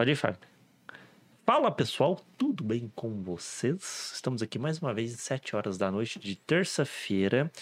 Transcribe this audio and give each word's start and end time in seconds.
Pode 0.00 0.12
ir, 0.12 0.16
Fábio. 0.16 0.38
Fala 1.44 1.70
pessoal, 1.70 2.18
tudo 2.38 2.64
bem 2.64 2.90
com 2.96 3.22
vocês? 3.22 4.12
Estamos 4.14 4.40
aqui 4.40 4.58
mais 4.58 4.78
uma 4.78 4.94
vez 4.94 5.12
às 5.12 5.20
7 5.20 5.54
horas 5.54 5.76
da 5.76 5.90
noite 5.90 6.18
de 6.18 6.36
terça-feira. 6.36 7.52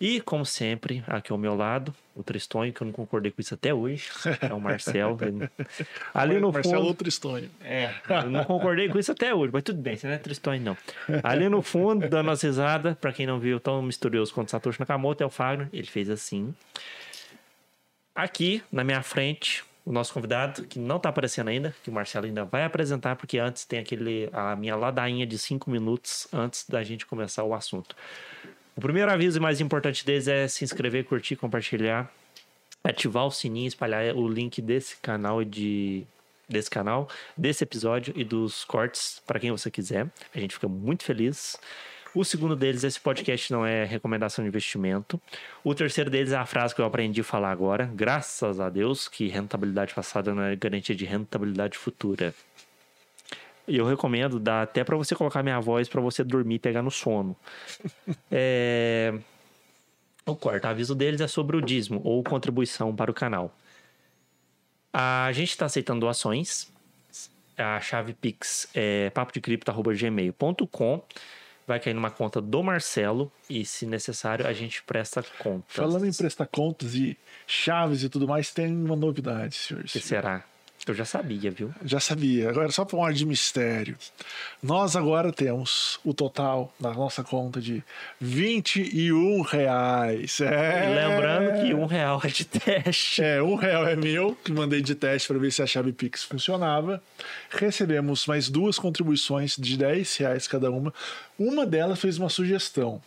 E, 0.00 0.20
como 0.20 0.46
sempre, 0.46 1.02
aqui 1.04 1.32
ao 1.32 1.36
meu 1.36 1.56
lado, 1.56 1.92
o 2.14 2.22
Tristonho, 2.22 2.72
que 2.72 2.80
eu 2.80 2.84
não 2.84 2.92
concordei 2.92 3.32
com 3.32 3.40
isso 3.40 3.54
até 3.54 3.74
hoje, 3.74 4.08
é 4.40 4.54
o 4.54 4.60
Marcelo. 4.60 5.18
Ali 6.14 6.38
no 6.38 6.52
Marcelo 6.52 6.76
fundo. 6.76 6.86
ou 6.86 6.94
Tristonho. 6.94 7.50
É, 7.60 7.92
eu 8.22 8.30
não 8.30 8.44
concordei 8.44 8.88
com 8.88 8.96
isso 8.96 9.10
até 9.10 9.34
hoje, 9.34 9.52
mas 9.52 9.64
tudo 9.64 9.82
bem, 9.82 9.96
você 9.96 10.06
não 10.06 10.14
é 10.14 10.18
Tristonho, 10.18 10.62
não. 10.62 10.76
Ali 11.24 11.48
no 11.48 11.60
fundo, 11.60 12.08
dando 12.08 12.30
as 12.30 12.40
risadas, 12.40 12.96
pra 12.98 13.12
quem 13.12 13.26
não 13.26 13.40
viu, 13.40 13.58
tão 13.58 13.82
misterioso 13.82 14.32
quanto 14.32 14.52
Satoshi 14.52 14.78
Nakamoto 14.78 15.24
é 15.24 15.26
o 15.26 15.30
Fagner, 15.30 15.68
ele 15.72 15.88
fez 15.88 16.08
assim. 16.08 16.54
Aqui, 18.14 18.62
na 18.70 18.84
minha 18.84 19.02
frente, 19.02 19.64
o 19.84 19.92
nosso 19.92 20.14
convidado, 20.14 20.64
que 20.64 20.78
não 20.78 20.98
tá 20.98 21.10
aparecendo 21.10 21.48
ainda, 21.48 21.74
que 21.82 21.90
o 21.90 21.92
Marcelo 21.92 22.26
ainda 22.26 22.44
vai 22.44 22.64
apresentar, 22.64 23.16
porque 23.16 23.38
antes 23.38 23.64
tem 23.64 23.78
aquele 23.78 24.30
a 24.32 24.56
minha 24.56 24.74
ladainha 24.74 25.26
de 25.26 25.38
cinco 25.38 25.70
minutos 25.70 26.26
antes 26.32 26.66
da 26.68 26.82
gente 26.82 27.04
começar 27.04 27.44
o 27.44 27.52
assunto. 27.52 27.94
O 28.76 28.80
primeiro 28.80 29.10
aviso 29.10 29.38
e 29.38 29.40
mais 29.40 29.60
importante 29.60 30.04
deles 30.04 30.26
é 30.26 30.48
se 30.48 30.64
inscrever, 30.64 31.04
curtir, 31.04 31.36
compartilhar, 31.36 32.10
ativar 32.82 33.26
o 33.26 33.30
sininho, 33.30 33.68
espalhar 33.68 34.16
o 34.16 34.26
link 34.26 34.60
desse 34.62 34.96
canal 34.96 35.42
e 35.42 35.44
de 35.44 36.06
desse 36.46 36.68
canal, 36.68 37.08
desse 37.36 37.64
episódio 37.64 38.12
e 38.16 38.22
dos 38.22 38.64
cortes 38.64 39.22
para 39.26 39.40
quem 39.40 39.50
você 39.50 39.70
quiser. 39.70 40.06
A 40.34 40.38
gente 40.38 40.54
fica 40.54 40.68
muito 40.68 41.04
feliz. 41.04 41.58
O 42.14 42.24
segundo 42.24 42.54
deles, 42.54 42.84
esse 42.84 43.00
podcast 43.00 43.52
não 43.52 43.66
é 43.66 43.84
recomendação 43.84 44.44
de 44.44 44.48
investimento. 44.48 45.20
O 45.64 45.74
terceiro 45.74 46.08
deles 46.08 46.30
é 46.30 46.36
a 46.36 46.46
frase 46.46 46.72
que 46.72 46.80
eu 46.80 46.84
aprendi 46.84 47.22
a 47.22 47.24
falar 47.24 47.50
agora. 47.50 47.90
Graças 47.92 48.60
a 48.60 48.70
Deus 48.70 49.08
que 49.08 49.26
rentabilidade 49.26 49.92
passada 49.92 50.32
não 50.32 50.44
é 50.44 50.54
garantia 50.54 50.94
de 50.94 51.04
rentabilidade 51.04 51.76
futura. 51.76 52.32
E 53.66 53.76
eu 53.76 53.84
recomendo, 53.84 54.38
dá 54.38 54.62
até 54.62 54.84
para 54.84 54.96
você 54.96 55.16
colocar 55.16 55.42
minha 55.42 55.58
voz 55.58 55.88
para 55.88 56.00
você 56.00 56.22
dormir 56.22 56.54
e 56.54 56.58
pegar 56.60 56.82
no 56.82 56.90
sono. 56.90 57.34
é... 58.30 59.12
O 60.24 60.36
quarto 60.36 60.66
aviso 60.66 60.94
deles 60.94 61.20
é 61.20 61.26
sobre 61.26 61.56
o 61.56 61.60
dízimo 61.60 62.00
ou 62.04 62.22
contribuição 62.22 62.94
para 62.94 63.10
o 63.10 63.14
canal. 63.14 63.52
A 64.92 65.32
gente 65.32 65.50
está 65.50 65.66
aceitando 65.66 66.00
doações. 66.00 66.72
A 67.58 67.80
chave 67.80 68.14
Pix 68.14 68.68
é 68.72 69.10
papodecripto.gmail.com. 69.10 71.02
Vai 71.66 71.80
cair 71.80 71.94
numa 71.94 72.10
conta 72.10 72.40
do 72.40 72.62
Marcelo 72.62 73.32
e, 73.48 73.64
se 73.64 73.86
necessário, 73.86 74.46
a 74.46 74.52
gente 74.52 74.82
presta 74.82 75.24
conta. 75.38 75.64
Falando 75.68 76.06
em 76.06 76.12
prestar 76.12 76.46
contas 76.46 76.94
e 76.94 77.16
chaves 77.46 78.02
e 78.02 78.08
tudo 78.08 78.28
mais, 78.28 78.52
tem 78.52 78.66
uma 78.66 78.96
novidade, 78.96 79.54
senhores. 79.54 79.90
O 79.90 79.92
que 79.92 80.00
será? 80.00 80.44
Eu 80.86 80.94
já 80.94 81.04
sabia, 81.04 81.50
viu? 81.50 81.74
Já 81.84 81.98
sabia. 81.98 82.50
Agora, 82.50 82.70
só 82.70 82.84
para 82.84 82.98
um 82.98 83.04
ar 83.04 83.12
de 83.12 83.24
mistério. 83.24 83.96
Nós 84.62 84.94
agora 84.96 85.32
temos 85.32 85.98
o 86.04 86.12
total 86.12 86.74
na 86.78 86.92
nossa 86.92 87.24
conta 87.24 87.60
de 87.60 87.82
21 88.20 89.40
reais. 89.40 90.40
É. 90.40 91.08
Lembrando 91.08 91.62
que 91.62 91.74
um 91.74 91.86
real 91.86 92.20
é 92.22 92.28
de 92.28 92.44
teste. 92.44 93.22
É, 93.22 93.42
um 93.42 93.54
real 93.54 93.88
é 93.88 93.96
meu, 93.96 94.36
que 94.44 94.52
mandei 94.52 94.82
de 94.82 94.94
teste 94.94 95.28
para 95.28 95.38
ver 95.38 95.52
se 95.52 95.62
a 95.62 95.66
chave 95.66 95.92
Pix 95.92 96.22
funcionava. 96.24 97.02
Recebemos 97.48 98.26
mais 98.26 98.50
duas 98.50 98.78
contribuições 98.78 99.56
de 99.56 99.78
10 99.78 100.16
reais 100.18 100.46
cada 100.46 100.70
uma. 100.70 100.92
Uma 101.38 101.64
delas 101.64 101.98
fez 101.98 102.18
uma 102.18 102.28
sugestão. 102.28 103.00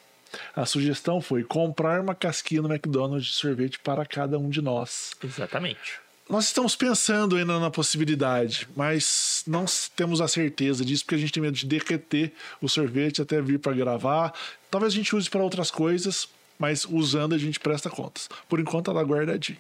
A 0.56 0.66
sugestão 0.66 1.22
foi 1.22 1.44
comprar 1.44 2.02
uma 2.02 2.16
casquinha 2.16 2.62
no 2.62 2.72
McDonald's 2.72 3.28
de 3.28 3.34
sorvete 3.34 3.80
para 3.80 4.06
cada 4.06 4.38
um 4.38 4.50
de 4.50 4.62
nós. 4.62 5.12
Exatamente. 5.24 6.07
Nós 6.30 6.46
estamos 6.46 6.76
pensando 6.76 7.38
ainda 7.38 7.58
na 7.60 7.72
possibilidade, 7.72 8.68
mas 8.76 9.44
não 9.48 9.64
temos 9.96 10.20
a 10.20 10.28
certeza 10.28 10.84
disso 10.84 11.04
porque 11.06 11.16
a 11.16 11.18
gente 11.18 11.32
tem 11.32 11.42
medo 11.42 11.56
de 11.56 11.66
derreter 11.66 12.34
o 12.62 12.68
sorvete 12.68 13.22
até 13.22 13.42
vir 13.42 13.60
para 13.60 13.72
gravar. 13.74 14.34
Talvez 14.70 14.92
a 14.94 14.96
gente 14.96 15.16
use 15.16 15.30
para 15.30 15.42
outras 15.42 15.72
coisas, 15.72 16.28
mas 16.60 16.86
usando 16.86 17.34
a 17.34 17.38
gente 17.38 17.60
presta 17.60 17.90
contas. 17.90 18.30
Por 18.50 18.60
enquanto 18.60 18.92
ela 18.92 19.02
guardadinha. 19.04 19.58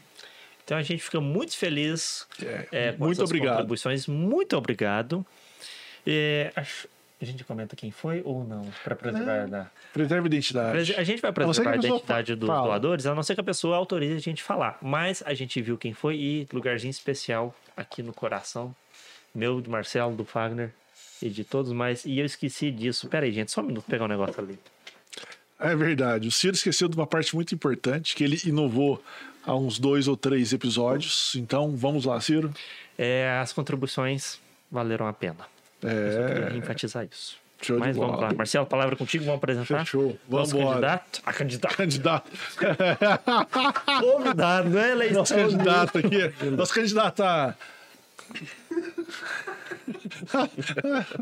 Então 0.66 0.77
a 0.77 0.83
gente 0.83 1.01
fica 1.01 1.22
muito 1.22 1.56
feliz. 1.56 2.27
É, 2.44 2.67
é, 2.72 2.91
com 2.91 3.06
muito 3.06 3.23
obrigado. 3.23 3.53
contribuições. 3.56 4.06
Muito 4.06 4.57
obrigado. 4.57 5.25
É, 6.06 6.51
acho- 6.53 6.89
a 7.19 7.25
gente 7.25 7.44
comenta 7.44 7.75
quem 7.75 7.89
foi 7.91 8.22
ou 8.23 8.44
não? 8.44 8.69
Para 8.83 8.95
preservar 8.95 9.47
da. 9.47 9.67
Preserve 9.94 10.25
a 10.25 10.28
identidade. 10.28 10.94
A 10.95 11.03
gente 11.03 11.22
vai 11.22 11.31
A 11.31 11.33
preservar 11.33 11.72
a 11.72 11.73
a 11.73 11.78
identidade 11.78 12.35
dos 12.35 12.47
fala. 12.47 12.67
doadores, 12.67 13.05
a 13.05 13.16
não 13.16 13.23
ser 13.23 13.33
que 13.35 13.41
a 13.41 13.44
pessoa 13.44 13.75
autorize 13.75 14.16
a 14.16 14.19
gente 14.19 14.44
falar. 14.44 14.78
Mas 14.81 15.23
a 15.25 15.33
gente 15.33 15.61
viu 15.61 15.77
quem 15.77 15.94
foi 15.94 16.16
e 16.16 16.47
lugarzinho 16.53 16.91
especial 16.91 17.56
aqui 17.75 18.03
no 18.03 18.13
coração. 18.13 18.75
Meu, 19.33 19.59
do 19.61 19.69
Marcelo, 19.69 20.16
do 20.16 20.23
Fagner 20.25 20.72
e 21.22 21.29
de 21.29 21.44
todos 21.44 21.72
mais. 21.72 22.06
E 22.06 22.19
eu 22.19 22.25
esqueci 22.25 22.72
disso. 22.72 23.07
Pera 23.07 23.25
aí, 23.25 23.31
gente, 23.31 23.51
só 23.51 23.61
um 23.61 23.66
minuto 23.66 23.85
pegar 23.85 24.06
um 24.06 24.07
negócio 24.07 24.39
ali. 24.39 24.57
É 25.59 25.75
verdade. 25.75 26.27
O 26.27 26.31
Ciro 26.31 26.56
esqueceu 26.56 26.88
de 26.88 26.95
uma 26.95 27.07
parte 27.07 27.33
muito 27.35 27.53
importante 27.56 28.16
que 28.16 28.23
ele 28.23 28.39
inovou 28.45 29.03
há 29.44 29.56
uns 29.56 29.79
dois 29.79 30.07
ou 30.07 30.16
três 30.16 30.53
episódios. 30.53 31.33
Então, 31.35 31.75
vamos 31.75 32.06
lá, 32.06 32.19
Ciro. 32.22 32.53
É, 32.97 33.39
as 33.41 33.53
contribuições 33.53 34.39
valeram 34.72 35.07
a 35.07 35.13
pena. 35.13 35.47
Eu 35.81 36.27
queria 36.27 36.49
É, 36.53 36.57
enfatizar 36.57 37.07
isso. 37.11 37.38
show 37.61 37.79
Mas 37.79 37.95
vamos 37.95 38.19
lá. 38.19 38.33
Marcelo, 38.33 38.65
palavra 38.65 38.95
contigo, 38.95 39.23
vamos 39.25 39.38
apresentar? 39.38 39.79
Fechou. 39.85 40.17
Vamos 40.27 40.51
Nosso 40.51 40.57
embora. 40.57 40.75
candidato? 40.75 41.21
A 41.25 41.33
candidato. 41.33 41.77
Candidato. 41.77 42.31
Convidado, 44.01 44.69
não 44.69 44.79
é 44.79 44.91
eleição. 44.91 45.17
Nosso 45.19 45.35
candidato 45.35 45.97
aqui. 45.97 46.33
Nosso 46.51 46.73
candidato. 46.73 47.23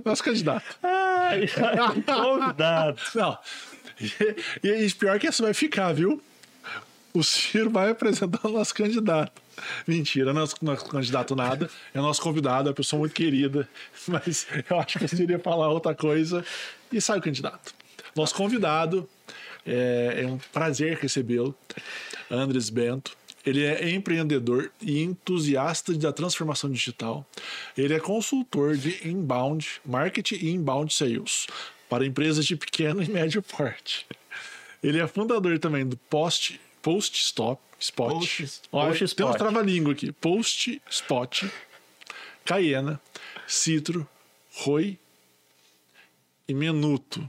Nosso 0.04 0.24
candidato. 0.24 0.66
Ai, 0.84 1.46
ai, 1.58 2.02
convidado. 2.04 2.98
Não. 3.16 3.38
E, 4.64 4.70
e 4.86 4.92
pior 4.94 5.20
que 5.20 5.28
essa 5.28 5.44
vai 5.44 5.54
ficar, 5.54 5.94
viu? 5.94 6.22
O 7.14 7.24
Ciro 7.24 7.70
vai 7.70 7.92
apresentar 7.92 8.46
o 8.46 8.50
nosso 8.52 8.74
candidato. 8.74 9.42
Mentira, 9.88 10.34
não 10.34 10.44
é 10.44 10.48
nosso 10.62 10.86
candidato 10.86 11.36
nada. 11.36 11.70
É 11.94 12.00
nosso 12.00 12.22
convidado, 12.22 12.70
é 12.70 12.72
uma 12.72 12.76
pessoa 12.76 13.00
muito 13.00 13.14
querida. 13.14 13.68
Mas 14.08 14.48
eu 14.70 14.80
acho 14.80 15.00
que 15.00 15.06
o 15.06 15.10
Ciro 15.10 15.32
ia 15.32 15.40
falar 15.40 15.70
outra 15.70 15.94
coisa. 15.96 16.44
E 16.92 17.02
sai 17.02 17.20
o 17.20 17.22
candidato. 17.22 17.74
Nosso 18.16 18.34
convidado, 18.36 19.10
é, 19.66 20.22
é 20.24 20.28
um 20.28 20.38
prazer 20.54 20.98
recebê-lo, 20.98 21.56
Andres 22.30 22.70
Bento. 22.70 23.16
Ele 23.46 23.64
é 23.64 23.92
empreendedor 23.92 24.72
e 24.82 25.04
entusiasta 25.04 25.94
da 25.94 26.12
transformação 26.12 26.72
digital. 26.72 27.24
Ele 27.78 27.94
é 27.94 28.00
consultor 28.00 28.76
de 28.76 29.08
inbound, 29.08 29.82
marketing 29.86 30.36
e 30.36 30.50
inbound 30.50 30.92
sales 30.92 31.46
para 31.88 32.06
empresas 32.06 32.46
de 32.46 32.56
pequeno 32.56 33.04
e 33.04 33.10
médio 33.10 33.44
porte. 33.44 34.08
Ele 34.82 35.00
é 35.00 35.08
fundador 35.08 35.60
também 35.60 35.86
do 35.86 35.96
Post, 35.98 36.60
Post 36.86 37.16
Stop, 37.20 37.60
Spot. 37.80 38.12
Post- 38.14 38.62
Olha, 38.72 38.90
Post 38.98 39.16
Tem 39.16 39.26
uns 39.26 39.32
Spot. 39.32 39.38
trava-língua 39.40 39.94
aqui. 39.94 40.12
Post 40.12 40.80
Spot, 40.88 41.44
Cayena, 42.46 43.02
Citro, 43.48 44.08
Roi 44.54 45.00
e 46.48 46.54
Menuto. 46.54 47.28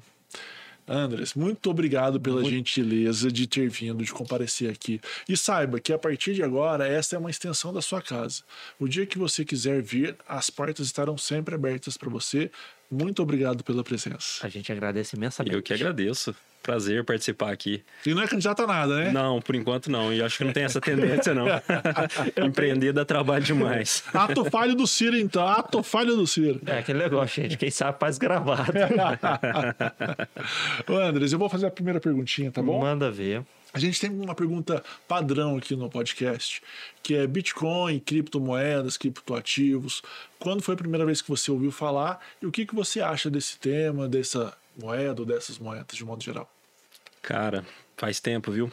Andres, 0.88 1.34
muito 1.34 1.68
obrigado 1.68 2.20
pela 2.20 2.44
gentileza 2.44 3.32
de 3.32 3.46
ter 3.48 3.68
vindo, 3.68 4.04
de 4.04 4.12
comparecer 4.12 4.70
aqui. 4.70 5.00
E 5.28 5.36
saiba 5.36 5.80
que 5.80 5.92
a 5.92 5.98
partir 5.98 6.34
de 6.34 6.42
agora, 6.44 6.86
essa 6.86 7.16
é 7.16 7.18
uma 7.18 7.30
extensão 7.30 7.72
da 7.72 7.82
sua 7.82 8.00
casa. 8.00 8.44
O 8.78 8.86
dia 8.86 9.04
que 9.04 9.18
você 9.18 9.44
quiser 9.44 9.82
vir, 9.82 10.14
as 10.28 10.48
portas 10.48 10.86
estarão 10.86 11.18
sempre 11.18 11.54
abertas 11.56 11.96
para 11.96 12.08
você. 12.10 12.52
Muito 12.90 13.22
obrigado 13.22 13.64
pela 13.64 13.82
presença. 13.82 14.46
A 14.46 14.48
gente 14.48 14.70
agradece 14.70 15.16
imensamente. 15.16 15.54
Eu 15.54 15.62
que 15.62 15.72
agradeço. 15.72 16.34
Prazer 16.62 17.04
participar 17.04 17.52
aqui. 17.52 17.84
E 18.04 18.12
não 18.12 18.22
é 18.22 18.26
candidato 18.26 18.62
a 18.62 18.66
nada, 18.66 18.96
né? 18.96 19.12
Não, 19.12 19.40
por 19.40 19.54
enquanto 19.54 19.88
não. 19.88 20.12
E 20.12 20.20
acho 20.20 20.38
que 20.38 20.42
não 20.42 20.52
tem 20.52 20.64
essa 20.64 20.80
tendência, 20.80 21.32
não. 21.32 21.46
Empreender 22.44 22.92
dá 22.92 23.04
trabalho 23.04 23.44
demais. 23.44 24.02
Ato 24.12 24.44
falho 24.46 24.74
do 24.74 24.84
Ciro, 24.84 25.16
então. 25.16 25.46
Ato 25.46 25.80
falho 25.84 26.16
do 26.16 26.26
Ciro. 26.26 26.60
É 26.66 26.78
aquele 26.78 26.98
negócio, 26.98 27.40
gente. 27.40 27.56
Quem 27.56 27.70
sabe 27.70 28.00
faz 28.00 28.18
gravado. 28.18 28.72
Ô, 30.90 30.96
Andres, 30.96 31.32
eu 31.32 31.38
vou 31.38 31.48
fazer 31.48 31.66
a 31.66 31.70
primeira 31.70 32.00
perguntinha, 32.00 32.50
tá 32.50 32.60
bom? 32.60 32.80
Manda 32.80 33.12
ver. 33.12 33.44
A 33.72 33.78
gente 33.78 34.00
tem 34.00 34.10
uma 34.10 34.34
pergunta 34.34 34.82
padrão 35.06 35.56
aqui 35.56 35.76
no 35.76 35.90
podcast, 35.90 36.62
que 37.02 37.14
é 37.14 37.26
Bitcoin, 37.26 37.98
criptomoedas, 38.00 38.96
criptoativos. 38.96 40.02
Quando 40.38 40.62
foi 40.62 40.74
a 40.74 40.78
primeira 40.78 41.04
vez 41.04 41.20
que 41.20 41.28
você 41.28 41.50
ouviu 41.50 41.70
falar 41.70 42.20
e 42.40 42.46
o 42.46 42.52
que, 42.52 42.64
que 42.64 42.74
você 42.74 43.00
acha 43.00 43.28
desse 43.28 43.58
tema, 43.58 44.08
dessa 44.08 44.56
moeda 44.78 45.20
ou 45.20 45.26
dessas 45.26 45.58
moedas 45.58 45.96
de 45.96 46.04
modo 46.04 46.22
geral? 46.22 46.50
Cara, 47.20 47.66
faz 47.96 48.20
tempo, 48.20 48.50
viu? 48.50 48.72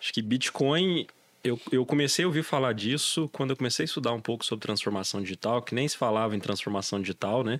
Acho 0.00 0.12
que 0.12 0.22
Bitcoin. 0.22 1.06
Eu, 1.42 1.58
eu 1.72 1.86
comecei 1.86 2.22
a 2.22 2.28
ouvir 2.28 2.42
falar 2.42 2.74
disso 2.74 3.26
quando 3.32 3.50
eu 3.50 3.56
comecei 3.56 3.84
a 3.84 3.86
estudar 3.86 4.12
um 4.12 4.20
pouco 4.20 4.44
sobre 4.44 4.66
transformação 4.66 5.22
digital, 5.22 5.62
que 5.62 5.74
nem 5.74 5.88
se 5.88 5.96
falava 5.96 6.36
em 6.36 6.40
transformação 6.40 7.00
digital, 7.00 7.42
né? 7.42 7.58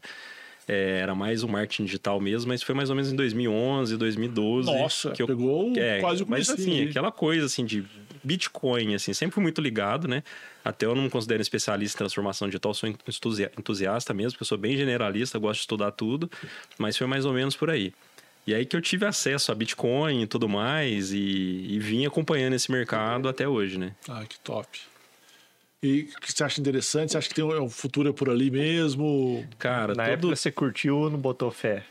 É, 0.73 1.01
era 1.01 1.17
mais 1.17 1.43
o 1.43 1.49
marketing 1.49 1.85
digital 1.85 2.21
mesmo, 2.21 2.49
mas 2.49 2.63
foi 2.63 2.77
mais 2.77 2.91
ou 2.91 2.95
menos 2.95 3.11
em 3.13 3.17
2011, 3.17 3.97
2012. 3.97 4.71
Nossa, 4.71 5.11
que 5.11 5.21
eu, 5.21 5.27
pegou 5.27 5.73
é, 5.77 5.99
quase 6.01 6.23
o 6.23 6.27
Mas 6.29 6.49
assim, 6.49 6.83
aquela 6.85 7.11
coisa 7.11 7.47
assim 7.47 7.65
de 7.65 7.85
Bitcoin, 8.23 8.95
assim, 8.95 9.13
sempre 9.13 9.35
fui 9.35 9.43
muito 9.43 9.61
ligado, 9.61 10.07
né? 10.07 10.23
Até 10.65 10.87
eu 10.87 10.95
não 10.95 11.03
me 11.03 11.11
considero 11.11 11.43
especialista 11.43 11.97
em 11.97 11.99
transformação 11.99 12.47
digital, 12.47 12.73
sou 12.73 12.89
entusi- 12.89 13.51
entusiasta 13.59 14.15
mesmo, 14.15 14.33
porque 14.33 14.43
eu 14.43 14.47
sou 14.47 14.59
bem 14.59 14.77
generalista, 14.77 15.39
gosto 15.41 15.57
de 15.59 15.63
estudar 15.63 15.91
tudo, 15.91 16.31
mas 16.79 16.97
foi 16.97 17.07
mais 17.09 17.25
ou 17.25 17.33
menos 17.33 17.57
por 17.57 17.69
aí. 17.69 17.93
E 18.47 18.55
aí 18.55 18.65
que 18.65 18.77
eu 18.77 18.81
tive 18.81 19.07
acesso 19.07 19.51
a 19.51 19.55
Bitcoin 19.55 20.23
e 20.23 20.27
tudo 20.27 20.49
mais, 20.49 21.13
e, 21.13 21.19
e 21.69 21.79
vim 21.81 22.07
acompanhando 22.07 22.55
esse 22.55 22.71
mercado 22.71 23.29
até 23.29 23.49
hoje, 23.49 23.77
né? 23.79 23.93
Ah, 24.09 24.25
que 24.29 24.39
top. 24.41 24.79
E 25.83 26.11
o 26.15 26.21
que 26.21 26.31
você 26.33 26.45
acha 26.45 26.61
interessante? 26.61 27.13
Você 27.13 27.19
acha 27.19 27.29
que 27.29 27.35
tem 27.35 27.45
um 27.45 27.63
um 27.63 27.71
futuro 27.71 28.11
é 28.11 28.13
por 28.13 28.29
ali 28.29 28.51
mesmo? 28.51 29.47
Cara, 29.59 29.95
Na 29.95 30.05
todo... 30.05 30.13
época 30.13 30.37
você 30.37 30.53
curtiu 30.53 30.99
ou 30.99 31.11
não 31.11 31.19
botou 31.19 31.51
fé? 31.51 31.85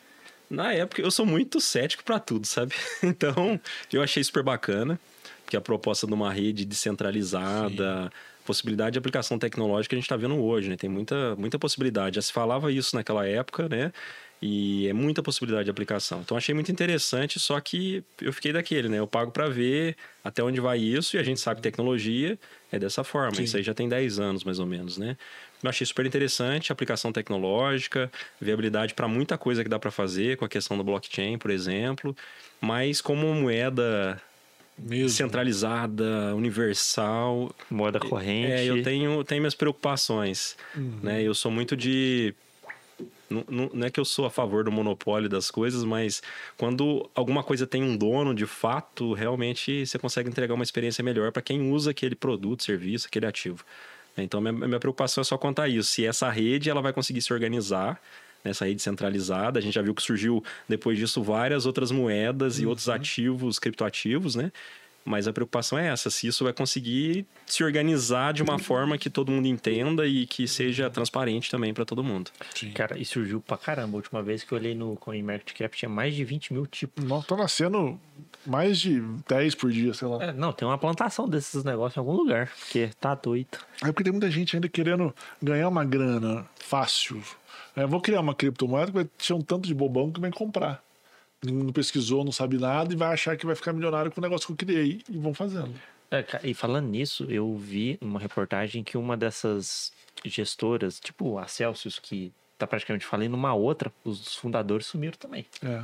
Na 0.49 0.73
época 0.73 1.01
eu 1.01 1.09
sou 1.09 1.25
muito 1.25 1.59
cético 1.59 2.03
pra 2.03 2.19
tudo, 2.19 2.45
sabe? 2.45 2.73
Então 3.03 3.59
eu 3.91 4.01
achei 4.03 4.23
super 4.23 4.43
bacana, 4.43 4.99
que 5.47 5.57
a 5.57 5.61
proposta 5.61 6.05
de 6.05 6.13
uma 6.13 6.31
rede 6.31 6.65
descentralizada, 6.65 8.11
possibilidade 8.45 8.93
de 8.93 8.99
aplicação 8.99 9.39
tecnológica 9.39 9.89
que 9.89 9.95
a 9.95 9.99
gente 9.99 10.05
está 10.05 10.17
vendo 10.17 10.35
hoje, 10.35 10.69
né? 10.69 10.77
Tem 10.77 10.89
muita, 10.89 11.35
muita 11.35 11.57
possibilidade. 11.57 12.15
Já 12.17 12.21
se 12.21 12.31
falava 12.31 12.71
isso 12.71 12.95
naquela 12.95 13.27
época, 13.27 13.67
né? 13.67 13.91
E 14.41 14.87
é 14.87 14.93
muita 14.93 15.21
possibilidade 15.21 15.65
de 15.65 15.71
aplicação. 15.71 16.21
Então 16.21 16.37
achei 16.37 16.55
muito 16.55 16.71
interessante, 16.71 17.37
só 17.39 17.59
que 17.59 18.01
eu 18.21 18.31
fiquei 18.31 18.53
daquele, 18.53 18.87
né? 18.87 18.97
Eu 18.97 19.05
pago 19.07 19.31
para 19.31 19.49
ver 19.49 19.97
até 20.23 20.41
onde 20.41 20.61
vai 20.61 20.79
isso 20.79 21.17
e 21.17 21.19
a 21.19 21.23
gente 21.23 21.41
sabe 21.41 21.57
que 21.57 21.63
tecnologia 21.63 22.39
é 22.71 22.79
dessa 22.79 23.03
forma. 23.03 23.35
Sim. 23.35 23.43
Isso 23.43 23.57
aí 23.57 23.63
já 23.63 23.73
tem 23.73 23.89
10 23.89 24.17
anos 24.17 24.45
mais 24.45 24.57
ou 24.59 24.65
menos, 24.65 24.97
né? 24.97 25.17
Eu 25.61 25.69
achei 25.69 25.85
super 25.85 26.05
interessante, 26.05 26.71
aplicação 26.71 27.11
tecnológica, 27.11 28.09
viabilidade 28.39 28.93
para 28.93 29.09
muita 29.09 29.37
coisa 29.37 29.61
que 29.61 29.69
dá 29.69 29.77
para 29.77 29.91
fazer 29.91 30.37
com 30.37 30.45
a 30.45 30.49
questão 30.49 30.77
do 30.77 30.85
blockchain, 30.85 31.37
por 31.37 31.51
exemplo, 31.51 32.15
mas 32.61 33.01
como 33.01 33.33
moeda 33.33 34.21
Mesmo. 34.77 35.09
centralizada, 35.09 36.33
universal, 36.33 37.53
Moeda 37.69 37.99
corrente. 37.99 38.51
é, 38.53 38.63
eu 38.65 38.81
tenho, 38.83 39.21
tenho 39.25 39.41
minhas 39.41 39.55
preocupações, 39.55 40.55
Uhum. 40.73 40.99
né? 41.03 41.21
Eu 41.21 41.33
sou 41.35 41.51
muito 41.51 41.75
de 41.75 42.33
não, 43.29 43.43
não- 43.49 43.69
não 43.73 43.87
é 43.87 43.89
que 43.89 43.99
eu 43.99 44.05
sou 44.05 44.25
a 44.25 44.29
favor 44.29 44.63
do 44.63 44.71
monopólio 44.71 45.29
das 45.29 45.51
coisas, 45.51 45.83
mas 45.83 46.21
quando 46.57 47.09
alguma 47.13 47.43
coisa 47.43 47.67
tem 47.67 47.83
um 47.83 47.95
dono, 47.95 48.33
de 48.33 48.45
fato, 48.45 49.13
realmente 49.13 49.85
você 49.85 49.97
consegue 49.99 50.29
entregar 50.29 50.53
uma 50.53 50.63
experiência 50.63 51.03
melhor 51.03 51.31
para 51.31 51.41
quem 51.41 51.71
usa 51.71 51.91
aquele 51.91 52.15
produto, 52.15 52.63
serviço, 52.63 53.07
aquele 53.07 53.25
ativo. 53.25 53.63
Então, 54.17 54.41
minha, 54.41 54.53
minha 54.53 54.79
preocupação 54.79 55.21
é 55.21 55.25
só 55.25 55.37
quanto 55.37 55.61
a 55.61 55.67
isso. 55.67 55.91
Se 55.91 56.05
essa 56.05 56.29
rede 56.29 56.69
ela 56.69 56.81
vai 56.81 56.91
conseguir 56.91 57.21
se 57.21 57.31
organizar, 57.31 58.01
nessa 58.43 58.65
rede 58.65 58.81
centralizada, 58.81 59.59
a 59.59 59.61
gente 59.61 59.73
já 59.73 59.81
viu 59.81 59.93
que 59.93 60.01
surgiu 60.01 60.43
depois 60.67 60.97
disso 60.97 61.21
várias 61.21 61.65
outras 61.65 61.91
moedas 61.91 62.59
e 62.59 62.65
outros 62.65 62.89
ativos, 62.89 63.59
criptoativos, 63.59 64.35
né? 64.35 64.51
Mas 65.09 65.27
a 65.27 65.33
preocupação 65.33 65.79
é 65.79 65.87
essa, 65.87 66.11
se 66.11 66.27
isso 66.27 66.43
vai 66.43 66.53
conseguir 66.53 67.25
se 67.43 67.63
organizar 67.63 68.31
de 68.31 68.43
uma 68.43 68.59
forma 68.59 68.95
que 68.95 69.09
todo 69.09 69.31
mundo 69.31 69.47
entenda 69.47 70.05
e 70.05 70.27
que 70.27 70.47
seja 70.47 70.87
transparente 70.87 71.49
também 71.49 71.73
para 71.73 71.83
todo 71.83 72.03
mundo. 72.03 72.29
Sim. 72.53 72.69
Cara, 72.73 72.95
e 72.95 73.03
surgiu 73.03 73.41
pra 73.41 73.57
caramba. 73.57 73.95
A 73.95 73.97
última 73.97 74.21
vez 74.21 74.43
que 74.43 74.51
eu 74.51 74.59
olhei 74.59 74.75
no 74.75 74.95
CoinMarketCap 74.97 75.75
tinha 75.75 75.89
mais 75.89 76.13
de 76.13 76.23
20 76.23 76.53
mil 76.53 76.67
tipos. 76.67 77.03
Nossa, 77.03 77.25
tá 77.25 77.35
nascendo 77.35 77.99
mais 78.45 78.77
de 78.77 79.01
10 79.27 79.55
por 79.55 79.71
dia, 79.71 79.95
sei 79.95 80.07
lá. 80.07 80.25
É, 80.25 80.31
não, 80.31 80.53
tem 80.53 80.67
uma 80.67 80.77
plantação 80.77 81.27
desses 81.27 81.63
negócios 81.63 81.97
em 81.97 81.99
algum 82.01 82.13
lugar, 82.15 82.51
porque 82.59 82.91
tá 82.99 83.15
doido. 83.15 83.57
É 83.81 83.87
porque 83.87 84.03
tem 84.03 84.11
muita 84.11 84.29
gente 84.29 84.55
ainda 84.55 84.69
querendo 84.69 85.11
ganhar 85.41 85.69
uma 85.69 85.83
grana 85.83 86.45
fácil. 86.59 87.19
É, 87.75 87.83
vou 87.83 87.99
criar 87.99 88.21
uma 88.21 88.35
criptomoeda 88.35 88.91
que 88.91 88.93
vai 88.93 89.05
ter 89.05 89.33
um 89.33 89.41
tanto 89.41 89.67
de 89.67 89.73
bobão 89.73 90.11
que 90.11 90.21
vem 90.21 90.29
comprar. 90.29 90.83
Não 91.43 91.71
pesquisou, 91.71 92.23
não 92.23 92.31
sabe 92.31 92.57
nada 92.57 92.93
e 92.93 92.97
vai 92.97 93.13
achar 93.13 93.37
que 93.37 93.45
vai 93.45 93.55
ficar 93.55 93.71
milionário 93.71 94.11
com 94.11 94.19
o 94.19 94.23
negócio 94.23 94.47
que 94.47 94.53
eu 94.53 94.57
criei 94.57 95.01
e 95.09 95.17
vão 95.17 95.33
fazendo. 95.33 95.73
É, 96.11 96.25
e 96.43 96.53
falando 96.53 96.87
nisso, 96.87 97.25
eu 97.29 97.55
vi 97.55 97.97
uma 98.01 98.19
reportagem 98.19 98.83
que 98.83 98.97
uma 98.97 99.15
dessas 99.15 99.93
gestoras, 100.25 100.99
tipo 100.99 101.37
a 101.37 101.47
Celsius, 101.47 101.99
que 101.99 102.33
tá 102.57 102.67
praticamente 102.67 103.05
falando 103.05 103.33
uma 103.33 103.53
outra, 103.53 103.91
os 104.03 104.35
fundadores 104.35 104.87
sumiram 104.87 105.17
também. 105.17 105.45
É. 105.63 105.83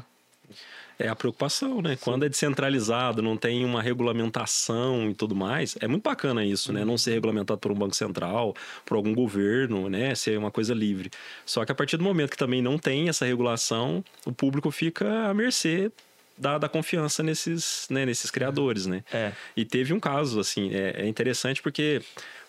É 0.97 1.09
a 1.09 1.15
preocupação, 1.15 1.81
né? 1.81 1.97
Quando 1.99 2.25
é 2.25 2.29
descentralizado, 2.29 3.21
não 3.21 3.35
tem 3.35 3.65
uma 3.65 3.81
regulamentação 3.81 5.09
e 5.09 5.13
tudo 5.13 5.35
mais, 5.35 5.75
é 5.81 5.87
muito 5.87 6.03
bacana 6.03 6.45
isso, 6.45 6.71
né? 6.71 6.85
Não 6.85 6.97
ser 6.97 7.13
regulamentado 7.13 7.59
por 7.59 7.71
um 7.71 7.75
banco 7.75 7.95
central, 7.95 8.55
por 8.85 8.95
algum 8.95 9.13
governo, 9.13 9.89
né? 9.89 10.15
Ser 10.15 10.37
uma 10.37 10.51
coisa 10.51 10.73
livre. 10.73 11.11
Só 11.45 11.65
que 11.65 11.71
a 11.71 11.75
partir 11.75 11.97
do 11.97 12.03
momento 12.03 12.31
que 12.31 12.37
também 12.37 12.61
não 12.61 12.77
tem 12.77 13.09
essa 13.09 13.25
regulação, 13.25 14.03
o 14.25 14.31
público 14.31 14.71
fica 14.71 15.29
à 15.29 15.33
mercê 15.33 15.91
da, 16.37 16.57
da 16.57 16.69
confiança 16.69 17.23
nesses, 17.23 17.87
né? 17.89 18.05
nesses 18.05 18.29
criadores, 18.29 18.85
né? 18.85 19.03
É. 19.11 19.31
E 19.55 19.63
teve 19.63 19.93
um 19.93 19.99
caso, 19.99 20.39
assim, 20.39 20.73
é, 20.73 21.01
é 21.03 21.07
interessante 21.07 21.61
porque 21.61 22.01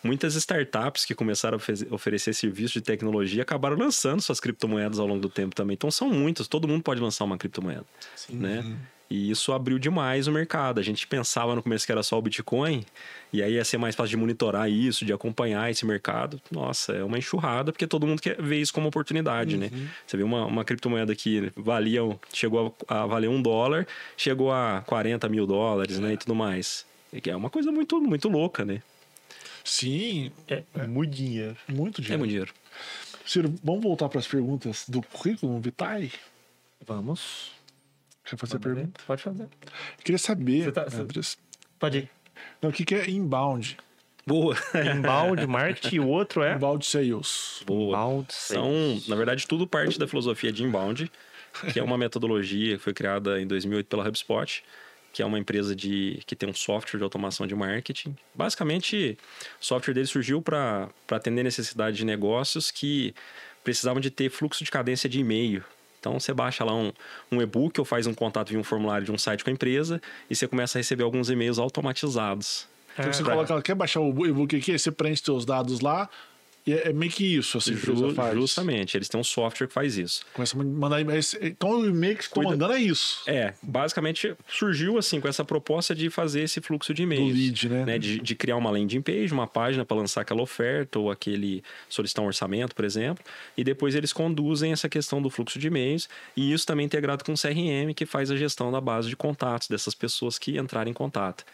muitas 0.02 0.34
startups 0.34 1.04
que 1.04 1.14
começaram 1.14 1.56
a 1.56 1.58
ofe- 1.58 1.86
oferecer 1.90 2.34
serviço 2.34 2.74
de 2.74 2.80
tecnologia 2.80 3.42
acabaram 3.42 3.76
lançando 3.76 4.20
suas 4.20 4.40
criptomoedas 4.40 4.98
ao 4.98 5.06
longo 5.06 5.20
do 5.20 5.28
tempo 5.28 5.54
também. 5.54 5.74
Então 5.74 5.90
são 5.90 6.08
muitas, 6.08 6.48
todo 6.48 6.66
mundo 6.68 6.82
pode 6.82 7.00
lançar 7.00 7.24
uma 7.24 7.38
criptomoeda, 7.38 7.84
né? 8.30 8.64
E 9.08 9.30
isso 9.30 9.52
abriu 9.52 9.78
demais 9.78 10.26
o 10.26 10.32
mercado. 10.32 10.80
A 10.80 10.82
gente 10.82 11.06
pensava 11.06 11.54
no 11.54 11.62
começo 11.62 11.86
que 11.86 11.92
era 11.92 12.02
só 12.02 12.18
o 12.18 12.22
Bitcoin, 12.22 12.84
e 13.32 13.40
aí 13.42 13.52
ia 13.54 13.64
ser 13.64 13.78
mais 13.78 13.94
fácil 13.94 14.10
de 14.10 14.16
monitorar 14.16 14.68
isso, 14.68 15.04
de 15.04 15.12
acompanhar 15.12 15.70
esse 15.70 15.86
mercado. 15.86 16.40
Nossa, 16.50 16.92
é 16.92 17.04
uma 17.04 17.16
enxurrada, 17.16 17.70
porque 17.72 17.86
todo 17.86 18.06
mundo 18.06 18.20
quer 18.20 18.40
ver 18.42 18.60
isso 18.60 18.72
como 18.72 18.88
oportunidade, 18.88 19.56
né? 19.56 19.70
Você 20.06 20.16
vê 20.16 20.24
uma, 20.24 20.44
uma 20.46 20.64
criptomoeda 20.64 21.14
que 21.14 21.52
valia, 21.56 22.00
chegou 22.32 22.74
a, 22.88 23.02
a 23.02 23.06
valer 23.06 23.28
um 23.30 23.40
dólar, 23.40 23.86
chegou 24.16 24.50
a 24.52 24.82
40 24.86 25.28
mil 25.28 25.46
dólares, 25.46 25.98
né? 26.00 26.14
E 26.14 26.16
tudo 26.16 26.34
mais. 26.34 26.84
Que 27.22 27.30
É 27.30 27.36
uma 27.36 27.48
coisa 27.48 27.70
muito, 27.70 28.00
muito 28.00 28.28
louca, 28.28 28.64
né? 28.64 28.82
Sim, 29.64 30.30
É, 30.48 30.62
muito 30.86 31.10
dinheiro. 31.14 31.56
muito 31.68 32.00
É 32.00 32.02
dinheiro. 32.02 32.18
muito 32.18 32.30
dinheiro. 32.30 32.54
Ciro, 33.24 33.54
vamos 33.62 33.82
voltar 33.82 34.08
para 34.08 34.20
as 34.20 34.26
perguntas 34.26 34.84
do 34.88 35.02
currículo 35.02 35.58
Vitae? 35.60 36.12
Vamos. 36.86 37.55
Quer 38.28 38.36
fazer 38.36 38.54
Manda 38.54 38.68
ver. 38.68 38.74
pergunta? 38.74 39.00
Pode 39.06 39.22
fazer. 39.22 39.48
Queria 40.04 40.18
saber, 40.18 40.72
tá- 40.72 40.84
você- 40.84 40.96
Andres, 41.00 41.38
Pode 41.78 41.98
ir. 41.98 42.10
não, 42.60 42.70
o 42.70 42.72
que 42.72 42.84
que 42.84 42.94
é 42.94 43.08
inbound? 43.10 43.76
Boa. 44.26 44.56
Inbound 44.96 45.46
marketing 45.46 45.96
e 45.96 46.00
o 46.00 46.08
outro 46.08 46.42
é 46.42 46.54
Inbound 46.56 46.84
sales. 46.84 47.62
Boa. 47.64 47.96
Inbound 47.96 48.26
São, 48.34 48.64
sales. 48.64 49.08
na 49.08 49.14
verdade, 49.16 49.46
tudo 49.46 49.66
parte 49.66 49.98
da 49.98 50.08
filosofia 50.08 50.50
de 50.52 50.64
inbound, 50.64 51.10
que 51.72 51.78
é 51.78 51.82
uma 51.82 51.96
metodologia 51.96 52.76
que 52.76 52.82
foi 52.82 52.92
criada 52.92 53.40
em 53.40 53.46
2008 53.46 53.86
pela 53.86 54.06
HubSpot, 54.08 54.64
que 55.12 55.22
é 55.22 55.24
uma 55.24 55.38
empresa 55.38 55.74
de, 55.76 56.20
que 56.26 56.34
tem 56.34 56.48
um 56.48 56.52
software 56.52 56.98
de 56.98 57.04
automação 57.04 57.46
de 57.46 57.54
marketing. 57.54 58.16
Basicamente, 58.34 59.16
o 59.60 59.64
software 59.64 59.94
dele 59.94 60.06
surgiu 60.06 60.42
para 60.42 60.88
atender 61.10 61.42
necessidade 61.44 61.96
de 61.96 62.04
negócios 62.04 62.70
que 62.72 63.14
precisavam 63.62 64.00
de 64.00 64.10
ter 64.10 64.28
fluxo 64.28 64.62
de 64.64 64.70
cadência 64.70 65.08
de 65.08 65.20
e-mail. 65.20 65.64
Então, 66.06 66.20
você 66.20 66.32
baixa 66.32 66.64
lá 66.64 66.72
um, 66.72 66.92
um 67.32 67.42
e-book 67.42 67.80
ou 67.80 67.84
faz 67.84 68.06
um 68.06 68.14
contato 68.14 68.50
via 68.50 68.60
um 68.60 68.62
formulário 68.62 69.04
de 69.04 69.10
um 69.10 69.18
site 69.18 69.42
com 69.42 69.50
a 69.50 69.52
empresa 69.52 70.00
e 70.30 70.36
você 70.36 70.46
começa 70.46 70.78
a 70.78 70.80
receber 70.80 71.02
alguns 71.02 71.28
e-mails 71.30 71.58
automatizados. 71.58 72.68
Então 72.96 73.12
você 73.12 73.22
É, 73.22 73.24
coloca, 73.24 73.52
ela 73.52 73.60
quer 73.60 73.74
baixar 73.74 74.00
o 74.00 74.26
e-book 74.26 74.56
aqui, 74.56 74.78
você 74.78 74.92
preenche 74.92 75.22
seus 75.24 75.44
dados 75.44 75.80
lá, 75.80 76.08
e 76.66 76.72
é, 76.72 76.88
é 76.88 76.92
meio 76.92 77.12
que 77.12 77.24
isso, 77.36 77.58
empresa 77.58 78.08
Ju- 78.08 78.14
faz. 78.14 78.34
justamente, 78.34 78.96
eles 78.96 79.08
têm 79.08 79.20
um 79.20 79.24
software 79.24 79.66
que 79.68 79.72
faz 79.72 79.96
isso. 79.96 80.24
Começa 80.32 80.58
a 80.58 80.64
mandar 80.64 81.00
e-mail. 81.00 81.20
Então 81.42 81.70
o 81.80 81.86
e-mail 81.86 82.16
que 82.16 82.24
estão 82.24 82.42
Cuida- 82.42 82.50
mandando 82.50 82.72
é 82.72 82.80
isso. 82.82 83.22
É, 83.26 83.54
basicamente 83.62 84.34
surgiu 84.48 84.98
assim 84.98 85.20
com 85.20 85.28
essa 85.28 85.44
proposta 85.44 85.94
de 85.94 86.10
fazer 86.10 86.42
esse 86.42 86.60
fluxo 86.60 86.92
de 86.92 87.04
Do 87.06 87.12
e-mails. 87.12 87.32
lead, 87.32 87.68
né? 87.68 87.98
De, 87.98 88.18
de 88.20 88.34
criar 88.34 88.56
uma 88.56 88.70
landing 88.70 89.00
page, 89.02 89.32
uma 89.32 89.46
página 89.46 89.84
para 89.84 89.96
lançar 89.96 90.22
aquela 90.22 90.42
oferta 90.42 90.98
ou 90.98 91.10
aquele 91.10 91.62
solicitar 91.88 92.24
um 92.24 92.26
orçamento, 92.26 92.74
por 92.74 92.84
exemplo, 92.84 93.24
e 93.56 93.62
depois 93.62 93.94
eles 93.94 94.12
conduzem 94.12 94.72
essa 94.72 94.88
questão 94.88 95.22
do 95.22 95.30
fluxo 95.30 95.58
de 95.58 95.68
e-mails 95.68 96.08
e 96.36 96.52
isso 96.52 96.66
também 96.66 96.86
integrado 96.86 97.22
com 97.24 97.32
o 97.32 97.36
CRM 97.36 97.94
que 97.94 98.04
faz 98.04 98.30
a 98.30 98.36
gestão 98.36 98.72
da 98.72 98.80
base 98.80 99.08
de 99.08 99.14
contatos 99.16 99.68
dessas 99.68 99.94
pessoas 99.94 100.38
que 100.38 100.58
entrarem 100.58 100.90
em 100.90 100.94
contato. 100.94 101.44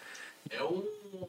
É 0.50 0.62
um 0.64 0.82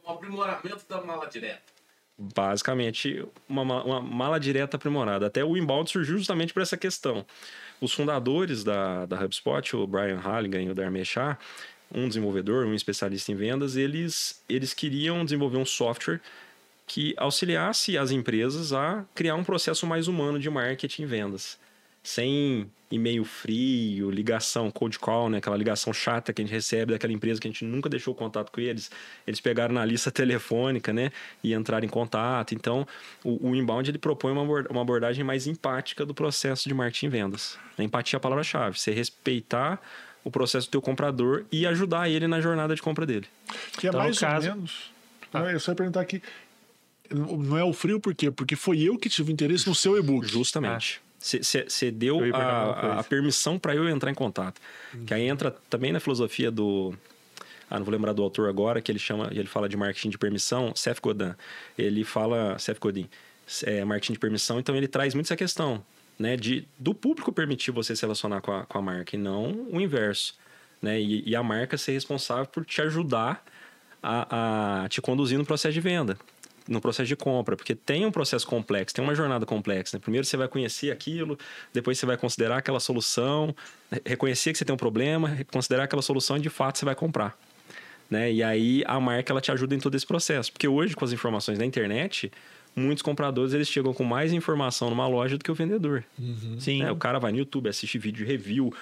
aprimoramento 0.06 0.80
da 0.88 1.00
mala 1.02 1.26
direta. 1.26 1.73
Basicamente, 2.16 3.26
uma, 3.48 3.64
ma- 3.64 3.82
uma 3.82 4.00
mala 4.00 4.38
direta 4.38 4.76
aprimorada. 4.76 5.26
Até 5.26 5.44
o 5.44 5.56
inbound 5.56 5.90
surgiu 5.90 6.16
justamente 6.16 6.52
por 6.52 6.62
essa 6.62 6.76
questão. 6.76 7.26
Os 7.80 7.92
fundadores 7.92 8.62
da, 8.62 9.04
da 9.04 9.20
HubSpot, 9.20 9.74
o 9.76 9.86
Brian 9.86 10.18
Halligan 10.18 10.62
e 10.62 10.70
o 10.70 10.74
Dharmesh 10.74 11.08
Shah, 11.08 11.38
um 11.92 12.06
desenvolvedor, 12.06 12.66
um 12.66 12.74
especialista 12.74 13.32
em 13.32 13.34
vendas, 13.34 13.76
eles, 13.76 14.42
eles 14.48 14.72
queriam 14.72 15.24
desenvolver 15.24 15.58
um 15.58 15.66
software 15.66 16.20
que 16.86 17.14
auxiliasse 17.16 17.98
as 17.98 18.10
empresas 18.10 18.72
a 18.72 19.04
criar 19.14 19.34
um 19.34 19.44
processo 19.44 19.86
mais 19.86 20.06
humano 20.06 20.38
de 20.38 20.48
marketing 20.50 21.02
e 21.02 21.06
vendas. 21.06 21.58
Sem 22.04 22.70
e-mail 22.90 23.24
frio, 23.24 24.08
ligação, 24.10 24.70
cold 24.70 24.98
call, 25.00 25.28
né? 25.30 25.38
aquela 25.38 25.56
ligação 25.56 25.92
chata 25.92 26.32
que 26.32 26.40
a 26.42 26.44
gente 26.44 26.52
recebe 26.54 26.92
daquela 26.92 27.12
empresa 27.12 27.40
que 27.40 27.48
a 27.48 27.50
gente 27.50 27.64
nunca 27.64 27.88
deixou 27.88 28.14
contato 28.14 28.52
com 28.52 28.60
eles. 28.60 28.88
Eles 29.26 29.40
pegaram 29.40 29.74
na 29.74 29.84
lista 29.84 30.10
telefônica 30.12 30.92
né? 30.92 31.10
e 31.42 31.54
entraram 31.54 31.84
em 31.84 31.88
contato. 31.88 32.54
Então, 32.54 32.86
o, 33.24 33.48
o 33.50 33.56
inbound 33.56 33.90
ele 33.90 33.98
propõe 33.98 34.30
uma, 34.32 34.42
uma 34.42 34.82
abordagem 34.82 35.24
mais 35.24 35.46
empática 35.48 36.04
do 36.06 36.14
processo 36.14 36.68
de 36.68 36.74
marketing 36.74 37.06
e 37.06 37.08
vendas. 37.08 37.58
A 37.76 37.82
empatia 37.82 38.16
é 38.16 38.18
a 38.18 38.20
palavra-chave. 38.20 38.78
Você 38.78 38.92
respeitar 38.92 39.80
o 40.22 40.30
processo 40.30 40.68
do 40.68 40.72
teu 40.72 40.82
comprador 40.82 41.44
e 41.50 41.66
ajudar 41.66 42.08
ele 42.08 42.28
na 42.28 42.40
jornada 42.40 42.74
de 42.76 42.82
compra 42.82 43.04
dele. 43.06 43.26
Que 43.78 43.86
é 43.86 43.88
Então, 43.88 44.00
mais 44.00 44.18
caso- 44.18 44.48
ou 44.50 44.54
menos. 44.54 44.92
Não, 45.32 45.50
Eu 45.50 45.58
só 45.58 45.72
ia 45.72 45.76
perguntar 45.76 46.00
aqui. 46.02 46.22
Não 47.10 47.58
é 47.58 47.64
o 47.64 47.72
frio 47.72 47.98
por 47.98 48.14
quê? 48.14 48.30
Porque 48.30 48.54
foi 48.56 48.80
eu 48.82 48.96
que 48.96 49.08
tive 49.08 49.32
interesse 49.32 49.66
no 49.66 49.74
seu 49.74 49.98
e-book. 49.98 50.26
Justamente. 50.28 51.02
Você 51.24 51.90
deu 51.90 52.20
a, 52.34 53.00
a 53.00 53.04
permissão 53.04 53.58
para 53.58 53.74
eu 53.74 53.88
entrar 53.88 54.10
em 54.10 54.14
contato. 54.14 54.60
Que 55.06 55.14
aí 55.14 55.22
entra 55.22 55.50
também 55.70 55.90
na 55.90 55.98
filosofia 55.98 56.50
do. 56.50 56.94
Ah, 57.70 57.78
não 57.78 57.84
vou 57.84 57.92
lembrar 57.92 58.12
do 58.12 58.22
autor 58.22 58.50
agora, 58.50 58.82
que 58.82 58.92
ele 58.92 58.98
chama, 58.98 59.30
ele 59.32 59.46
fala 59.46 59.66
de 59.66 59.76
marketing 59.76 60.10
de 60.10 60.18
permissão, 60.18 60.74
Seth 60.76 61.00
Godin. 61.00 61.34
Ele 61.78 62.04
fala, 62.04 62.58
Seth 62.58 62.78
Godin, 62.78 63.08
é, 63.64 63.82
marketing 63.84 64.12
de 64.12 64.18
permissão, 64.18 64.58
então 64.58 64.76
ele 64.76 64.86
traz 64.86 65.14
muito 65.14 65.26
essa 65.26 65.36
questão, 65.36 65.82
né, 66.18 66.36
de 66.36 66.68
do 66.78 66.94
público 66.94 67.32
permitir 67.32 67.70
você 67.70 67.96
se 67.96 68.02
relacionar 68.02 68.40
com 68.42 68.52
a, 68.52 68.64
com 68.66 68.78
a 68.78 68.82
marca 68.82 69.16
e 69.16 69.18
não 69.18 69.66
o 69.70 69.80
inverso, 69.80 70.34
né, 70.80 71.00
e, 71.00 71.26
e 71.26 71.34
a 71.34 71.42
marca 71.42 71.78
ser 71.78 71.92
responsável 71.92 72.46
por 72.46 72.64
te 72.64 72.82
ajudar 72.82 73.42
a, 74.02 74.84
a 74.84 74.88
te 74.88 75.00
conduzir 75.00 75.38
no 75.38 75.46
processo 75.46 75.72
de 75.72 75.80
venda, 75.80 76.18
no 76.68 76.80
processo 76.80 77.06
de 77.06 77.16
compra, 77.16 77.56
porque 77.56 77.74
tem 77.74 78.06
um 78.06 78.10
processo 78.10 78.46
complexo, 78.46 78.94
tem 78.94 79.04
uma 79.04 79.14
jornada 79.14 79.44
complexa. 79.44 79.96
Né? 79.96 80.00
Primeiro 80.00 80.26
você 80.26 80.36
vai 80.36 80.48
conhecer 80.48 80.90
aquilo, 80.90 81.38
depois 81.72 81.98
você 81.98 82.06
vai 82.06 82.16
considerar 82.16 82.58
aquela 82.58 82.80
solução, 82.80 83.54
reconhecer 84.04 84.52
que 84.52 84.58
você 84.58 84.64
tem 84.64 84.74
um 84.74 84.78
problema, 84.78 85.38
considerar 85.52 85.84
aquela 85.84 86.02
solução 86.02 86.36
e 86.36 86.40
de 86.40 86.50
fato 86.50 86.78
você 86.78 86.84
vai 86.84 86.94
comprar. 86.94 87.38
Né? 88.10 88.32
E 88.32 88.42
aí 88.42 88.82
a 88.86 88.98
marca 88.98 89.32
ela 89.32 89.40
te 89.40 89.50
ajuda 89.52 89.74
em 89.74 89.78
todo 89.78 89.94
esse 89.94 90.06
processo, 90.06 90.52
porque 90.52 90.68
hoje 90.68 90.94
com 90.94 91.04
as 91.04 91.12
informações 91.12 91.58
da 91.58 91.64
internet, 91.64 92.30
muitos 92.74 93.02
compradores 93.02 93.52
eles 93.52 93.68
chegam 93.68 93.92
com 93.92 94.04
mais 94.04 94.32
informação 94.32 94.90
numa 94.90 95.06
loja 95.06 95.38
do 95.38 95.44
que 95.44 95.50
o 95.50 95.54
vendedor. 95.54 96.04
Sim. 96.58 96.82
né? 96.82 96.90
O 96.90 96.96
cara 96.96 97.18
vai 97.18 97.32
no 97.32 97.38
YouTube, 97.38 97.68
assiste 97.68 97.98
vídeo 97.98 98.24
de 98.24 98.30
review, 98.30 98.72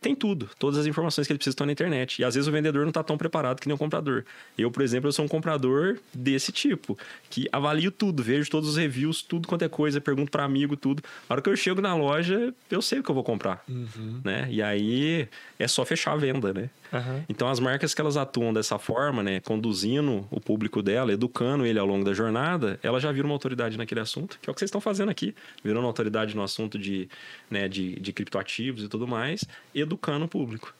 tem 0.00 0.14
tudo, 0.14 0.48
todas 0.58 0.78
as 0.78 0.86
informações 0.86 1.26
que 1.26 1.32
ele 1.32 1.38
precisa 1.38 1.54
estão 1.54 1.66
na 1.66 1.72
internet. 1.72 2.20
E 2.20 2.24
às 2.24 2.34
vezes 2.34 2.48
o 2.48 2.52
vendedor 2.52 2.82
não 2.82 2.88
está 2.88 3.02
tão 3.02 3.16
preparado 3.18 3.60
que 3.60 3.68
nem 3.68 3.74
o 3.74 3.78
comprador. 3.78 4.24
Eu, 4.56 4.70
por 4.70 4.82
exemplo, 4.82 5.08
eu 5.08 5.12
sou 5.12 5.24
um 5.24 5.28
comprador 5.28 5.98
desse 6.14 6.52
tipo, 6.52 6.98
que 7.28 7.48
avalio 7.52 7.90
tudo, 7.90 8.22
vejo 8.22 8.50
todos 8.50 8.70
os 8.70 8.76
reviews, 8.76 9.22
tudo 9.22 9.46
quanto 9.48 9.64
é 9.64 9.68
coisa, 9.68 10.00
pergunto 10.00 10.30
para 10.30 10.44
amigo, 10.44 10.76
tudo. 10.76 11.02
Na 11.28 11.34
hora 11.34 11.42
que 11.42 11.48
eu 11.48 11.56
chego 11.56 11.80
na 11.80 11.94
loja, 11.94 12.54
eu 12.70 12.80
sei 12.80 13.00
o 13.00 13.02
que 13.02 13.10
eu 13.10 13.14
vou 13.14 13.24
comprar, 13.24 13.62
né? 14.24 14.46
E 14.50 14.62
aí 14.62 15.28
é 15.58 15.68
só 15.68 15.84
fechar 15.84 16.12
a 16.12 16.16
venda, 16.16 16.52
né? 16.52 16.70
Aham. 16.92 17.24
Então 17.28 17.48
as 17.48 17.58
marcas 17.60 17.94
que 17.94 18.00
elas 18.00 18.16
atuam 18.16 18.52
dessa 18.52 18.78
forma, 18.78 19.22
né, 19.22 19.40
conduzindo 19.40 20.26
o 20.30 20.40
público 20.40 20.82
dela, 20.82 21.12
educando 21.12 21.64
ele 21.66 21.78
ao 21.78 21.86
longo 21.86 22.04
da 22.04 22.12
jornada, 22.14 22.78
ela 22.82 23.00
já 23.00 23.10
vira 23.12 23.26
uma 23.26 23.34
autoridade 23.34 23.76
naquele 23.76 24.00
assunto, 24.00 24.38
que 24.40 24.48
é 24.48 24.50
o 24.50 24.54
que 24.54 24.60
vocês 24.60 24.68
estão 24.68 24.80
fazendo 24.80 25.10
aqui, 25.10 25.34
virando 25.64 25.80
uma 25.82 25.88
autoridade 25.88 26.34
no 26.36 26.42
assunto 26.42 26.78
de, 26.78 27.08
né, 27.50 27.68
de, 27.68 27.98
de 28.00 28.12
criptoativos 28.12 28.84
e 28.84 28.88
tudo 28.88 29.06
mais, 29.06 29.44
educando 29.74 30.24
o 30.24 30.28
público. 30.28 30.74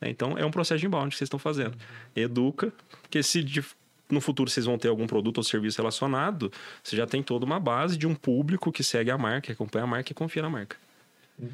né? 0.00 0.08
Então 0.10 0.36
é 0.38 0.44
um 0.44 0.50
processo 0.50 0.80
de 0.80 0.86
inbound 0.86 1.10
que 1.10 1.16
vocês 1.16 1.26
estão 1.26 1.38
fazendo. 1.38 1.76
Educa, 2.14 2.72
porque 3.02 3.22
se 3.22 3.42
de- 3.42 3.64
no 4.10 4.20
futuro 4.22 4.48
vocês 4.50 4.64
vão 4.64 4.78
ter 4.78 4.88
algum 4.88 5.06
produto 5.06 5.36
ou 5.38 5.42
serviço 5.44 5.76
relacionado, 5.78 6.50
você 6.82 6.96
já 6.96 7.06
tem 7.06 7.22
toda 7.22 7.44
uma 7.44 7.60
base 7.60 7.96
de 7.96 8.06
um 8.06 8.14
público 8.14 8.72
que 8.72 8.82
segue 8.82 9.10
a 9.10 9.18
marca, 9.18 9.52
acompanha 9.52 9.84
a 9.84 9.86
marca 9.86 10.12
e 10.12 10.14
confia 10.14 10.40
na 10.42 10.48
marca. 10.48 10.76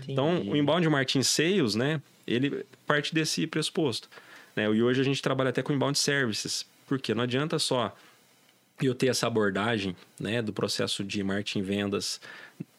Então, 0.09 0.41
o 0.53 0.57
inbound 0.57 0.89
marketing 0.89 1.23
sales, 1.23 1.75
né, 1.75 2.01
ele 2.27 2.65
parte 2.87 3.15
desse 3.15 3.47
pressuposto. 3.47 4.09
Né? 4.55 4.65
E 4.65 4.83
hoje 4.83 5.01
a 5.01 5.05
gente 5.05 5.21
trabalha 5.21 5.51
até 5.51 5.63
com 5.63 5.73
inbound 5.73 5.99
services, 5.99 6.67
porque 6.87 7.15
não 7.15 7.23
adianta 7.23 7.59
só 7.59 7.95
eu 8.83 8.95
ter 8.95 9.09
essa 9.09 9.27
abordagem 9.27 9.97
né, 10.19 10.43
do 10.43 10.53
processo 10.53 11.05
de 11.05 11.23
marketing 11.23 11.63
vendas 11.63 12.21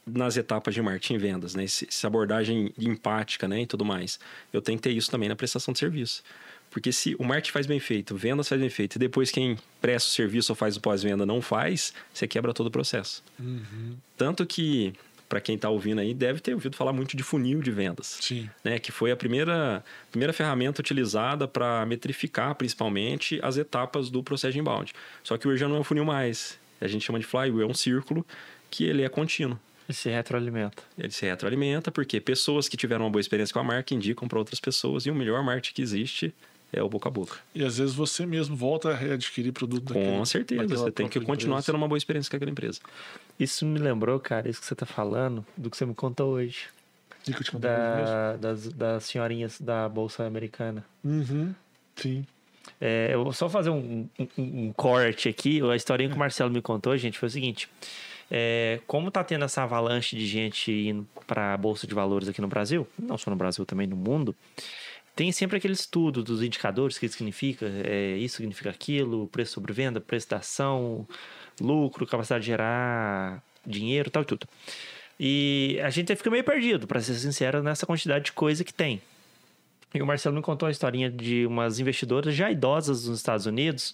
nas 0.05 0.37
etapas 0.37 0.73
de 0.73 0.81
marketing 0.81 1.17
vendas, 1.17 1.55
né? 1.55 1.63
Essa 1.63 2.05
abordagem 2.07 2.71
empática 2.77 3.47
né, 3.47 3.61
e 3.61 3.65
tudo 3.65 3.83
mais. 3.83 4.19
Eu 4.53 4.61
tenho 4.61 4.77
que 4.77 4.83
ter 4.83 4.91
isso 4.91 5.09
também 5.09 5.27
na 5.27 5.35
prestação 5.35 5.71
de 5.71 5.79
serviço. 5.79 6.23
Porque 6.69 6.91
se 6.91 7.15
o 7.17 7.23
marketing 7.23 7.51
faz 7.51 7.65
bem 7.65 7.79
feito, 7.79 8.15
vendas 8.15 8.47
faz 8.47 8.59
bem 8.59 8.69
feito, 8.69 8.97
e 8.97 8.99
depois 8.99 9.31
quem 9.31 9.57
presta 9.81 10.09
o 10.09 10.11
serviço 10.11 10.51
ou 10.51 10.55
faz 10.55 10.75
o 10.75 10.81
pós-venda 10.81 11.25
não 11.25 11.41
faz, 11.41 11.93
você 12.13 12.27
quebra 12.27 12.53
todo 12.53 12.67
o 12.67 12.71
processo. 12.71 13.23
Tanto 14.17 14.45
que, 14.45 14.93
para 15.27 15.41
quem 15.41 15.55
está 15.55 15.69
ouvindo 15.69 15.99
aí, 15.99 16.13
deve 16.13 16.39
ter 16.39 16.53
ouvido 16.53 16.75
falar 16.75 16.93
muito 16.93 17.17
de 17.17 17.23
funil 17.23 17.61
de 17.61 17.71
vendas 17.71 18.19
Sim. 18.21 18.49
né, 18.63 18.79
que 18.79 18.91
foi 18.91 19.11
a 19.11 19.15
primeira, 19.15 19.83
primeira 20.11 20.31
ferramenta 20.31 20.81
utilizada 20.81 21.47
para 21.47 21.85
metrificar, 21.85 22.55
principalmente, 22.55 23.39
as 23.41 23.57
etapas 23.57 24.09
do 24.09 24.23
processo 24.23 24.53
de 24.53 24.59
inbound. 24.59 24.93
Só 25.23 25.37
que 25.37 25.47
hoje 25.47 25.59
já 25.59 25.67
não 25.67 25.77
é 25.77 25.79
um 25.79 25.83
funil 25.83 26.05
mais. 26.05 26.59
A 26.79 26.87
gente 26.87 27.05
chama 27.05 27.19
de 27.19 27.25
flywheel, 27.25 27.61
é 27.61 27.65
um 27.65 27.73
círculo 27.73 28.25
que 28.69 28.83
ele 28.83 29.03
é 29.03 29.09
contínuo. 29.09 29.59
E 29.87 29.93
se 29.93 30.09
retroalimenta. 30.09 30.83
Ele 30.97 31.11
se 31.11 31.25
retroalimenta 31.25 31.91
porque 31.91 32.19
pessoas 32.19 32.67
que 32.67 32.75
tiveram 32.75 33.05
uma 33.05 33.11
boa 33.11 33.21
experiência 33.21 33.53
com 33.53 33.59
a 33.59 33.63
marca 33.63 33.93
indicam 33.93 34.27
para 34.27 34.39
outras 34.39 34.59
pessoas 34.59 35.05
e 35.05 35.11
o 35.11 35.15
melhor 35.15 35.43
marketing 35.43 35.75
que 35.75 35.81
existe 35.81 36.33
é 36.75 36.83
o 36.83 36.89
boca 36.89 37.09
a 37.09 37.11
boca. 37.11 37.37
E 37.53 37.63
às 37.63 37.77
vezes 37.77 37.95
você 37.95 38.25
mesmo 38.25 38.55
volta 38.55 38.89
a 38.91 38.93
readquirir 38.95 39.51
produto 39.53 39.83
daquele, 39.93 40.17
Com 40.17 40.25
certeza, 40.25 40.67
você 40.67 40.91
tem 40.91 41.07
que 41.07 41.19
continuar 41.21 41.55
empresa. 41.57 41.65
tendo 41.71 41.77
uma 41.77 41.87
boa 41.87 41.97
experiência 41.97 42.29
com 42.29 42.35
aquela 42.37 42.51
empresa. 42.51 42.79
Isso 43.39 43.65
me 43.65 43.79
lembrou, 43.79 44.19
cara, 44.19 44.49
isso 44.49 44.59
que 44.61 44.67
você 44.67 44.75
tá 44.75 44.85
falando, 44.85 45.45
do 45.57 45.69
que 45.69 45.77
você 45.77 45.85
me 45.85 45.95
contou 45.95 46.33
hoje. 46.33 46.65
E 47.27 47.31
que 47.33 47.39
eu 47.39 47.43
te 47.43 47.51
contei. 47.51 47.69
Da, 47.69 48.35
das, 48.37 48.67
das 48.69 49.03
senhorinhas 49.05 49.59
da 49.59 49.89
Bolsa 49.89 50.23
Americana. 50.25 50.85
Uhum. 51.03 51.53
Sim. 51.95 52.25
É, 52.79 53.09
eu 53.13 53.23
vou 53.23 53.33
só 53.33 53.49
fazer 53.49 53.69
um, 53.69 54.07
um- 54.19 54.27
um 54.37 54.73
corte 54.73 55.27
aqui. 55.29 55.61
A 55.69 55.75
historinha 55.75 56.09
que 56.09 56.15
o 56.15 56.19
Marcelo 56.19 56.51
me 56.51 56.61
contou, 56.61 56.95
gente, 56.97 57.17
foi 57.17 57.27
o 57.27 57.31
seguinte. 57.31 57.67
É, 58.29 58.79
como 58.87 59.11
tá 59.11 59.23
tendo 59.23 59.45
essa 59.45 59.63
avalanche 59.63 60.15
de 60.15 60.25
gente 60.25 60.71
indo 60.71 61.07
para 61.27 61.53
a 61.53 61.57
Bolsa 61.57 61.85
de 61.87 61.93
Valores 61.93 62.27
aqui 62.27 62.41
no 62.41 62.47
Brasil, 62.47 62.87
não 62.97 63.17
só 63.19 63.29
no 63.29 63.35
Brasil, 63.37 63.65
também 63.65 63.85
no 63.85 63.95
mundo, 63.95 64.35
tem 65.15 65.31
sempre 65.31 65.57
aquele 65.57 65.73
estudo 65.73 66.21
dos 66.21 66.43
indicadores, 66.43 66.97
o 66.97 66.99
que 66.99 67.07
significa, 67.07 67.65
é, 67.85 68.17
isso 68.17 68.37
significa 68.37 68.69
aquilo, 68.69 69.27
preço 69.27 69.53
sobre 69.53 69.71
venda, 69.71 70.01
preço 70.01 70.29
da 70.29 70.37
ação, 70.37 71.07
lucro, 71.59 72.05
capacidade 72.05 72.43
de 72.43 72.47
gerar 72.47 73.41
dinheiro, 73.65 74.09
tal 74.11 74.23
e 74.23 74.25
tudo. 74.25 74.47
E 75.17 75.79
a 75.81 75.89
gente 75.89 76.13
fica 76.15 76.29
meio 76.29 76.43
perdido, 76.43 76.85
para 76.85 76.99
ser 76.99 77.13
sincero, 77.15 77.63
nessa 77.63 77.85
quantidade 77.85 78.25
de 78.25 78.31
coisa 78.33 78.63
que 78.63 78.73
tem. 78.73 79.01
E 79.93 80.01
o 80.01 80.05
Marcelo 80.05 80.35
me 80.35 80.41
contou 80.41 80.67
uma 80.67 80.71
historinha 80.71 81.09
de 81.09 81.45
umas 81.45 81.79
investidoras 81.79 82.35
já 82.35 82.51
idosas 82.51 83.07
nos 83.07 83.17
Estados 83.17 83.45
Unidos, 83.45 83.93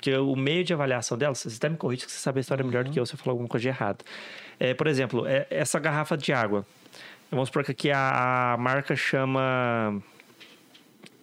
que 0.00 0.16
o 0.16 0.34
meio 0.34 0.64
de 0.64 0.72
avaliação 0.72 1.18
delas, 1.18 1.40
você 1.40 1.54
até 1.54 1.68
me 1.68 1.76
corrige 1.76 2.06
que 2.06 2.12
você 2.12 2.18
sabe 2.18 2.38
a 2.38 2.40
história 2.40 2.64
melhor 2.64 2.84
do 2.84 2.90
que 2.90 2.98
eu 2.98 3.04
se 3.04 3.12
eu 3.12 3.18
falar 3.18 3.32
alguma 3.32 3.48
coisa 3.48 3.62
de 3.62 3.68
errado. 3.68 4.02
É, 4.58 4.72
por 4.72 4.86
exemplo, 4.86 5.26
é- 5.26 5.46
essa 5.50 5.78
garrafa 5.78 6.16
de 6.16 6.32
água. 6.32 6.64
Vamos 7.30 7.48
supor 7.48 7.64
que 7.64 7.72
aqui 7.72 7.90
a, 7.90 8.54
a 8.54 8.56
marca 8.56 8.96
chama 8.96 10.02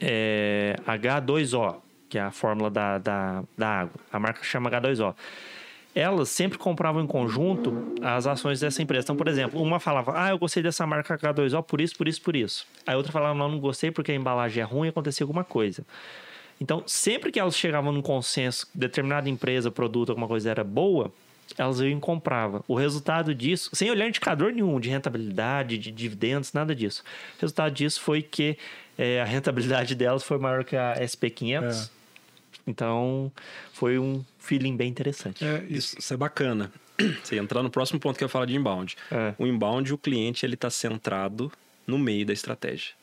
é, 0.02 0.76
H2O, 0.86 1.76
que 2.10 2.18
é 2.18 2.22
a 2.22 2.32
fórmula 2.32 2.70
da, 2.70 2.98
da, 2.98 3.44
da 3.58 3.68
água. 3.68 3.94
A 4.12 4.20
marca 4.20 4.44
chama 4.44 4.70
H2O. 4.70 5.16
Elas 5.94 6.30
sempre 6.30 6.58
compravam 6.58 7.04
em 7.04 7.08
conjunto 7.08 7.96
as 8.02 8.26
ações 8.26 8.60
dessa 8.62 8.82
empresa. 8.82 9.04
Então, 9.04 9.16
por 9.16 9.28
exemplo, 9.28 9.62
uma 9.62 9.80
falava, 9.80 10.14
ah, 10.16 10.30
eu 10.30 10.40
gostei 10.40 10.64
dessa 10.64 10.88
marca 10.88 11.18
H2O 11.18 11.64
por 11.64 11.82
isso, 11.82 11.98
por 11.98 12.08
isso, 12.08 12.22
por 12.22 12.36
isso. 12.36 12.66
Aí 12.88 12.96
outra 12.96 13.12
falava, 13.12 13.38
não, 13.38 13.50
não 13.50 13.60
gostei 13.60 13.92
porque 13.92 14.12
a 14.12 14.16
embalagem 14.16 14.62
é 14.62 14.66
ruim 14.66 14.88
e 14.88 14.90
acontecia 14.90 15.24
alguma 15.24 15.44
coisa. 15.44 15.86
Então, 16.60 16.84
sempre 16.86 17.32
que 17.32 17.40
elas 17.40 17.58
chegavam 17.58 17.92
num 17.92 18.02
consenso, 18.02 18.68
determinada 18.74 19.30
empresa, 19.30 19.70
produto, 19.70 20.10
alguma 20.10 20.28
coisa 20.28 20.50
era 20.50 20.64
boa, 20.64 21.12
elas 21.58 21.80
iam 21.80 21.98
e 21.98 22.00
compravam. 22.00 22.64
O 22.68 22.76
resultado 22.76 23.34
disso, 23.34 23.70
sem 23.74 23.90
olhar 23.90 24.08
indicador 24.08 24.54
nenhum 24.54 24.80
de 24.80 24.90
rentabilidade, 24.90 25.78
de 25.78 25.92
dividendos, 25.92 26.54
nada 26.54 26.74
disso. 26.76 27.04
O 27.38 27.42
resultado 27.42 27.74
disso 27.74 28.00
foi 28.00 28.22
que 28.22 28.58
eh, 29.02 29.20
a 29.20 29.26
rentabilidade 29.26 29.96
delas 29.96 30.24
foi 30.24 30.38
maior 30.38 30.64
que 30.64 30.76
a 30.76 30.94
SP500. 31.00 31.90
Então, 32.68 33.32
foi 33.74 33.98
um 33.98 34.24
feeling 34.38 34.78
bem 34.78 34.88
interessante. 34.90 35.44
É, 35.44 35.64
isso. 35.64 35.74
Isso, 35.74 36.00
isso 36.00 36.14
é 36.14 36.18
bacana. 36.18 36.72
Você 37.24 37.40
entrar 37.40 37.64
no 37.64 37.70
próximo 37.72 38.00
ponto 38.00 38.16
que 38.16 38.24
eu 38.24 38.30
falo 38.30 38.46
de 38.46 38.56
inbound. 38.56 38.96
É. 39.12 39.34
O 39.40 39.48
inbound, 39.48 39.92
o 39.92 39.98
cliente, 39.98 40.46
ele 40.46 40.54
está 40.54 40.70
centrado 40.70 41.52
no 41.88 41.98
meio 41.98 42.28
da 42.28 42.34
estratégia. 42.34 42.94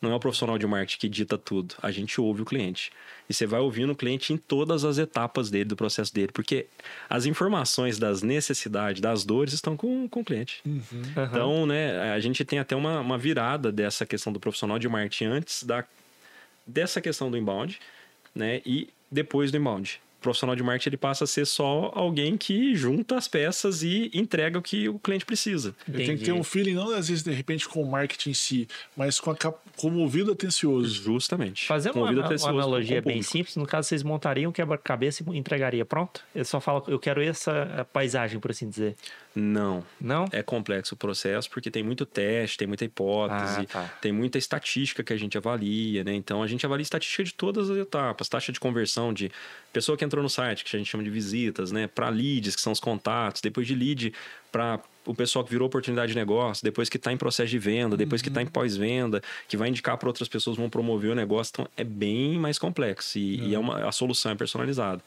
Não 0.00 0.12
é 0.12 0.14
o 0.14 0.20
profissional 0.20 0.58
de 0.58 0.66
marketing 0.66 0.98
que 0.98 1.08
dita 1.08 1.38
tudo. 1.38 1.74
A 1.82 1.90
gente 1.90 2.20
ouve 2.20 2.42
o 2.42 2.44
cliente. 2.44 2.92
E 3.28 3.34
você 3.34 3.46
vai 3.46 3.60
ouvindo 3.60 3.92
o 3.92 3.96
cliente 3.96 4.32
em 4.32 4.36
todas 4.36 4.84
as 4.84 4.98
etapas 4.98 5.50
dele, 5.50 5.64
do 5.64 5.76
processo 5.76 6.12
dele. 6.14 6.30
Porque 6.32 6.66
as 7.08 7.24
informações 7.26 7.98
das 7.98 8.22
necessidades, 8.22 9.00
das 9.00 9.24
dores, 9.24 9.54
estão 9.54 9.76
com, 9.76 10.08
com 10.08 10.20
o 10.20 10.24
cliente. 10.24 10.62
Aham. 11.16 11.26
Então, 11.26 11.66
né, 11.66 12.12
a 12.12 12.20
gente 12.20 12.44
tem 12.44 12.58
até 12.58 12.76
uma, 12.76 13.00
uma 13.00 13.18
virada 13.18 13.72
dessa 13.72 14.04
questão 14.04 14.32
do 14.32 14.38
profissional 14.38 14.78
de 14.78 14.88
marketing 14.88 15.26
antes 15.26 15.62
da, 15.64 15.84
dessa 16.66 17.00
questão 17.00 17.30
do 17.30 17.36
inbound, 17.36 17.80
né, 18.34 18.60
e 18.66 18.88
depois 19.10 19.50
do 19.50 19.56
inbound. 19.56 20.00
Profissional 20.26 20.56
de 20.56 20.62
marketing 20.62 20.88
ele 20.88 20.96
passa 20.96 21.22
a 21.24 21.26
ser 21.26 21.46
só 21.46 21.92
alguém 21.94 22.36
que 22.36 22.74
junta 22.74 23.16
as 23.16 23.28
peças 23.28 23.82
e 23.84 24.10
entrega 24.12 24.58
o 24.58 24.62
que 24.62 24.88
o 24.88 24.98
cliente 24.98 25.24
precisa. 25.24 25.74
Ele 25.88 25.98
tem 25.98 26.06
que 26.16 26.24
ter 26.24 26.30
Entendi. 26.30 26.32
um 26.32 26.42
feeling, 26.42 26.74
não 26.74 26.90
às 26.92 27.08
vezes, 27.08 27.22
de 27.22 27.30
repente, 27.30 27.68
com 27.68 27.80
o 27.82 27.90
marketing 27.90 28.30
em 28.30 28.34
si, 28.34 28.68
mas 28.96 29.20
com, 29.20 29.30
a, 29.30 29.36
cap- 29.36 29.58
com 29.76 29.88
o 29.88 29.98
ouvido 30.00 30.32
atencioso. 30.32 30.92
Justamente. 31.02 31.66
Fazendo 31.66 31.92
Com 31.94 32.00
uma, 32.00 32.10
uma 32.10 32.28
o 32.28 32.48
analogia 32.48 33.00
bem 33.00 33.22
simples, 33.22 33.54
no 33.56 33.66
caso, 33.66 33.88
vocês 33.88 34.02
montariam 34.02 34.50
um 34.50 34.52
quebra-cabeça 34.52 35.24
e 35.30 35.38
entregaria 35.38 35.84
pronto? 35.84 36.22
Ele 36.34 36.44
só 36.44 36.60
fala, 36.60 36.82
eu 36.88 36.98
quero 36.98 37.22
essa 37.22 37.52
eh, 37.52 37.84
paisagem, 37.84 38.40
por 38.40 38.50
assim 38.50 38.68
dizer. 38.68 38.96
Não. 39.38 39.84
Não? 40.00 40.24
É 40.32 40.42
complexo 40.42 40.94
o 40.94 40.96
processo 40.96 41.50
porque 41.50 41.70
tem 41.70 41.82
muito 41.82 42.06
teste, 42.06 42.56
tem 42.56 42.66
muita 42.66 42.86
hipótese, 42.86 43.60
Ah, 43.60 43.66
tá. 43.66 43.82
tem 44.00 44.10
muita 44.10 44.38
estatística 44.38 45.04
que 45.04 45.12
a 45.12 45.16
gente 45.18 45.36
avalia, 45.36 46.02
né? 46.02 46.14
Então 46.14 46.42
a 46.42 46.46
gente 46.46 46.64
avalia 46.64 46.82
estatística 46.82 47.22
de 47.22 47.34
todas 47.34 47.68
as 47.68 47.76
etapas, 47.76 48.30
taxa 48.30 48.50
de 48.50 48.58
conversão 48.58 49.12
de 49.12 49.30
pessoa 49.74 49.98
que 49.98 50.02
entrou 50.06 50.22
no 50.22 50.30
site, 50.30 50.64
que 50.64 50.74
a 50.74 50.78
gente 50.78 50.90
chama 50.90 51.04
de 51.04 51.10
visitas, 51.10 51.70
né? 51.70 51.86
Para 51.86 52.08
leads, 52.08 52.56
que 52.56 52.62
são 52.62 52.72
os 52.72 52.80
contatos, 52.80 53.42
depois 53.42 53.66
de 53.66 53.74
lead 53.74 54.14
para 54.50 54.80
o 55.04 55.14
pessoal 55.14 55.44
que 55.44 55.50
virou 55.50 55.66
oportunidade 55.68 56.12
de 56.12 56.18
negócio, 56.18 56.64
depois 56.64 56.88
que 56.88 56.96
está 56.96 57.12
em 57.12 57.16
processo 57.18 57.50
de 57.50 57.58
venda, 57.58 57.94
depois 57.94 58.22
que 58.22 58.28
está 58.28 58.40
em 58.40 58.46
pós-venda, 58.46 59.22
que 59.46 59.56
vai 59.56 59.68
indicar 59.68 59.98
para 59.98 60.08
outras 60.08 60.28
pessoas, 60.28 60.56
vão 60.56 60.70
promover 60.70 61.10
o 61.10 61.14
negócio. 61.14 61.50
Então, 61.52 61.68
é 61.76 61.84
bem 61.84 62.38
mais 62.38 62.58
complexo 62.58 63.18
e, 63.18 63.50
e 63.50 63.54
é 63.54 63.58
uma, 63.58 63.86
a 63.86 63.92
solução 63.92 64.32
é 64.32 64.34
personalizada. 64.34 65.02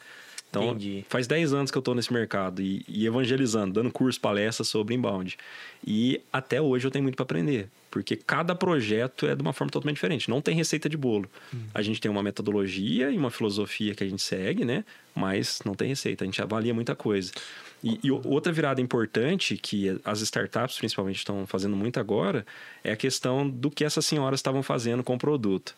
Então, 0.50 0.70
Entendi. 0.70 1.06
faz 1.08 1.28
10 1.28 1.54
anos 1.54 1.72
que 1.72 1.78
eu 1.78 1.82
estou 1.82 1.94
nesse 1.94 2.12
mercado 2.12 2.62
e, 2.62 2.84
e 2.88 3.06
evangelizando, 3.06 3.74
dando 3.74 3.92
curso, 3.92 4.20
palestras 4.20 4.68
sobre 4.68 4.96
inbound. 4.96 5.38
E 5.86 6.22
até 6.34 6.60
hoje 6.60 6.88
eu 6.88 6.92
tenho 6.92 7.04
muito 7.04 7.16
para 7.16 7.24
aprender, 7.24 7.70
porque 7.92 8.16
cada 8.16 8.56
projeto 8.56 9.28
é 9.28 9.36
de 9.36 9.42
uma 9.44 9.54
forma 9.54 9.70
totalmente 9.72 9.98
diferente. 9.98 10.28
Não 10.28 10.42
tem 10.42 10.56
receita 10.56 10.90
de 10.90 10.98
bolo. 10.98 11.30
A 11.74 11.84
gente 11.84 12.02
tem 12.02 12.10
uma 12.10 12.24
metodologia 12.24 13.12
e 13.12 13.18
uma 13.18 13.30
filosofia 13.30 13.94
que 13.94 14.04
a 14.04 14.10
gente 14.10 14.24
segue, 14.24 14.66
né? 14.66 14.84
Mas 15.16 15.62
não 15.64 15.76
tem 15.76 15.90
receita, 15.90 16.24
a 16.24 16.28
gente 16.28 16.42
avalia 16.42 16.74
muita 16.74 16.96
coisa. 16.96 17.32
E, 17.84 18.00
e 18.04 18.12
outra 18.12 18.52
virada 18.52 18.82
importante 18.82 19.56
que 19.56 20.00
as 20.04 20.20
startups, 20.22 20.78
principalmente, 20.78 21.18
estão 21.18 21.46
fazendo 21.46 21.76
muito 21.76 22.00
agora 22.00 22.46
é 22.84 22.92
a 22.92 22.96
questão 22.96 23.48
do 23.48 23.70
que 23.70 23.86
essas 23.86 24.06
senhoras 24.06 24.40
estavam 24.40 24.64
fazendo 24.64 25.04
com 25.04 25.14
o 25.14 25.18
produto. 25.18 25.76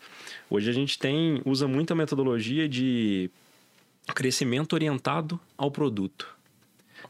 Hoje 0.50 0.70
a 0.70 0.74
gente 0.74 0.98
tem 0.98 1.42
usa 1.46 1.68
muita 1.68 1.94
metodologia 1.94 2.68
de 2.68 3.30
crescimento 4.14 4.74
orientado 4.74 5.40
ao 5.58 5.72
produto. 5.72 6.28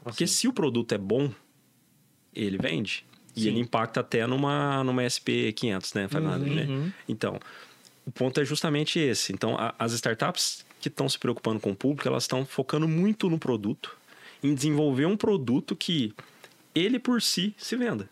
Porque 0.02 0.26
se 0.26 0.48
o 0.48 0.52
produto 0.52 0.92
é 0.92 0.98
bom, 0.98 1.30
ele 2.34 2.58
vende. 2.58 3.04
E 3.34 3.42
Sim. 3.42 3.48
ele 3.48 3.60
impacta 3.60 4.00
até 4.00 4.26
numa, 4.26 4.84
numa 4.84 5.02
SP500, 5.02 5.94
né? 5.94 6.08
Faz 6.08 6.22
nada, 6.24 6.44
né? 6.44 6.92
Então, 7.08 7.38
o 8.06 8.10
ponto 8.10 8.40
é 8.40 8.44
justamente 8.44 8.98
esse. 8.98 9.32
Então, 9.32 9.56
a- 9.58 9.74
as 9.78 9.92
startups 9.92 10.64
que 10.80 10.88
estão 10.88 11.08
se 11.08 11.18
preocupando 11.18 11.60
com 11.60 11.70
o 11.70 11.76
público, 11.76 12.06
elas 12.08 12.24
estão 12.24 12.44
focando 12.44 12.86
muito 12.88 13.30
no 13.30 13.38
produto, 13.38 13.96
em 14.42 14.54
desenvolver 14.54 15.06
um 15.06 15.16
produto 15.16 15.74
que 15.76 16.12
ele 16.74 16.98
por 16.98 17.22
si 17.22 17.54
se 17.56 17.76
venda, 17.76 18.08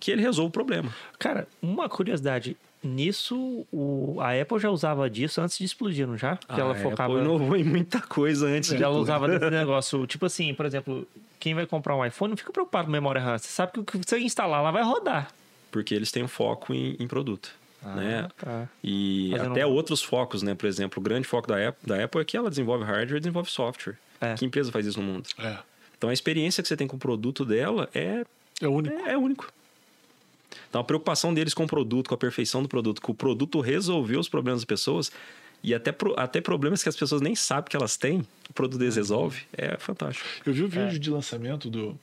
que 0.00 0.10
ele 0.10 0.22
resolva 0.22 0.48
o 0.48 0.52
problema. 0.52 0.94
Cara, 1.18 1.46
uma 1.60 1.88
curiosidade. 1.88 2.56
Nisso, 2.86 3.66
o, 3.72 4.16
a 4.20 4.40
Apple 4.40 4.58
já 4.58 4.70
usava 4.70 5.08
disso 5.10 5.40
antes 5.40 5.58
de 5.58 5.64
explodir, 5.64 6.06
não 6.06 6.16
já? 6.16 6.36
Que 6.36 6.60
ela 6.60 6.72
A 6.72 6.76
focava. 6.76 7.12
Apple 7.12 7.24
inovou 7.24 7.56
em 7.56 7.64
muita 7.64 8.00
coisa 8.00 8.46
antes 8.46 8.70
de 8.70 8.78
Já 8.78 8.86
ela 8.86 8.96
usava 8.96 9.28
desse 9.28 9.48
negócio. 9.50 10.06
Tipo 10.06 10.26
assim, 10.26 10.54
por 10.54 10.64
exemplo, 10.66 11.06
quem 11.38 11.54
vai 11.54 11.66
comprar 11.66 11.94
um 11.96 12.04
iPhone 12.04 12.30
não 12.30 12.36
fica 12.36 12.52
preocupado 12.52 12.86
com 12.86 12.92
memória 12.92 13.20
RAM. 13.20 13.36
Você 13.38 13.48
sabe 13.48 13.72
que 13.72 13.80
o 13.80 13.84
que 13.84 13.98
você 13.98 14.18
instalar 14.18 14.62
lá 14.62 14.70
vai 14.70 14.82
rodar. 14.82 15.28
Porque 15.70 15.94
eles 15.94 16.10
têm 16.10 16.22
um 16.22 16.28
foco 16.28 16.72
em, 16.72 16.96
em 16.98 17.06
produto. 17.06 17.50
né? 17.82 18.28
tá. 18.38 18.66
E 18.82 19.28
Fazendo 19.32 19.50
até 19.52 19.66
um- 19.66 19.70
outros 19.70 20.02
focos, 20.02 20.42
né? 20.42 20.54
Por 20.54 20.66
exemplo, 20.66 20.98
o 21.00 21.02
grande 21.02 21.26
foco 21.28 21.46
da 21.48 21.68
Apple, 21.68 21.86
da 21.86 22.02
Apple 22.04 22.20
é 22.20 22.24
que 22.24 22.36
ela 22.36 22.48
desenvolve 22.48 22.84
hardware 22.84 23.16
e 23.18 23.20
desenvolve 23.20 23.50
software. 23.50 23.96
É. 24.20 24.34
Que 24.34 24.44
empresa 24.46 24.72
faz 24.72 24.86
isso 24.86 25.00
no 25.00 25.06
mundo? 25.06 25.28
É. 25.38 25.58
Então 25.98 26.08
a 26.10 26.12
experiência 26.12 26.62
que 26.62 26.68
você 26.68 26.76
tem 26.76 26.86
com 26.86 26.96
o 26.96 26.98
produto 26.98 27.44
dela 27.44 27.88
é, 27.94 28.24
É 28.60 28.66
único. 28.68 28.94
é, 28.94 29.12
é 29.12 29.18
único. 29.18 29.50
Então 30.68 30.80
a 30.80 30.84
preocupação 30.84 31.32
deles 31.32 31.54
com 31.54 31.64
o 31.64 31.66
produto, 31.66 32.08
com 32.08 32.14
a 32.14 32.18
perfeição 32.18 32.62
do 32.62 32.68
produto, 32.68 33.00
com 33.00 33.12
o 33.12 33.14
produto 33.14 33.60
resolver 33.60 34.16
os 34.16 34.28
problemas 34.28 34.60
das 34.60 34.66
pessoas 34.66 35.10
e 35.62 35.74
até, 35.74 35.94
até 36.16 36.40
problemas 36.40 36.82
que 36.82 36.88
as 36.88 36.96
pessoas 36.96 37.20
nem 37.20 37.34
sabem 37.34 37.70
que 37.70 37.76
elas 37.76 37.96
têm, 37.96 38.26
o 38.48 38.52
produto 38.52 38.78
deles 38.78 38.96
resolve, 38.96 39.42
é 39.52 39.76
fantástico. 39.78 40.26
Eu 40.44 40.52
vi 40.52 40.62
o 40.62 40.68
vídeo 40.68 40.98
de 40.98 41.10
lançamento 41.10 41.68
do. 41.68 41.98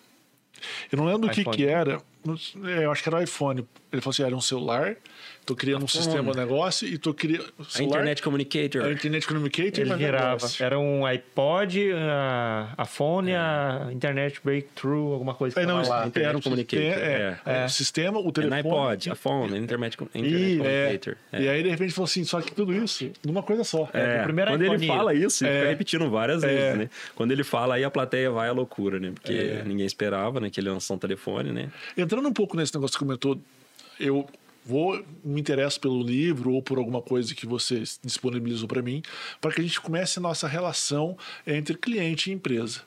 Eu 0.91 0.97
não 0.97 1.05
lembro 1.05 1.27
do 1.27 1.33
que, 1.33 1.43
que 1.43 1.65
era. 1.65 2.01
É, 2.65 2.85
Eu 2.85 2.91
acho 2.91 3.03
que 3.03 3.09
era 3.09 3.17
o 3.17 3.21
iPhone. 3.21 3.65
Ele 3.91 4.01
falou 4.01 4.11
assim: 4.11 4.23
era 4.23 4.35
um 4.35 4.41
celular, 4.41 4.95
tô 5.45 5.55
criando 5.55 5.83
um 5.83 5.87
sistema 5.87 6.31
de 6.31 6.37
negócio 6.37 6.87
e 6.87 6.97
tô 6.97 7.13
criando. 7.13 7.45
A 7.77 7.83
Internet 7.83 8.23
Communicator. 8.23 8.85
A 8.85 8.91
Internet 8.91 9.27
Communicator 9.27 9.79
Ele 9.81 9.97
girava. 9.97 10.27
negócio. 10.35 10.65
Era 10.65 10.79
um 10.79 11.05
iPod, 11.05 11.91
a, 11.93 12.73
a 12.75 12.85
phone, 12.85 13.35
a 13.35 13.89
Internet 13.91 14.39
Breakthrough, 14.43 15.13
alguma 15.13 15.35
coisa. 15.35 15.53
que 15.55 15.61
É, 15.61 15.65
não, 15.65 15.81
lá. 15.87 16.09
era 16.15 16.35
um 16.37 16.41
Communicator, 16.41 16.83
sistema, 16.85 17.05
é, 17.05 17.39
é. 17.45 17.61
é, 17.61 17.65
o 17.65 17.69
sistema, 17.69 18.19
o 18.19 18.29
É 18.29 18.31
telefone. 18.31 18.49
na 18.49 18.55
iPod, 18.57 19.09
a 19.11 19.15
phone, 19.15 19.53
a 19.53 19.57
Internet, 19.59 19.93
Internet 19.95 20.27
E, 20.33 20.53
é, 20.53 20.57
Communicator. 20.57 21.15
É. 21.31 21.41
e 21.41 21.49
aí, 21.49 21.61
de 21.63 21.69
repente, 21.69 21.93
falou 21.93 22.05
assim: 22.05 22.23
só 22.23 22.41
que 22.41 22.51
tudo 22.51 22.73
isso 22.73 23.11
numa 23.23 23.43
coisa 23.43 23.63
só. 23.63 23.87
É, 23.93 24.23
primeiro 24.23 24.49
quando 24.51 24.63
iPhone- 24.63 24.77
ele 24.83 24.87
fala 24.87 25.13
isso, 25.13 25.45
ele 25.45 25.53
É. 25.53 25.57
fica 25.59 25.69
repetindo 25.69 26.09
várias 26.09 26.41
É. 26.43 26.47
vezes, 26.47 26.77
né? 26.79 26.89
Quando 27.13 27.31
ele 27.31 27.43
fala, 27.43 27.75
aí 27.75 27.83
a 27.83 27.91
plateia 27.91 28.31
vai 28.31 28.49
à 28.49 28.51
loucura, 28.53 28.99
né? 28.99 29.11
Porque 29.13 29.33
É. 29.33 29.63
ninguém 29.63 29.85
esperava, 29.85 30.39
né? 30.39 30.49
Que 30.49 30.59
ele 30.59 30.69
lançou 30.71 30.95
um 30.95 30.99
telefone, 30.99 31.51
né? 31.51 31.69
Entrando 32.13 32.29
um 32.29 32.33
pouco 32.33 32.55
nesse 32.55 32.71
negócio 32.75 32.93
que 32.93 32.99
você 32.99 33.05
comentou, 33.05 33.41
eu 33.99 34.29
vou 34.63 35.03
me 35.25 35.41
interesso 35.41 35.79
pelo 35.79 36.03
livro 36.03 36.53
ou 36.53 36.61
por 36.61 36.77
alguma 36.77 37.01
coisa 37.01 37.33
que 37.33 37.47
você 37.47 37.81
disponibilizou 38.03 38.67
para 38.67 38.83
mim, 38.83 39.01
para 39.41 39.51
que 39.51 39.61
a 39.61 39.63
gente 39.63 39.81
comece 39.81 40.19
a 40.19 40.21
nossa 40.21 40.47
relação 40.47 41.17
entre 41.47 41.75
cliente 41.75 42.29
e 42.29 42.33
empresa. 42.33 42.81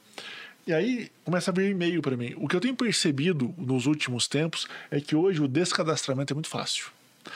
E 0.64 0.72
aí 0.72 1.10
começa 1.24 1.50
a 1.50 1.54
vir 1.54 1.72
e-mail 1.72 2.00
para 2.00 2.16
mim. 2.16 2.34
O 2.36 2.46
que 2.46 2.54
eu 2.54 2.60
tenho 2.60 2.76
percebido 2.76 3.52
nos 3.58 3.86
últimos 3.86 4.28
tempos 4.28 4.68
é 4.92 5.00
que 5.00 5.16
hoje 5.16 5.42
o 5.42 5.48
descadastramento 5.48 6.32
é 6.32 6.34
muito 6.34 6.48
fácil. 6.48 6.86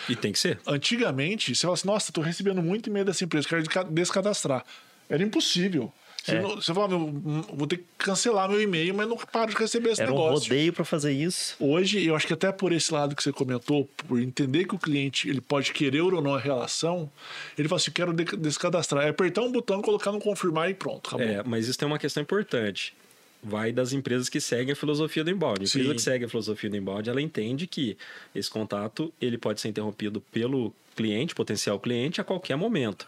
E 0.09 0.14
tem 0.14 0.31
que 0.31 0.38
ser. 0.38 0.61
Antigamente, 0.68 1.57
você 1.57 1.62
fala 1.62 1.74
assim, 1.74 1.88
nossa, 1.88 2.12
estou 2.12 2.22
recebendo 2.22 2.62
muito 2.62 2.88
e-mail 2.88 3.05
dessa 3.05 3.24
empresa, 3.24 3.48
quero 3.48 3.64
desca- 3.64 3.85
descadastrar. 3.90 4.64
Era 5.09 5.24
impossível. 5.24 5.92
Você, 6.22 6.33
É. 6.37 6.40
não- 6.42 6.56
você 6.56 6.74
falava, 6.74 6.98
meu, 6.98 7.11
vou 7.54 7.66
ter 7.66 7.78
que 7.78 7.85
cancelar 7.98 8.48
meu 8.48 8.61
e-mail, 8.61 8.94
mas 8.94 9.09
não 9.09 9.16
paro 9.16 9.50
de 9.52 9.56
receber 9.56 9.90
esse 9.90 10.02
Era 10.02 10.12
um 10.12 10.14
negócio. 10.16 10.50
rodeio 10.50 10.72
pra 10.72 10.85
fazer 10.85 11.12
isso. 11.12 11.56
Hoje, 11.59 12.04
eu 12.04 12.14
acho 12.14 12.26
que 12.26 12.33
até 12.35 12.52
por 12.52 12.72
esse 12.72 12.92
lado 12.92 13.16
que 13.16 13.22
você 13.22 13.33
comentou, 13.33 13.88
por 14.09 14.20
entender 14.20 14.66
que 14.66 14.74
o 14.74 14.78
cliente 14.78 15.28
ele 15.28 15.40
pode 15.40 15.72
querer 15.72 16.00
ou 16.02 16.20
não 16.22 16.35
a 16.35 16.38
relação, 16.38 17.11
ele 17.56 17.68
fala 17.68 17.80
assim: 17.80 17.90
quero 17.90 18.12
de- 18.12 18.37
descadastrar. 18.37 19.04
É 19.06 19.09
apertar 19.11 19.42
um 19.42 19.50
botão, 19.50 19.80
colocar 19.80 20.12
no 20.12 20.20
confirmar 20.20 20.70
e 20.70 20.74
pronto, 20.74 21.09
acabou. 21.09 21.26
É, 21.26 21.42
mas 21.42 21.66
isso 21.68 21.78
tem 21.78 21.87
uma 21.88 21.98
questão 21.98 22.22
importante. 22.22 22.94
Vai 23.42 23.72
das 23.72 23.94
empresas 23.94 24.28
que 24.28 24.38
seguem 24.38 24.72
a 24.72 24.76
filosofia 24.76 25.24
do 25.24 25.30
inbound. 25.30 25.61
A 25.61 25.64
empresa 25.64 25.88
Sim. 25.88 25.94
que 25.94 26.02
segue 26.02 26.24
a 26.26 26.28
filosofia 26.28 26.68
do 26.68 26.76
inbound, 26.76 27.09
ela 27.09 27.22
entende 27.22 27.66
que 27.66 27.96
esse 28.35 28.50
contato 28.50 29.11
ele 29.18 29.38
pode 29.38 29.62
ser 29.62 29.68
interrompido 29.68 30.20
pelo 30.30 30.74
cliente, 30.94 31.35
potencial 31.35 31.80
cliente, 31.80 32.20
a 32.20 32.24
qualquer 32.24 32.56
momento. 32.56 33.06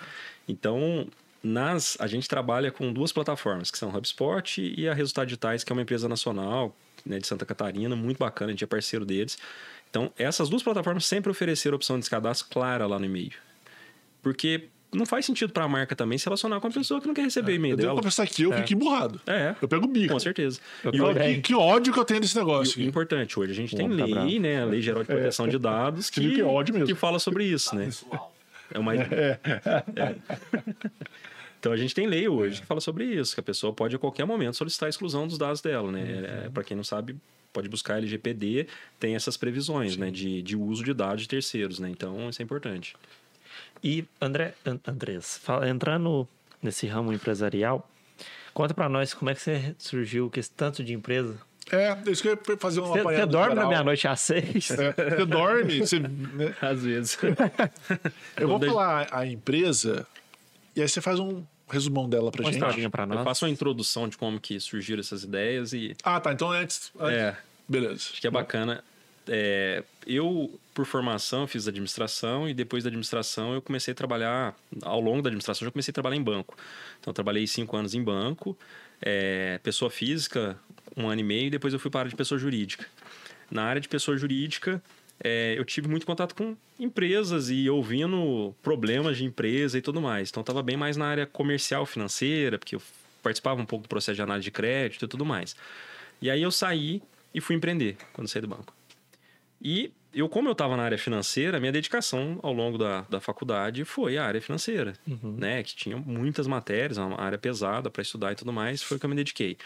Então, 0.49 1.07
nas, 1.43 1.97
a 2.01 2.07
gente 2.07 2.29
trabalha 2.29 2.71
com 2.71 2.93
duas 2.93 3.13
plataformas, 3.13 3.71
que 3.71 3.79
são 3.79 3.91
o 3.91 3.97
HubSpot 3.97 4.61
e 4.61 4.89
a 4.89 4.95
Resultados 4.95 5.29
Digitais, 5.29 5.65
que 5.65 5.73
é 5.73 5.75
uma 5.75 5.83
empresa 5.83 6.09
nacional 6.09 6.75
né, 7.05 7.19
de 7.19 7.27
Santa 7.27 7.45
Catarina, 7.45 7.97
muito 7.97 8.19
bacana, 8.19 8.51
a 8.51 8.53
gente 8.53 8.65
é 8.65 8.67
parceiro 8.67 9.05
deles. 9.05 9.37
Então, 9.91 10.11
essas 10.17 10.49
duas 10.49 10.63
plataformas 10.63 11.05
sempre 11.05 11.31
ofereceram 11.31 11.75
a 11.75 11.77
opção 11.77 11.99
de 11.99 12.09
cadastro 12.09 12.49
clara 12.49 12.87
lá 12.87 12.99
no 12.99 13.05
e-mail. 13.05 13.33
Porque 14.23 14.69
não 14.93 15.05
faz 15.05 15.25
sentido 15.27 15.53
para 15.53 15.65
a 15.65 15.69
marca 15.69 15.97
também 15.97 16.17
se 16.19 16.27
relacionar 16.27 16.61
com 16.61 16.67
a 16.67 16.71
pessoa 16.71 17.01
que 17.01 17.07
não 17.07 17.15
quer 17.15 17.23
receber 17.23 17.55
e-mail 17.55 17.73
Eu 17.75 17.77
dela. 17.79 17.97
confessar 17.97 18.27
que 18.27 18.43
eu 18.43 18.53
fiquei 18.53 18.77
burrado. 18.77 19.21
É. 19.27 19.55
Eu 19.61 19.67
pego 19.67 19.87
o 19.87 19.89
bico. 19.89 20.13
Com 20.13 20.21
certeza. 20.21 20.61
Eu 20.85 20.93
E 20.95 21.15
bem. 21.15 21.35
Que, 21.37 21.41
que 21.43 21.55
ódio 21.55 21.93
que 21.93 21.99
eu 21.99 22.05
tenho 22.05 22.21
desse 22.21 22.37
e 22.37 22.39
negócio. 22.39 22.81
o 22.81 22.85
importante, 22.85 23.39
hoje 23.39 23.53
a 23.53 23.55
gente 23.55 23.75
tem 23.75 23.89
tá 23.89 24.05
lei, 24.05 24.15
bravo. 24.15 24.41
né? 24.41 24.63
A 24.63 24.65
Lei 24.67 24.83
Geral 24.83 25.03
de 25.03 25.09
Proteção 25.09 25.49
de 25.49 25.59
Dados 25.59 26.11
que, 26.11 26.35
que 26.35 26.41
é 26.41 26.45
ódio 26.45 26.75
mesmo. 26.75 26.87
que 26.87 26.95
fala 26.95 27.19
sobre 27.19 27.45
isso, 27.45 27.75
né? 27.75 27.87
Pessoal. 27.87 28.35
É 28.73 28.79
uma... 28.79 28.95
É. 28.95 29.39
Então 31.63 31.71
a 31.71 31.77
gente 31.77 31.95
tem 31.95 32.09
lei 32.09 32.27
hoje 32.27 32.61
que 32.61 32.67
fala 32.67 32.81
sobre 32.81 33.05
isso, 33.05 33.35
que 33.35 33.41
a 33.41 33.43
pessoa 33.43 33.73
pode 33.73 33.95
a 33.95 33.99
qualquer 34.01 34.25
momento 34.25 34.57
solicitar 34.57 34.89
a 34.89 34.91
exclusão 34.91 35.29
dos 35.29 35.39
dados 35.39 35.61
dela, 35.61 35.93
né? 35.93 36.45
É, 36.47 36.49
para 36.51 36.65
quem 36.65 36.77
não 36.77 36.83
sabe, 36.83 37.15
pode 37.53 37.69
buscar 37.69 37.99
LGPD, 37.99 38.67
tem 38.99 39.15
essas 39.15 39.37
previsões, 39.37 39.97
né? 39.97 40.11
De, 40.11 40.43
de 40.43 40.57
uso 40.57 40.83
de 40.83 40.93
dados 40.93 41.23
de 41.23 41.29
terceiros, 41.29 41.79
né? 41.79 41.89
Então 41.89 42.29
isso 42.29 42.43
é 42.43 42.45
importante. 42.45 42.97
E, 43.81 44.05
André, 44.21 44.55
An- 44.67 44.81
Andrés, 44.85 45.39
fala- 45.41 45.69
entrando 45.69 46.27
nesse 46.61 46.89
ramo 46.89 47.13
empresarial, 47.13 47.89
conta 48.53 48.75
pra 48.75 48.89
nós 48.89 49.15
como 49.15 49.31
é 49.31 49.35
que 49.37 49.41
você 49.41 49.73
surgiu 49.79 50.29
com 50.35 50.41
esse 50.41 50.51
tanto 50.51 50.83
de 50.83 50.93
empresa. 50.93 51.37
É, 51.71 51.97
isso 52.11 52.23
que 52.23 52.29
eu 52.29 52.33
ia 52.49 52.57
fazer 52.57 52.81
uma 52.81 52.89
Você, 52.89 53.03
você 53.05 53.25
dorme 53.27 53.55
na 53.55 53.69
meia-noite 53.69 54.09
às 54.09 54.21
seis? 54.21 54.69
É, 54.73 54.93
você 55.17 55.25
dorme, 55.25 55.79
você, 55.79 56.01
né? 56.03 56.57
Às 56.61 56.83
vezes. 56.83 57.17
Eu 58.37 58.49
vou 58.49 58.59
falar 58.59 59.07
a 59.13 59.25
empresa 59.25 60.05
e 60.77 60.83
aí 60.83 60.89
você 60.89 61.01
faz 61.01 61.19
um 61.19 61.45
resumão 61.69 62.09
dela 62.09 62.31
pra 62.31 62.43
Uma 62.43 62.53
gente. 62.53 62.89
pra 62.91 63.03
Eu 63.05 63.07
nós. 63.09 63.25
faço 63.25 63.45
uma 63.45 63.51
introdução 63.51 64.09
de 64.09 64.17
como 64.19 64.39
que 64.41 64.59
surgiram 64.61 65.01
essas 65.01 65.25
ideias 65.25 65.73
e 65.73 65.95
Ah, 66.03 66.21
tá. 66.21 66.33
Então 66.33 66.51
antes. 66.51 66.93
antes- 66.99 67.19
É. 67.19 67.37
Beleza. 67.69 67.95
Acho 68.13 68.21
que 68.21 68.27
é 68.27 68.31
bacana. 68.31 68.83
É, 69.29 69.85
eu, 70.07 70.59
por 70.75 70.85
formação, 70.85 71.47
fiz 71.47 71.69
administração 71.69 72.49
e 72.49 72.53
depois 72.53 72.83
da 72.83 72.89
administração 72.89 73.55
eu 73.55 73.63
comecei 73.63 73.93
a 73.93 73.95
trabalhar. 73.95 74.55
Ao 74.83 75.01
longo 75.01 75.23
da 75.23 75.29
administração, 75.29 75.65
eu 75.65 75.69
já 75.69 75.73
comecei 75.73 75.93
a 75.93 75.95
trabalhar 75.95 76.17
em 76.17 76.23
banco. 76.23 76.57
Então, 77.01 77.11
eu 77.13 77.15
trabalhei 77.15 77.47
cinco 77.47 77.77
anos 77.77 77.95
em 77.95 78.03
banco, 78.03 78.59
é, 79.01 79.59
pessoa 79.63 79.91
física, 79.91 80.59
um 80.97 81.09
ano 81.09 81.21
e 81.21 81.25
meio, 81.25 81.47
e 81.47 81.51
depois 81.51 81.73
eu 81.73 81.79
fui 81.79 81.91
para 81.91 82.01
a 82.01 82.03
área 82.03 82.11
de 82.11 82.17
pessoa 82.17 82.39
jurídica. 82.39 82.85
Na 83.51 83.63
área 83.65 83.81
de 83.81 83.89
pessoa 83.89 84.17
jurídica, 84.17 84.83
é, 85.23 85.55
eu 85.57 85.65
tive 85.65 85.89
muito 85.89 86.07
contato 86.07 86.35
com 86.35 86.57
empresas 86.79 87.51
e 87.51 87.69
ouvindo 87.71 88.55
problemas 88.63 89.17
de 89.17 89.25
empresa 89.25 89.79
e 89.79 89.83
tudo 89.83 90.01
mais. 90.01 90.31
Então, 90.31 90.41
estava 90.41 90.63
bem 90.63 90.77
mais 90.77 90.97
na 90.97 91.07
área 91.07 91.27
comercial, 91.27 91.87
financeira, 91.87 92.59
porque 92.59 92.77
eu 92.77 92.83
participava 93.23 93.61
um 93.61 93.67
pouco 93.67 93.85
do 93.85 93.89
processo 93.89 94.17
de 94.17 94.23
análise 94.23 94.45
de 94.45 94.51
crédito 94.51 95.05
e 95.05 95.09
tudo 95.09 95.25
mais. 95.25 95.55
E 96.21 96.31
aí 96.31 96.43
eu 96.43 96.51
saí 96.51 97.03
e 97.35 97.41
fui 97.41 97.57
empreender 97.57 97.97
quando 98.13 98.29
saí 98.29 98.43
do 98.43 98.49
banco. 98.49 98.75
E 99.63 99.93
eu, 100.15 100.29
como 100.29 100.49
eu 100.49 100.53
estava 100.53 100.77
na 100.77 100.83
área 100.83 100.99
financeira, 100.99 101.59
minha 101.59 101.73
dedicação 101.73 102.39
ao 102.43 102.53
longo 102.53 102.77
da, 102.77 103.03
da 103.03 103.21
faculdade 103.21 103.85
foi 103.85 104.19
a 104.19 104.25
área 104.25 104.41
financeira, 104.43 104.93
né? 105.39 105.63
Que 105.63 105.75
tinha 105.75 105.97
muitas 105.97 106.47
matérias, 106.47 106.99
uma 106.99 107.19
área 107.19 107.39
pesada 107.39 107.89
para 107.89 108.03
estudar 108.03 108.33
e 108.33 108.35
tudo 108.35 108.53
mais, 108.53 108.83
foi 108.83 108.97
o 108.97 109.01
que 109.01 109.07
eu 109.07 109.11
me 109.11 109.17
dediquei. 109.17 109.57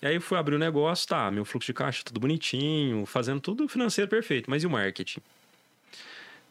E 0.00 0.06
aí 0.06 0.14
eu 0.16 0.20
fui 0.20 0.36
abrir 0.36 0.56
o 0.56 0.58
negócio, 0.58 1.06
tá, 1.06 1.30
meu 1.30 1.44
fluxo 1.44 1.66
de 1.66 1.74
caixa 1.74 2.02
tudo 2.04 2.18
bonitinho, 2.18 3.06
fazendo 3.06 3.40
tudo 3.40 3.68
financeiro 3.68 4.10
perfeito, 4.10 4.50
mas 4.50 4.64
e 4.64 4.66
o 4.66 4.70
marketing? 4.70 5.20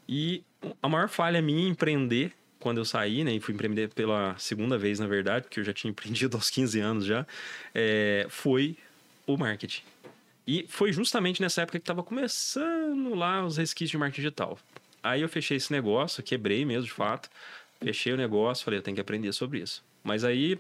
E 0.08 0.44
a 0.82 0.88
maior 0.88 1.10
falha 1.10 1.42
minha 1.42 1.68
em 1.68 1.72
empreender, 1.72 2.32
quando 2.60 2.78
eu 2.78 2.86
saí, 2.86 3.24
né, 3.24 3.34
e 3.34 3.40
fui 3.42 3.54
empreender 3.54 3.90
pela 3.90 4.36
segunda 4.38 4.78
vez, 4.78 5.00
na 5.00 5.08
verdade, 5.08 5.46
porque 5.46 5.60
eu 5.60 5.64
já 5.64 5.74
tinha 5.74 5.90
empreendido 5.92 6.38
aos 6.38 6.50
15 6.50 6.80
anos 6.80 7.06
já, 7.06 7.26
é, 7.76 8.26
foi 8.30 8.78
o 9.28 9.36
marketing. 9.36 9.82
E 10.46 10.66
foi 10.68 10.92
justamente 10.92 11.42
nessa 11.42 11.62
época 11.62 11.80
que 11.80 11.84
estava 11.84 12.04
começando 12.04 13.14
lá 13.14 13.46
os 13.46 13.58
resquícios 13.58 13.92
de 13.92 13.98
marketing 13.98 14.22
digital. 14.22 14.60
Aí 15.04 15.22
eu 15.22 15.30
fechei 15.30 15.58
esse 15.58 15.72
negócio, 15.72 16.24
quebrei 16.24 16.66
mesmo, 16.66 16.86
de 16.86 16.92
fato. 16.92 17.30
Fechei 17.80 18.14
o 18.14 18.18
negócio, 18.18 18.64
falei, 18.64 18.80
eu 18.80 18.84
tenho 18.84 18.96
que 18.96 19.02
aprender 19.02 19.32
sobre 19.34 19.60
isso. 19.60 19.84
Mas 20.04 20.24
aí 20.24 20.60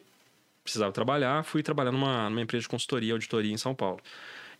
precisava 0.63 0.91
trabalhar, 0.91 1.43
fui 1.43 1.61
trabalhar 1.63 1.91
numa, 1.91 2.29
numa 2.29 2.41
empresa 2.41 2.63
de 2.63 2.69
consultoria, 2.69 3.13
auditoria 3.13 3.51
em 3.51 3.57
São 3.57 3.75
Paulo. 3.75 3.99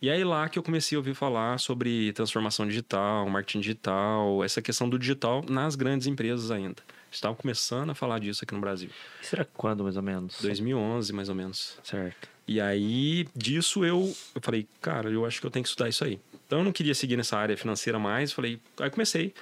E 0.02 0.10
aí 0.10 0.24
lá 0.24 0.48
que 0.48 0.58
eu 0.58 0.64
comecei 0.64 0.96
a 0.96 0.98
ouvir 0.98 1.14
falar 1.14 1.58
sobre 1.58 2.12
transformação 2.12 2.66
digital, 2.66 3.28
marketing 3.28 3.60
digital, 3.60 4.42
essa 4.42 4.60
questão 4.60 4.88
do 4.88 4.98
digital 4.98 5.44
nas 5.48 5.76
grandes 5.76 6.08
empresas 6.08 6.50
ainda. 6.50 6.82
Estavam 7.08 7.36
começando 7.36 7.90
a 7.90 7.94
falar 7.94 8.18
disso 8.18 8.42
aqui 8.42 8.52
no 8.52 8.60
Brasil. 8.60 8.90
Será 9.20 9.44
quando, 9.44 9.84
mais 9.84 9.96
ou 9.96 10.02
menos? 10.02 10.42
2011, 10.42 11.12
mais 11.12 11.28
ou 11.28 11.36
menos. 11.36 11.78
Certo. 11.84 12.28
E 12.48 12.60
aí, 12.60 13.28
disso 13.36 13.84
eu, 13.84 14.12
eu 14.34 14.40
falei, 14.42 14.66
cara, 14.80 15.08
eu 15.08 15.24
acho 15.24 15.40
que 15.40 15.46
eu 15.46 15.52
tenho 15.52 15.62
que 15.62 15.68
estudar 15.68 15.88
isso 15.88 16.02
aí. 16.02 16.18
Então 16.48 16.58
eu 16.58 16.64
não 16.64 16.72
queria 16.72 16.96
seguir 16.96 17.16
nessa 17.16 17.38
área 17.38 17.56
financeira 17.56 17.96
mais, 17.96 18.32
falei, 18.32 18.58
aí 18.80 18.90
comecei. 18.90 19.32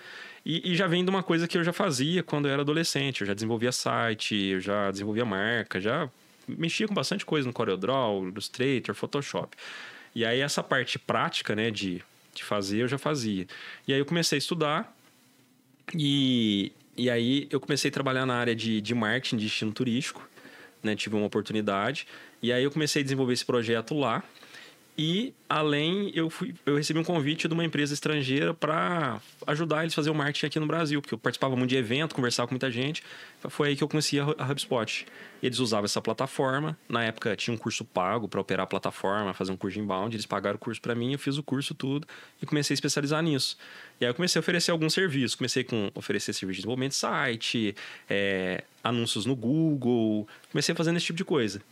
E, 0.44 0.72
e 0.72 0.76
já 0.76 0.86
vem 0.86 1.02
de 1.02 1.08
uma 1.08 1.22
coisa 1.22 1.48
que 1.48 1.56
eu 1.56 1.64
já 1.64 1.72
fazia 1.72 2.22
quando 2.22 2.48
eu 2.48 2.52
era 2.52 2.60
adolescente. 2.60 3.22
Eu 3.22 3.26
já 3.26 3.32
desenvolvia 3.32 3.72
site, 3.72 4.34
eu 4.34 4.60
já 4.60 4.90
desenvolvia 4.90 5.24
marca, 5.24 5.80
já 5.80 6.10
mexia 6.46 6.86
com 6.86 6.92
bastante 6.92 7.24
coisa 7.24 7.46
no 7.48 7.52
CorelDRAW, 7.54 8.28
Illustrator, 8.28 8.94
Photoshop. 8.94 9.56
E 10.14 10.24
aí 10.24 10.40
essa 10.40 10.62
parte 10.62 10.98
prática, 10.98 11.54
né, 11.54 11.70
de, 11.70 12.02
de 12.34 12.44
fazer, 12.44 12.82
eu 12.82 12.88
já 12.88 12.98
fazia. 12.98 13.46
E 13.86 13.92
aí 13.92 13.98
eu 13.98 14.04
comecei 14.04 14.36
a 14.36 14.40
estudar 14.40 14.96
e, 15.94 16.72
e 16.96 17.08
aí 17.08 17.48
eu 17.50 17.60
comecei 17.60 17.90
a 17.90 17.92
trabalhar 17.92 18.26
na 18.26 18.34
área 18.34 18.54
de, 18.54 18.80
de 18.80 18.94
marketing 18.94 19.36
de 19.36 19.44
destino 19.44 19.72
turístico, 19.72 20.28
né, 20.82 20.96
tive 20.96 21.16
uma 21.16 21.26
oportunidade. 21.26 22.06
E 22.42 22.52
aí 22.52 22.64
eu 22.64 22.70
comecei 22.70 23.00
a 23.00 23.02
desenvolver 23.02 23.34
esse 23.34 23.44
projeto 23.44 23.94
lá. 23.94 24.22
E 25.02 25.32
além, 25.48 26.12
eu, 26.14 26.28
fui, 26.28 26.54
eu 26.66 26.76
recebi 26.76 26.98
um 26.98 27.02
convite 27.02 27.48
de 27.48 27.54
uma 27.54 27.64
empresa 27.64 27.94
estrangeira 27.94 28.52
para 28.52 29.18
ajudar 29.46 29.80
eles 29.80 29.94
a 29.94 29.96
fazer 29.96 30.10
o 30.10 30.14
marketing 30.14 30.44
aqui 30.44 30.60
no 30.60 30.66
Brasil, 30.66 31.00
porque 31.00 31.14
eu 31.14 31.18
participava 31.18 31.56
muito 31.56 31.70
de 31.70 31.76
evento, 31.76 32.14
conversava 32.14 32.46
com 32.46 32.52
muita 32.52 32.70
gente. 32.70 33.02
Foi 33.48 33.68
aí 33.68 33.76
que 33.76 33.82
eu 33.82 33.88
conheci 33.88 34.20
a, 34.20 34.26
HubSpot. 34.26 35.06
Eles 35.42 35.58
usavam 35.58 35.86
essa 35.86 36.02
plataforma. 36.02 36.76
Na 36.86 37.02
época 37.02 37.34
tinha 37.34 37.54
um 37.54 37.56
curso 37.56 37.82
pago 37.82 38.28
para 38.28 38.42
operar 38.42 38.64
a 38.64 38.66
plataforma, 38.66 39.32
fazer 39.32 39.52
um 39.52 39.56
curso 39.56 39.72
de 39.72 39.80
inbound. 39.80 40.14
Eles 40.14 40.26
pagaram 40.26 40.56
o 40.56 40.58
curso 40.58 40.78
para 40.82 40.94
mim, 40.94 41.14
eu 41.14 41.18
fiz 41.18 41.38
o 41.38 41.42
curso 41.42 41.74
tudo 41.74 42.06
e 42.42 42.44
comecei 42.44 42.74
a 42.74 42.76
especializar 42.76 43.22
nisso. 43.22 43.56
E 43.98 44.04
aí 44.04 44.10
eu 44.10 44.14
comecei 44.14 44.38
a 44.38 44.40
oferecer 44.40 44.70
alguns 44.70 44.92
serviços. 44.92 45.34
Comecei 45.34 45.64
com 45.64 45.90
oferecer 45.94 46.34
serviço 46.34 46.56
de 46.56 46.60
desenvolvimento 46.60 46.90
de 46.90 46.98
site, 46.98 47.74
é, 48.06 48.64
anúncios 48.84 49.24
no 49.24 49.34
Google. 49.34 50.28
Comecei 50.52 50.74
fazendo 50.74 50.98
esse 50.98 51.06
tipo 51.06 51.16
de 51.16 51.24
coisa. 51.24 51.62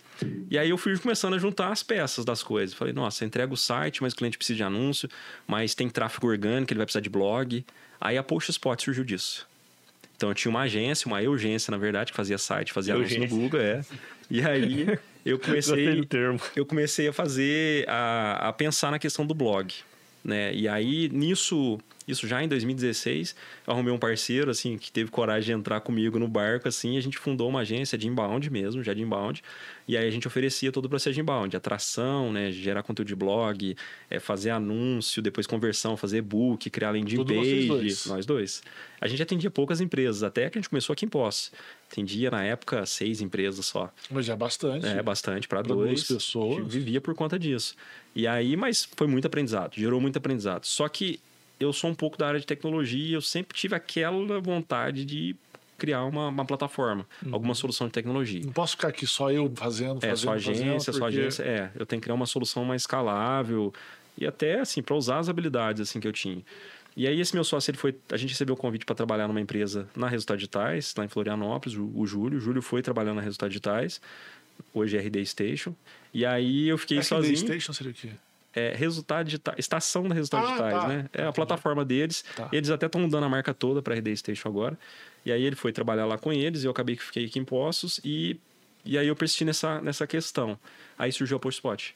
E 0.51 0.59
aí 0.59 0.71
eu 0.71 0.79
fui 0.79 0.97
começando 0.99 1.35
a 1.35 1.39
juntar 1.39 1.71
as 1.71 1.83
peças 1.83 2.25
das 2.25 2.43
coisas. 2.43 2.75
Falei, 2.75 2.93
nossa, 2.93 3.25
entrega 3.25 3.53
o 3.53 3.57
site, 3.57 4.03
mas 4.03 4.13
o 4.13 4.17
cliente 4.17 4.37
precisa 4.37 4.57
de 4.57 4.63
anúncio, 4.63 5.09
mas 5.47 5.75
tem 5.75 5.89
tráfego 5.89 6.27
orgânico, 6.27 6.73
ele 6.73 6.79
vai 6.79 6.87
precisar 6.87 7.01
de 7.01 7.11
blog. 7.11 7.65
Aí 8.01 8.17
a 8.17 8.23
PostSpot 8.23 8.83
surgiu 8.83 9.05
disso. 9.05 9.47
Então 10.17 10.31
eu 10.31 10.35
tinha 10.35 10.51
uma 10.51 10.63
agência, 10.63 11.07
uma 11.07 11.21
urgência, 11.21 11.71
na 11.71 11.79
verdade, 11.79 12.11
que 12.11 12.17
fazia 12.17 12.39
site, 12.39 12.73
fazia 12.73 12.95
anúncio 12.95 13.21
no 13.21 13.29
Google, 13.29 13.61
é. 13.61 13.85
E 14.29 14.43
aí 14.43 14.99
eu 15.25 15.39
comecei, 15.41 16.05
termo. 16.05 16.41
eu 16.57 16.67
comecei 16.67 17.07
a 17.07 17.13
fazer, 17.13 17.89
a, 17.89 18.49
a 18.49 18.53
pensar 18.53 18.91
na 18.91 18.99
questão 18.99 19.25
do 19.25 19.35
blog. 19.35 19.73
Né? 20.25 20.53
E 20.53 20.67
aí, 20.67 21.09
nisso, 21.11 21.79
isso 22.09 22.27
já 22.27 22.43
em 22.43 22.49
2016, 22.49 23.37
eu 23.67 23.73
arrumei 23.73 23.93
um 23.93 23.99
parceiro, 23.99 24.51
assim, 24.51 24.79
que 24.79 24.91
teve 24.91 25.11
coragem 25.11 25.55
de 25.55 25.61
entrar 25.61 25.81
comigo 25.81 26.19
no 26.19 26.27
barco, 26.27 26.67
assim, 26.67 26.95
e 26.95 26.99
a 26.99 27.01
gente 27.03 27.19
fundou 27.19 27.49
uma 27.49 27.61
agência 27.61 27.99
de 27.99 28.09
inbound 28.09 28.51
mesmo, 28.51 28.83
já 28.83 28.95
de 28.95 29.03
inbound, 29.03 29.43
e 29.87 29.97
aí 29.97 30.07
a 30.07 30.11
gente 30.11 30.27
oferecia 30.27 30.73
todo 30.73 30.87
o 30.87 30.89
processo 30.89 31.15
de 31.15 31.21
inbound, 31.21 31.55
atração, 31.55 32.33
né, 32.33 32.51
gerar 32.51 32.83
conteúdo 32.83 33.09
de 33.09 33.15
blog, 33.15 33.77
é, 34.11 34.19
fazer 34.19 34.51
anúncio, 34.51 35.21
depois 35.21 35.47
conversão, 35.47 35.97
fazer 35.97 36.19
e-book, 36.19 36.71
criar 36.71 36.93
landing 36.93 37.17
Tudo 37.17 37.35
page, 37.35 37.67
dois. 37.67 38.07
nós 38.07 38.27
dois. 38.27 38.63
A 39.01 39.07
gente 39.07 39.23
atendia 39.23 39.51
poucas 39.51 39.81
empresas, 39.81 40.23
até 40.23 40.49
que 40.51 40.59
a 40.59 40.61
gente 40.61 40.69
começou 40.69 40.93
aqui 40.93 41.05
em 41.05 41.09
Poço. 41.09 41.53
Atendia, 41.91 42.31
na 42.31 42.43
época, 42.43 42.85
seis 42.85 43.21
empresas 43.21 43.65
só. 43.67 43.93
Mas 44.11 44.27
já 44.27 44.33
é 44.33 44.37
bastante. 44.37 44.87
É, 44.87 45.03
bastante, 45.03 45.47
para 45.47 45.63
dois. 45.63 45.91
duas 45.91 46.05
pessoas. 46.05 46.59
A 46.59 46.61
gente 46.63 46.71
vivia 46.71 47.01
por 47.01 47.15
conta 47.15 47.39
disso. 47.39 47.77
E 48.15 48.27
aí, 48.27 48.57
mas 48.57 48.89
foi 48.97 49.07
muito 49.07 49.27
aprendizado, 49.27 49.75
gerou 49.75 50.01
muito 50.01 50.17
aprendizado. 50.17 50.65
Só 50.65 50.89
que 50.89 51.21
eu 51.61 51.73
sou 51.73 51.91
um 51.91 51.95
pouco 51.95 52.17
da 52.19 52.27
área 52.29 52.41
de 52.41 52.47
tecnologia, 52.47 53.17
eu 53.17 53.21
sempre 53.21 53.57
tive 53.57 53.75
aquela 53.75 54.41
vontade 54.41 55.05
de 55.05 55.35
criar 55.77 56.05
uma, 56.05 56.29
uma 56.29 56.45
plataforma, 56.45 57.07
Uhum. 57.25 57.33
alguma 57.35 57.55
solução 57.55 57.87
de 57.87 57.93
tecnologia. 57.93 58.41
Não 58.45 58.53
posso 58.53 58.73
ficar 58.77 58.89
aqui 58.89 59.07
só 59.07 59.31
eu 59.31 59.51
fazendo, 59.55 60.01
fazendo, 60.01 60.13
É, 60.13 60.17
só 60.17 60.33
agência, 60.33 60.65
fazendo, 60.65 60.81
só 60.81 60.93
porque- 60.93 61.05
agência. 61.21 61.43
É, 61.45 61.71
eu 61.77 61.87
tenho 61.87 62.01
que 62.01 62.05
criar 62.05 62.15
uma 62.15 62.27
solução 62.27 62.65
mais 62.65 62.83
escalável 62.83 63.73
e 64.17 64.27
até, 64.27 64.59
assim, 64.61 64.83
para 64.83 64.97
usar 64.97 65.19
as 65.19 65.29
habilidades, 65.29 65.81
assim, 65.83 66.01
que 66.01 66.09
eu 66.09 66.13
tinha. 66.13 66.43
E 66.97 67.07
aí, 67.07 67.21
esse 67.21 67.33
meu 67.33 67.45
sócio, 67.45 67.71
ele 67.71 67.79
foi... 67.79 67.95
A 68.11 68.17
gente 68.17 68.31
recebeu 68.31 68.55
o 68.57 68.59
convite 68.59 68.85
para 68.85 68.97
trabalhar 68.97 69.29
numa 69.29 69.41
empresa 69.41 69.89
na 69.95 70.09
Resultados 70.09 70.41
Digitais, 70.41 70.93
lá 70.99 71.05
em 71.05 71.09
Florianópolis, 71.09 71.79
o, 71.79 71.89
o 71.95 72.05
Júlio. 72.05 72.39
O 72.39 72.41
Júlio 72.41 72.61
foi 72.61 72.83
trabalhando 72.83 73.17
na 73.17 73.23
Resultados 73.23 73.53
Digitais, 73.53 74.01
hoje 74.75 74.97
é 74.97 75.01
RD 75.01 75.25
Station. 75.25 75.73
E 76.13 76.27
aí, 76.27 76.67
eu 76.67 76.77
fiquei 76.77 76.99
É 76.99 77.01
que 77.01 77.07
sozinho. 77.07 77.37
Station 77.37 77.73
seria 77.73 77.93
o 77.93 77.95
quê? 77.95 78.11
É, 78.55 78.75
resultado 78.75 79.27
digital, 79.27 79.55
estação 79.59 80.09
da 80.09 80.15
Resultados 80.15 80.49
Ah, 80.49 80.53
Digitais, 80.53 80.83
tá. 80.83 80.89
né? 80.89 81.11
É 81.13 81.25
a 81.27 81.33
plataforma 81.33 81.85
deles. 81.85 82.25
Tá. 82.35 82.49
Eles 82.51 82.71
até 82.71 82.87
estão 82.87 83.01
mudando 83.01 83.25
a 83.25 83.29
marca 83.29 83.53
toda 83.53 83.83
para 83.83 83.95
RD 83.95 84.17
Station 84.17 84.49
agora. 84.49 84.79
E 85.25 85.31
aí 85.31 85.43
ele 85.43 85.55
foi 85.55 85.73
trabalhar 85.73 86.07
lá 86.07 86.17
com 86.17 86.33
eles, 86.33 86.65
eu 86.65 86.71
acabei 86.71 86.97
que 86.97 87.03
fiquei 87.03 87.27
aqui 87.27 87.39
em 87.39 87.45
Poços 87.45 88.01
e, 88.03 88.41
e 88.85 88.97
aí 88.97 89.07
eu 89.07 89.15
persisti 89.15 89.45
nessa, 89.45 89.81
nessa 89.83 90.07
questão. 90.07 90.59
Aí 90.99 91.13
surgiu 91.13 91.37
a 91.37 91.41
Postspot. 91.41 91.95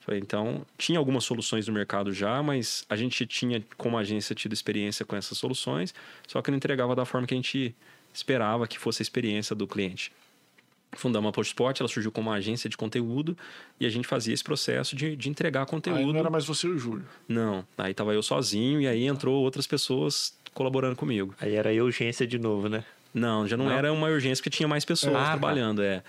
Falei, 0.00 0.18
então, 0.18 0.64
tinha 0.78 0.98
algumas 0.98 1.24
soluções 1.24 1.68
no 1.68 1.74
mercado 1.74 2.12
já, 2.12 2.42
mas 2.42 2.84
a 2.88 2.96
gente 2.96 3.26
tinha, 3.26 3.62
como 3.76 3.98
agência, 3.98 4.34
tido 4.34 4.54
experiência 4.54 5.04
com 5.04 5.14
essas 5.14 5.36
soluções, 5.36 5.94
só 6.26 6.40
que 6.40 6.50
não 6.50 6.56
entregava 6.56 6.96
da 6.96 7.04
forma 7.04 7.26
que 7.26 7.34
a 7.34 7.36
gente 7.36 7.76
esperava 8.12 8.66
que 8.66 8.78
fosse 8.78 9.02
a 9.02 9.04
experiência 9.04 9.54
do 9.54 9.66
cliente. 9.66 10.10
Fundamos 10.92 11.28
a 11.28 11.32
Postspot, 11.32 11.80
ela 11.80 11.88
surgiu 11.88 12.10
como 12.10 12.30
uma 12.30 12.36
agência 12.36 12.68
de 12.68 12.76
conteúdo 12.76 13.36
e 13.78 13.86
a 13.86 13.88
gente 13.88 14.08
fazia 14.08 14.34
esse 14.34 14.42
processo 14.42 14.96
de, 14.96 15.14
de 15.14 15.28
entregar 15.28 15.60
Aí 15.60 15.66
conteúdo. 15.66 16.12
não 16.12 16.18
era 16.20 16.30
mais 16.30 16.44
você 16.44 16.66
e 16.66 16.70
o 16.70 16.78
Júlio. 16.78 17.04
Não, 17.28 17.64
aí 17.78 17.94
tava 17.94 18.12
eu 18.12 18.22
sozinho 18.22 18.80
e 18.80 18.86
aí 18.88 19.06
entrou 19.06 19.40
outras 19.42 19.66
pessoas 19.66 20.34
colaborando 20.52 20.96
comigo. 20.96 21.32
Aí 21.40 21.54
era 21.54 21.72
eu 21.72 21.84
urgência 21.84 22.26
de 22.26 22.38
novo, 22.38 22.68
né? 22.68 22.84
Não, 23.14 23.46
já 23.46 23.56
não, 23.56 23.66
Não? 23.66 23.72
era 23.72 23.92
uma 23.92 24.08
urgência 24.08 24.42
porque 24.42 24.50
tinha 24.56 24.68
mais 24.68 24.84
pessoas 24.84 25.14
Ah, 25.14 25.18
tá. 25.24 25.30
trabalhando, 25.30 25.80
é. 25.82 26.02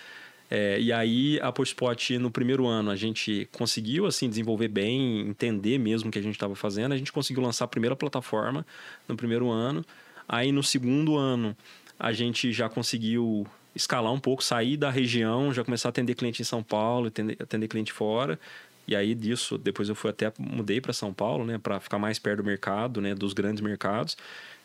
É, 0.53 0.81
e 0.81 0.91
aí 0.91 1.39
a 1.41 1.49
Postspot 1.51 2.17
no 2.17 2.29
primeiro 2.29 2.67
ano 2.67 2.91
a 2.91 2.95
gente 2.95 3.47
conseguiu 3.53 4.05
assim 4.05 4.27
desenvolver 4.27 4.67
bem, 4.67 5.21
entender 5.29 5.77
mesmo 5.77 6.09
o 6.09 6.11
que 6.11 6.19
a 6.19 6.21
gente 6.21 6.33
estava 6.35 6.55
fazendo. 6.55 6.91
A 6.91 6.97
gente 6.97 7.11
conseguiu 7.13 7.41
lançar 7.41 7.65
a 7.65 7.67
primeira 7.69 7.95
plataforma 7.95 8.65
no 9.07 9.15
primeiro 9.15 9.49
ano. 9.49 9.85
Aí 10.27 10.51
no 10.51 10.61
segundo 10.61 11.15
ano 11.15 11.55
a 11.97 12.11
gente 12.11 12.51
já 12.51 12.67
conseguiu 12.67 13.47
escalar 13.75 14.11
um 14.11 14.19
pouco, 14.19 14.43
sair 14.43 14.77
da 14.77 14.89
região, 14.89 15.53
já 15.53 15.63
começar 15.63 15.89
a 15.89 15.91
atender 15.91 16.15
cliente 16.15 16.41
em 16.41 16.45
São 16.45 16.61
Paulo, 16.61 17.07
atender, 17.07 17.37
atender 17.41 17.67
cliente 17.67 17.91
fora. 17.91 18.39
E 18.87 18.95
aí 18.95 19.15
disso, 19.15 19.57
depois 19.57 19.87
eu 19.89 19.95
fui 19.95 20.09
até 20.09 20.31
mudei 20.37 20.81
para 20.81 20.91
São 20.91 21.13
Paulo, 21.13 21.45
né, 21.45 21.57
para 21.57 21.79
ficar 21.79 21.99
mais 21.99 22.19
perto 22.19 22.37
do 22.37 22.43
mercado, 22.43 22.99
né, 22.99 23.15
dos 23.15 23.33
grandes 23.33 23.61
mercados. 23.61 24.17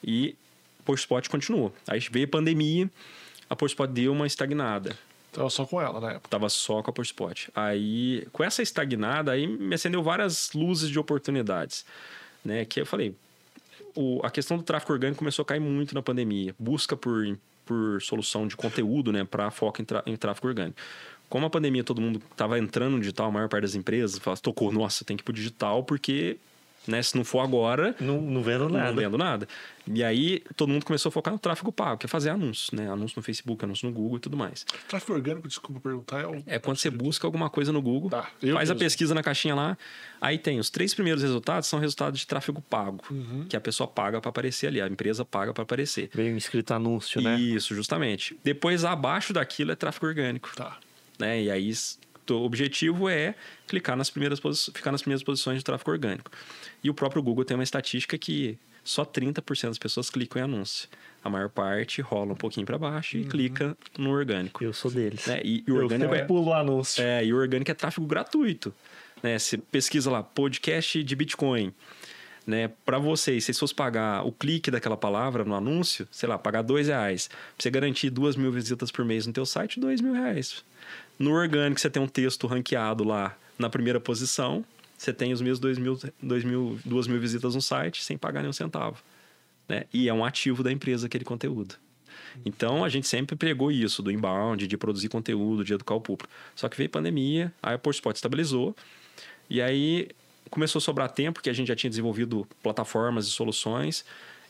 E 0.02 0.34
Postspot 0.84 1.28
continuou. 1.28 1.72
Aí 1.86 2.00
veio 2.10 2.26
a 2.26 2.28
pandemia, 2.28 2.90
a 3.48 3.56
Postspot 3.56 3.92
deu 3.92 4.12
uma 4.12 4.26
estagnada. 4.26 4.96
Tava 5.32 5.50
só 5.50 5.66
com 5.66 5.80
ela 5.80 6.00
na 6.00 6.10
época. 6.12 6.28
Tava 6.30 6.48
só 6.48 6.82
com 6.82 6.90
a 6.90 6.92
Postspot. 6.92 7.50
Aí, 7.54 8.26
com 8.32 8.42
essa 8.42 8.62
estagnada, 8.62 9.32
aí 9.32 9.46
me 9.46 9.74
acendeu 9.74 10.02
várias 10.02 10.52
luzes 10.54 10.88
de 10.88 10.98
oportunidades, 10.98 11.84
né? 12.42 12.64
Que 12.64 12.80
eu 12.80 12.86
falei, 12.86 13.14
o, 13.94 14.20
a 14.24 14.30
questão 14.30 14.56
do 14.56 14.62
tráfego 14.62 14.94
orgânico 14.94 15.18
começou 15.18 15.42
a 15.42 15.46
cair 15.46 15.60
muito 15.60 15.94
na 15.94 16.00
pandemia. 16.00 16.54
Busca 16.58 16.96
por, 16.96 17.38
por 17.66 18.00
solução 18.00 18.46
de 18.46 18.56
conteúdo, 18.56 19.12
né? 19.12 19.24
Para 19.24 19.50
foco 19.50 19.82
em, 19.82 20.12
em 20.12 20.16
tráfego 20.16 20.48
orgânico. 20.48 20.78
Como 21.28 21.44
a 21.44 21.50
pandemia 21.50 21.82
todo 21.82 22.00
mundo 22.00 22.22
tava 22.36 22.58
entrando 22.58 22.92
no 22.92 23.00
digital, 23.00 23.26
a 23.26 23.32
maior 23.32 23.48
parte 23.48 23.62
das 23.62 23.74
empresas, 23.74 24.18
fala, 24.18 24.36
tocou, 24.36 24.72
nossa, 24.72 25.04
tem 25.04 25.16
que 25.16 25.22
ir 25.22 25.24
pro 25.24 25.34
digital 25.34 25.82
porque 25.82 26.38
né? 26.86 27.02
Se 27.02 27.16
não 27.16 27.24
for 27.24 27.40
agora, 27.40 27.94
Não, 28.00 28.20
não 28.20 28.42
vendo 28.42 28.68
nada. 28.68 28.86
não 28.92 28.96
vendo 28.96 29.18
nada. 29.18 29.48
E 29.88 30.02
aí 30.02 30.42
todo 30.56 30.68
mundo 30.68 30.84
começou 30.84 31.10
a 31.10 31.12
focar 31.12 31.32
no 31.32 31.38
tráfego 31.38 31.70
pago, 31.70 31.98
que 31.98 32.06
é 32.06 32.08
fazer 32.08 32.30
anúncios, 32.30 32.72
né? 32.72 32.90
Anúncio 32.90 33.14
no 33.18 33.22
Facebook, 33.22 33.64
anúncio 33.64 33.88
no 33.88 33.94
Google 33.94 34.16
e 34.16 34.20
tudo 34.20 34.36
mais. 34.36 34.64
Tráfego 34.88 35.12
orgânico, 35.14 35.46
desculpa 35.46 35.80
perguntar, 35.80 36.20
é 36.22 36.26
o. 36.26 36.42
É 36.46 36.58
quando 36.58 36.76
você 36.76 36.90
busca 36.90 37.24
alguma 37.26 37.48
coisa 37.48 37.72
no 37.72 37.80
Google, 37.80 38.10
Tá, 38.10 38.22
faz 38.40 38.70
a 38.70 38.74
mesmo. 38.74 38.78
pesquisa 38.78 39.14
na 39.14 39.22
caixinha 39.22 39.54
lá, 39.54 39.78
aí 40.20 40.38
tem 40.38 40.58
os 40.58 40.70
três 40.70 40.92
primeiros 40.92 41.22
resultados 41.22 41.68
são 41.68 41.78
resultados 41.78 42.18
de 42.18 42.26
tráfego 42.26 42.60
pago, 42.62 43.00
Uhum. 43.10 43.46
que 43.48 43.56
a 43.56 43.60
pessoa 43.60 43.86
paga 43.86 44.20
para 44.20 44.28
aparecer 44.30 44.66
ali, 44.66 44.80
a 44.80 44.88
empresa 44.88 45.24
paga 45.24 45.54
para 45.54 45.62
aparecer. 45.62 46.10
Veio 46.12 46.36
escrito 46.36 46.72
anúncio, 46.74 47.20
né? 47.20 47.38
Isso, 47.38 47.72
justamente. 47.74 48.36
Depois 48.42 48.84
abaixo 48.84 49.32
daquilo 49.32 49.70
é 49.70 49.76
tráfego 49.76 50.06
orgânico, 50.06 50.50
Tá. 50.56 50.78
né? 51.18 51.42
E 51.42 51.50
aí 51.50 51.72
s- 52.26 52.32
o 52.40 52.42
objetivo 52.44 53.08
é 53.08 53.34
clicar 53.66 53.96
nas 53.96 54.10
primeiras 54.10 54.40
ficar 54.74 54.92
nas 54.92 55.02
primeiras 55.02 55.22
posições 55.22 55.58
de 55.58 55.64
tráfego 55.64 55.90
orgânico. 55.90 56.30
E 56.82 56.90
o 56.90 56.94
próprio 56.94 57.22
Google 57.22 57.44
tem 57.44 57.56
uma 57.56 57.64
estatística 57.64 58.16
que 58.18 58.58
só 58.84 59.04
30% 59.04 59.68
das 59.68 59.78
pessoas 59.78 60.08
clicam 60.10 60.40
em 60.40 60.44
anúncio. 60.44 60.88
A 61.24 61.28
maior 61.28 61.48
parte 61.48 62.00
rola 62.00 62.32
um 62.34 62.36
pouquinho 62.36 62.64
para 62.64 62.78
baixo 62.78 63.16
e 63.16 63.24
clica 63.24 63.76
no 63.98 64.10
orgânico. 64.10 64.62
Eu 64.62 64.72
sou 64.72 64.90
deles. 64.90 65.26
Né? 65.26 65.40
E, 65.44 65.64
e 65.66 65.72
o 65.72 65.76
orgânico 65.76 66.14
é, 66.14 66.22
pulo 66.24 66.50
o 66.50 66.54
anúncio. 66.54 67.02
é, 67.02 67.24
e 67.24 67.32
o 67.32 67.36
orgânico 67.36 67.68
é 67.70 67.74
tráfego 67.74 68.06
gratuito. 68.06 68.72
Né? 69.22 69.36
Você 69.38 69.58
pesquisa 69.58 70.08
lá, 70.10 70.22
podcast 70.22 71.02
de 71.02 71.16
Bitcoin. 71.16 71.72
Né? 72.46 72.70
Para 72.84 72.98
vocês, 72.98 73.44
se 73.44 73.52
fossem 73.52 73.74
pagar 73.74 74.24
o 74.24 74.30
clique 74.30 74.70
daquela 74.70 74.96
palavra 74.96 75.44
no 75.44 75.54
anúncio, 75.54 76.06
sei 76.12 76.28
lá, 76.28 76.38
pagar 76.38 76.62
dois 76.62 76.86
reais, 76.86 77.26
pra 77.28 77.36
você 77.58 77.70
garantir 77.70 78.08
duas 78.08 78.36
mil 78.36 78.52
visitas 78.52 78.90
por 78.90 79.04
mês 79.04 79.26
no 79.26 79.32
teu 79.32 79.44
site, 79.44 79.80
dois 79.80 80.00
mil 80.00 80.12
reais. 80.12 80.64
No 81.18 81.32
orgânico, 81.32 81.80
você 81.80 81.90
tem 81.90 82.00
um 82.00 82.06
texto 82.06 82.46
ranqueado 82.46 83.02
lá 83.02 83.36
na 83.58 83.68
primeira 83.68 83.98
posição, 83.98 84.64
você 84.96 85.12
tem 85.12 85.32
os 85.32 85.40
mesmos 85.40 85.58
dois 85.58 85.76
mil, 85.76 85.98
dois 86.22 86.44
mil, 86.44 86.78
duas 86.84 87.08
mil 87.08 87.20
visitas 87.20 87.54
no 87.54 87.60
site 87.60 88.04
sem 88.04 88.16
pagar 88.16 88.40
nenhum 88.40 88.52
centavo. 88.52 89.02
Né? 89.68 89.84
E 89.92 90.08
é 90.08 90.14
um 90.14 90.24
ativo 90.24 90.62
da 90.62 90.70
empresa 90.70 91.06
aquele 91.06 91.24
conteúdo. 91.24 91.74
Então 92.44 92.84
a 92.84 92.88
gente 92.88 93.08
sempre 93.08 93.34
pregou 93.34 93.72
isso 93.72 94.02
do 94.02 94.10
inbound, 94.10 94.66
de 94.66 94.76
produzir 94.76 95.08
conteúdo, 95.08 95.64
de 95.64 95.74
educar 95.74 95.94
o 95.94 96.00
público. 96.00 96.32
Só 96.54 96.68
que 96.68 96.76
veio 96.76 96.88
pandemia, 96.88 97.52
aí 97.62 97.74
a 97.74 97.78
Porspot 97.78 98.14
estabilizou 98.14 98.74
e 99.50 99.60
aí 99.60 100.08
começou 100.50 100.78
a 100.78 100.82
sobrar 100.82 101.10
tempo, 101.10 101.34
porque 101.34 101.50
a 101.50 101.52
gente 101.52 101.68
já 101.68 101.76
tinha 101.76 101.90
desenvolvido 101.90 102.46
plataformas 102.62 103.26
e 103.26 103.30
soluções. 103.30 104.04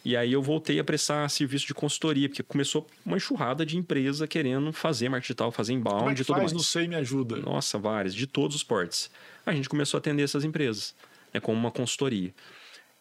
E 0.05 0.17
aí 0.17 0.33
eu 0.33 0.41
voltei 0.41 0.79
a 0.79 0.85
prestar 0.85 1.29
serviço 1.29 1.67
de 1.67 1.75
consultoria, 1.75 2.29
porque 2.29 2.43
começou 2.43 2.87
uma 3.05 3.17
enxurrada 3.17 3.67
de 3.67 3.77
empresa 3.77 4.27
querendo 4.29 4.73
fazer 4.73 5.09
marketing 5.09 5.27
digital, 5.27 5.51
fazer 5.51 5.73
inbound 5.73 5.99
Como 5.99 6.11
é 6.11 6.15
que 6.15 6.23
e 6.23 6.25
tudo 6.25 6.37
faz? 6.37 6.43
mais. 6.45 6.53
Não 6.53 6.61
sei, 6.61 6.87
me 6.87 6.95
ajuda. 6.95 7.37
Nossa, 7.39 7.77
várias, 7.77 8.15
de 8.15 8.25
todos 8.25 8.55
os 8.55 8.63
portes. 8.63 9.11
A 9.45 9.53
gente 9.53 9.69
começou 9.69 9.99
a 9.99 10.01
atender 10.01 10.23
essas 10.23 10.45
empresas, 10.45 10.95
né, 11.35 11.41
como 11.41 11.59
uma 11.59 11.73
consultoria. 11.73 12.33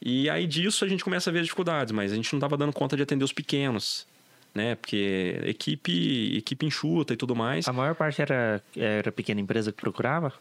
E 0.02 0.28
aí 0.32 0.48
disso 0.48 0.84
a 0.84 0.88
gente 0.88 1.04
começa 1.04 1.30
a 1.30 1.34
ver 1.34 1.40
as 1.40 1.46
dificuldades, 1.46 1.92
mas 1.92 2.12
a 2.12 2.16
gente 2.16 2.32
não 2.34 2.40
estava 2.40 2.58
dando 2.58 2.74
conta 2.74 2.98
de 2.98 3.04
atender 3.04 3.24
os 3.24 3.32
pequenos, 3.32 4.08
né? 4.54 4.74
Porque 4.76 5.40
equipe, 5.46 6.36
equipe 6.38 6.66
enxuta 6.66 7.14
e 7.14 7.18
tudo 7.18 7.36
mais. 7.36 7.68
A 7.68 7.74
maior 7.74 7.94
parte 7.94 8.22
era, 8.22 8.64
era 8.76 9.12
pequena 9.12 9.40
empresa 9.40 9.72
que 9.72 9.80
procurava? 9.80 10.34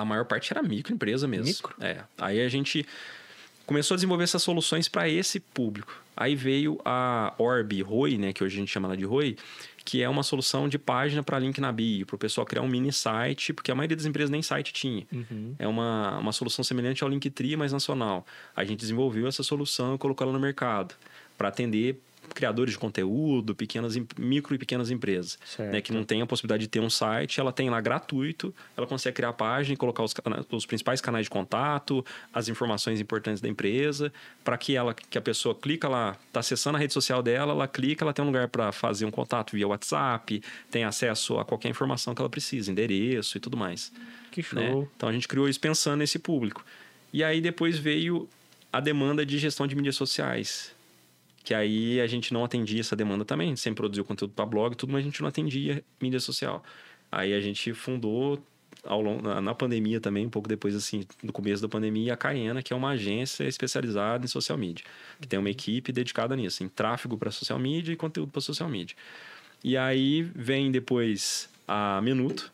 A 0.00 0.04
maior 0.04 0.24
parte 0.24 0.52
era 0.52 0.62
microempresa 0.62 1.26
mesmo. 1.26 1.46
Micro? 1.46 1.74
É. 1.80 2.02
Aí 2.18 2.40
a 2.40 2.48
gente 2.48 2.86
começou 3.66 3.94
a 3.94 3.96
desenvolver 3.96 4.24
essas 4.24 4.42
soluções 4.42 4.88
para 4.88 5.08
esse 5.08 5.38
público. 5.38 5.94
Aí 6.16 6.34
veio 6.34 6.80
a 6.84 7.34
Orb 7.38 7.82
Roi, 7.82 8.16
né, 8.16 8.32
que 8.32 8.42
hoje 8.42 8.56
a 8.56 8.60
gente 8.60 8.72
chama 8.72 8.88
ela 8.88 8.96
de 8.96 9.04
Roi, 9.04 9.36
que 9.84 10.02
é 10.02 10.08
uma 10.08 10.22
solução 10.22 10.68
de 10.68 10.78
página 10.78 11.22
para 11.22 11.38
link 11.38 11.60
na 11.60 11.70
bio, 11.70 12.06
para 12.06 12.16
o 12.16 12.18
pessoal 12.18 12.46
criar 12.46 12.62
um 12.62 12.68
mini 12.68 12.92
site, 12.92 13.52
porque 13.52 13.70
a 13.70 13.74
maioria 13.74 13.96
das 13.96 14.06
empresas 14.06 14.30
nem 14.30 14.42
site 14.42 14.72
tinha. 14.72 15.06
É 15.58 15.68
uma, 15.68 16.18
uma 16.18 16.32
solução 16.32 16.64
semelhante 16.64 17.04
ao 17.04 17.10
Linktree, 17.10 17.56
mas 17.56 17.72
nacional. 17.72 18.26
A 18.56 18.64
gente 18.64 18.80
desenvolveu 18.80 19.26
essa 19.26 19.42
solução 19.42 19.94
e 19.94 19.98
colocou 19.98 20.24
ela 20.24 20.32
no 20.32 20.40
mercado 20.40 20.94
para 21.36 21.48
atender 21.48 22.00
criadores 22.34 22.72
de 22.72 22.78
conteúdo, 22.78 23.54
pequenas, 23.54 23.96
micro 24.18 24.54
e 24.54 24.58
pequenas 24.58 24.90
empresas, 24.90 25.38
né, 25.58 25.80
que 25.80 25.92
não 25.92 26.04
tem 26.04 26.22
a 26.22 26.26
possibilidade 26.26 26.62
de 26.62 26.68
ter 26.68 26.80
um 26.80 26.90
site, 26.90 27.40
ela 27.40 27.52
tem 27.52 27.70
lá 27.70 27.80
gratuito, 27.80 28.54
ela 28.76 28.86
consegue 28.86 29.16
criar 29.16 29.30
a 29.30 29.32
página 29.32 29.74
e 29.74 29.76
colocar 29.76 30.02
os, 30.02 30.14
os 30.52 30.66
principais 30.66 31.00
canais 31.00 31.26
de 31.26 31.30
contato, 31.30 32.04
as 32.32 32.48
informações 32.48 33.00
importantes 33.00 33.40
da 33.40 33.48
empresa, 33.48 34.12
para 34.44 34.56
que 34.56 34.76
ela, 34.76 34.94
que 34.94 35.18
a 35.18 35.20
pessoa 35.20 35.54
clica 35.54 35.88
lá, 35.88 36.16
está 36.26 36.40
acessando 36.40 36.76
a 36.76 36.80
rede 36.80 36.92
social 36.92 37.22
dela, 37.22 37.52
ela 37.52 37.68
clica, 37.68 38.04
ela 38.04 38.12
tem 38.12 38.24
um 38.24 38.28
lugar 38.28 38.48
para 38.48 38.72
fazer 38.72 39.04
um 39.04 39.10
contato 39.10 39.52
via 39.52 39.66
WhatsApp, 39.66 40.42
tem 40.70 40.84
acesso 40.84 41.38
a 41.38 41.44
qualquer 41.44 41.68
informação 41.68 42.14
que 42.14 42.20
ela 42.20 42.30
precisa, 42.30 42.70
endereço 42.70 43.36
e 43.36 43.40
tudo 43.40 43.56
mais 43.56 43.92
Que 44.30 44.42
né? 44.54 44.70
show. 44.70 44.88
Então 44.96 45.08
a 45.08 45.12
gente 45.12 45.28
criou 45.28 45.48
isso 45.48 45.60
pensando 45.60 45.98
nesse 45.98 46.18
público. 46.18 46.64
E 47.12 47.24
aí 47.24 47.40
depois 47.40 47.78
veio 47.78 48.28
a 48.72 48.80
demanda 48.80 49.24
de 49.24 49.38
gestão 49.38 49.66
de 49.66 49.74
mídias 49.74 49.96
sociais. 49.96 50.74
Que 51.48 51.54
aí 51.54 51.98
a 51.98 52.06
gente 52.06 52.34
não 52.34 52.44
atendia 52.44 52.80
essa 52.80 52.94
demanda 52.94 53.24
também. 53.24 53.46
A 53.46 53.48
gente 53.48 53.60
sempre 53.60 53.76
produziu 53.76 54.04
conteúdo 54.04 54.34
para 54.34 54.44
blog 54.44 54.76
tudo, 54.76 54.92
mas 54.92 55.00
a 55.00 55.04
gente 55.04 55.22
não 55.22 55.28
atendia 55.30 55.82
mídia 55.98 56.20
social. 56.20 56.62
Aí 57.10 57.32
a 57.32 57.40
gente 57.40 57.72
fundou 57.72 58.38
ao 58.84 59.00
longo, 59.00 59.22
na, 59.22 59.40
na 59.40 59.54
pandemia 59.54 59.98
também, 59.98 60.26
um 60.26 60.28
pouco 60.28 60.46
depois 60.46 60.76
assim, 60.76 61.06
no 61.22 61.32
começo 61.32 61.62
da 61.62 61.68
pandemia, 61.68 62.12
a 62.12 62.18
Caena, 62.18 62.62
que 62.62 62.70
é 62.70 62.76
uma 62.76 62.90
agência 62.90 63.44
especializada 63.44 64.26
em 64.26 64.28
social 64.28 64.58
media, 64.58 64.84
que 65.18 65.26
tem 65.26 65.38
uma 65.38 65.48
equipe 65.48 65.90
dedicada 65.90 66.36
nisso, 66.36 66.62
em 66.62 66.68
tráfego 66.68 67.16
para 67.16 67.30
social 67.30 67.58
media 67.58 67.94
e 67.94 67.96
conteúdo 67.96 68.30
para 68.30 68.42
social 68.42 68.68
media. 68.68 68.94
E 69.64 69.74
aí 69.74 70.20
vem 70.20 70.70
depois 70.70 71.48
a 71.66 71.98
Minuto, 72.02 72.52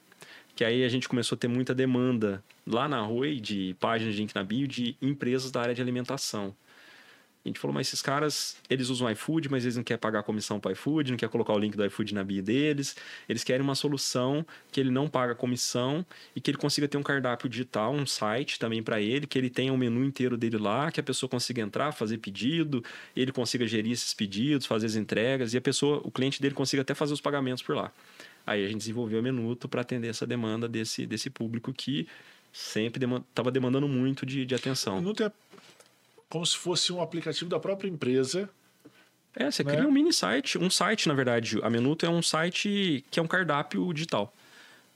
que 0.54 0.64
aí 0.64 0.84
a 0.84 0.88
gente 0.88 1.08
começou 1.08 1.34
a 1.34 1.38
ter 1.40 1.48
muita 1.48 1.74
demanda 1.74 2.44
lá 2.64 2.86
na 2.88 3.00
Rui 3.00 3.40
de 3.40 3.74
páginas 3.80 4.14
de 4.14 4.20
link 4.20 4.32
na 4.36 4.44
bio 4.44 4.68
de 4.68 4.96
empresas 5.02 5.50
da 5.50 5.62
área 5.62 5.74
de 5.74 5.82
alimentação. 5.82 6.54
A 7.44 7.48
gente 7.48 7.60
falou, 7.60 7.74
mas 7.74 7.88
esses 7.88 8.00
caras, 8.00 8.56
eles 8.70 8.88
usam 8.88 9.10
iFood, 9.10 9.50
mas 9.50 9.64
eles 9.64 9.76
não 9.76 9.84
querem 9.84 10.00
pagar 10.00 10.22
comissão 10.22 10.58
para 10.58 10.72
iFood, 10.72 11.10
não 11.10 11.18
quer 11.18 11.28
colocar 11.28 11.52
o 11.52 11.58
link 11.58 11.76
do 11.76 11.84
iFood 11.84 12.14
na 12.14 12.24
bio 12.24 12.42
deles. 12.42 12.96
Eles 13.28 13.44
querem 13.44 13.60
uma 13.60 13.74
solução 13.74 14.46
que 14.72 14.80
ele 14.80 14.90
não 14.90 15.08
paga 15.08 15.34
comissão 15.34 16.06
e 16.34 16.40
que 16.40 16.50
ele 16.50 16.56
consiga 16.56 16.88
ter 16.88 16.96
um 16.96 17.02
cardápio 17.02 17.46
digital, 17.46 17.92
um 17.92 18.06
site 18.06 18.58
também 18.58 18.82
para 18.82 18.98
ele, 18.98 19.26
que 19.26 19.36
ele 19.36 19.50
tenha 19.50 19.74
o 19.74 19.76
menu 19.76 20.02
inteiro 20.02 20.38
dele 20.38 20.56
lá, 20.56 20.90
que 20.90 20.98
a 20.98 21.02
pessoa 21.02 21.28
consiga 21.28 21.60
entrar, 21.60 21.92
fazer 21.92 22.16
pedido, 22.16 22.82
ele 23.14 23.30
consiga 23.30 23.66
gerir 23.66 23.92
esses 23.92 24.14
pedidos, 24.14 24.64
fazer 24.64 24.86
as 24.86 24.96
entregas 24.96 25.52
e 25.52 25.58
a 25.58 25.60
pessoa, 25.60 26.00
o 26.02 26.10
cliente 26.10 26.40
dele 26.40 26.54
consiga 26.54 26.80
até 26.80 26.94
fazer 26.94 27.12
os 27.12 27.20
pagamentos 27.20 27.62
por 27.62 27.76
lá. 27.76 27.92
Aí 28.46 28.64
a 28.64 28.68
gente 28.68 28.78
desenvolveu 28.78 29.20
o 29.20 29.22
Minuto 29.22 29.68
para 29.68 29.82
atender 29.82 30.08
essa 30.08 30.26
demanda 30.26 30.66
desse, 30.66 31.04
desse 31.06 31.28
público 31.28 31.74
que 31.74 32.08
sempre 32.50 33.04
estava 33.04 33.50
demandando 33.50 33.88
muito 33.88 34.24
de, 34.24 34.46
de 34.46 34.54
atenção. 34.54 34.96
Minuto 34.96 35.24
é 35.24 35.32
como 36.28 36.44
se 36.44 36.56
fosse 36.56 36.92
um 36.92 37.00
aplicativo 37.00 37.50
da 37.50 37.58
própria 37.58 37.88
empresa. 37.88 38.48
É, 39.34 39.50
você 39.50 39.64
né? 39.64 39.74
cria 39.74 39.88
um 39.88 39.92
mini 39.92 40.12
site, 40.12 40.58
um 40.58 40.70
site, 40.70 41.08
na 41.08 41.14
verdade. 41.14 41.58
A 41.62 41.70
Minuto 41.70 42.06
é 42.06 42.08
um 42.08 42.22
site 42.22 43.04
que 43.10 43.18
é 43.18 43.22
um 43.22 43.26
cardápio 43.26 43.92
digital. 43.92 44.32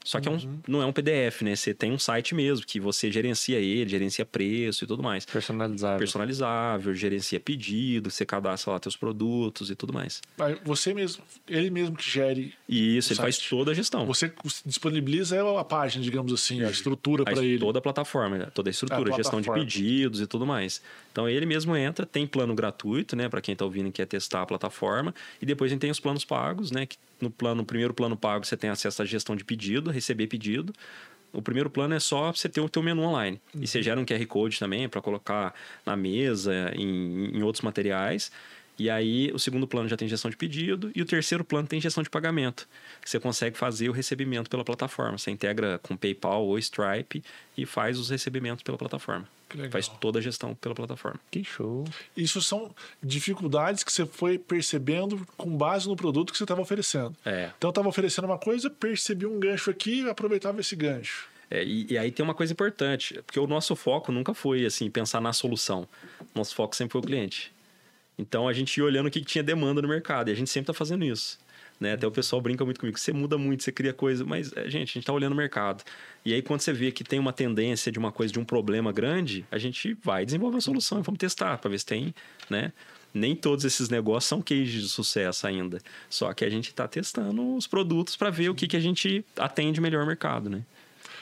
Só 0.04 0.20
que 0.20 0.28
é 0.28 0.32
um, 0.32 0.60
não 0.66 0.80
é 0.80 0.86
um 0.86 0.92
PDF, 0.92 1.42
né? 1.42 1.54
Você 1.54 1.74
tem 1.74 1.92
um 1.92 1.98
site 1.98 2.34
mesmo, 2.34 2.64
que 2.64 2.80
você 2.80 3.10
gerencia 3.10 3.58
ele, 3.58 3.90
gerencia 3.90 4.24
preço 4.24 4.84
e 4.84 4.86
tudo 4.86 5.02
mais. 5.02 5.26
Personalizável. 5.26 5.98
Personalizável, 5.98 6.94
gerencia 6.94 7.38
pedido, 7.38 8.10
você 8.10 8.24
cadastra 8.24 8.72
lá 8.72 8.78
teus 8.78 8.96
produtos 8.96 9.70
e 9.70 9.74
tudo 9.74 9.92
mais. 9.92 10.22
Você 10.64 10.94
mesmo, 10.94 11.22
ele 11.46 11.68
mesmo 11.68 11.96
que 11.96 12.08
gere. 12.08 12.54
E 12.68 12.96
isso, 12.96 13.12
ele 13.12 13.20
faz 13.20 13.36
site. 13.36 13.50
toda 13.50 13.72
a 13.72 13.74
gestão. 13.74 14.06
Você 14.06 14.32
disponibiliza 14.64 15.38
a 15.58 15.64
página, 15.64 16.02
digamos 16.02 16.32
assim, 16.32 16.62
a 16.62 16.70
estrutura 16.70 17.24
Faz 17.24 17.36
para 17.36 17.46
ele. 17.46 17.58
toda 17.58 17.78
a 17.78 17.82
plataforma, 17.82 18.38
né? 18.38 18.48
toda 18.54 18.70
a 18.70 18.72
estrutura, 18.72 19.12
A 19.12 19.16
gestão 19.16 19.40
de 19.40 19.52
pedidos 19.52 20.20
e 20.20 20.26
tudo 20.26 20.46
mais. 20.46 20.80
Então 21.12 21.28
ele 21.28 21.46
mesmo 21.46 21.76
entra, 21.76 22.06
tem 22.06 22.26
plano 22.26 22.54
gratuito, 22.54 23.14
né, 23.16 23.28
para 23.28 23.40
quem 23.40 23.52
está 23.52 23.64
ouvindo 23.64 23.88
e 23.88 23.92
quer 23.92 24.06
testar 24.06 24.42
a 24.42 24.46
plataforma, 24.46 25.14
e 25.40 25.46
depois 25.46 25.70
a 25.70 25.74
gente 25.74 25.80
tem 25.80 25.90
os 25.90 26.00
planos 26.00 26.24
pagos, 26.24 26.70
né, 26.70 26.86
que 26.86 26.96
no 27.20 27.30
plano, 27.30 27.56
no 27.56 27.64
primeiro 27.64 27.94
plano 27.94 28.16
pago 28.16 28.44
você 28.44 28.56
tem 28.56 28.70
acesso 28.70 29.02
à 29.02 29.04
gestão 29.04 29.36
de 29.36 29.44
pedido, 29.44 29.90
receber 29.90 30.26
pedido. 30.26 30.72
O 31.32 31.42
primeiro 31.42 31.68
plano 31.68 31.94
é 31.94 32.00
só 32.00 32.32
você 32.32 32.48
ter 32.48 32.60
o 32.60 32.68
teu 32.68 32.82
menu 32.82 33.02
online. 33.02 33.40
E 33.54 33.66
você 33.66 33.82
gera 33.82 34.00
um 34.00 34.04
QR 34.04 34.24
Code 34.26 34.58
também 34.58 34.88
para 34.88 35.00
colocar 35.00 35.54
na 35.84 35.94
mesa, 35.96 36.72
em, 36.74 37.36
em 37.36 37.42
outros 37.42 37.62
materiais. 37.62 38.30
E 38.78 38.88
aí, 38.88 39.30
o 39.34 39.38
segundo 39.38 39.66
plano 39.66 39.88
já 39.88 39.96
tem 39.96 40.06
gestão 40.06 40.30
de 40.30 40.36
pedido 40.36 40.92
e 40.94 41.02
o 41.02 41.04
terceiro 41.04 41.44
plano 41.44 41.66
tem 41.66 41.80
gestão 41.80 42.02
de 42.02 42.08
pagamento. 42.08 42.68
Você 43.04 43.18
consegue 43.18 43.58
fazer 43.58 43.88
o 43.88 43.92
recebimento 43.92 44.48
pela 44.48 44.64
plataforma. 44.64 45.18
Você 45.18 45.32
integra 45.32 45.80
com 45.82 45.96
PayPal 45.96 46.46
ou 46.46 46.56
Stripe 46.58 47.22
e 47.56 47.66
faz 47.66 47.98
os 47.98 48.08
recebimentos 48.08 48.62
pela 48.62 48.78
plataforma. 48.78 49.28
Faz 49.70 49.88
toda 49.88 50.18
a 50.18 50.22
gestão 50.22 50.54
pela 50.54 50.74
plataforma. 50.74 51.18
Que 51.30 51.42
show. 51.42 51.84
Isso 52.16 52.40
são 52.42 52.74
dificuldades 53.02 53.82
que 53.82 53.92
você 53.92 54.04
foi 54.04 54.38
percebendo 54.38 55.26
com 55.36 55.56
base 55.56 55.88
no 55.88 55.96
produto 55.96 56.32
que 56.32 56.38
você 56.38 56.44
estava 56.44 56.60
oferecendo. 56.60 57.16
É. 57.24 57.50
Então, 57.56 57.68
eu 57.68 57.70
estava 57.70 57.88
oferecendo 57.88 58.26
uma 58.26 58.38
coisa, 58.38 58.68
percebi 58.68 59.26
um 59.26 59.40
gancho 59.40 59.70
aqui 59.70 60.02
e 60.02 60.08
aproveitava 60.08 60.60
esse 60.60 60.76
gancho. 60.76 61.28
É, 61.50 61.64
e, 61.64 61.86
e 61.90 61.98
aí 61.98 62.10
tem 62.10 62.22
uma 62.22 62.34
coisa 62.34 62.52
importante, 62.52 63.22
porque 63.24 63.40
o 63.40 63.46
nosso 63.46 63.74
foco 63.74 64.12
nunca 64.12 64.34
foi 64.34 64.66
assim 64.66 64.90
pensar 64.90 65.20
na 65.20 65.32
solução. 65.32 65.88
Nosso 66.34 66.54
foco 66.54 66.76
sempre 66.76 66.92
foi 66.92 67.00
o 67.00 67.04
cliente. 67.04 67.52
Então 68.18 68.48
a 68.48 68.52
gente 68.52 68.76
ia 68.76 68.84
olhando 68.84 69.06
o 69.06 69.10
que 69.10 69.20
que 69.20 69.26
tinha 69.26 69.44
demanda 69.44 69.80
no 69.80 69.88
mercado 69.88 70.28
e 70.28 70.32
a 70.32 70.34
gente 70.34 70.50
sempre 70.50 70.64
está 70.64 70.74
fazendo 70.74 71.04
isso. 71.04 71.38
Né? 71.80 71.92
Até 71.92 72.06
o 72.06 72.10
pessoal 72.10 72.42
brinca 72.42 72.64
muito 72.64 72.80
comigo. 72.80 72.98
Você 72.98 73.12
muda 73.12 73.38
muito, 73.38 73.62
você 73.62 73.70
cria 73.70 73.92
coisa, 73.92 74.24
mas, 74.24 74.52
é, 74.56 74.64
gente, 74.64 74.74
a 74.76 74.78
gente 74.78 74.98
está 74.98 75.12
olhando 75.12 75.32
o 75.32 75.36
mercado. 75.36 75.84
E 76.24 76.34
aí, 76.34 76.42
quando 76.42 76.60
você 76.60 76.72
vê 76.72 76.90
que 76.90 77.04
tem 77.04 77.18
uma 77.18 77.32
tendência 77.32 77.92
de 77.92 77.98
uma 77.98 78.10
coisa, 78.10 78.32
de 78.32 78.38
um 78.38 78.44
problema 78.44 78.92
grande, 78.92 79.44
a 79.50 79.58
gente 79.58 79.96
vai 80.02 80.24
desenvolver 80.24 80.56
uma 80.56 80.60
solução 80.60 80.98
e 80.98 81.02
vamos 81.02 81.18
testar 81.18 81.58
para 81.58 81.70
ver 81.70 81.78
se 81.78 81.86
tem, 81.86 82.14
né? 82.50 82.72
Nem 83.14 83.34
todos 83.34 83.64
esses 83.64 83.88
negócios 83.88 84.28
são 84.28 84.42
cases 84.42 84.70
de 84.70 84.88
sucesso 84.88 85.46
ainda. 85.46 85.80
Só 86.10 86.32
que 86.34 86.44
a 86.44 86.50
gente 86.50 86.68
está 86.68 86.86
testando 86.86 87.56
os 87.56 87.66
produtos 87.66 88.16
para 88.16 88.28
ver 88.28 88.50
o 88.50 88.54
que, 88.54 88.66
que 88.66 88.76
a 88.76 88.80
gente 88.80 89.24
atende 89.36 89.80
melhor 89.80 90.04
mercado, 90.04 90.50
né? 90.50 90.62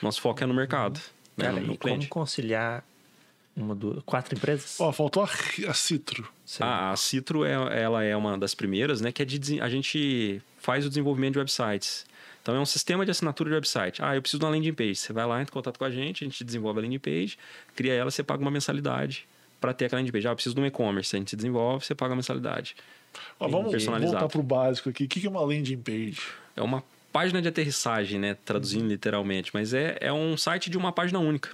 Nosso 0.03 0.21
foco 0.21 0.43
é 0.43 0.47
no 0.47 0.55
mercado, 0.55 1.01
né? 1.37 1.47
Cara, 1.47 1.61
no 1.61 1.63
e 1.63 1.67
como 1.67 1.79
cliente. 1.79 2.09
conciliar 2.09 2.85
uma, 3.57 3.75
duas, 3.75 4.03
quatro 4.05 4.35
empresas? 4.35 4.79
Ó, 4.79 4.93
faltou 4.93 5.23
a, 5.23 5.29
a 5.69 5.75
Citro. 5.75 6.29
Ah, 6.61 6.93
a 6.93 6.97
Citro 6.97 7.45
é, 7.45 7.53
ela 7.83 8.05
é 8.05 8.15
uma 8.15 8.37
das 8.37 8.55
primeiras, 8.55 9.01
né? 9.01 9.11
Que 9.11 9.23
é 9.23 9.25
de, 9.25 9.61
a 9.61 9.69
gente 9.69 10.43
faz 10.59 10.85
o 10.85 10.89
desenvolvimento 10.89 11.33
de 11.33 11.39
websites. 11.39 12.05
Então 12.43 12.55
é 12.55 12.61
um 12.61 12.67
sistema 12.67 13.05
de 13.05 13.11
assinatura 13.11 13.51
de 13.51 13.55
website. 13.55 14.03
Ah, 14.03 14.15
eu 14.15 14.23
preciso 14.23 14.39
de 14.39 14.45
uma 14.45 14.53
landing 14.53 14.75
page. 14.75 14.97
Você 14.97 15.13
vai 15.13 15.27
lá, 15.27 15.41
entra 15.41 15.51
em 15.51 15.55
contato 15.55 15.79
com 15.79 15.85
a 15.85 15.91
gente, 15.91 16.23
a 16.23 16.29
gente 16.29 16.45
desenvolve 16.45 16.79
a 16.79 16.83
landing 16.83 16.99
page, 16.99 17.39
cria 17.75 17.93
ela, 17.93 18.11
você 18.11 18.23
paga 18.23 18.41
uma 18.41 18.51
mensalidade 18.51 19.27
para 19.61 19.73
ter 19.73 19.87
aquela 19.87 20.01
landing 20.01 20.13
page. 20.13 20.29
Ah, 20.29 20.31
eu 20.31 20.35
preciso 20.37 20.55
de 20.55 20.61
um 20.61 20.67
e-commerce. 20.67 21.17
A 21.17 21.19
gente 21.19 21.35
desenvolve, 21.35 21.85
você 21.85 21.95
paga 21.95 22.13
a 22.13 22.17
mensalidade. 22.17 22.77
Ó, 23.41 23.49
vamos 23.49 23.85
voltar 23.85 24.29
pro 24.29 24.43
básico 24.43 24.91
aqui. 24.91 25.05
O 25.05 25.09
que 25.09 25.21
que 25.21 25.27
é 25.27 25.31
uma 25.31 25.41
landing 25.41 25.79
page? 25.79 26.21
É 26.55 26.63
uma 26.63 26.85
página 27.13 27.41
de 27.41 27.49
aterrissagem, 27.49 28.21
né? 28.21 28.37
Traduzindo 28.45 28.87
literalmente, 28.87 29.51
mas 29.55 29.73
é, 29.73 29.97
é 30.01 30.13
um 30.13 30.37
site 30.37 30.69
de 30.69 30.77
uma 30.77 30.93
página 30.93 31.19
única. 31.19 31.51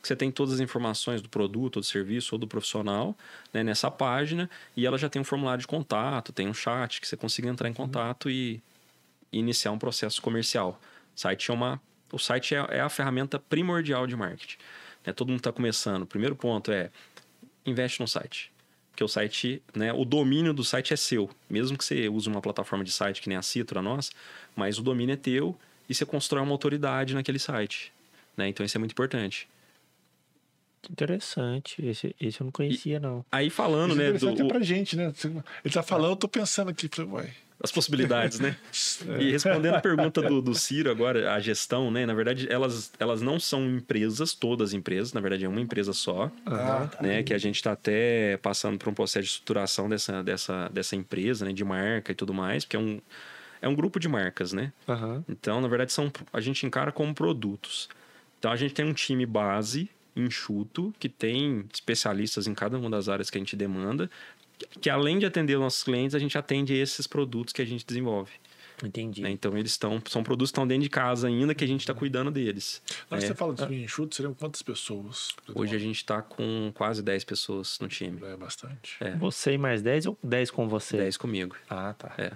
Que 0.00 0.08
Você 0.08 0.16
tem 0.16 0.30
todas 0.30 0.54
as 0.54 0.60
informações 0.60 1.20
do 1.20 1.28
produto, 1.28 1.76
ou 1.76 1.80
do 1.82 1.86
serviço, 1.86 2.34
ou 2.34 2.38
do 2.38 2.46
profissional 2.46 3.16
né, 3.52 3.62
nessa 3.62 3.90
página, 3.90 4.48
e 4.76 4.86
ela 4.86 4.98
já 4.98 5.08
tem 5.08 5.20
um 5.20 5.24
formulário 5.24 5.60
de 5.60 5.66
contato, 5.66 6.32
tem 6.32 6.48
um 6.48 6.54
chat 6.54 7.00
que 7.00 7.06
você 7.06 7.16
consiga 7.16 7.48
entrar 7.48 7.68
em 7.68 7.74
contato 7.74 8.30
e 8.30 8.60
iniciar 9.32 9.72
um 9.72 9.78
processo 9.78 10.20
comercial. 10.20 10.80
O 11.14 11.20
site 11.20 11.50
é, 11.50 11.54
uma, 11.54 11.80
o 12.12 12.18
site 12.18 12.54
é, 12.54 12.66
é 12.70 12.80
a 12.80 12.88
ferramenta 12.88 13.38
primordial 13.38 14.06
de 14.06 14.16
marketing. 14.16 14.58
né? 15.04 15.12
Todo 15.12 15.28
mundo 15.28 15.38
está 15.38 15.52
começando. 15.52 16.02
O 16.02 16.06
primeiro 16.06 16.36
ponto 16.36 16.70
é 16.70 16.90
investe 17.64 18.00
no 18.00 18.08
site. 18.08 18.52
Porque 18.90 19.04
o 19.04 19.08
site, 19.08 19.62
né, 19.74 19.92
o 19.92 20.06
domínio 20.06 20.54
do 20.54 20.64
site 20.64 20.94
é 20.94 20.96
seu. 20.96 21.28
Mesmo 21.50 21.76
que 21.76 21.84
você 21.84 22.08
use 22.08 22.28
uma 22.28 22.40
plataforma 22.40 22.82
de 22.82 22.90
site 22.90 23.20
que 23.20 23.28
nem 23.28 23.36
a 23.36 23.42
Citra, 23.42 23.80
a 23.80 23.82
nossa, 23.82 24.10
mas 24.54 24.78
o 24.78 24.82
domínio 24.82 25.12
é 25.12 25.16
teu 25.16 25.54
e 25.86 25.94
você 25.94 26.06
constrói 26.06 26.42
uma 26.42 26.52
autoridade 26.52 27.14
naquele 27.14 27.38
site. 27.38 27.92
Né? 28.36 28.48
Então 28.48 28.64
isso 28.64 28.76
é 28.76 28.78
muito 28.78 28.92
importante. 28.92 29.46
Interessante. 30.90 31.84
Esse, 31.84 32.14
esse 32.20 32.40
eu 32.40 32.44
não 32.44 32.52
conhecia, 32.52 32.98
não. 33.00 33.24
Aí 33.30 33.50
falando, 33.50 33.92
Isso 33.92 34.00
é 34.00 34.12
né, 34.12 34.18
do, 34.18 34.28
é 34.42 34.44
o- 34.44 34.48
pra 34.48 34.60
gente, 34.60 34.96
né? 34.96 35.12
Ele 35.64 35.74
tá 35.74 35.82
falando, 35.82 36.10
eu 36.12 36.16
tô 36.16 36.28
pensando 36.28 36.70
aqui. 36.70 36.88
Falei, 36.88 37.10
uai. 37.10 37.30
as 37.62 37.70
possibilidades, 37.72 38.38
né? 38.40 38.56
E 39.20 39.30
respondendo 39.30 39.74
a 39.74 39.80
pergunta 39.80 40.22
do, 40.22 40.40
do 40.42 40.54
Ciro 40.54 40.90
agora, 40.90 41.32
a 41.34 41.40
gestão, 41.40 41.90
né? 41.90 42.04
Na 42.06 42.14
verdade, 42.14 42.46
elas, 42.50 42.92
elas 42.98 43.20
não 43.22 43.38
são 43.38 43.64
empresas, 43.66 44.32
todas 44.34 44.72
empresas, 44.72 45.12
na 45.12 45.20
verdade 45.20 45.44
é 45.44 45.48
uma 45.48 45.60
empresa 45.60 45.92
só, 45.92 46.30
Ah, 46.46 46.88
né? 47.00 47.22
Que 47.22 47.32
a 47.34 47.38
gente 47.38 47.56
está 47.56 47.72
até 47.72 48.36
passando 48.38 48.78
por 48.78 48.88
um 48.88 48.94
processo 48.94 49.24
de 49.24 49.30
estruturação 49.30 49.88
dessa, 49.88 50.22
dessa, 50.22 50.68
dessa 50.68 50.96
empresa, 50.96 51.44
né? 51.44 51.52
De 51.52 51.64
marca 51.64 52.12
e 52.12 52.14
tudo 52.14 52.32
mais, 52.34 52.64
porque 52.64 52.76
é 52.76 52.80
um, 52.80 53.00
é 53.62 53.68
um 53.68 53.74
grupo 53.74 53.98
de 54.00 54.08
marcas, 54.08 54.52
né? 54.52 54.72
Aham. 54.88 55.24
Então, 55.28 55.60
na 55.60 55.68
verdade, 55.68 55.92
são, 55.92 56.10
a 56.32 56.40
gente 56.40 56.64
encara 56.66 56.90
como 56.92 57.14
produtos. 57.14 57.88
Então, 58.38 58.50
a 58.52 58.56
gente 58.56 58.74
tem 58.74 58.84
um 58.84 58.92
time 58.92 59.24
base, 59.26 59.88
enxuto, 60.16 60.94
que 60.98 61.08
tem 61.08 61.64
especialistas 61.72 62.46
em 62.46 62.54
cada 62.54 62.78
uma 62.78 62.88
das 62.90 63.08
áreas 63.08 63.28
que 63.30 63.38
a 63.38 63.40
gente 63.40 63.54
demanda, 63.56 64.10
que 64.80 64.88
além 64.88 65.18
de 65.18 65.26
atender 65.26 65.54
os 65.56 65.60
nossos 65.60 65.82
clientes, 65.84 66.14
a 66.14 66.18
gente 66.18 66.36
atende 66.38 66.72
esses 66.74 67.06
produtos 67.06 67.52
que 67.52 67.60
a 67.62 67.66
gente 67.66 67.84
desenvolve. 67.86 68.32
Entendi. 68.84 69.22
né? 69.22 69.30
Então, 69.30 69.56
eles 69.56 69.70
estão, 69.70 70.02
são 70.06 70.22
produtos 70.22 70.50
que 70.50 70.52
estão 70.52 70.66
dentro 70.66 70.82
de 70.82 70.90
casa 70.90 71.28
ainda, 71.28 71.54
que 71.54 71.64
a 71.64 71.66
gente 71.66 71.80
está 71.80 71.94
cuidando 71.94 72.30
deles. 72.30 72.82
Na 73.10 73.16
hora 73.16 73.20
que 73.20 73.24
É. 73.24 73.28
você 73.28 73.34
fala 73.34 73.54
de 73.54 73.74
enxuto, 73.74 74.14
seriam 74.14 74.34
quantas 74.34 74.60
pessoas? 74.60 75.28
Hoje 75.54 75.74
a 75.74 75.78
gente 75.78 75.96
está 75.96 76.20
com 76.20 76.70
quase 76.74 77.02
10 77.02 77.24
pessoas 77.24 77.78
no 77.80 77.88
time. 77.88 78.20
É 78.22 78.36
bastante. 78.36 78.96
É. 79.00 79.16
Você 79.16 79.52
e 79.54 79.58
mais 79.58 79.80
10 79.80 80.04
ou 80.06 80.18
10 80.22 80.50
com 80.50 80.68
você? 80.68 80.98
10 80.98 81.16
comigo. 81.16 81.56
Ah, 81.70 81.94
tá. 81.96 82.14
É. 82.18 82.32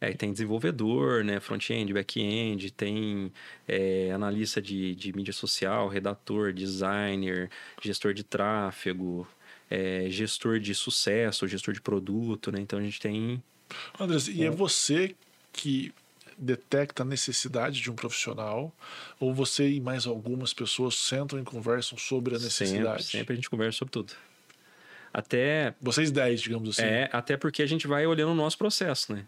É, 0.00 0.12
tem 0.12 0.30
desenvolvedor, 0.30 1.24
né? 1.24 1.40
Front-end, 1.40 1.92
back-end, 1.92 2.70
tem 2.70 3.32
é, 3.66 4.12
analista 4.12 4.62
de, 4.62 4.94
de 4.94 5.12
mídia 5.12 5.32
social, 5.32 5.88
redator, 5.88 6.52
designer, 6.52 7.50
gestor 7.82 8.14
de 8.14 8.22
tráfego, 8.22 9.26
é, 9.68 10.06
gestor 10.08 10.60
de 10.60 10.74
sucesso, 10.74 11.48
gestor 11.48 11.74
de 11.74 11.80
produto, 11.80 12.52
né? 12.52 12.60
Então 12.60 12.78
a 12.78 12.82
gente 12.82 13.00
tem. 13.00 13.42
Andres, 13.98 14.28
e 14.28 14.44
é 14.44 14.50
você 14.50 15.16
que 15.52 15.92
detecta 16.38 17.02
a 17.02 17.06
necessidade 17.06 17.80
de 17.80 17.90
um 17.90 17.94
profissional 17.94 18.72
ou 19.18 19.34
você 19.34 19.68
e 19.68 19.80
mais 19.80 20.06
algumas 20.06 20.54
pessoas 20.54 20.94
sentam 20.94 21.38
e 21.40 21.42
conversam 21.42 21.98
sobre 21.98 22.36
a 22.36 22.38
necessidade? 22.38 23.02
Sempre, 23.02 23.18
sempre 23.18 23.32
a 23.32 23.36
gente 23.36 23.50
conversa 23.50 23.78
sobre 23.78 23.92
tudo. 23.92 24.12
Até 25.12 25.74
Vocês 25.80 26.10
10, 26.12 26.40
digamos 26.40 26.68
assim. 26.70 26.82
É, 26.82 27.08
até 27.12 27.36
porque 27.36 27.62
a 27.62 27.66
gente 27.66 27.86
vai 27.86 28.06
olhando 28.06 28.30
o 28.30 28.34
nosso 28.34 28.56
processo, 28.56 29.12
né? 29.12 29.24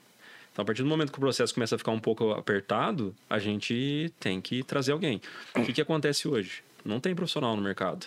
Então, 0.52 0.62
a 0.62 0.66
partir 0.66 0.82
do 0.82 0.88
momento 0.88 1.12
que 1.12 1.18
o 1.18 1.20
processo 1.20 1.54
começa 1.54 1.74
a 1.74 1.78
ficar 1.78 1.92
um 1.92 2.00
pouco 2.00 2.32
apertado, 2.32 3.14
a 3.28 3.38
gente 3.38 4.12
tem 4.18 4.40
que 4.40 4.62
trazer 4.62 4.92
alguém. 4.92 5.20
O 5.54 5.64
que, 5.64 5.72
que 5.72 5.80
acontece 5.80 6.26
hoje? 6.26 6.62
Não 6.84 6.98
tem 6.98 7.14
profissional 7.14 7.56
no 7.56 7.62
mercado. 7.62 8.06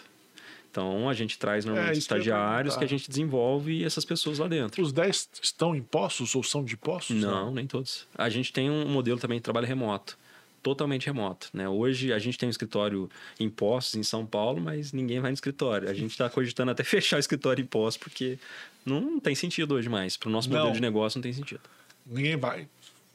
Então, 0.69 1.07
a 1.07 1.13
gente 1.13 1.37
traz 1.37 1.65
normalmente 1.65 1.89
É, 1.89 1.91
que 1.91 1.97
eu 1.97 1.97
ia 1.97 1.99
estagiários 1.99 2.75
que, 2.75 2.83
a 2.83 2.87
gente 2.87 3.07
desenvolve 3.07 3.83
essas 3.83 4.03
pessoas 4.03 4.39
lá 4.39 4.47
dentro. 4.47 4.81
Os 4.81 4.91
10 4.91 5.29
estão 5.41 5.75
em 5.75 5.83
postos 5.83 6.33
ou 6.33 6.41
são 6.41 6.63
de 6.63 6.75
postos? 6.75 7.15
Não, 7.15 7.51
nem 7.51 7.67
todos. 7.67 8.07
A 8.17 8.27
gente 8.27 8.51
tem 8.51 8.71
um 8.71 8.87
modelo 8.87 9.19
também 9.19 9.37
de 9.37 9.43
trabalho 9.43 9.67
remoto. 9.67 10.17
Totalmente 10.63 11.05
remoto. 11.05 11.49
Né? 11.53 11.69
Hoje 11.69 12.11
a 12.11 12.17
gente 12.17 12.39
tem 12.39 12.47
um 12.47 12.49
escritório 12.49 13.07
em 13.39 13.49
Postos, 13.49 13.95
em 13.95 14.03
São 14.03 14.25
Paulo, 14.25 14.61
mas 14.61 14.91
ninguém 14.93 15.19
vai 15.19 15.29
no 15.29 15.35
escritório. 15.35 15.89
A 15.89 15.93
gente 15.93 16.11
está 16.11 16.27
cogitando 16.29 16.71
até 16.71 16.81
fechar 16.85 17.17
o 17.17 17.19
escritório 17.19 17.61
em 17.61 17.65
Postos, 17.65 17.97
porque 17.97 18.39
não 18.83 19.19
tem 19.19 19.35
sentido 19.35 19.75
hoje 19.75 19.89
mais. 19.89 20.17
Para 20.17 20.29
o 20.29 20.31
nosso 20.31 20.49
modelo 20.49 20.67
Não. 20.67 20.73
de 20.73 20.81
negócio 20.81 21.19
não 21.19 21.21
tem 21.23 21.33
sentido. 21.33 21.61
Ninguém 22.05 22.35
vai. 22.37 22.67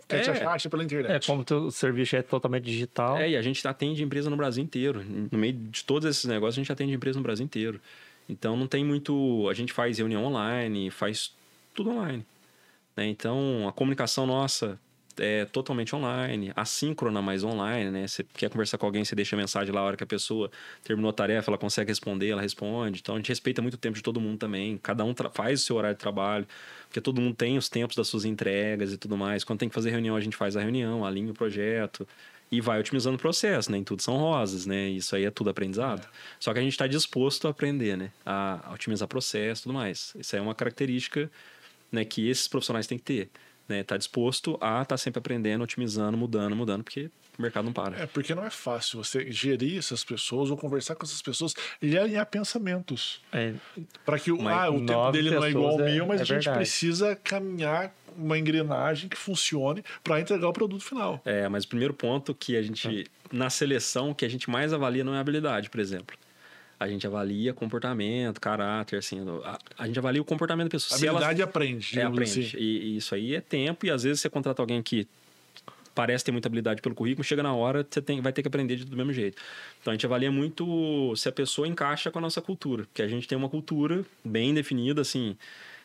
Quer 0.08 0.22
te 0.22 0.30
É. 0.30 0.32
achar, 0.32 0.48
acha 0.52 0.70
pela 0.70 0.82
internet. 0.82 1.24
É, 1.24 1.26
como 1.26 1.44
teu 1.44 1.70
serviço 1.70 2.16
é 2.16 2.22
totalmente 2.22 2.64
digital. 2.64 3.18
É, 3.18 3.30
e 3.30 3.36
a 3.36 3.42
gente 3.42 3.66
atende 3.68 4.02
empresa 4.02 4.30
no 4.30 4.36
Brasil 4.36 4.64
inteiro. 4.64 5.04
No 5.30 5.36
meio 5.38 5.52
de 5.52 5.84
todos 5.84 6.08
esses 6.08 6.24
negócios, 6.24 6.56
a 6.56 6.60
gente 6.62 6.72
atende 6.72 6.94
empresa 6.94 7.18
no 7.18 7.22
Brasil 7.22 7.44
inteiro. 7.44 7.78
Então 8.28 8.56
não 8.56 8.66
tem 8.66 8.84
muito. 8.84 9.46
A 9.50 9.54
gente 9.54 9.72
faz 9.72 9.98
reunião 9.98 10.24
online, 10.24 10.90
faz 10.90 11.32
tudo 11.74 11.90
online. 11.90 12.24
né? 12.96 13.06
Então 13.06 13.68
a 13.68 13.72
comunicação 13.72 14.26
nossa 14.26 14.78
é 15.20 15.44
totalmente 15.44 15.94
online, 15.94 16.52
assíncrona, 16.54 17.20
mas 17.20 17.44
online, 17.44 17.90
né? 17.90 18.06
Você 18.06 18.24
quer 18.34 18.50
conversar 18.50 18.78
com 18.78 18.86
alguém, 18.86 19.04
você 19.04 19.14
deixa 19.14 19.36
a 19.36 19.38
mensagem 19.38 19.74
lá 19.74 19.80
a 19.80 19.84
hora 19.84 19.96
que 19.96 20.04
a 20.04 20.06
pessoa 20.06 20.50
terminou 20.82 21.10
a 21.10 21.12
tarefa, 21.12 21.50
ela 21.50 21.58
consegue 21.58 21.90
responder, 21.90 22.28
ela 22.28 22.42
responde. 22.42 23.00
Então 23.00 23.14
a 23.14 23.18
gente 23.18 23.28
respeita 23.28 23.60
muito 23.62 23.74
o 23.74 23.78
tempo 23.78 23.96
de 23.96 24.02
todo 24.02 24.20
mundo 24.20 24.38
também. 24.38 24.78
Cada 24.78 25.04
um 25.04 25.14
faz 25.32 25.62
o 25.62 25.64
seu 25.64 25.76
horário 25.76 25.96
de 25.96 26.00
trabalho, 26.00 26.46
porque 26.86 27.00
todo 27.00 27.20
mundo 27.20 27.34
tem 27.34 27.58
os 27.58 27.68
tempos 27.68 27.96
das 27.96 28.08
suas 28.08 28.24
entregas 28.24 28.92
e 28.92 28.96
tudo 28.96 29.16
mais. 29.16 29.44
Quando 29.44 29.58
tem 29.58 29.68
que 29.68 29.74
fazer 29.74 29.90
reunião, 29.90 30.16
a 30.16 30.20
gente 30.20 30.36
faz 30.36 30.56
a 30.56 30.60
reunião, 30.60 31.04
alinha 31.04 31.30
o 31.30 31.34
projeto 31.34 32.06
e 32.50 32.60
vai 32.60 32.80
otimizando 32.80 33.16
o 33.16 33.20
processo, 33.20 33.70
né? 33.70 33.78
Em 33.78 33.84
tudo 33.84 34.02
são 34.02 34.16
rosas, 34.16 34.66
né? 34.66 34.88
Isso 34.88 35.14
aí 35.14 35.24
é 35.24 35.30
tudo 35.30 35.50
aprendizado. 35.50 36.08
Só 36.40 36.52
que 36.52 36.58
a 36.58 36.62
gente 36.62 36.72
está 36.72 36.86
disposto 36.86 37.46
a 37.46 37.50
aprender, 37.50 37.96
né? 37.96 38.10
A 38.24 38.70
otimizar 38.72 39.06
processo 39.06 39.62
e 39.62 39.64
tudo 39.64 39.74
mais. 39.74 40.14
Isso 40.18 40.34
é 40.34 40.40
uma 40.40 40.54
característica 40.54 41.30
né, 41.90 42.04
que 42.04 42.28
esses 42.28 42.48
profissionais 42.48 42.86
têm 42.86 42.98
que 42.98 43.04
ter. 43.04 43.30
Né? 43.68 43.82
Tá 43.82 43.96
disposto 43.96 44.56
a 44.60 44.82
estar 44.82 44.84
tá 44.86 44.96
sempre 44.96 45.18
aprendendo, 45.18 45.62
otimizando, 45.62 46.16
mudando, 46.16 46.56
mudando, 46.56 46.82
porque 46.82 47.10
o 47.38 47.42
mercado 47.42 47.66
não 47.66 47.72
para. 47.72 48.02
É, 48.02 48.06
porque 48.06 48.34
não 48.34 48.44
é 48.44 48.50
fácil 48.50 49.02
você 49.02 49.30
gerir 49.30 49.78
essas 49.78 50.02
pessoas 50.02 50.50
ou 50.50 50.56
conversar 50.56 50.94
com 50.94 51.04
essas 51.04 51.20
pessoas 51.20 51.54
e 51.80 51.96
alinhar 51.96 52.26
pensamentos. 52.26 53.20
É, 53.32 53.54
Para 54.04 54.18
que 54.18 54.32
o, 54.32 54.48
ah, 54.48 54.70
o 54.70 54.84
tempo 54.84 55.10
dele 55.12 55.30
não 55.30 55.44
é 55.44 55.50
igual 55.50 55.72
ao 55.74 55.80
é- 55.80 55.92
meu, 55.92 56.06
mas 56.06 56.20
é 56.20 56.22
a 56.22 56.24
gente 56.24 56.36
verdade. 56.44 56.56
precisa 56.56 57.14
caminhar 57.14 57.94
uma 58.16 58.36
engrenagem 58.36 59.08
que 59.08 59.16
funcione 59.16 59.84
para 60.02 60.20
entregar 60.20 60.48
o 60.48 60.52
produto 60.52 60.82
final. 60.82 61.22
É, 61.24 61.48
mas 61.48 61.64
o 61.64 61.68
primeiro 61.68 61.94
ponto 61.94 62.34
que 62.34 62.56
a 62.56 62.62
gente, 62.62 63.06
na 63.30 63.48
seleção, 63.48 64.12
que 64.12 64.24
a 64.24 64.28
gente 64.28 64.50
mais 64.50 64.72
avalia 64.72 65.04
não 65.04 65.14
é 65.14 65.20
habilidade, 65.20 65.70
por 65.70 65.78
exemplo. 65.78 66.16
A 66.80 66.86
gente 66.88 67.06
avalia 67.06 67.52
comportamento, 67.52 68.40
caráter, 68.40 68.98
assim. 68.98 69.18
A, 69.44 69.58
a 69.78 69.86
gente 69.86 69.98
avalia 69.98 70.22
o 70.22 70.24
comportamento 70.24 70.66
da 70.66 70.70
pessoa. 70.70 70.96
A 70.96 70.98
Se 71.00 71.06
ela- 71.06 71.18
habilidade 71.18 71.42
aprende, 71.42 71.98
É, 71.98 72.02
aprende. 72.04 72.40
assim. 72.40 72.56
E, 72.56 72.78
e 72.92 72.96
isso 72.96 73.14
aí 73.14 73.34
é 73.34 73.40
tempo, 73.40 73.84
e 73.86 73.90
às 73.90 74.02
vezes 74.04 74.20
você 74.20 74.30
contrata 74.30 74.62
alguém 74.62 74.82
que 74.82 75.06
parece 75.94 76.24
ter 76.24 76.30
muita 76.30 76.46
habilidade 76.46 76.80
pelo 76.80 76.94
currículo, 76.94 77.24
chega 77.24 77.42
na 77.42 77.52
hora, 77.52 77.84
você 77.88 78.00
tem, 78.00 78.20
vai 78.20 78.32
ter 78.32 78.42
que 78.42 78.48
aprender 78.48 78.76
de- 78.76 78.84
do 78.84 78.96
mesmo 78.96 79.12
jeito. 79.12 79.36
Então 79.80 79.90
a 79.90 79.94
gente 79.94 80.06
avalia 80.06 80.30
muito 80.30 81.12
se 81.16 81.28
a 81.28 81.32
pessoa 81.32 81.66
encaixa 81.66 82.08
com 82.12 82.18
a 82.20 82.22
nossa 82.22 82.40
cultura, 82.40 82.84
porque 82.84 83.02
a 83.02 83.08
gente 83.08 83.26
tem 83.26 83.36
uma 83.36 83.48
cultura 83.48 84.04
bem 84.24 84.54
definida, 84.54 85.00
assim, 85.00 85.36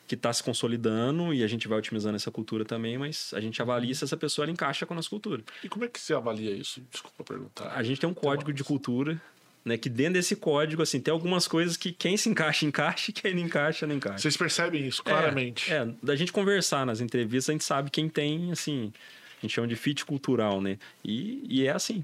que 0.08 0.13
está 0.13 0.32
se 0.32 0.43
consolidando 0.43 1.34
e 1.34 1.43
a 1.43 1.47
gente 1.47 1.67
vai 1.67 1.79
otimizando 1.79 2.15
essa 2.15 2.29
cultura 2.29 2.63
também, 2.63 2.96
mas 3.00 3.31
a 3.33 3.39
gente 3.41 3.60
avalia 3.60 3.96
se 3.96 4.04
essa 4.04 4.15
pessoa 4.17 4.48
encaixa 4.52 4.85
com 4.85 4.94
a 4.94 4.98
nossa 4.98 5.10
cultura. 5.10 5.41
E 5.63 5.67
como 5.69 5.83
é 5.85 5.87
que 5.87 6.00
você 6.00 6.13
avalia 6.13 6.52
isso? 6.52 6.79
Desculpa 6.91 7.23
perguntar. 7.23 7.73
A 7.75 7.81
gente 7.81 8.00
tem 8.00 8.08
um 8.08 8.13
código 8.13 8.54
de 8.54 8.63
cultura 8.63 9.19
Né, 9.66 9.78
que 9.78 9.88
dentro 9.88 10.16
desse 10.16 10.36
código, 10.36 10.82
assim, 10.82 11.00
tem 11.00 11.10
algumas 11.10 11.48
coisas 11.48 11.78
que 11.78 11.94
quem 11.94 12.18
se 12.18 12.28
encaixa, 12.28 12.66
encaixa, 12.66 13.12
e 13.12 13.14
quem 13.14 13.34
não 13.34 13.44
encaixa, 13.44 13.88
não 13.88 13.96
encaixa. 13.96 14.18
Vocês 14.18 14.36
percebem 14.36 14.86
isso 14.86 15.02
claramente. 15.02 15.72
É, 15.72 15.78
é, 15.78 15.90
da 16.04 16.18
gente 16.18 16.34
conversar 16.34 16.86
nas 16.86 17.00
entrevistas, 17.00 17.50
a 17.50 17.54
gente 17.54 17.64
sabe 17.64 17.90
quem 17.90 18.10
tem, 18.10 18.52
assim, 18.52 18.92
a 19.38 19.42
gente 19.42 19.54
chama 19.54 19.68
de 19.68 19.78
fit 19.78 20.04
cultural, 20.04 20.60
né? 20.60 20.78
E, 21.02 21.46
e 21.48 21.66
é 21.66 21.72
assim. 21.72 22.04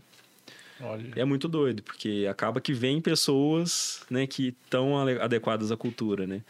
Olha. 0.81 1.11
É 1.15 1.25
muito 1.25 1.49
doido, 1.49 1.83
porque 1.83 2.25
acaba 2.29 2.61
que 2.61 2.71
vem 2.73 3.01
pessoas, 3.01 4.03
né, 4.09 4.25
que 4.25 4.55
estão 4.63 4.97
adequadas 5.21 5.71
à 5.71 5.75
cultura, 5.75 6.25
né? 6.25 6.41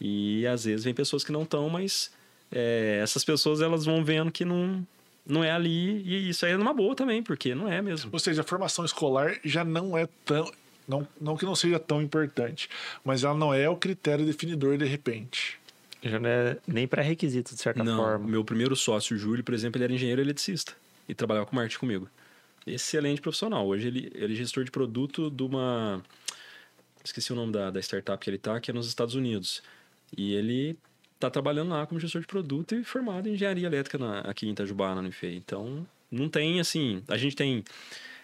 E 0.00 0.46
às 0.46 0.64
vezes 0.64 0.84
vem 0.84 0.94
pessoas 0.94 1.24
que 1.24 1.32
não 1.32 1.42
estão, 1.42 1.68
mas 1.68 2.10
é, 2.50 3.00
essas 3.02 3.24
pessoas 3.24 3.60
elas 3.60 3.84
vão 3.84 4.04
vendo 4.04 4.30
que 4.30 4.44
não, 4.44 4.86
não 5.28 5.44
é 5.44 5.50
ali, 5.50 6.02
e 6.02 6.30
isso 6.30 6.46
aí 6.46 6.52
é 6.52 6.56
numa 6.56 6.72
boa 6.72 6.96
também, 6.96 7.22
porque 7.22 7.54
não 7.54 7.70
é 7.70 7.82
mesmo. 7.82 8.08
Ou 8.10 8.18
seja, 8.18 8.40
a 8.40 8.44
formação 8.44 8.84
escolar 8.84 9.38
já 9.44 9.62
não 9.62 9.96
é 9.96 10.08
tão. 10.24 10.50
Não, 10.88 11.06
não 11.20 11.36
que 11.36 11.44
não 11.44 11.54
seja 11.54 11.78
tão 11.78 12.00
importante, 12.00 12.70
mas 13.04 13.22
ela 13.22 13.34
não 13.34 13.52
é 13.52 13.68
o 13.68 13.76
critério 13.76 14.24
definidor 14.24 14.78
de 14.78 14.86
repente. 14.86 15.60
Já 16.02 16.18
não 16.18 16.30
é 16.30 16.56
nem 16.66 16.88
pré-requisito, 16.88 17.54
de 17.54 17.60
certa 17.60 17.84
não, 17.84 17.96
forma. 17.96 18.26
Meu 18.26 18.42
primeiro 18.42 18.74
sócio, 18.74 19.14
o 19.14 19.18
Júlio, 19.18 19.44
por 19.44 19.52
exemplo, 19.52 19.76
ele 19.76 19.84
era 19.84 19.92
engenheiro 19.92 20.22
eletricista 20.22 20.72
e 21.06 21.14
trabalhava 21.14 21.44
com 21.44 21.54
marketing 21.54 21.78
comigo. 21.78 22.08
Excelente 22.66 23.20
profissional. 23.20 23.66
Hoje 23.66 23.88
ele, 23.88 24.10
ele 24.14 24.32
é 24.32 24.36
gestor 24.36 24.64
de 24.64 24.70
produto 24.70 25.30
de 25.30 25.42
uma. 25.42 26.02
Esqueci 27.04 27.32
o 27.34 27.36
nome 27.36 27.52
da, 27.52 27.70
da 27.70 27.80
startup 27.80 28.22
que 28.22 28.30
ele 28.30 28.38
está, 28.38 28.58
que 28.58 28.70
é 28.70 28.74
nos 28.74 28.88
Estados 28.88 29.14
Unidos. 29.14 29.62
E 30.16 30.32
ele 30.32 30.78
está 31.18 31.28
trabalhando 31.28 31.70
lá 31.70 31.84
como 31.84 32.00
gestor 32.00 32.20
de 32.20 32.26
produto 32.26 32.74
e 32.74 32.84
formado 32.84 33.28
em 33.28 33.32
engenharia 33.32 33.66
elétrica 33.66 33.98
na, 33.98 34.20
aqui 34.20 34.46
em 34.46 34.52
Itajubá, 34.52 34.94
na 34.94 35.00
Unifei. 35.00 35.34
Então, 35.34 35.86
não 36.10 36.28
tem 36.28 36.60
assim. 36.60 37.02
A 37.08 37.16
gente 37.16 37.36
tem. 37.36 37.64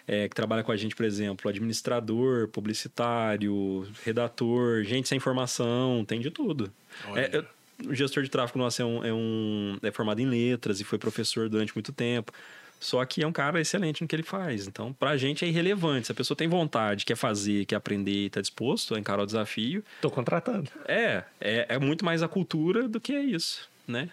É, 0.07 0.29
que 0.29 0.35
trabalha 0.35 0.63
com 0.63 0.71
a 0.71 0.77
gente, 0.77 0.95
por 0.95 1.03
exemplo, 1.03 1.49
administrador, 1.49 2.47
publicitário, 2.49 3.87
redator, 4.03 4.83
gente 4.83 5.07
sem 5.07 5.19
formação, 5.19 6.05
tem 6.05 6.19
de 6.19 6.29
tudo. 6.29 6.71
É, 7.15 7.39
é, 7.39 7.45
o 7.83 7.93
gestor 7.93 8.21
de 8.21 8.29
tráfego 8.29 8.59
nosso 8.59 8.83
é, 8.83 8.85
um, 8.85 9.03
é, 9.03 9.11
um, 9.11 9.79
é 9.81 9.91
formado 9.91 10.19
em 10.21 10.27
letras 10.27 10.79
e 10.79 10.83
foi 10.83 10.99
professor 10.99 11.49
durante 11.49 11.73
muito 11.73 11.91
tempo. 11.91 12.31
Só 12.79 13.03
que 13.05 13.23
é 13.23 13.27
um 13.27 13.31
cara 13.31 13.59
excelente 13.59 14.01
no 14.01 14.07
que 14.07 14.15
ele 14.15 14.23
faz. 14.23 14.67
Então, 14.67 14.93
pra 14.93 15.17
gente 15.17 15.43
é 15.43 15.47
irrelevante. 15.47 16.07
Se 16.07 16.11
a 16.11 16.15
pessoa 16.15 16.37
tem 16.37 16.47
vontade, 16.47 17.05
quer 17.05 17.15
fazer, 17.15 17.65
quer 17.65 17.75
aprender 17.75 18.25
e 18.25 18.29
tá 18.29 18.41
disposto 18.41 18.95
a 18.95 18.99
encarar 18.99 19.23
o 19.23 19.25
desafio. 19.25 19.83
Tô 20.01 20.11
contratando. 20.11 20.69
É, 20.87 21.23
é, 21.39 21.65
é 21.69 21.79
muito 21.79 22.05
mais 22.05 22.21
a 22.21 22.27
cultura 22.27 22.87
do 22.87 22.99
que 22.99 23.13
é 23.13 23.21
isso, 23.21 23.69
né? 23.87 24.09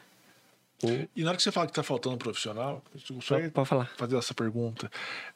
E 1.15 1.23
na 1.23 1.31
hora 1.31 1.37
que 1.37 1.43
você 1.43 1.53
fala 1.53 1.67
que 1.67 1.73
tá 1.73 1.83
faltando 1.83 2.17
um 2.17 2.19
profissional, 2.19 2.83
só 3.21 3.39
pode 3.51 3.69
falar. 3.69 3.87
fazer 3.97 4.17
essa 4.17 4.35
pergunta. 4.35 4.91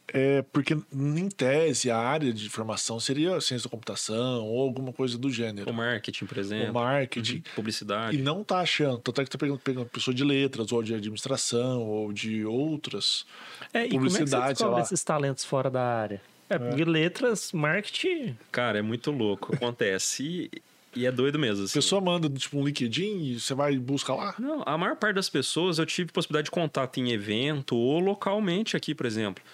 É 0.08 0.42
porque, 0.52 0.76
em 0.92 1.28
tese, 1.28 1.90
a 1.90 1.98
área 1.98 2.32
de 2.32 2.48
formação 2.48 2.98
seria 2.98 3.40
ciência 3.40 3.68
da 3.68 3.70
computação 3.70 4.44
ou 4.44 4.60
alguma 4.60 4.92
coisa 4.92 5.16
do 5.16 5.30
gênero. 5.30 5.70
O 5.70 5.74
marketing, 5.74 6.26
por 6.26 6.38
exemplo. 6.38 6.70
O 6.70 6.74
marketing. 6.74 7.36
Uhum. 7.36 7.54
Publicidade. 7.54 8.16
E 8.16 8.22
não 8.22 8.42
tá 8.42 8.60
achando. 8.60 8.98
Tanto 8.98 9.20
é 9.20 9.24
que 9.24 9.30
tá 9.30 9.38
pegando, 9.38 9.58
pegando 9.58 9.86
pessoa 9.86 10.14
de 10.14 10.24
letras, 10.24 10.72
ou 10.72 10.82
de 10.82 10.94
administração, 10.94 11.82
ou 11.82 12.12
de 12.12 12.44
outras. 12.44 13.24
É, 13.72 13.86
e 13.86 13.90
como 13.90 14.06
é 14.06 14.10
que 14.10 14.26
você 14.26 14.40
descobre 14.40 14.82
esses 14.82 15.02
talentos 15.04 15.44
fora 15.44 15.70
da 15.70 15.82
área? 15.82 16.20
É, 16.48 16.58
porque 16.58 16.84
letras, 16.84 17.52
marketing. 17.52 18.36
Cara, 18.52 18.78
é 18.78 18.82
muito 18.82 19.10
louco. 19.10 19.54
Acontece. 19.54 20.50
E 20.96 21.04
é 21.04 21.12
doido 21.12 21.38
mesmo. 21.38 21.64
Assim. 21.64 21.78
A 21.78 21.82
pessoa 21.82 22.00
manda 22.00 22.28
tipo 22.30 22.58
um 22.58 22.64
LinkedIn 22.64 23.22
e 23.22 23.40
você 23.40 23.54
vai 23.54 23.76
buscar 23.78 24.14
lá? 24.14 24.34
Não, 24.38 24.62
a 24.64 24.78
maior 24.78 24.96
parte 24.96 25.16
das 25.16 25.28
pessoas 25.28 25.78
eu 25.78 25.84
tive 25.84 26.10
possibilidade 26.10 26.46
de 26.46 26.50
contato 26.50 26.98
em 26.98 27.12
evento 27.12 27.76
ou 27.76 28.00
localmente 28.00 28.76
aqui, 28.76 28.94
por 28.94 29.04
exemplo. 29.04 29.44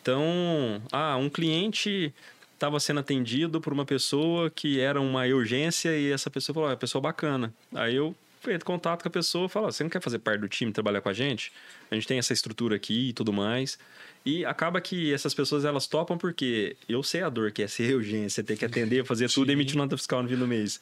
Então, 0.00 0.80
ah, 0.92 1.16
um 1.16 1.28
cliente 1.28 2.14
estava 2.54 2.78
sendo 2.78 3.00
atendido 3.00 3.60
por 3.60 3.72
uma 3.72 3.84
pessoa 3.84 4.48
que 4.50 4.78
era 4.78 5.00
uma 5.00 5.24
urgência 5.26 5.96
e 5.98 6.12
essa 6.12 6.30
pessoa 6.30 6.54
falou, 6.54 6.68
ah, 6.68 6.72
é 6.72 6.76
pessoa 6.76 7.02
bacana. 7.02 7.52
Aí 7.74 7.96
eu 7.96 8.14
feito 8.44 8.64
contato 8.64 9.02
com 9.02 9.08
a 9.08 9.10
pessoa, 9.10 9.48
falo, 9.48 9.72
você 9.72 9.82
não 9.82 9.90
quer 9.90 10.00
fazer 10.00 10.18
parte 10.18 10.40
do 10.40 10.48
time, 10.48 10.72
trabalhar 10.72 11.00
com 11.00 11.08
a 11.08 11.12
gente? 11.12 11.52
A 11.90 11.94
gente 11.94 12.06
tem 12.06 12.18
essa 12.18 12.32
estrutura 12.32 12.76
aqui 12.76 13.08
e 13.08 13.12
tudo 13.12 13.32
mais. 13.32 13.78
E 14.24 14.44
acaba 14.44 14.80
que 14.80 15.12
essas 15.12 15.34
pessoas 15.34 15.64
elas 15.64 15.86
topam 15.86 16.16
porque 16.16 16.76
eu 16.88 17.02
sei 17.02 17.22
a 17.22 17.28
dor 17.28 17.52
que 17.52 17.62
é 17.62 17.68
ser 17.68 17.94
urgência, 17.96 18.42
ter 18.44 18.56
que 18.56 18.64
atender, 18.64 19.04
fazer 19.04 19.30
tudo 19.30 19.50
e 19.50 19.52
emitir 19.52 19.76
nota 19.76 19.96
fiscal 19.96 20.22
no 20.22 20.28
fim 20.28 20.36
do 20.36 20.46
mês. 20.46 20.80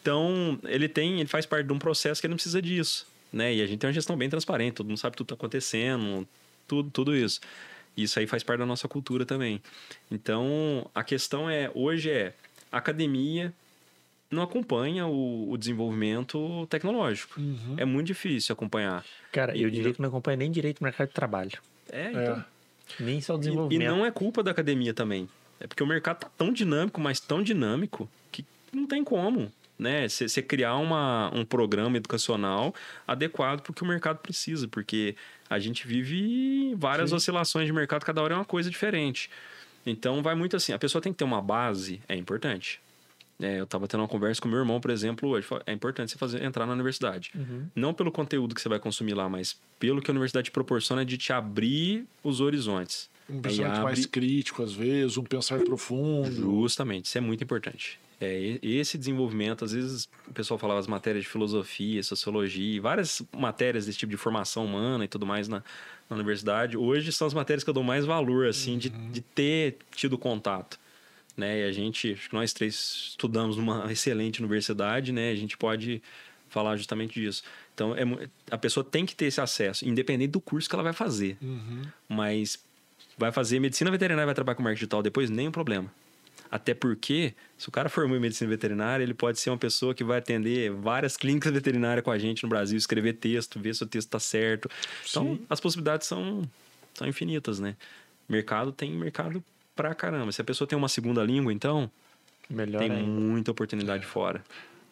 Então, 0.00 0.58
ele 0.64 0.88
tem, 0.88 1.20
ele 1.20 1.28
faz 1.28 1.46
parte 1.46 1.66
de 1.66 1.72
um 1.72 1.78
processo 1.78 2.20
que 2.20 2.26
ele 2.26 2.32
não 2.32 2.36
precisa 2.36 2.60
disso, 2.60 3.06
né? 3.32 3.54
E 3.54 3.62
a 3.62 3.66
gente 3.66 3.78
tem 3.78 3.88
uma 3.88 3.94
gestão 3.94 4.16
bem 4.16 4.28
transparente, 4.28 4.74
todo 4.74 4.88
mundo 4.88 4.98
sabe 4.98 5.16
tudo 5.16 5.26
que 5.26 5.34
tá 5.34 5.34
acontecendo, 5.36 6.26
tudo, 6.66 6.90
tudo 6.90 7.16
isso. 7.16 7.40
Isso 7.96 8.18
aí 8.18 8.26
faz 8.26 8.42
parte 8.42 8.58
da 8.58 8.66
nossa 8.66 8.88
cultura 8.88 9.24
também. 9.24 9.62
Então, 10.10 10.90
a 10.94 11.04
questão 11.04 11.48
é, 11.48 11.70
hoje 11.74 12.10
é, 12.10 12.34
academia 12.70 13.52
não 14.34 14.42
acompanha 14.42 15.06
o, 15.06 15.50
o 15.50 15.56
desenvolvimento 15.56 16.66
tecnológico. 16.68 17.40
Uhum. 17.40 17.74
É 17.76 17.84
muito 17.84 18.06
difícil 18.06 18.52
acompanhar. 18.52 19.04
Cara, 19.30 19.56
eu 19.56 19.70
diria 19.70 19.92
que 19.92 20.00
não 20.00 20.08
acompanha 20.08 20.36
nem 20.36 20.50
direito 20.50 20.80
o 20.80 20.84
mercado 20.84 21.08
de 21.08 21.14
trabalho. 21.14 21.58
É, 21.90 22.10
então. 22.10 22.36
É. 22.38 22.44
Nem 22.98 23.20
só 23.20 23.34
o 23.34 23.36
E, 23.36 23.40
desenvolvimento. 23.40 23.82
e 23.82 23.90
não 23.90 24.04
é 24.04 24.10
culpa 24.10 24.42
da 24.42 24.50
academia 24.50 24.92
também. 24.92 25.28
É 25.60 25.66
porque 25.66 25.82
o 25.82 25.86
mercado 25.86 26.20
tá 26.20 26.30
tão 26.36 26.52
dinâmico, 26.52 27.00
mas 27.00 27.20
tão 27.20 27.42
dinâmico, 27.42 28.08
que 28.30 28.44
não 28.72 28.86
tem 28.86 29.04
como. 29.04 29.52
Né? 29.78 30.08
Você 30.08 30.42
criar 30.42 30.76
uma, 30.76 31.30
um 31.34 31.44
programa 31.44 31.96
educacional 31.96 32.74
adequado 33.06 33.60
para 33.62 33.70
o 33.70 33.74
que 33.74 33.82
o 33.82 33.86
mercado 33.86 34.18
precisa, 34.18 34.68
porque 34.68 35.16
a 35.48 35.58
gente 35.58 35.86
vive 35.86 36.74
várias 36.76 37.10
Sim. 37.10 37.16
oscilações 37.16 37.66
de 37.66 37.72
mercado, 37.72 38.04
cada 38.04 38.22
hora 38.22 38.34
é 38.34 38.36
uma 38.36 38.44
coisa 38.44 38.70
diferente. 38.70 39.28
Então 39.84 40.22
vai 40.22 40.34
muito 40.34 40.56
assim, 40.56 40.72
a 40.72 40.78
pessoa 40.78 41.02
tem 41.02 41.12
que 41.12 41.18
ter 41.18 41.24
uma 41.24 41.42
base, 41.42 42.00
é 42.08 42.14
importante. 42.14 42.80
É, 43.42 43.58
eu 43.58 43.64
estava 43.64 43.88
tendo 43.88 44.00
uma 44.00 44.08
conversa 44.08 44.40
com 44.40 44.48
meu 44.48 44.58
irmão, 44.60 44.80
por 44.80 44.90
exemplo, 44.90 45.28
hoje. 45.28 45.46
É 45.66 45.72
importante 45.72 46.12
você 46.12 46.18
fazer, 46.18 46.42
entrar 46.42 46.64
na 46.66 46.72
universidade. 46.72 47.30
Uhum. 47.34 47.66
Não 47.74 47.92
pelo 47.92 48.12
conteúdo 48.12 48.54
que 48.54 48.60
você 48.60 48.68
vai 48.68 48.78
consumir 48.78 49.14
lá, 49.14 49.28
mas 49.28 49.58
pelo 49.78 50.00
que 50.00 50.10
a 50.10 50.12
universidade 50.12 50.50
proporciona 50.50 51.04
de 51.04 51.18
te 51.18 51.32
abrir 51.32 52.06
os 52.22 52.40
horizontes. 52.40 53.10
Um 53.28 53.40
pensamento 53.40 53.72
abre- 53.72 53.84
mais 53.84 54.06
crítico, 54.06 54.62
às 54.62 54.72
vezes, 54.72 55.16
um 55.16 55.24
pensar 55.24 55.60
profundo. 55.64 56.30
Justamente, 56.62 57.06
isso 57.06 57.18
é 57.18 57.20
muito 57.20 57.42
importante. 57.42 57.98
É, 58.20 58.60
esse 58.62 58.96
desenvolvimento, 58.96 59.64
às 59.64 59.72
vezes 59.72 60.08
o 60.28 60.32
pessoal 60.32 60.56
falava 60.56 60.78
as 60.78 60.86
matérias 60.86 61.24
de 61.24 61.30
filosofia, 61.30 62.00
sociologia, 62.04 62.80
várias 62.80 63.20
matérias 63.36 63.86
desse 63.86 63.98
tipo 63.98 64.10
de 64.10 64.16
formação 64.16 64.64
humana 64.64 65.04
e 65.04 65.08
tudo 65.08 65.26
mais 65.26 65.48
na, 65.48 65.60
na 66.08 66.14
universidade. 66.14 66.76
Hoje 66.76 67.10
são 67.10 67.26
as 67.26 67.34
matérias 67.34 67.64
que 67.64 67.70
eu 67.70 67.74
dou 67.74 67.82
mais 67.82 68.04
valor, 68.04 68.46
assim, 68.46 68.78
de, 68.78 68.90
de 68.90 69.20
ter 69.20 69.78
tido 69.96 70.16
contato. 70.16 70.78
Né? 71.36 71.60
E 71.60 71.64
a 71.64 71.72
gente, 71.72 72.12
acho 72.12 72.28
que 72.28 72.34
nós 72.34 72.52
três 72.52 73.08
estudamos 73.10 73.56
numa 73.56 73.90
excelente 73.92 74.40
universidade, 74.40 75.12
né? 75.12 75.30
A 75.30 75.34
gente 75.34 75.56
pode 75.56 76.02
falar 76.48 76.76
justamente 76.76 77.18
disso. 77.18 77.42
Então, 77.74 77.96
é, 77.96 78.02
a 78.50 78.58
pessoa 78.58 78.84
tem 78.84 79.06
que 79.06 79.14
ter 79.14 79.26
esse 79.26 79.40
acesso, 79.40 79.88
independente 79.88 80.30
do 80.30 80.40
curso 80.40 80.68
que 80.68 80.74
ela 80.74 80.82
vai 80.82 80.92
fazer. 80.92 81.38
Uhum. 81.40 81.82
Mas 82.08 82.62
vai 83.16 83.32
fazer 83.32 83.58
medicina 83.58 83.90
veterinária, 83.90 84.26
vai 84.26 84.34
trabalhar 84.34 84.56
com 84.56 84.62
marketing 84.62 84.80
digital 84.80 85.02
depois, 85.02 85.30
nenhum 85.30 85.50
problema. 85.50 85.90
Até 86.50 86.74
porque, 86.74 87.32
se 87.56 87.66
o 87.66 87.72
cara 87.72 87.88
formou 87.88 88.14
em 88.14 88.20
medicina 88.20 88.50
veterinária, 88.50 89.02
ele 89.02 89.14
pode 89.14 89.40
ser 89.40 89.48
uma 89.48 89.56
pessoa 89.56 89.94
que 89.94 90.04
vai 90.04 90.18
atender 90.18 90.70
várias 90.70 91.16
clínicas 91.16 91.50
veterinárias 91.50 92.04
com 92.04 92.10
a 92.10 92.18
gente 92.18 92.42
no 92.42 92.48
Brasil, 92.50 92.76
escrever 92.76 93.14
texto, 93.14 93.58
ver 93.58 93.74
se 93.74 93.82
o 93.82 93.86
texto 93.86 94.08
está 94.08 94.20
certo. 94.20 94.68
Então, 95.08 95.36
Sim. 95.36 95.46
as 95.48 95.60
possibilidades 95.60 96.06
são, 96.06 96.42
são 96.92 97.08
infinitas, 97.08 97.58
né? 97.58 97.74
Mercado 98.28 98.70
tem 98.70 98.92
mercado 98.92 99.42
pra 99.82 99.94
caramba. 99.96 100.30
Se 100.30 100.40
a 100.40 100.44
pessoa 100.44 100.66
tem 100.68 100.78
uma 100.78 100.88
segunda 100.88 101.24
língua, 101.24 101.52
então, 101.52 101.90
Melhor 102.48 102.78
tem 102.78 102.90
ainda. 102.92 103.02
muita 103.02 103.50
oportunidade 103.50 104.06
fora. 104.06 104.44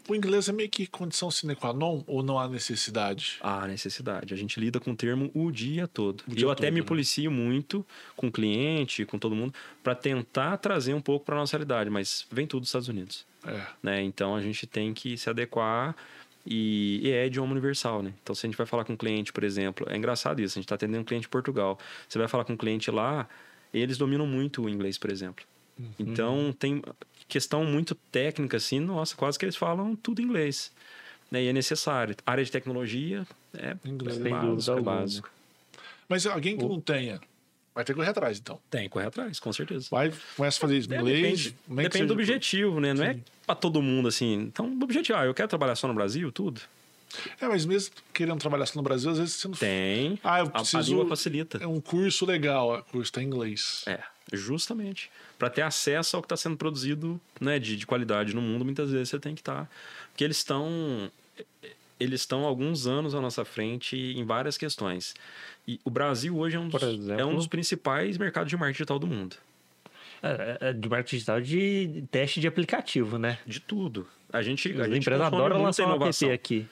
O 0.08 0.14
inglês 0.16 0.48
é 0.48 0.52
meio 0.52 0.68
que 0.68 0.88
condição 0.88 1.30
sine 1.30 1.54
qua 1.54 1.72
non 1.72 2.02
ou 2.08 2.20
não 2.24 2.36
há 2.36 2.48
necessidade? 2.48 3.36
Há 3.40 3.68
necessidade. 3.68 4.34
A 4.34 4.36
gente 4.36 4.58
lida 4.58 4.80
com 4.80 4.90
o 4.90 4.96
termo 4.96 5.30
o 5.32 5.52
dia 5.52 5.86
todo. 5.86 6.22
O 6.26 6.32
E 6.32 6.34
dia 6.34 6.46
eu 6.46 6.50
até 6.50 6.64
todo, 6.66 6.74
me 6.74 6.80
né? 6.80 6.86
policio 6.86 7.30
muito 7.30 7.86
com 8.16 8.26
o 8.26 8.32
cliente, 8.32 9.04
com 9.04 9.16
todo 9.18 9.36
mundo, 9.36 9.54
para 9.84 9.94
tentar 9.94 10.56
trazer 10.56 10.94
um 10.94 11.00
pouco 11.00 11.24
para 11.24 11.36
nossa 11.36 11.52
realidade, 11.56 11.88
mas 11.90 12.26
vem 12.32 12.44
tudo 12.46 12.60
dos 12.62 12.70
Estados 12.70 12.88
Unidos, 12.88 13.24
É. 13.46 13.60
né? 13.80 14.02
Então 14.02 14.34
a 14.34 14.40
gente 14.42 14.66
tem 14.66 14.92
que 14.92 15.16
se 15.16 15.30
adequar 15.30 15.94
e, 16.44 17.00
e 17.04 17.10
é 17.12 17.26
idioma 17.26 17.52
universal, 17.52 18.02
né? 18.02 18.12
Então 18.22 18.34
se 18.34 18.44
a 18.44 18.48
gente 18.48 18.56
vai 18.56 18.66
falar 18.66 18.84
com 18.84 18.94
um 18.94 18.96
cliente, 18.96 19.32
por 19.32 19.44
exemplo, 19.44 19.86
é 19.88 19.96
engraçado 19.96 20.40
isso, 20.40 20.54
a 20.54 20.60
gente 20.60 20.64
está 20.64 20.74
atendendo 20.74 21.02
um 21.02 21.04
cliente 21.04 21.26
em 21.28 21.30
Portugal. 21.30 21.78
Você 22.08 22.18
vai 22.18 22.26
falar 22.26 22.44
com 22.44 22.54
um 22.54 22.56
cliente 22.56 22.90
lá, 22.90 23.28
eles 23.78 23.96
dominam 23.98 24.26
muito 24.26 24.62
o 24.62 24.68
inglês, 24.68 24.98
por 24.98 25.10
exemplo. 25.10 25.44
Uhum. 25.78 25.86
Então 25.98 26.54
tem 26.58 26.82
questão 27.28 27.64
muito 27.64 27.94
técnica 27.94 28.56
assim, 28.56 28.80
nossa, 28.80 29.14
quase 29.16 29.38
que 29.38 29.44
eles 29.44 29.56
falam 29.56 29.94
tudo 29.96 30.20
inglês. 30.20 30.72
Né? 31.30 31.44
E 31.44 31.48
é 31.48 31.52
necessário. 31.52 32.16
Área 32.26 32.44
de 32.44 32.50
tecnologia 32.50 33.26
é 33.54 33.76
Inglês. 33.84 34.18
Básico, 34.18 34.78
é 34.78 34.82
básico. 34.82 35.30
Mas 36.08 36.26
alguém 36.26 36.58
que 36.58 36.64
não 36.64 36.80
tenha, 36.80 37.20
vai 37.72 37.84
ter 37.84 37.92
que 37.92 37.98
correr 37.98 38.10
atrás, 38.10 38.38
então. 38.38 38.58
Tem, 38.68 38.88
correr 38.88 39.06
atrás, 39.06 39.38
com 39.38 39.52
certeza. 39.52 39.86
Vai, 39.90 40.12
começa 40.36 40.58
a 40.58 40.60
fazer 40.60 40.78
isso 40.78 40.92
É, 40.92 40.96
inglês. 40.96 41.20
depende 41.20 41.50
que 41.50 41.74
depende 41.82 42.06
do 42.06 42.12
objetivo, 42.14 42.80
né? 42.80 42.92
Não 42.92 43.04
é 43.04 43.14
Sim. 43.14 43.24
pra 43.46 43.54
todo 43.54 43.80
mundo 43.80 44.08
assim. 44.08 44.32
Então, 44.34 44.66
o 44.66 44.82
objetivo, 44.82 45.16
ah, 45.18 45.24
eu 45.24 45.32
quero 45.32 45.48
trabalhar 45.48 45.76
só 45.76 45.86
no 45.86 45.94
Brasil, 45.94 46.32
tudo. 46.32 46.60
É, 47.40 47.48
mas 47.48 47.64
mesmo 47.66 47.94
querendo 48.12 48.38
trabalhar 48.38 48.66
só 48.66 48.76
no 48.76 48.82
Brasil, 48.82 49.10
às 49.10 49.18
vezes 49.18 49.34
você 49.34 49.48
não 49.48 49.54
Tem. 49.54 50.18
Ah, 50.22 50.40
eu 50.40 50.46
A- 50.46 50.48
A, 50.48 50.50
preciso. 50.60 50.90
língua 50.90 51.06
facilita. 51.08 51.58
É 51.60 51.66
um 51.66 51.80
curso 51.80 52.24
legal, 52.24 52.78
o 52.78 52.82
curso 52.84 53.12
tá 53.12 53.22
em 53.22 53.26
inglês. 53.26 53.82
É, 53.86 54.00
Justamente. 54.32 55.10
Para 55.38 55.50
ter 55.50 55.62
acesso 55.62 56.14
ao 56.16 56.22
que 56.22 56.26
está 56.26 56.36
sendo 56.36 56.56
produzido 56.56 57.20
né, 57.40 57.58
de, 57.58 57.76
de 57.76 57.84
qualidade 57.86 58.34
no 58.34 58.40
mundo, 58.40 58.64
muitas 58.64 58.90
vezes 58.92 59.08
você 59.08 59.18
tem 59.18 59.34
que 59.34 59.40
estar. 59.40 59.68
porque 60.12 60.22
eles 60.22 60.36
estão. 60.36 61.10
Eles 61.98 62.20
estão 62.20 62.44
alguns 62.44 62.86
anos 62.86 63.14
à 63.14 63.20
nossa 63.20 63.44
frente 63.44 63.96
em 63.96 64.24
várias 64.24 64.56
questões. 64.56 65.14
E 65.68 65.78
o 65.84 65.90
Brasil 65.90 66.38
hoje 66.38 66.56
é 66.56 66.60
um 66.60 66.68
dos, 66.68 66.82
exemplo? 66.82 67.20
é 67.20 67.24
um 67.24 67.34
dos 67.34 67.46
principais 67.46 68.16
mercados 68.16 68.48
de 68.48 68.56
marketing 68.56 68.72
digital 68.76 68.98
do 68.98 69.06
mundo. 69.06 69.36
É, 70.22 70.58
é 70.68 70.72
de 70.72 70.88
marketing 70.88 71.16
digital 71.16 71.40
de 71.40 72.04
teste 72.10 72.40
de 72.40 72.46
aplicativo, 72.46 73.18
né? 73.18 73.38
De 73.46 73.58
tudo. 73.60 74.06
A 74.32 74.40
gente, 74.42 74.68
a 74.80 74.84
gente 74.88 74.98
empresas 75.00 75.24
consome 75.24 75.36
adoram 75.42 75.56
muita 75.56 75.66
lançar 75.66 75.82
um 75.82 75.88
app 75.90 75.96
inovação. 75.96 76.30
aqui. 76.32 76.66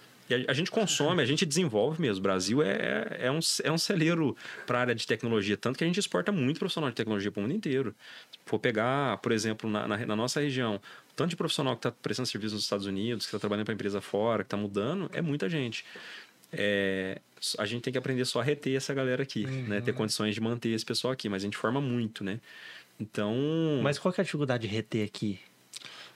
A, 0.48 0.52
gente 0.52 0.70
consome, 0.70 1.22
a 1.22 1.26
gente 1.26 1.46
desenvolve 1.46 2.00
mesmo. 2.00 2.20
O 2.20 2.22
Brasil 2.22 2.62
é, 2.62 3.16
é, 3.20 3.30
um, 3.30 3.38
é 3.64 3.72
um 3.72 3.78
celeiro 3.78 4.36
para 4.66 4.78
a 4.78 4.80
área 4.82 4.94
de 4.94 5.06
tecnologia, 5.06 5.56
tanto 5.56 5.78
que 5.78 5.84
a 5.84 5.86
gente 5.86 5.98
exporta 5.98 6.30
muito 6.30 6.58
profissional 6.58 6.90
de 6.90 6.96
tecnologia 6.96 7.30
para 7.30 7.40
o 7.40 7.42
mundo 7.42 7.54
inteiro. 7.54 7.94
Se 8.30 8.38
for 8.44 8.58
pegar, 8.58 9.16
por 9.18 9.32
exemplo, 9.32 9.70
na, 9.70 9.88
na, 9.88 9.96
na 9.96 10.16
nossa 10.16 10.40
região, 10.40 10.76
o 10.76 11.14
tanto 11.14 11.30
de 11.30 11.36
profissional 11.36 11.74
que 11.74 11.80
está 11.80 11.90
prestando 11.90 12.28
serviço 12.28 12.54
nos 12.54 12.64
Estados 12.64 12.86
Unidos, 12.86 13.24
que 13.24 13.30
está 13.30 13.38
trabalhando 13.38 13.64
para 13.64 13.74
empresa 13.74 14.00
fora, 14.00 14.42
que 14.42 14.46
está 14.46 14.56
mudando, 14.56 15.10
é 15.12 15.22
muita 15.22 15.48
gente. 15.48 15.84
É, 16.52 17.20
a 17.58 17.66
gente 17.66 17.82
tem 17.82 17.92
que 17.92 17.98
aprender 17.98 18.24
só 18.24 18.40
a 18.40 18.42
reter 18.42 18.76
essa 18.76 18.92
galera 18.94 19.22
aqui, 19.22 19.46
né? 19.46 19.80
Ter 19.80 19.92
condições 19.92 20.34
de 20.34 20.40
manter 20.40 20.70
esse 20.70 20.84
pessoal 20.84 21.12
aqui, 21.12 21.28
mas 21.28 21.42
a 21.42 21.46
gente 21.46 21.56
forma 21.56 21.80
muito, 21.80 22.24
né? 22.24 22.40
Então, 23.00 23.34
Mas 23.82 23.98
qual 23.98 24.12
que 24.12 24.20
é 24.20 24.22
a 24.22 24.24
dificuldade 24.24 24.66
de 24.66 24.74
reter 24.74 25.04
aqui? 25.04 25.38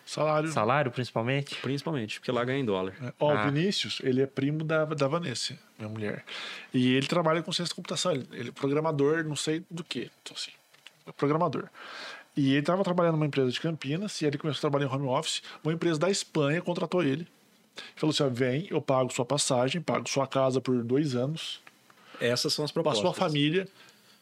Salário. 0.05 0.50
Salário, 0.50 0.90
principalmente? 0.90 1.55
principalmente, 1.57 2.18
porque 2.20 2.32
lá 2.32 2.44
ganha 2.44 2.59
em 2.61 2.64
dólar. 2.64 2.94
É, 3.03 3.12
Ó, 3.20 3.30
Ah. 3.34 3.46
o 3.46 3.50
Vinícius, 3.53 4.00
ele 4.03 4.20
é 4.22 4.26
primo 4.26 4.64
da, 4.64 4.84
da 4.84 5.07
Vanessa, 5.09 5.57
minha 5.78 5.88
mulher. 5.88 6.24
E 6.74 6.94
ele 6.94 7.07
trabalha 7.07 7.42
com 7.42 7.53
ciência 7.53 7.72
da 7.72 7.76
computação. 7.76 8.12
Ele, 8.12 8.26
ele 8.32 8.48
é 8.48 8.53
programador, 8.53 9.24
não 9.24 9.36
sei 9.36 9.64
do 9.70 9.82
que. 9.84 10.11
Então, 10.22 10.36
assim, 10.36 10.50
é 11.07 11.12
programador. 11.12 11.68
E 12.36 12.50
ele 12.50 12.61
estava 12.61 12.82
trabalhando 12.82 13.14
numa 13.14 13.26
empresa 13.26 13.50
de 13.50 13.61
Campinas, 13.61 14.20
e 14.20 14.26
ele 14.26 14.38
começou 14.38 14.59
a 14.59 14.70
trabalhar 14.70 14.86
em 14.86 14.94
home 14.94 15.07
office. 15.07 15.42
Uma 15.62 15.72
empresa 15.72 15.98
da 15.98 16.11
Espanha 16.11 16.61
contratou 16.62 17.03
ele. 17.03 17.26
Falou 17.96 18.12
assim: 18.12 18.22
ó, 18.24 18.28
vem, 18.28 18.66
eu 18.70 18.82
pago 18.82 19.12
sua 19.12 19.24
passagem, 19.24 19.80
pago 19.80 20.09
sua 20.09 20.26
casa 20.26 20.61
por 20.61 20.82
dois 20.82 21.14
anos, 21.14 21.61
Essas 22.20 22.53
são 22.53 22.64
as 22.64 22.70
propostas. 22.72 23.00
sua 23.03 23.14
família, 23.14 23.66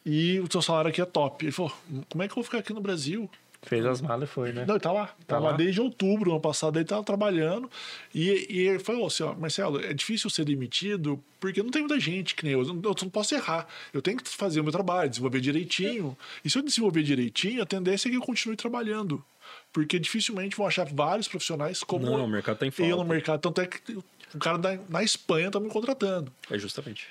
e 0.05 0.39
o 0.39 0.51
seu 0.51 0.61
salário 0.61 0.89
aqui 0.89 1.01
é 1.01 1.05
top. 1.05 1.43
Ele 1.45 1.51
falou: 1.51 1.73
como 2.09 2.23
é 2.23 2.27
que 2.27 2.31
eu 2.31 2.35
vou 2.35 2.43
ficar 2.43 2.59
aqui 2.59 2.71
no 2.73 2.81
Brasil? 2.81 3.29
Fez 3.63 3.85
as 3.85 4.01
malas 4.01 4.27
e 4.27 4.31
foi, 4.31 4.51
né? 4.51 4.65
Não, 4.65 4.73
ele 4.75 4.81
tá 4.81 4.91
lá. 4.91 5.05
Tá, 5.07 5.15
Tá 5.27 5.39
lá 5.39 5.51
lá? 5.51 5.55
desde 5.57 5.79
outubro 5.79 6.25
do 6.25 6.31
ano 6.31 6.39
passado, 6.41 6.77
ele 6.79 6.85
tava 6.85 7.03
trabalhando. 7.03 7.69
E, 8.13 8.47
e 8.49 8.59
ele 8.67 8.79
falou 8.79 9.05
assim: 9.05 9.21
ó, 9.23 9.35
Marcelo, 9.35 9.79
é 9.79 9.93
difícil 9.93 10.29
ser 10.31 10.43
demitido 10.45 11.21
porque 11.39 11.61
não 11.61 11.69
tem 11.69 11.83
muita 11.83 11.99
gente 11.99 12.33
que 12.35 12.43
nem 12.43 12.53
eu. 12.53 12.61
Eu 12.63 12.73
não, 12.73 12.81
eu 12.83 12.95
não 13.01 13.09
posso 13.09 13.35
errar. 13.35 13.67
Eu 13.93 14.01
tenho 14.01 14.17
que 14.17 14.27
fazer 14.29 14.59
o 14.59 14.63
meu 14.63 14.71
trabalho, 14.71 15.09
desenvolver 15.09 15.39
direitinho. 15.41 16.17
E 16.43 16.49
se 16.49 16.57
eu 16.57 16.63
desenvolver 16.63 17.03
direitinho, 17.03 17.61
a 17.61 17.65
tendência 17.65 18.07
é 18.07 18.11
que 18.11 18.17
eu 18.17 18.21
continue 18.21 18.55
trabalhando. 18.55 19.23
Porque 19.71 19.99
dificilmente 19.99 20.55
vão 20.55 20.65
achar 20.65 20.85
vários 20.91 21.27
profissionais 21.27 21.83
como 21.83 22.05
Não, 22.05 22.25
o 22.25 22.27
mercado 22.27 22.57
tá 22.57 22.65
em 22.65 22.71
eu 22.79 22.87
no 22.89 22.95
falta. 22.97 23.13
mercado. 23.13 23.41
Tanto 23.41 23.61
é 23.61 23.67
que 23.67 23.93
o 23.93 24.39
cara 24.39 24.57
da, 24.57 24.77
na 24.89 25.03
Espanha 25.03 25.51
tá 25.51 25.59
me 25.59 25.69
contratando. 25.69 26.31
É 26.49 26.57
justamente. 26.57 27.05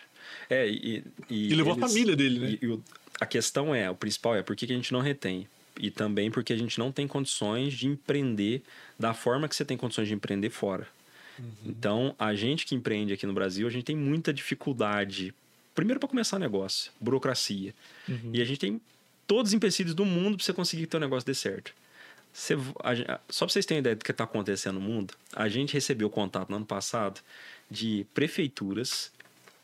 É, 0.49 0.69
e, 0.69 1.05
e, 1.29 1.49
E 1.53 1.55
levou 1.55 1.75
a 1.75 1.77
família 1.77 2.17
dele, 2.17 2.39
né? 2.41 2.59
E, 2.61 2.65
e 2.65 2.69
o- 2.69 2.83
a 3.21 3.27
questão 3.27 3.73
é, 3.75 3.89
o 3.91 3.95
principal 3.95 4.35
é 4.35 4.43
por 4.43 4.57
que, 4.57 4.67
que 4.67 4.73
a 4.73 4.77
gente 4.77 4.93
não 4.93 5.01
retém? 5.01 5.47
E 5.83 5.91
também 5.91 6.31
porque 6.31 6.53
a 6.53 6.57
gente 6.57 6.79
não 6.79 6.93
tem 6.93 7.09
condições 7.09 7.73
de 7.73 7.87
empreender 7.87 8.63
da 8.99 9.15
forma 9.15 9.49
que 9.49 9.57
você 9.57 9.65
tem 9.65 9.79
condições 9.79 10.09
de 10.09 10.15
empreender 10.15 10.51
fora. 10.51 10.87
Uhum. 11.39 11.51
Então, 11.65 12.15
a 12.19 12.35
gente 12.35 12.67
que 12.67 12.75
empreende 12.75 13.15
aqui 13.15 13.25
no 13.25 13.33
Brasil, 13.33 13.67
a 13.67 13.71
gente 13.71 13.85
tem 13.85 13.97
muita 13.97 14.31
dificuldade. 14.31 15.35
Primeiro, 15.75 15.99
para 15.99 16.09
começar 16.09 16.39
negócio, 16.39 16.93
burocracia. 17.01 17.75
Uhum. 18.07 18.31
E 18.35 18.43
a 18.43 18.45
gente 18.45 18.59
tem 18.59 18.81
todos 19.27 19.51
os 19.51 19.55
empecilhos 19.55 19.95
do 19.95 20.05
mundo 20.05 20.37
para 20.37 20.45
você 20.45 20.53
conseguir 20.53 20.83
que 20.83 20.89
teu 20.89 21.01
negócio 21.01 21.27
dê 21.27 21.35
certo. 21.35 21.73
Você, 22.33 22.55
a 22.85 23.19
só 23.29 23.47
para 23.47 23.53
vocês 23.53 23.65
terem 23.65 23.81
ideia 23.81 23.97
do 23.97 24.05
que 24.05 24.11
está 24.11 24.25
acontecendo 24.25 24.75
no 24.75 24.81
mundo, 24.81 25.15
a 25.35 25.49
gente 25.49 25.73
recebeu 25.73 26.11
contato 26.11 26.51
no 26.51 26.57
ano 26.57 26.67
passado 26.67 27.21
de 27.71 28.07
prefeituras, 28.13 29.11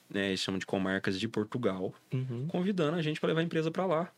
né, 0.09 0.29
eles 0.29 0.41
chamam 0.41 0.59
de 0.59 0.67
comarcas 0.67 1.21
de 1.21 1.29
Portugal, 1.29 1.95
Uhum. 2.13 2.47
convidando 2.49 2.97
a 2.97 3.03
gente 3.03 3.21
para 3.21 3.29
levar 3.29 3.41
a 3.41 3.45
empresa 3.45 3.71
para 3.71 3.85
lá. 3.85 4.13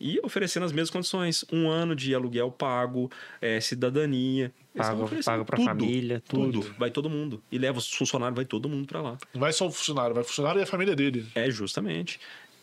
E 0.00 0.18
oferecendo 0.22 0.64
as 0.64 0.72
mesmas 0.72 0.90
condições. 0.90 1.44
Um 1.52 1.68
ano 1.68 1.94
de 1.94 2.14
aluguel 2.14 2.50
pago, 2.50 3.10
é, 3.40 3.60
cidadania. 3.60 4.50
Pago- 4.74 5.08
pago 5.24 5.44
pra 5.44 5.56
tudo, 5.56 5.66
família, 5.66 6.22
tudo. 6.26 6.62
Vai 6.78 6.90
todo 6.90 7.10
mundo. 7.10 7.42
E 7.52 7.58
leva 7.58 7.78
os 7.78 7.92
funcionários, 7.92 8.36
vai 8.36 8.44
todo 8.44 8.68
mundo 8.68 8.86
para 8.86 9.02
lá. 9.02 9.18
Não 9.34 9.40
vai 9.40 9.52
só 9.52 9.66
o 9.66 9.70
funcionário, 9.70 10.14
vai 10.14 10.22
o 10.22 10.26
funcionário 10.26 10.60
e 10.60 10.62
a 10.62 10.66
família 10.66 10.96
dele. 10.96 11.26
É, 11.34 11.50
justamente. 11.50 12.18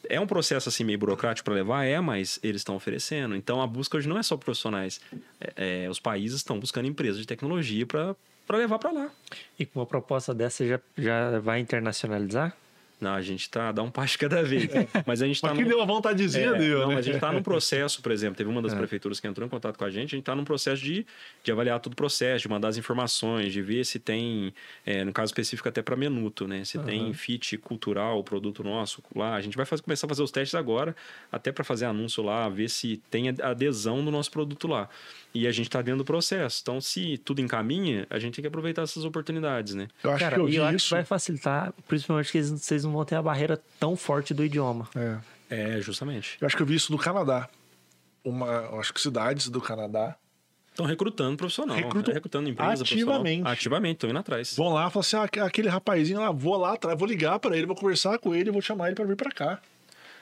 É 0.09 0.19
um 0.19 0.25
processo 0.27 0.69
assim 0.69 0.83
meio 0.83 0.97
burocrático 0.97 1.43
para 1.45 1.53
levar, 1.55 1.83
é, 1.83 1.99
mas 1.99 2.39
eles 2.41 2.61
estão 2.61 2.75
oferecendo. 2.75 3.35
Então 3.35 3.61
a 3.61 3.67
busca 3.67 3.97
hoje 3.97 4.07
não 4.07 4.17
é 4.17 4.23
só 4.23 4.37
profissionais. 4.37 5.01
É, 5.39 5.83
é, 5.85 5.89
os 5.89 5.99
países 5.99 6.37
estão 6.37 6.57
buscando 6.59 6.87
empresas 6.87 7.19
de 7.19 7.27
tecnologia 7.27 7.85
para 7.85 8.15
levar 8.57 8.79
para 8.79 8.91
lá. 8.91 9.11
E 9.59 9.65
com 9.65 9.79
uma 9.79 9.85
proposta 9.85 10.33
dessa, 10.33 10.57
você 10.63 10.69
já, 10.69 10.79
já 10.97 11.39
vai 11.39 11.59
internacionalizar? 11.59 12.55
Não, 12.99 13.13
a 13.13 13.21
gente 13.21 13.47
tá 13.49 13.71
dá 13.71 13.83
um 13.83 13.91
passo 13.91 14.17
cada 14.17 14.41
vez. 14.41 14.67
Mas 15.05 15.21
a 15.21 15.27
gente 15.27 15.39
tá 15.39 15.49
Mas 15.49 15.57
que 15.57 15.63
num- 15.63 15.69
deu 15.69 15.77
uma 15.77 15.85
vontadezinha, 15.85 16.47
É, 16.47 16.57
deu, 16.57 16.79
não, 16.79 16.87
né? 16.89 16.95
mas 16.95 16.99
a 16.99 17.01
gente 17.03 17.15
está 17.15 17.31
num 17.31 17.43
processo, 17.43 18.01
por 18.01 18.11
exemplo, 18.11 18.35
teve 18.35 18.49
uma 18.49 18.61
das 18.61 18.73
prefeituras 18.73 19.19
que 19.19 19.27
entrou 19.27 19.45
em 19.45 19.49
contato 19.49 19.77
com 19.77 19.85
a 19.85 19.89
gente, 19.91 20.07
a 20.07 20.17
gente 20.17 20.19
está 20.21 20.35
num 20.35 20.43
processo 20.43 20.81
de, 20.83 21.05
de 21.43 21.51
avaliar 21.51 21.79
todo 21.79 21.93
o 21.93 21.95
processo, 21.95 22.41
de 22.41 22.49
mandar 22.49 22.69
as 22.69 22.77
informações, 22.77 23.53
de 23.53 23.61
ver 23.61 23.85
se 23.85 23.99
tem, 23.99 24.51
é, 24.85 25.03
no 25.03 25.13
caso 25.13 25.29
específico 25.29 25.69
até 25.69 25.81
para 25.83 25.95
Menuto, 25.95 26.47
né? 26.47 26.65
Se 26.65 26.79
tem 26.79 27.13
fit 27.13 27.57
cultural, 27.59 28.17
o 28.19 28.23
produto 28.23 28.63
nosso 28.63 29.03
lá. 29.15 29.35
A 29.35 29.41
gente 29.41 29.55
vai 29.55 29.65
fazer- 29.65 29.83
começar 29.83 30.07
a 30.07 30.09
fazer 30.09 30.23
os 30.23 30.31
testes 30.31 30.55
agora, 30.55 30.95
até 31.31 31.51
para 31.51 31.63
fazer 31.63 31.85
anúncio 31.85 32.23
lá, 32.23 32.49
ver 32.49 32.67
se 32.69 32.97
tem 33.11 33.29
adesão 33.29 34.03
do 34.03 34.09
nosso 34.09 34.31
produto 34.31 34.67
lá. 34.67 34.89
E 35.39 35.47
a 35.47 35.51
gente 35.51 35.67
está 35.67 35.81
dentro 35.81 35.99
do 35.99 36.05
processo. 36.05 36.59
Então, 36.61 36.81
se 36.81 37.17
tudo 37.19 37.41
encaminha, 37.41 38.07
a 38.09 38.17
gente 38.17 38.35
tem 38.35 38.41
que 38.41 38.47
aproveitar 38.47 38.81
essas 38.81 39.05
oportunidades, 39.05 39.73
né? 39.75 39.87
Eu 40.03 40.11
acho 40.11 40.19
Cara, 40.23 40.35
que 40.35 40.41
eu 40.41 40.47
e 40.47 40.51
vi 40.51 40.57
eu 40.57 40.65
acho 40.65 40.75
isso. 40.77 40.87
que 40.87 40.93
vai 40.95 41.03
facilitar, 41.03 41.73
principalmente 41.87 42.31
que 42.31 42.41
vocês 42.41 42.83
não 42.83 42.91
vão 42.91 43.05
ter 43.05 43.15
a 43.15 43.21
barreira 43.21 43.61
tão 43.79 43.95
forte 43.95 44.33
do 44.33 44.43
idioma. 44.43 44.89
É. 44.95 45.17
É, 45.49 45.81
justamente. 45.81 46.37
Eu 46.41 46.45
acho 46.47 46.55
que 46.57 46.61
eu 46.61 46.65
vi 46.67 46.75
isso 46.75 46.91
no 46.91 46.97
Canadá. 46.97 47.47
Uma, 48.23 48.47
eu 48.47 48.79
acho 48.79 48.93
que 48.93 48.99
cidades 48.99 49.47
do 49.47 49.61
Canadá 49.61 50.17
Estão 50.77 50.85
recrutando 50.85 51.35
profissional, 51.35 51.75
Recrutam 51.75 52.13
recrutando 52.13 52.49
empresa 52.49 52.75
profissional. 52.83 53.15
ativamente. 53.15 53.47
Ativamente, 53.47 53.93
estão 53.95 54.09
indo 54.11 54.19
atrás. 54.19 54.55
vão 54.55 54.69
lá 54.73 54.87
e 54.87 54.91
falam 54.91 54.99
assim: 54.99 55.15
ah, 55.39 55.45
aquele 55.45 55.67
rapazinho 55.69 56.19
lá, 56.19 56.31
vou 56.31 56.55
lá 56.55 56.73
atrás, 56.73 56.95
vou 56.99 57.07
ligar 57.07 57.39
pra 57.39 57.57
ele, 57.57 57.65
vou 57.65 57.75
conversar 57.75 58.19
com 58.19 58.35
ele, 58.35 58.51
vou 58.51 58.61
chamar 58.61 58.87
ele 58.87 58.95
pra 58.95 59.03
vir 59.05 59.15
pra 59.15 59.31
cá. 59.31 59.59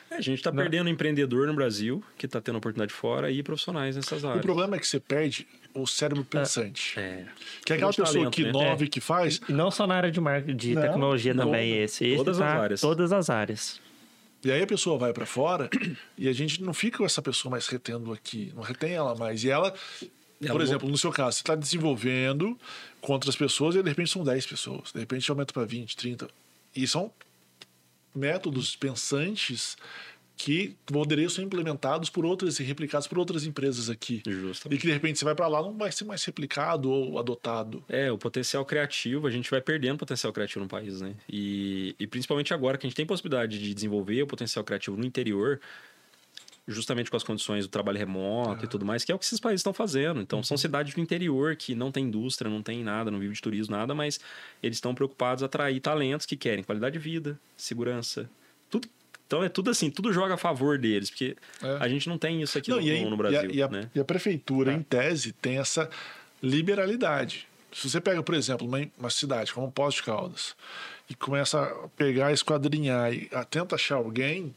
É, 0.09 0.15
a 0.15 0.21
gente 0.21 0.37
está 0.37 0.51
perdendo 0.51 0.89
empreendedor 0.89 1.47
no 1.47 1.53
Brasil, 1.53 2.03
que 2.17 2.25
está 2.25 2.39
tendo 2.39 2.57
oportunidade 2.57 2.93
fora, 2.93 3.31
e 3.31 3.41
profissionais 3.41 3.95
nessas 3.95 4.23
O 4.23 4.27
áreas. 4.27 4.45
problema 4.45 4.75
é 4.75 4.79
que 4.79 4.87
você 4.87 4.99
perde 4.99 5.47
o 5.73 5.85
cérebro 5.87 6.23
pensante. 6.23 6.97
É. 6.99 7.25
Que 7.65 7.73
é 7.73 7.75
aquela 7.75 7.91
pessoa 7.91 8.07
talento, 8.13 8.31
que 8.31 8.43
né? 8.43 8.49
inove, 8.49 8.87
que 8.87 9.01
faz. 9.01 9.41
E 9.49 9.51
não 9.51 9.69
só 9.71 9.85
na 9.87 9.95
área 9.95 10.11
de 10.11 10.21
marketing, 10.21 10.55
de 10.55 10.75
Não, 10.75 10.81
tecnologia 10.83 11.33
não. 11.33 11.45
também, 11.45 11.77
esse. 11.81 12.05
esse 12.05 12.17
Todas 12.17 12.37
tá- 12.37 12.47
as 12.55 12.59
áreas. 12.61 12.81
Todas 12.81 13.11
as 13.13 13.29
áreas. 13.29 13.81
E 14.43 14.51
aí 14.51 14.61
a 14.61 14.67
pessoa 14.67 14.97
vai 14.97 15.11
pra 15.11 15.25
fora 15.25 15.69
e 16.17 16.29
a 16.29 16.33
gente 16.33 16.61
não 16.61 16.73
fica 16.73 16.99
com 16.99 17.05
essa 17.05 17.21
pessoa 17.21 17.49
mais 17.51 17.67
retendo 17.67 18.13
aqui, 18.13 18.53
não 18.55 18.61
retém 18.61 18.91
ela 18.93 19.15
mais. 19.15 19.43
E 19.43 19.49
ela, 19.49 19.73
Ela 20.39 20.51
por 20.51 20.59
não- 20.59 20.61
exemplo, 20.61 20.87
no 20.87 20.97
seu 20.97 21.11
caso, 21.11 21.37
você 21.37 21.41
está 21.41 21.55
desenvolvendo 21.55 22.57
com 23.01 23.11
outras 23.13 23.35
pessoas 23.35 23.75
e 23.75 23.81
de 23.81 23.89
repente 23.89 24.11
são 24.11 24.23
10 24.23 24.45
pessoas, 24.45 24.91
de 24.93 24.99
repente 24.99 25.29
aumenta 25.31 25.51
para 25.51 25.65
20, 25.65 25.97
30. 25.97 26.27
E 26.75 26.85
são 26.87 27.11
métodos 28.15 28.75
pensantes 28.75 29.77
que 30.37 30.75
poderiam 30.85 31.29
ser 31.29 31.43
implementados 31.43 32.09
por 32.09 32.25
outras 32.25 32.59
e 32.59 32.63
replicados 32.63 33.07
por 33.07 33.17
outras 33.17 33.45
empresas 33.45 33.89
aqui. 33.89 34.21
E 34.27 34.31
Justamente. 34.31 34.79
que 34.79 34.87
de 34.87 34.93
repente 34.93 35.17
você 35.17 35.25
vai 35.25 35.33
para 35.33 35.47
lá 35.47 35.61
não 35.61 35.77
vai 35.77 35.91
ser 35.91 36.03
mais 36.03 36.23
replicado 36.25 36.91
ou 36.91 37.17
adotado. 37.17 37.83
É, 37.87 38.11
o 38.11 38.17
potencial 38.17 38.65
criativo, 38.65 39.27
a 39.27 39.31
gente 39.31 39.49
vai 39.49 39.61
perdendo 39.61 39.97
potencial 39.97 40.33
criativo 40.33 40.61
no 40.61 40.67
país, 40.67 40.99
né? 41.01 41.15
E, 41.29 41.95
e 41.97 42.05
principalmente 42.05 42.53
agora 42.53 42.77
que 42.77 42.85
a 42.85 42.89
gente 42.89 42.97
tem 42.97 43.05
possibilidade 43.05 43.59
de 43.59 43.73
desenvolver 43.73 44.23
o 44.23 44.27
potencial 44.27 44.63
criativo 44.63 44.97
no 44.97 45.05
interior, 45.05 45.59
justamente 46.67 47.11
com 47.11 47.17
as 47.17 47.23
condições 47.23 47.65
do 47.65 47.69
trabalho 47.69 47.97
remoto 47.99 48.65
e 48.65 48.67
tudo 48.67 48.83
mais, 48.85 49.03
que 49.03 49.11
é 49.11 49.15
o 49.15 49.19
que 49.19 49.25
esses 49.25 49.39
países 49.39 49.59
estão 49.59 49.73
fazendo. 49.73 50.19
Então, 50.21 50.41
são 50.41 50.57
cidades 50.57 50.93
do 50.95 50.99
interior 51.01 51.55
que 51.55 51.75
não 51.75 51.91
tem 51.91 52.05
indústria, 52.05 52.49
não 52.49 52.63
tem 52.63 52.83
nada, 52.83 53.11
não 53.11 53.19
vive 53.19 53.33
de 53.35 53.41
turismo, 53.41 53.75
nada, 53.75 53.93
mas 53.93 54.19
eles 54.63 54.77
estão 54.77 54.95
preocupados 54.95 55.43
em 55.43 55.45
atrair 55.45 55.79
talentos 55.79 56.25
que 56.25 56.35
querem 56.35 56.63
qualidade 56.63 56.93
de 56.93 56.99
vida, 56.99 57.39
segurança, 57.55 58.27
tudo. 58.69 58.87
Então 59.27 59.43
é 59.43 59.49
tudo 59.49 59.69
assim, 59.71 59.89
tudo 59.89 60.11
joga 60.13 60.35
a 60.35 60.37
favor 60.37 60.77
deles, 60.77 61.09
porque 61.09 61.35
É. 61.61 61.77
a 61.79 61.87
gente 61.87 62.07
não 62.09 62.17
tem 62.17 62.41
isso 62.41 62.57
aqui 62.57 62.69
Não, 62.69 62.77
no, 62.77 62.83
e, 62.83 62.91
aí- 62.91 63.05
no 63.05 63.13
a- 63.13 63.17
Brasil, 63.17 63.51
e 63.51 63.61
a, 63.61 63.67
né? 63.67 63.89
e 63.93 63.99
a 63.99 64.05
prefeitura, 64.05 64.71
Tá. 64.71 64.77
em 64.77 64.81
tese, 64.83 65.31
tem 65.33 65.57
essa 65.57 65.89
liberalidade. 66.41 67.47
Se 67.73 67.89
você 67.89 67.99
pega, 67.99 68.23
por 68.23 68.33
exemplo, 68.35 68.65
uma, 68.67 68.79
uma 68.97 69.09
cidade 69.09 69.53
como 69.53 69.71
Poços 69.71 69.95
de 69.95 70.03
Caldas 70.03 70.55
e 71.09 71.15
começa 71.15 71.61
a 71.61 71.87
pegar, 71.89 72.31
esquadrinhar 72.31 73.13
e 73.13 73.27
a- 73.33 73.43
tenta 73.43 73.75
achar 73.75 73.95
alguém, 73.95 74.55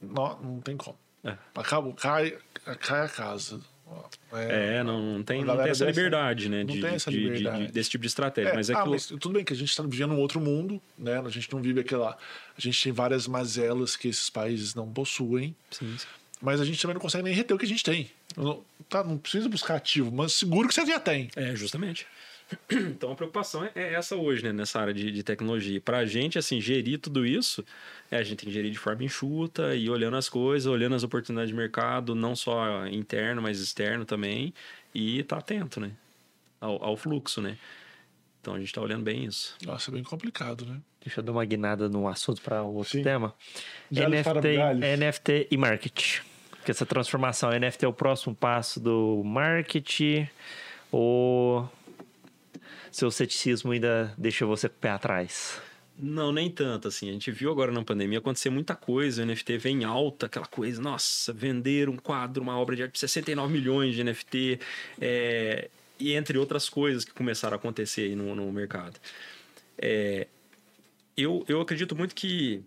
não, 0.00 0.40
não 0.40 0.60
tem 0.60 0.76
como. 0.76 0.98
É. 1.24 1.36
Acaba, 1.54 1.92
cai, 1.94 2.36
cai 2.80 3.04
a 3.04 3.08
casa. 3.08 3.60
É, 4.32 4.82
não, 4.82 5.00
não 5.00 5.22
tem, 5.22 5.42
não 5.42 5.56
tem 5.56 5.70
essa 5.70 5.86
liberdade, 5.86 6.48
né? 6.48 6.62
não 6.62 6.74
de, 6.74 6.80
tem 6.80 6.94
essa 6.94 7.10
de- 7.10 7.16
de- 7.16 7.24
liberdade. 7.24 7.66
de- 7.66 7.72
desse 7.72 7.88
tipo 7.90 8.02
de 8.02 8.08
estratégia. 8.08 8.50
É, 8.50 8.54
mas 8.54 8.68
é 8.68 8.74
ah, 8.74 8.78
aquilo... 8.80 8.92
mas 8.92 9.06
tudo 9.06 9.30
bem 9.30 9.44
que 9.44 9.52
a 9.52 9.56
gente 9.56 9.70
está 9.70 9.82
vivendo 9.82 10.12
um 10.12 10.18
outro 10.18 10.38
mundo, 10.40 10.80
né? 10.98 11.18
A 11.18 11.28
gente 11.30 11.50
não 11.52 11.62
vive 11.62 11.80
aquela. 11.80 12.10
A 12.56 12.60
gente 12.60 12.82
tem 12.82 12.92
várias 12.92 13.26
mazelas 13.26 13.96
que 13.96 14.08
esses 14.08 14.28
países 14.28 14.74
não 14.74 14.92
possuem. 14.92 15.56
Sim, 15.70 15.96
sim. 15.96 16.06
mas 16.42 16.60
a 16.60 16.64
gente 16.64 16.80
também 16.80 16.94
não 16.94 17.00
consegue 17.00 17.24
nem 17.24 17.32
reter 17.32 17.54
o 17.54 17.58
que 17.58 17.64
a 17.64 17.68
gente 17.68 17.82
tem. 17.82 18.10
Não, 18.36 18.62
tá, 18.88 19.02
não 19.02 19.16
precisa 19.16 19.48
buscar 19.48 19.76
ativo, 19.76 20.12
mas 20.12 20.34
seguro 20.34 20.68
que 20.68 20.74
você 20.74 20.84
já 20.84 21.00
tem. 21.00 21.30
É, 21.34 21.56
justamente. 21.56 22.06
Então 22.72 23.12
a 23.12 23.14
preocupação 23.14 23.64
é- 23.64 23.72
é 23.74 23.94
essa 23.94 24.16
hoje, 24.16 24.42
né, 24.42 24.52
nessa 24.52 24.80
área 24.80 24.94
de, 24.94 25.10
de 25.10 25.22
tecnologia. 25.22 25.80
Para 25.80 25.98
a 25.98 26.06
gente, 26.06 26.38
assim, 26.38 26.60
gerir 26.60 26.98
tudo 26.98 27.26
isso, 27.26 27.64
é, 28.10 28.16
a 28.18 28.22
gente 28.22 28.38
tem 28.38 28.48
que 28.48 28.54
gerir 28.54 28.70
de 28.70 28.78
forma 28.78 29.04
enxuta 29.04 29.74
e 29.74 29.88
olhando 29.90 30.16
as 30.16 30.28
coisas, 30.28 30.66
olhando 30.66 30.94
as 30.94 31.02
oportunidades 31.02 31.50
de 31.50 31.56
mercado, 31.56 32.14
não 32.14 32.34
só 32.34 32.86
interno, 32.86 33.42
mas 33.42 33.60
externo 33.60 34.04
também, 34.04 34.52
e 34.94 35.22
tá 35.24 35.38
atento, 35.38 35.80
né, 35.80 35.92
ao, 36.60 36.82
ao 36.82 36.96
fluxo, 36.96 37.40
né. 37.40 37.58
Então 38.40 38.54
a 38.54 38.58
gente 38.58 38.72
tá 38.72 38.80
olhando 38.80 39.02
bem 39.02 39.24
isso. 39.24 39.56
Nossa, 39.64 39.90
é 39.90 39.94
bem 39.94 40.02
complicado, 40.02 40.64
né? 40.64 40.80
Deixa 41.04 41.20
eu 41.20 41.24
dar 41.24 41.32
uma 41.32 41.44
guinada 41.44 41.88
no 41.88 42.08
assunto 42.08 42.40
para 42.40 42.62
outro 42.62 42.92
Sim. 42.92 43.02
tema. 43.02 43.34
NFT. 43.90 44.58
NFT 44.98 45.48
e 45.50 45.56
marketing. 45.56 46.20
Porque 46.50 46.70
essa 46.70 46.86
transformação, 46.86 47.50
NFT 47.50 47.84
é 47.84 47.88
o 47.88 47.92
próximo 47.92 48.34
passo 48.34 48.80
do 48.80 49.22
marketing 49.24 50.28
ou 50.90 51.68
seu 52.90 53.10
ceticismo 53.10 53.72
ainda 53.72 54.12
deixa 54.16 54.46
você 54.46 54.68
pé 54.68 54.90
atrás? 54.90 55.60
Não, 56.00 56.30
nem 56.30 56.48
tanto, 56.48 56.86
assim. 56.86 57.08
A 57.08 57.12
gente 57.12 57.30
viu 57.32 57.50
agora 57.50 57.72
na 57.72 57.82
pandemia 57.82 58.18
acontecer 58.18 58.50
muita 58.50 58.76
coisa, 58.76 59.22
o 59.22 59.26
NFT 59.26 59.58
vem 59.58 59.82
em 59.82 59.84
alta, 59.84 60.26
aquela 60.26 60.46
coisa, 60.46 60.80
nossa, 60.80 61.32
vender 61.32 61.88
um 61.88 61.96
quadro, 61.96 62.40
uma 62.40 62.56
obra 62.56 62.76
de 62.76 62.84
arte 62.84 62.92
de 62.92 63.00
69 63.00 63.52
milhões 63.52 63.96
de 63.96 64.04
NFT, 64.04 64.60
é, 65.00 65.68
e 65.98 66.14
entre 66.14 66.38
outras 66.38 66.68
coisas 66.68 67.04
que 67.04 67.12
começaram 67.12 67.54
a 67.54 67.58
acontecer 67.58 68.02
aí 68.02 68.14
no, 68.14 68.34
no 68.36 68.52
mercado. 68.52 69.00
É, 69.76 70.28
eu, 71.16 71.44
eu 71.48 71.60
acredito 71.60 71.96
muito 71.96 72.14
que 72.14 72.62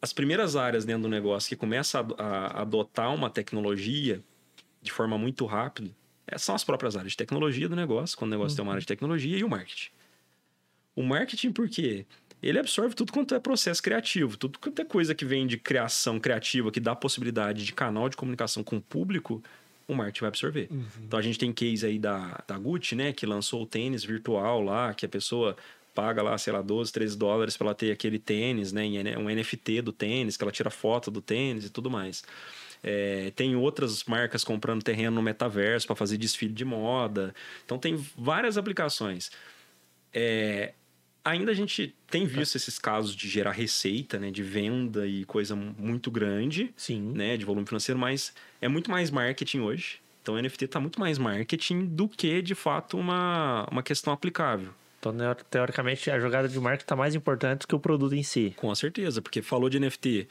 as 0.00 0.12
primeiras 0.12 0.54
áreas 0.54 0.84
dentro 0.84 1.02
do 1.02 1.08
negócio 1.08 1.48
que 1.48 1.56
começa 1.56 1.98
a, 2.16 2.24
a 2.24 2.62
adotar 2.62 3.12
uma 3.12 3.28
tecnologia 3.28 4.20
de 4.80 4.92
forma 4.92 5.18
muito 5.18 5.44
rápida 5.46 5.90
são 6.36 6.54
as 6.54 6.64
próprias 6.64 6.96
áreas 6.96 7.12
de 7.12 7.16
tecnologia 7.16 7.68
do 7.68 7.76
negócio, 7.76 8.16
quando 8.16 8.32
o 8.32 8.34
negócio 8.34 8.56
tem 8.56 8.62
uma 8.62 8.72
área 8.72 8.80
de 8.80 8.86
tecnologia, 8.86 9.36
e 9.36 9.44
o 9.44 9.48
marketing. 9.48 9.90
O 10.94 11.02
marketing, 11.02 11.52
por 11.52 11.68
quê? 11.68 12.04
Ele 12.42 12.58
absorve 12.58 12.94
tudo 12.94 13.12
quanto 13.12 13.34
é 13.34 13.40
processo 13.40 13.82
criativo, 13.82 14.36
tudo 14.36 14.58
quanto 14.58 14.82
é 14.82 14.84
coisa 14.84 15.14
que 15.14 15.24
vem 15.24 15.46
de 15.46 15.56
criação 15.56 16.18
criativa, 16.18 16.72
que 16.72 16.80
dá 16.80 16.94
possibilidade 16.94 17.64
de 17.64 17.72
canal 17.72 18.08
de 18.08 18.16
comunicação 18.16 18.64
com 18.64 18.76
o 18.76 18.80
público, 18.80 19.42
o 19.86 19.94
marketing 19.94 20.20
vai 20.20 20.28
absorver. 20.28 20.68
Então 21.04 21.18
a 21.18 21.22
gente 21.22 21.38
tem 21.38 21.52
case 21.52 21.86
aí 21.86 21.98
da, 21.98 22.42
da 22.46 22.58
Gucci, 22.58 22.96
né, 22.96 23.12
que 23.12 23.26
lançou 23.26 23.62
o 23.62 23.66
tênis 23.66 24.04
virtual 24.04 24.60
lá, 24.60 24.92
que 24.92 25.06
a 25.06 25.08
pessoa 25.08 25.56
paga 25.94 26.22
lá, 26.22 26.36
sei 26.38 26.52
lá, 26.52 26.62
12, 26.62 26.90
13 26.92 27.16
dólares 27.16 27.56
para 27.56 27.68
ela 27.68 27.74
ter 27.74 27.92
aquele 27.92 28.18
tênis, 28.18 28.72
né, 28.72 28.84
um 29.18 29.28
NFT 29.28 29.82
do 29.82 29.92
tênis, 29.92 30.36
que 30.36 30.42
ela 30.42 30.52
tira 30.52 30.70
foto 30.70 31.10
do 31.10 31.20
tênis 31.20 31.66
e 31.66 31.70
tudo 31.70 31.90
mais. 31.90 32.24
É, 32.82 33.32
tem 33.36 33.54
outras 33.54 34.04
marcas 34.04 34.42
comprando 34.42 34.82
terreno 34.82 35.16
no 35.16 35.22
metaverso 35.22 35.86
para 35.86 35.94
fazer 35.94 36.16
desfile 36.16 36.52
de 36.52 36.64
moda. 36.64 37.34
Então 37.64 37.78
tem 37.78 37.96
várias 38.16 38.58
aplicações. 38.58 39.30
É, 40.12 40.72
ainda 41.24 41.52
a 41.52 41.54
gente 41.54 41.94
tem 42.10 42.26
visto 42.26 42.56
esses 42.56 42.78
casos 42.78 43.14
de 43.14 43.28
gerar 43.28 43.52
receita, 43.52 44.18
né, 44.18 44.30
de 44.30 44.42
venda 44.42 45.06
e 45.06 45.24
coisa 45.24 45.54
muito 45.54 46.10
grande, 46.10 46.72
Sim. 46.76 47.12
né, 47.12 47.36
de 47.36 47.44
volume 47.44 47.66
financeiro, 47.66 47.98
mas 47.98 48.34
é 48.60 48.68
muito 48.68 48.90
mais 48.90 49.10
marketing 49.10 49.60
hoje. 49.60 50.00
Então, 50.20 50.34
o 50.36 50.40
NFT 50.40 50.66
está 50.66 50.78
muito 50.78 51.00
mais 51.00 51.18
marketing 51.18 51.84
do 51.86 52.08
que, 52.08 52.40
de 52.42 52.54
fato, 52.54 52.96
uma, 52.96 53.66
uma 53.70 53.82
questão 53.82 54.12
aplicável. 54.12 54.72
Então, 55.00 55.12
teoricamente, 55.50 56.08
a 56.12 56.20
jogada 56.20 56.48
de 56.48 56.60
marketing 56.60 56.84
está 56.84 56.94
mais 56.94 57.16
importante 57.16 57.66
que 57.66 57.74
o 57.74 57.80
produto 57.80 58.14
em 58.14 58.22
si. 58.22 58.54
Com 58.56 58.72
certeza, 58.72 59.20
porque 59.20 59.42
falou 59.42 59.68
de 59.68 59.80
NFT. 59.80 60.28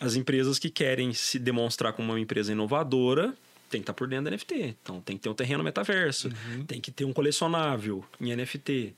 As 0.00 0.16
empresas 0.16 0.58
que 0.58 0.70
querem 0.70 1.12
se 1.12 1.38
demonstrar 1.38 1.92
como 1.92 2.12
uma 2.12 2.18
empresa 2.18 2.50
inovadora 2.50 3.36
tem 3.68 3.80
que 3.80 3.84
estar 3.84 3.92
por 3.92 4.08
dentro 4.08 4.24
da 4.24 4.30
NFT. 4.32 4.76
Então, 4.82 5.00
tem 5.00 5.16
que 5.16 5.22
ter 5.22 5.28
um 5.28 5.34
terreno 5.34 5.62
metaverso, 5.62 6.28
tem 6.66 6.80
que 6.80 6.90
ter 6.90 7.04
um 7.04 7.12
colecionável 7.12 8.04
em 8.20 8.34
NFT. 8.34 8.94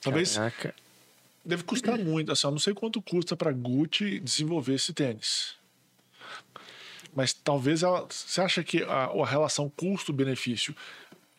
Talvez 0.00 0.34
Caraca. 0.34 0.74
deve 1.44 1.62
custar 1.62 1.96
muito. 2.00 2.32
Assim, 2.32 2.46
eu 2.46 2.50
não 2.50 2.58
sei 2.58 2.74
quanto 2.74 3.00
custa 3.00 3.36
para 3.36 3.52
Gucci 3.52 4.18
desenvolver 4.18 4.74
esse 4.74 4.92
tênis. 4.92 5.54
Mas 7.14 7.32
talvez 7.32 7.82
ela. 7.82 8.06
Você 8.10 8.40
acha 8.40 8.64
que 8.64 8.82
a, 8.82 9.04
a 9.04 9.26
relação 9.26 9.70
custo-benefício 9.70 10.74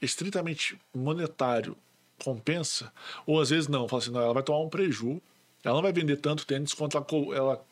estritamente 0.02 0.80
monetário 0.94 1.76
compensa? 2.24 2.92
Ou 3.26 3.42
às 3.42 3.50
vezes 3.50 3.68
não? 3.68 3.88
Fala 3.88 4.02
assim, 4.02 4.12
não, 4.12 4.22
ela 4.22 4.34
vai 4.34 4.44
tomar 4.44 4.60
um 4.60 4.70
preju. 4.70 5.22
Ela 5.64 5.76
não 5.76 5.82
vai 5.82 5.92
vender 5.92 6.18
tanto 6.18 6.46
tênis 6.46 6.74
quanto 6.74 6.96
ela, 6.96 7.06
ela 7.36 7.66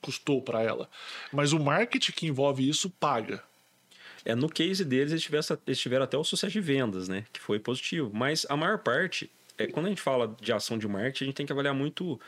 custou 0.00 0.42
para 0.42 0.62
ela. 0.62 0.88
Mas 1.32 1.52
o 1.52 1.58
marketing 1.58 2.12
que 2.12 2.26
envolve 2.26 2.68
isso 2.68 2.90
paga. 2.90 3.42
É, 4.24 4.34
no 4.34 4.48
case 4.48 4.84
deles, 4.84 5.12
eles 5.12 5.22
tiveram, 5.22 5.58
eles 5.66 5.78
tiveram 5.78 6.04
até 6.04 6.16
o 6.16 6.24
sucesso 6.24 6.52
de 6.52 6.60
vendas, 6.60 7.08
né? 7.08 7.24
Que 7.32 7.40
foi 7.40 7.58
positivo. 7.58 8.10
Mas 8.12 8.46
a 8.48 8.56
maior 8.56 8.78
parte, 8.78 9.30
é, 9.56 9.66
quando 9.66 9.86
a 9.86 9.88
gente 9.88 10.02
fala 10.02 10.36
de 10.40 10.52
ação 10.52 10.78
de 10.78 10.86
marketing, 10.86 11.24
a 11.24 11.26
gente 11.26 11.36
tem 11.36 11.46
que 11.46 11.52
avaliar 11.52 11.74
muito 11.74 12.20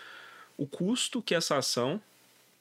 o 0.57 0.67
custo 0.67 1.23
que 1.23 1.35
essa 1.35 1.57
ação 1.57 2.01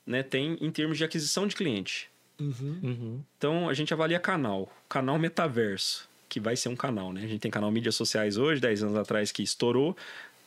né, 0.06 0.24
tem 0.24 0.58
em 0.62 0.72
termos 0.72 0.98
de 0.98 1.04
aquisição 1.04 1.48
de 1.48 1.56
cliente. 1.56 2.10
Uhum. 2.40 3.22
Então, 3.38 3.70
a 3.70 3.74
gente 3.74 3.94
avalia 3.94 4.20
canal. 4.20 4.74
Canal 4.88 5.20
metaverso, 5.20 6.10
que 6.28 6.40
vai 6.40 6.56
ser 6.56 6.70
um 6.70 6.76
canal, 6.76 7.12
né? 7.12 7.24
A 7.24 7.28
gente 7.28 7.42
tem 7.42 7.52
canal 7.52 7.70
mídias 7.70 7.96
sociais 7.96 8.38
hoje, 8.38 8.62
10 8.62 8.84
anos 8.84 8.96
atrás 8.96 9.32
que 9.32 9.44
estourou. 9.44 9.96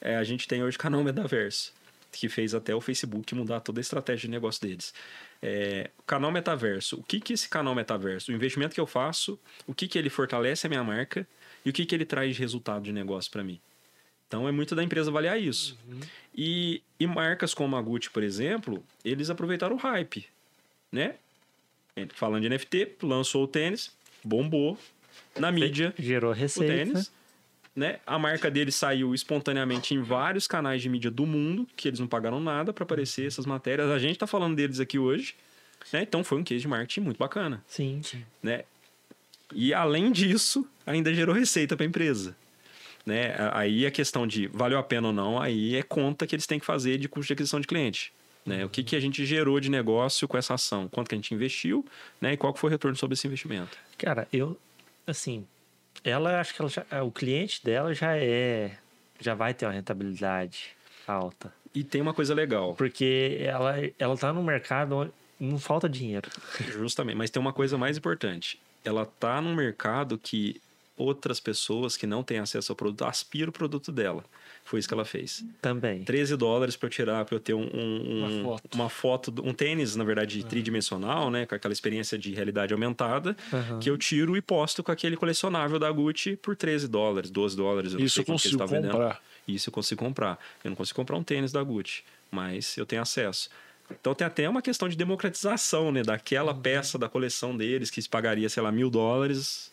É, 0.01 0.17
a 0.17 0.25
gente 0.25 0.49
tem 0.49 0.65
hoje 0.65 0.77
canal 0.79 1.05
metaverso, 1.05 1.73
que 2.13 2.29
fez 2.29 2.55
até 2.55 2.75
o 2.75 2.81
Facebook 2.81 3.35
mudar 3.35 3.61
toda 3.61 3.81
a 3.81 3.83
estratégia 3.83 4.29
de 4.29 4.31
negócio 4.31 4.61
deles. 4.61 4.93
É, 5.41 5.91
canal 6.07 6.31
metaverso. 6.31 6.97
O 7.01 7.03
que, 7.03 7.19
que 7.19 7.33
esse 7.33 7.49
canal 7.49 7.75
metaverso? 7.75 8.31
O 8.31 8.35
investimento 8.35 8.75
que 8.75 8.81
eu 8.81 8.87
faço, 8.87 9.39
o 9.67 9.75
que, 9.75 9.89
que 9.89 9.99
ele 9.99 10.11
fortalece 10.11 10.67
a 10.67 10.71
minha 10.71 10.85
marca 10.85 11.27
e 11.65 11.71
o 11.71 11.73
que, 11.73 11.87
que 11.87 11.95
ele 11.95 12.05
traz 12.05 12.35
de 12.37 12.41
resultado 12.41 12.83
de 12.83 12.93
negócio 12.93 13.31
para 13.31 13.43
mim. 13.43 13.61
Então, 14.29 14.49
é 14.49 14.53
muito 14.53 14.75
da 14.75 14.83
empresa 14.83 15.11
avaliar 15.11 15.41
isso. 15.41 15.77
E, 16.35 16.83
e 16.99 17.07
marcas 17.07 17.53
como 17.53 17.77
a 17.77 17.83
Gucci, 17.83 18.11
por 18.11 18.23
exemplo, 18.23 18.83
eles 19.05 19.29
aproveitaram 19.29 19.77
o 19.77 19.79
hype, 19.79 20.27
né? 20.91 21.17
Falando 22.15 22.43
de 22.43 22.49
NFT, 22.49 22.97
lançou 23.03 23.45
o 23.45 23.49
tênis, 23.49 23.95
bombou 24.25 24.79
na 25.39 25.53
mídia 25.53 25.95
Gerou 25.99 26.31
o 26.31 26.35
receita. 26.35 26.73
tênis. 26.73 27.13
Né? 27.75 28.01
A 28.07 28.19
marca 28.19 28.51
dele 28.51 28.71
saiu 28.71 29.15
espontaneamente 29.15 29.95
em 29.95 30.03
vários 30.03 30.47
canais 30.47 30.83
de 30.83 30.89
mídia 30.89 31.11
do 31.11 31.25
mundo, 31.25 31.67
que 31.75 31.89
eles 31.89 32.01
não 32.01 32.07
pagaram 32.07 32.39
nada 32.39 32.73
para 32.73 32.85
aparecer 32.85 33.27
essas 33.27 33.47
matérias. 33.47 33.91
A 33.91 33.99
gente 33.99 34.19
tá 34.19 34.27
falando 34.27 34.55
deles 34.55 34.79
aqui 34.79 34.99
hoje. 34.99 35.35
Né? 35.91 36.03
Então 36.03 36.23
foi 36.23 36.39
um 36.39 36.45
case 36.45 36.61
de 36.61 36.69
marketing 36.69 37.01
muito 37.01 37.19
bacana. 37.19 37.65
Sim. 37.67 38.03
Né? 38.43 38.65
E 39.55 39.73
além 39.73 40.13
disso, 40.13 40.69
ainda 40.87 41.13
gerou 41.15 41.35
receita 41.35 41.77
para 41.77 41.85
a 41.85 41.89
empresa. 41.89 42.37
Né? 43.05 43.35
Aí 43.53 43.87
a 43.87 43.91
questão 43.91 44.27
de 44.27 44.47
valeu 44.49 44.79
a 44.79 44.83
pena 44.83 45.09
ou 45.09 45.13
não, 45.13 45.41
aí 45.41 45.75
é 45.75 45.83
conta 45.83 46.27
que 46.27 46.35
eles 46.35 46.47
têm 46.47 46.59
que 46.59 46.67
fazer 46.67 46.99
de 46.99 47.09
custo 47.09 47.29
de 47.29 47.33
aquisição 47.33 47.61
de 47.61 47.67
cliente. 47.67 48.13
Né? 48.45 48.65
O 48.65 48.69
que, 48.69 48.83
que 48.83 48.97
a 48.97 49.01
gente 49.01 49.25
gerou 49.25 49.59
de 49.61 49.71
negócio 49.71 50.27
com 50.29 50.37
essa 50.37 50.55
ação? 50.55 50.89
Quanto 50.89 51.09
que 51.09 51.15
a 51.15 51.19
gente 51.19 51.35
investiu 51.35 51.85
né? 52.21 52.33
e 52.33 52.37
qual 52.37 52.53
que 52.53 52.59
foi 52.59 52.69
o 52.69 52.71
retorno 52.71 52.97
sobre 52.97 53.15
esse 53.15 53.27
investimento? 53.27 53.77
Cara, 53.99 54.29
eu, 54.33 54.59
assim, 55.07 55.47
ela, 56.05 56.41
acho 56.41 56.55
que 56.55 56.63
ela 56.63 56.71
já, 56.71 56.85
o 57.03 57.11
cliente 57.11 57.65
dela 57.65 57.95
já 57.95 58.17
é, 58.17 58.73
já 59.21 59.35
vai 59.35 59.55
ter 59.55 59.67
uma 59.67 59.73
rentabilidade 59.73 60.71
alta. 61.07 61.53
E 61.75 61.83
tem 61.83 62.01
uma 62.01 62.13
coisa 62.13 62.35
legal. 62.35 62.75
Porque 62.75 63.39
ela, 63.41 63.75
ela 63.99 64.17
tá 64.17 64.33
no 64.33 64.43
mercado 64.43 64.97
onde 64.97 65.13
não 65.41 65.59
falta 65.59 65.89
dinheiro. 65.89 66.31
Justamente, 66.69 67.17
mas 67.17 67.31
tem 67.31 67.41
uma 67.41 67.53
coisa 67.53 67.77
mais 67.77 67.97
importante. 67.97 68.61
Ela 68.85 69.07
tá 69.07 69.41
num 69.41 69.55
mercado 69.55 70.19
que 70.19 70.61
outras 71.03 71.41
pessoas 71.41 71.97
que 71.97 72.07
não 72.07 72.23
têm 72.23 72.39
acesso 72.39 72.71
ao 72.73 72.77
produto 72.77 73.05
aspiram 73.05 73.51
o 73.51 73.53
produto 73.53 73.91
dela. 73.91 74.25
Foi 74.65 74.79
isso 74.79 74.87
que 74.89 74.95
ela 74.95 75.05
fez. 75.05 75.45
Também. 75.61 76.05
13 76.05 76.37
dólares 76.37 76.77
para 76.77 76.87
eu 76.87 76.91
tirar, 76.91 77.25
para 77.25 77.35
eu 77.35 77.41
ter 77.41 77.55
um, 77.55 77.63
um- 77.63 77.67
um- 77.75 78.19
Uma 78.43 78.43
foto. 78.59 78.75
uma 78.75 78.89
foto, 78.89 79.35
um 79.45 79.53
tênis, 79.53 79.97
na 79.97 80.05
verdade, 80.05 80.45
tridimensional, 80.45 81.31
né? 81.31 81.47
Com 81.47 81.55
aquela 81.55 81.73
experiência 81.73 82.17
de 82.17 82.33
realidade 82.33 82.73
aumentada, 82.73 83.37
Aham. 83.53 83.79
que 83.81 83.91
eu 83.91 83.99
tiro 83.99 84.37
e 84.37 84.41
posto 84.43 84.83
com 84.83 84.93
aquele 84.93 85.17
colecionável 85.17 85.79
da 85.79 85.91
Gucci 85.91 86.37
por 86.37 86.55
13 86.57 86.87
dólares, 86.87 87.31
12 87.31 87.57
dólares. 87.57 87.93
Eu 87.93 87.99
não 87.99 88.07
Isso 88.07 88.15
sei 88.15 88.23
eu 88.23 88.27
consigo 88.27 88.55
estavam 88.55 88.75
vendendo. 88.77 88.93
comprar. 88.93 89.21
Isso 89.49 89.69
eu 89.69 89.73
consigo 89.73 89.99
comprar. 90.05 90.39
Eu 90.63 90.71
não 90.71 90.77
consigo 90.77 90.97
comprar 90.97 91.17
um 91.17 91.23
tênis 91.25 91.51
da 91.51 91.63
Gucci, 91.63 92.05
mas 92.31 92.77
eu 92.79 92.87
tenho 92.87 93.03
acesso. 93.03 93.51
Então 93.91 94.15
tem 94.15 94.25
até 94.27 94.49
uma 94.49 94.63
questão 94.63 94.89
de 94.89 94.97
democratização, 94.97 95.91
né? 95.91 96.03
Daquela 96.03 96.55
peça 96.55 96.97
da 96.97 97.09
coleção 97.09 97.57
deles 97.57 97.91
que 97.91 98.01
se 98.01 98.09
pagaria, 98.09 98.49
sei 98.49 98.63
lá, 98.63 98.71
mil 98.71 98.89
dólares. 98.89 99.72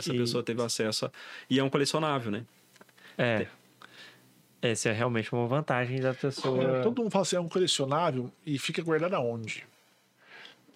Essa 0.00 0.14
E- 0.14 0.18
pessoa 0.18 0.42
teve 0.42 0.60
acesso 0.62 1.06
a... 1.06 1.10
E 1.48 1.58
é 1.58 1.62
um 1.64 1.70
colecionável, 1.70 2.30
né? 2.32 2.44
É. 3.16 3.46
Essa 4.62 4.90
é 4.90 4.92
realmente 4.92 5.32
uma 5.32 5.46
vantagem 5.46 6.00
da 6.00 6.12
pessoa. 6.12 6.78
É, 6.78 6.82
Todo 6.82 7.00
mundo 7.02 7.10
fala 7.10 7.22
assim, 7.22 7.36
é 7.36 7.40
um 7.40 7.48
colecionável 7.48 8.30
e 8.44 8.58
fica 8.58 8.82
guardado 8.82 9.14
aonde? 9.14 9.64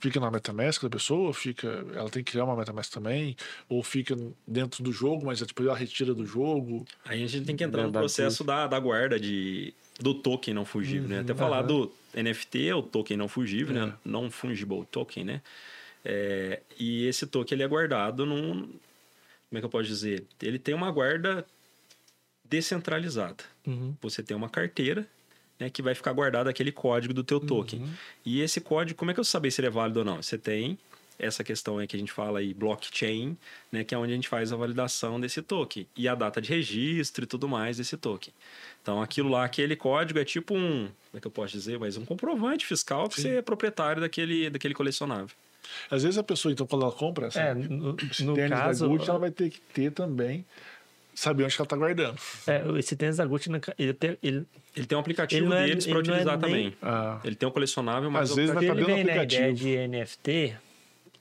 Fica 0.01 0.20
na 0.20 0.31
MetaMask 0.31 0.83
da 0.83 0.91
pessoa, 0.91 1.33
fica, 1.33 1.66
ela 1.95 2.11
tem 2.11 2.22
que 2.22 2.33
criar 2.33 2.45
uma 2.45 2.55
MetaMask 2.57 2.93
também, 2.93 3.35
ou 3.70 3.83
fica 3.83 4.14
dentro 4.47 4.83
do 4.83 4.93
jogo, 4.93 5.25
mas 5.25 5.41
depois 5.41 5.66
ela 5.66 5.77
retira 5.77 6.12
do 6.14 6.27
jogo. 6.27 6.85
Aí 7.07 7.22
a 7.25 7.27
gente 7.27 7.47
tem 7.47 7.57
que 7.57 7.64
entrar 7.64 7.85
no 7.85 7.93
processo 7.93 8.45
da, 8.45 8.66
da 8.66 8.79
guarda 8.79 9.18
de, 9.18 9.72
do 9.99 10.12
token 10.14 10.53
não 10.53 10.64
fugível, 10.66 11.09
né? 11.09 11.20
Até 11.20 11.35
falar 11.35 11.59
aham. 11.61 11.66
do 11.66 11.93
NFT, 12.14 12.72
o 12.75 12.83
token 12.83 13.16
não 13.16 13.29
fugível, 13.29 13.75
É. 13.77 13.87
né? 13.87 13.95
Non-fungible 14.05 14.85
token, 14.91 15.25
né? 15.25 15.43
É, 16.05 16.61
e 16.79 17.07
esse 17.07 17.27
token 17.27 17.57
ele 17.57 17.62
é 17.62 17.68
guardado 17.68 18.27
num. 18.27 18.68
Como 19.49 19.59
é 19.59 19.61
que 19.61 19.64
eu 19.64 19.70
posso 19.70 19.86
dizer? 19.86 20.24
Ele 20.42 20.59
tem 20.59 20.74
uma 20.74 20.90
guarda 20.90 21.47
descentralizada. 22.45 23.45
Uhum. 23.66 23.95
Você 24.01 24.22
tem 24.22 24.36
uma 24.36 24.49
carteira 24.49 25.07
né, 25.59 25.70
que 25.70 25.82
vai 25.82 25.95
ficar 25.95 26.12
guardado 26.12 26.49
aquele 26.49 26.72
código 26.72 27.14
do 27.14 27.24
teu 27.24 27.40
token. 27.40 27.88
E 28.24 28.40
esse 28.40 28.61
código, 28.61 28.99
como 28.99 29.11
é 29.11 29.14
que 29.14 29.20
eu 29.20 29.24
saber 29.24 29.51
se 29.51 29.61
ele 29.61 29.68
é 29.68 29.70
válido 29.70 30.01
ou 30.01 30.05
não? 30.05 30.22
Você 30.22 30.36
tem 30.36 30.78
essa 31.18 31.45
questão 31.45 31.78
aí 31.78 31.86
que 31.86 31.97
a 31.97 31.99
gente 31.99 32.12
fala 32.12 32.40
aí, 32.40 32.53
blockchain, 32.53 33.36
né, 33.70 33.84
que 33.84 33.95
é 33.95 33.99
onde 33.99 34.12
a 34.12 34.14
gente 34.16 34.28
faz 34.28 34.53
a 34.53 34.57
validação 34.57 35.20
desse 35.20 35.40
token 35.42 35.86
e 35.97 36.09
a 36.09 36.14
data 36.14 36.40
de 36.40 36.49
registro 36.49 37.24
e 37.24 37.26
tudo 37.26 37.49
mais 37.49 37.76
desse 37.76 37.97
token. 37.97 38.32
Então, 38.82 39.01
aquilo 39.01 39.30
lá, 39.30 39.45
aquele 39.45 39.76
código 39.76 40.18
é 40.18 40.24
tipo 40.24 40.55
um, 40.55 40.88
como 40.88 41.16
é 41.16 41.20
que 41.20 41.26
eu 41.26 41.30
posso 41.30 41.53
dizer, 41.53 41.78
mas 41.78 41.97
um 41.97 42.05
comprovante 42.05 42.66
fiscal 42.66 43.09
que 43.09 43.20
você 43.20 43.36
é 43.36 43.42
proprietário 43.42 44.01
daquele, 44.01 44.51
daquele 44.51 44.74
colecionável. 44.74 45.34
Às 45.91 46.03
vezes 46.03 46.19
a 46.19 46.23
pessoa, 46.23 46.53
então, 46.53 46.67
quando 46.67 46.83
ela 46.83 46.93
compra 46.93 47.27
essa 47.29 47.41
É, 47.41 47.55
no, 47.55 47.97
esse 48.11 48.25
no 48.25 48.35
tênis 48.35 48.51
caso, 48.59 48.85
da 48.89 48.93
Gucci, 48.95 49.11
ela 49.11 49.19
vai 49.19 49.31
ter 49.31 49.51
que 49.51 49.61
ter 49.61 49.91
também, 49.93 50.45
saber 51.15 51.45
onde 51.45 51.55
que 51.55 51.61
ela 51.62 51.69
tá 51.69 51.77
guardando. 51.77 52.19
é, 52.47 52.79
esse 52.79 52.97
tênis 52.97 53.17
da 53.17 53.25
Gucci, 53.27 53.51
ele, 53.79 53.93
tem- 53.95 54.19
ele, 54.23 54.47
Ele 54.77 54.87
tem 54.87 54.97
um 54.97 55.01
aplicativo 55.01 55.43
Ele 55.45 55.49
não 55.49 55.57
é- 55.57 55.67
deles 55.67 55.87
para 55.87 55.97
é 55.97 55.99
utilizar 56.01 56.39
nem- 56.39 56.41
também. 56.41 56.77
Ah, 56.83 57.21
Ele 57.25 57.35
tem 57.37 57.49
um 57.49 57.53
colecionável, 57.53 58.11
mas 58.11 58.25
Às 58.25 58.31
o 58.33 58.35
vezes 58.37 58.55
vai 58.55 58.65
estar 58.65 58.75
dentro 58.75 58.89
do 58.91 58.95
vem 58.95 59.05
na 59.05 59.11
ideia 59.12 59.23
aplicativo. 59.25 59.57
de 59.57 59.77
NFT, 59.89 60.57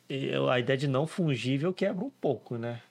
eu- 0.10 0.50
a 0.50 0.60
ideia 0.60 0.78
de 0.78 0.88
não 0.88 1.06
fungível 1.08 1.72
quebra 1.74 2.04
um 2.04 2.10
pouco, 2.10 2.58
né? 2.58 2.82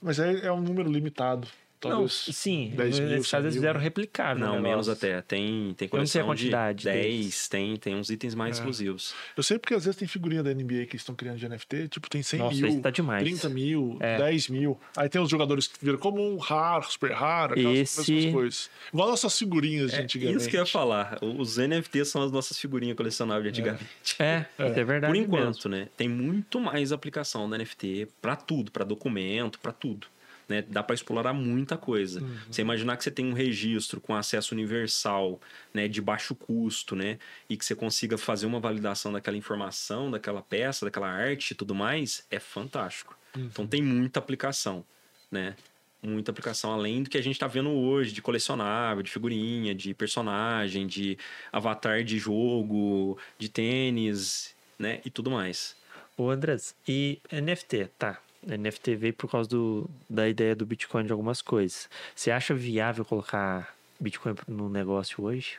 Mas 0.00 0.18
é, 0.18 0.46
é 0.46 0.52
um 0.52 0.60
número 0.60 0.90
limitado. 0.90 1.48
Não, 1.90 2.08
sim, 2.08 2.72
10 2.76 2.98
mil, 3.00 3.08
nesse 3.08 3.24
100 3.24 3.30
caso 3.30 3.44
eles 3.46 3.54
fizeram 3.54 3.78
né? 3.80 3.84
replicável. 3.84 4.46
Não, 4.46 4.60
menos 4.60 4.88
até. 4.88 5.20
Tem, 5.22 5.74
tem 5.76 5.88
Eu 5.92 5.98
não 5.98 6.06
sei 6.06 6.20
a 6.20 6.24
coleção 6.24 6.26
quantidade 6.26 6.78
de 6.78 6.84
deles. 6.84 7.20
10, 7.24 7.48
tem, 7.48 7.76
tem 7.76 7.94
uns 7.96 8.10
itens 8.10 8.34
mais 8.34 8.56
É. 8.56 8.60
exclusivos. 8.60 9.14
Eu 9.36 9.42
sei 9.42 9.58
porque 9.58 9.74
às 9.74 9.84
vezes 9.84 9.98
tem 9.98 10.06
figurinha 10.08 10.42
da 10.42 10.50
NBA 10.54 10.86
que 10.86 10.96
estão 10.96 11.14
criando 11.14 11.38
de 11.38 11.48
NFT, 11.48 11.88
tipo, 11.88 12.08
tem 12.08 12.22
100 12.22 12.38
Nossa, 12.38 12.60
mil, 12.60 12.80
tá 12.80 12.90
demais. 12.90 13.22
30 13.24 13.48
mil, 13.48 13.96
É. 14.00 14.18
10 14.18 14.48
mil. 14.48 14.78
Aí 14.96 15.08
tem 15.08 15.20
os 15.20 15.28
jogadores 15.30 15.66
que 15.66 15.84
viram 15.84 15.98
como 15.98 16.20
um 16.26 16.36
raro, 16.38 16.84
super 16.90 17.12
raro, 17.12 17.52
aquelas 17.54 17.78
Esse- 17.78 18.30
coisas. 18.32 18.70
Igual 18.92 19.08
nossas 19.10 19.38
figurinhas 19.38 19.90
de 19.92 20.00
antigamente. 20.00 20.38
Isso 20.38 20.48
que 20.48 20.56
eu 20.56 20.60
ia 20.60 20.66
falar. 20.66 21.18
Os 21.22 21.58
NFTs 21.58 22.08
são 22.08 22.22
as 22.22 22.30
nossas 22.32 22.58
figurinhas 22.58 22.96
colecionáveis 22.96 23.52
de 23.52 23.60
antigamente. 23.60 23.84
É, 24.24 24.46
isso 24.70 24.78
é 24.78 24.84
verdade 24.84 25.12
Por 25.12 25.18
mesmo. 25.18 25.36
enquanto, 25.36 25.68
né? 25.68 25.88
Tem 25.96 26.08
muito 26.08 26.60
mais 26.60 26.92
aplicação 26.92 27.48
da 27.48 27.56
NFT 27.58 28.08
para 28.22 28.36
tudo, 28.36 28.70
para 28.70 28.84
documento, 28.84 29.58
para 29.58 29.72
tudo. 29.72 30.06
Né? 30.48 30.62
Dá 30.62 30.82
para 30.82 30.94
explorar 30.94 31.32
muita 31.32 31.76
coisa. 31.76 32.20
Uhum. 32.20 32.36
Você 32.50 32.60
imaginar 32.62 32.96
que 32.96 33.04
você 33.04 33.10
tem 33.10 33.24
um 33.26 33.32
registro 33.32 34.00
com 34.00 34.14
acesso 34.14 34.54
universal, 34.54 35.40
né, 35.72 35.88
de 35.88 36.00
baixo 36.02 36.34
custo, 36.34 36.94
né, 36.94 37.18
e 37.48 37.56
que 37.56 37.64
você 37.64 37.74
consiga 37.74 38.18
fazer 38.18 38.46
uma 38.46 38.60
validação 38.60 39.12
daquela 39.12 39.36
informação, 39.36 40.10
daquela 40.10 40.42
peça, 40.42 40.84
daquela 40.84 41.08
arte 41.08 41.52
e 41.52 41.54
tudo 41.54 41.74
mais, 41.74 42.26
é 42.30 42.38
fantástico. 42.38 43.16
Uhum. 43.36 43.44
Então 43.44 43.66
tem 43.66 43.82
muita 43.82 44.18
aplicação, 44.18 44.84
né? 45.30 45.56
Muita 46.02 46.30
aplicação 46.30 46.70
além 46.70 47.02
do 47.02 47.08
que 47.08 47.16
a 47.16 47.22
gente 47.22 47.36
está 47.36 47.46
vendo 47.46 47.70
hoje 47.70 48.12
de 48.12 48.20
colecionável, 48.20 49.02
de 49.02 49.10
figurinha, 49.10 49.74
de 49.74 49.94
personagem, 49.94 50.86
de 50.86 51.16
avatar 51.50 52.04
de 52.04 52.18
jogo, 52.18 53.18
de 53.38 53.48
tênis, 53.48 54.54
né, 54.78 55.00
e 55.02 55.08
tudo 55.08 55.30
mais. 55.30 55.74
Ô, 56.16 56.28
Andrés, 56.28 56.76
e 56.86 57.18
NFT, 57.32 57.88
tá? 57.98 58.20
NFT 58.46 58.94
veio 58.96 59.14
por 59.14 59.30
causa 59.30 59.48
do, 59.48 59.88
da 60.08 60.28
ideia 60.28 60.54
do 60.54 60.66
Bitcoin 60.66 61.04
de 61.04 61.12
algumas 61.12 61.40
coisas. 61.42 61.88
Você 62.14 62.30
acha 62.30 62.54
viável 62.54 63.04
colocar 63.04 63.74
Bitcoin 63.98 64.34
no 64.46 64.68
negócio 64.68 65.24
hoje? 65.24 65.58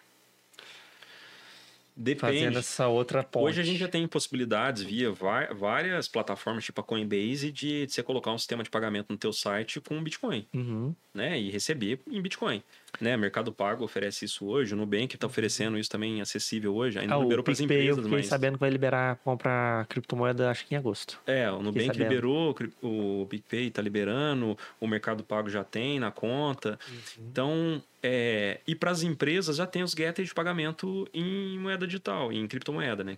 Depende. 1.98 2.20
Fazendo 2.40 2.60
essa 2.60 2.88
outra 2.88 3.24
ponte. 3.24 3.46
Hoje 3.46 3.62
a 3.62 3.64
gente 3.64 3.78
já 3.80 3.88
tem 3.88 4.06
possibilidades 4.08 4.84
via 4.84 5.12
várias 5.12 6.08
plataformas, 6.08 6.66
tipo 6.66 6.82
a 6.82 6.84
Coinbase, 6.84 7.52
de, 7.52 7.86
de 7.86 7.94
você 7.94 8.04
colocar 8.04 8.32
um 8.32 8.38
sistema 8.38 8.64
de 8.64 8.70
pagamento 8.70 9.08
no 9.10 9.18
teu 9.18 9.32
site 9.32 9.80
com 9.80 10.04
Bitcoin, 10.04 10.46
Uhum. 10.54 10.94
né? 11.14 11.40
E 11.40 11.50
receber 11.50 12.00
em 12.12 12.22
Bitcoin. 12.22 12.62
Né? 13.00 13.16
Mercado 13.18 13.52
Pago 13.52 13.84
oferece 13.84 14.24
isso 14.26 14.46
hoje, 14.46 14.74
o 14.74 14.78
Nubank 14.78 15.16
está 15.16 15.28
oferecendo 15.28 15.78
isso 15.78 15.90
também 15.90 16.22
acessível 16.22 16.74
hoje. 16.76 16.98
Ainda 17.00 17.16
Ah, 17.16 17.18
liberou 17.20 17.44
para 17.44 17.52
as 17.52 17.58
PicPay 17.60 17.78
eu 17.78 17.82
empresas, 17.84 18.04
fiquei 18.06 18.18
mas... 18.20 18.28
sabendo 18.28 18.54
que 18.54 18.60
vai 18.62 18.70
liberar 18.70 19.18
comprar 19.18 19.86
criptomoeda, 19.88 20.50
acho 20.50 20.66
que 20.66 20.76
em 20.76 20.78
agosto. 20.78 21.20
É, 21.28 21.50
o 21.52 21.62
Nubank 21.62 21.88
sabendo. 21.88 22.04
liberou, 22.04 22.56
o 22.82 23.26
PicPay 23.30 23.68
está 23.68 23.82
liberando, 23.82 24.58
o 24.80 24.88
Mercado 24.88 25.24
Pago 25.24 25.50
já 25.50 25.64
tem 25.64 26.00
na 26.00 26.10
conta. 26.12 26.80
Uhum. 26.90 27.26
Então, 27.30 27.84
é, 28.08 28.60
e 28.68 28.76
para 28.76 28.92
as 28.92 29.02
empresas 29.02 29.58
já 29.58 29.66
tem 29.66 29.82
os 29.82 29.96
gateways 29.96 30.30
de 30.30 30.36
pagamento 30.36 31.08
em 31.14 31.58
moeda 31.58 31.88
digital, 31.88 32.32
em 32.32 32.48
criptomoeda, 32.48 33.04
né? 33.04 33.16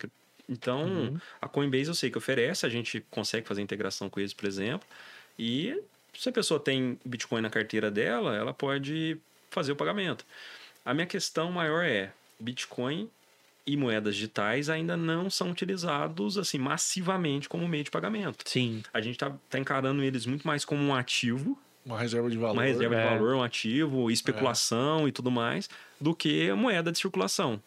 Então, 0.47 0.83
Uhum. 0.85 1.19
a 1.41 1.47
Coinbase 1.49 1.89
eu 1.89 1.93
sei 1.93 2.09
que 2.09 2.17
oferece, 2.17 2.65
a 2.65 2.69
gente 2.69 3.03
consegue 3.11 3.45
fazer 3.45 3.61
integração 3.61 4.09
com 4.09 4.19
eles, 4.19 4.33
por 4.33 4.47
exemplo. 4.47 4.87
E 5.37 5.77
se 6.13 6.29
a 6.29 6.31
pessoa 6.31 6.57
tem 6.59 6.97
Bitcoin 7.03 7.41
na 7.41 7.49
carteira 7.49 7.91
dela, 7.91 8.33
ela 8.35 8.53
pode 8.53 9.17
fazer 9.51 9.73
o 9.73 9.75
pagamento. 9.75 10.25
A 10.85 10.93
minha 10.93 11.05
questão 11.05 11.51
maior 11.51 11.83
é, 11.83 12.11
Bitcoin 12.39 13.09
e 13.65 13.75
moedas 13.75 14.15
digitais 14.15 14.69
ainda 14.69 14.95
não 14.95 15.29
são 15.29 15.51
utilizados 15.51 16.37
assim 16.37 16.57
massivamente 16.57 17.49
como 17.49 17.67
meio 17.67 17.83
de 17.83 17.91
pagamento. 17.91 18.49
Sim. 18.49 18.81
A 18.93 19.01
gente 19.01 19.15
está 19.15 19.35
tá 19.49 19.59
encarando 19.59 20.01
eles 20.01 20.25
muito 20.25 20.47
mais 20.47 20.63
como 20.63 20.81
um 20.81 20.95
ativo, 20.95 21.59
Uma 21.87 21.97
reserva 21.97 22.29
de 22.29 22.37
valor. 22.37 22.53
uma 22.53 22.63
reserva 22.65 22.95
é. 22.95 23.01
de 23.01 23.15
valor, 23.15 23.35
um 23.35 23.41
ativo, 23.41 24.11
especulação 24.11 25.07
e 25.07 25.11
tudo 25.11 25.31
mais, 25.31 25.69
do 25.99 26.13
que 26.13 26.51
moeda 26.51 26.91
de 26.91 26.99
circulação. 26.99 27.61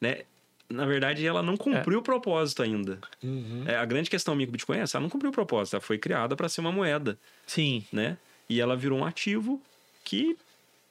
Né? 0.00 0.22
Na 0.68 0.84
verdade, 0.84 1.24
ela 1.24 1.40
não 1.40 1.56
cumpriu 1.56 2.00
o 2.00 2.02
propósito 2.02 2.64
ainda. 2.64 2.98
Uhum. 3.22 3.62
É, 3.64 3.76
a 3.76 3.84
grande 3.84 4.10
questão 4.10 4.34
minha 4.34 4.46
com 4.48 4.50
o 4.50 4.52
Bitcoin 4.52 4.78
é 4.78 4.80
essa, 4.80 4.98
ela 4.98 5.02
não 5.02 5.10
cumpriu 5.10 5.30
o 5.30 5.32
propósito, 5.32 5.74
ela 5.74 5.80
foi 5.80 5.98
criada 5.98 6.34
para 6.34 6.48
ser 6.48 6.62
uma 6.62 6.72
moeda, 6.72 7.16
Sim. 7.46 7.84
né? 7.92 8.18
E 8.48 8.60
ela 8.60 8.76
virou 8.76 8.98
um 8.98 9.04
ativo 9.04 9.62
que 10.02 10.36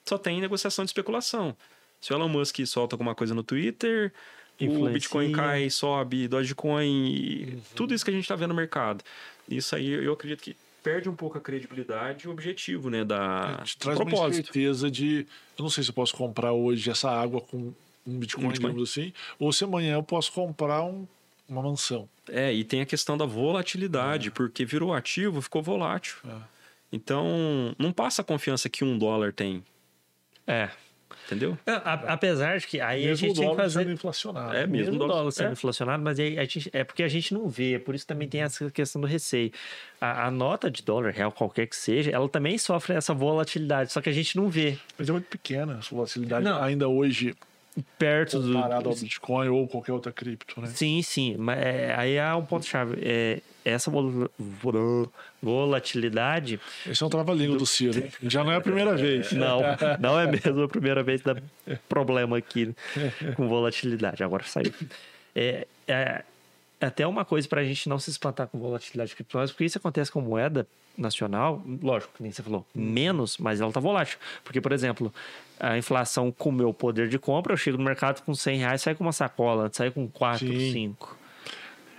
só 0.06 0.18
tem 0.18 0.40
negociação 0.40 0.86
de 0.86 0.90
especulação. 0.90 1.56
Se 2.00 2.14
o 2.14 2.16
Elon 2.16 2.30
Musk 2.30 2.66
solta 2.66 2.96
alguma 2.96 3.14
coisa 3.14 3.36
no 3.36 3.44
Twitter, 3.44 4.14
o 4.60 4.64
Influencia. 4.64 4.94
Bitcoin 4.94 5.32
cai, 5.34 5.70
sobe, 5.70 6.30
Dogecoin, 6.30 7.14
e 7.14 7.62
tudo 7.76 7.94
isso 7.94 8.06
que 8.06 8.12
a 8.12 8.14
gente 8.14 8.24
está 8.24 8.36
vendo 8.36 8.50
no 8.50 8.56
mercado. 8.56 9.04
Isso 9.50 9.76
aí 9.76 9.90
eu 9.90 10.14
acredito 10.14 10.42
que 10.42 10.56
perde 10.84 11.10
um 11.10 11.16
pouco 11.16 11.38
a 11.38 11.42
credibilidade 11.42 12.26
e 12.26 12.28
o 12.28 12.32
objetivo, 12.32 12.90
né, 12.90 13.04
da 13.06 13.62
Te 13.64 13.76
do 13.78 13.80
traz 13.80 13.98
uma 14.00 14.06
propósito. 14.06 14.46
certeza 14.46 14.92
de. 14.92 15.26
Eu 15.58 15.64
não 15.64 15.70
sei 15.70 15.84
se 15.84 15.90
eu 15.90 15.94
posso 15.96 16.14
comprar 16.16 16.52
hoje 16.52 16.90
essa 16.92 17.10
água 17.10 17.40
com 17.42 17.74
um 18.06 18.18
Bitcoin, 18.20 18.46
Um 18.46 18.50
Bitcoin. 18.50 18.52
digamos 18.72 18.90
assim, 18.90 19.14
ou 19.40 19.52
se 19.54 19.64
amanhã 19.64 19.94
eu 19.96 20.04
posso 20.04 20.32
comprar 20.34 20.84
um- 20.84 21.08
uma 21.48 21.62
mansão. 21.62 22.08
É, 22.30 22.54
e 22.54 22.64
tem 22.64 22.82
a 22.82 22.86
questão 22.86 23.18
da 23.18 23.26
volatilidade, 23.26 24.30
porque 24.32 24.66
virou 24.66 24.94
ativo, 24.94 25.42
ficou 25.42 25.62
volátil. 25.64 26.16
É. 26.28 26.36
Então, 26.92 27.74
não 27.80 27.92
passa 27.92 28.22
a 28.22 28.26
confiança 28.26 28.70
que 28.70 28.84
um 28.84 28.98
dólar 28.98 29.34
tem, 29.34 29.64
É. 30.46 30.70
entendeu? 31.26 31.58
É, 31.66 31.72
a- 31.72 32.04
apesar 32.10 32.58
de 32.60 32.68
que 32.68 32.80
aí 32.82 33.04
a 33.06 33.08
Mesmo 33.10 33.26
o 33.26 33.30
gente 33.30 33.40
tem 33.40 33.50
que 33.50 33.56
fazer. 33.56 33.80
sendo 33.80 33.92
inflacionado. 33.92 34.56
É, 34.56 34.68
mesmo 34.68 34.92
Mesmo 34.92 35.04
o 35.04 35.08
dólar- 35.08 35.32
sendo 35.32 35.50
é. 35.50 35.52
inflacionado, 35.54 36.04
mas 36.04 36.20
aí 36.20 36.38
a 36.38 36.44
gente, 36.44 36.70
é 36.74 36.84
porque 36.84 37.04
a 37.04 37.08
gente 37.08 37.34
não 37.34 37.48
vê, 37.48 37.80
por 37.80 37.94
isso 37.96 38.06
também 38.08 38.28
tem 38.28 38.42
essa 38.42 38.70
questão 38.72 39.02
do 39.02 39.08
receio. 39.08 39.52
A, 40.02 40.28
a 40.28 40.32
nota 40.32 40.70
de 40.70 40.84
dólar 40.84 41.12
real, 41.12 41.32
qualquer 41.32 41.68
que 41.68 41.76
seja, 41.76 42.12
ela 42.12 42.28
também 42.30 42.58
sofre 42.58 42.94
essa 42.96 43.14
volatilidade, 43.14 43.92
só 43.92 44.02
que 44.02 44.10
a 44.10 44.14
gente 44.14 44.36
não 44.36 44.50
vê 44.50 44.78
Mas 44.98 45.10
é 45.10 45.12
muito 45.12 45.28
pequena 45.28 45.78
essa 45.80 45.94
volatilidade 45.96 46.44
Não. 46.44 46.62
ainda 46.62 46.88
hoje, 46.88 47.36
perto 47.98 48.40
do. 48.40 48.54
comparado 48.54 48.90
ao 48.90 48.96
Bitcoin 48.96 49.48
ou 49.50 49.68
qualquer 49.68 49.94
outra 49.94 50.12
cripto, 50.12 50.60
né? 50.62 50.68
Sim, 50.68 51.02
sim, 51.02 51.36
mas 51.38 51.58
é, 51.60 51.96
aí 51.98 52.20
há 52.20 52.36
um 52.36 52.46
ponto-chave. 52.46 52.98
É, 53.02 53.40
essa 53.66 53.90
vol- 53.90 54.30
vol- 54.38 55.12
volatilidade, 55.42 56.60
Esse 56.88 57.04
é 57.04 57.06
um 57.06 57.10
trava-língua 57.10 57.58
do 57.58 57.66
Ciro. 57.66 58.04
Já 58.24 58.44
não 58.44 58.52
é 58.52 58.58
a 58.58 58.62
primeira 58.62 58.96
vez. 58.96 59.32
não, 59.34 59.62
não 60.00 60.20
é 60.20 60.28
mesmo 60.30 60.64
a 60.64 60.68
primeira 60.68 61.02
vez 61.04 61.22
que 61.22 61.34
dá 61.34 61.42
problema 61.88 62.38
aqui 62.38 62.74
com 63.36 63.48
volatilidade. 63.48 64.24
Agora 64.24 64.44
saiu. 64.44 64.74
É, 65.36 65.68
é 65.88 66.24
até 66.80 67.08
uma 67.08 67.24
coisa 67.24 67.48
para 67.48 67.62
a 67.62 67.64
gente 67.64 67.88
não 67.88 67.98
se 67.98 68.10
espantar 68.10 68.48
com 68.48 68.60
volatilidade 68.60 69.10
de 69.12 69.16
criptomoedas, 69.16 69.52
porque 69.52 69.66
isso 69.66 69.78
acontece 69.78 70.12
com 70.12 70.20
moeda 70.22 70.68
nacional, 70.96 71.60
lógico, 71.82 72.14
que 72.18 72.22
nem 72.22 72.32
você 72.32 72.44
falou, 72.44 72.64
menos, 72.76 73.38
mas 73.40 73.60
ela 73.62 73.72
tá 73.72 73.80
volátil. 73.80 74.18
Porque, 74.44 74.62
por 74.62 74.72
exemplo, 74.72 75.12
a 75.60 75.76
inflação 75.78 76.32
comeu 76.32 76.70
o 76.70 76.74
poder 76.74 77.08
de 77.10 77.18
compra, 77.18 77.54
eu 77.54 77.58
chego 77.58 77.78
no 77.80 77.84
mercado 77.84 78.22
com 78.22 78.36
100 78.36 78.58
reais, 78.60 78.82
sai 78.82 78.94
com 78.94 79.04
uma 79.04 79.12
sacola, 79.14 79.70
sai 79.74 79.90
com 79.90 80.08
4, 80.08 80.46
Sim. 80.46 80.72
5. 80.72 81.18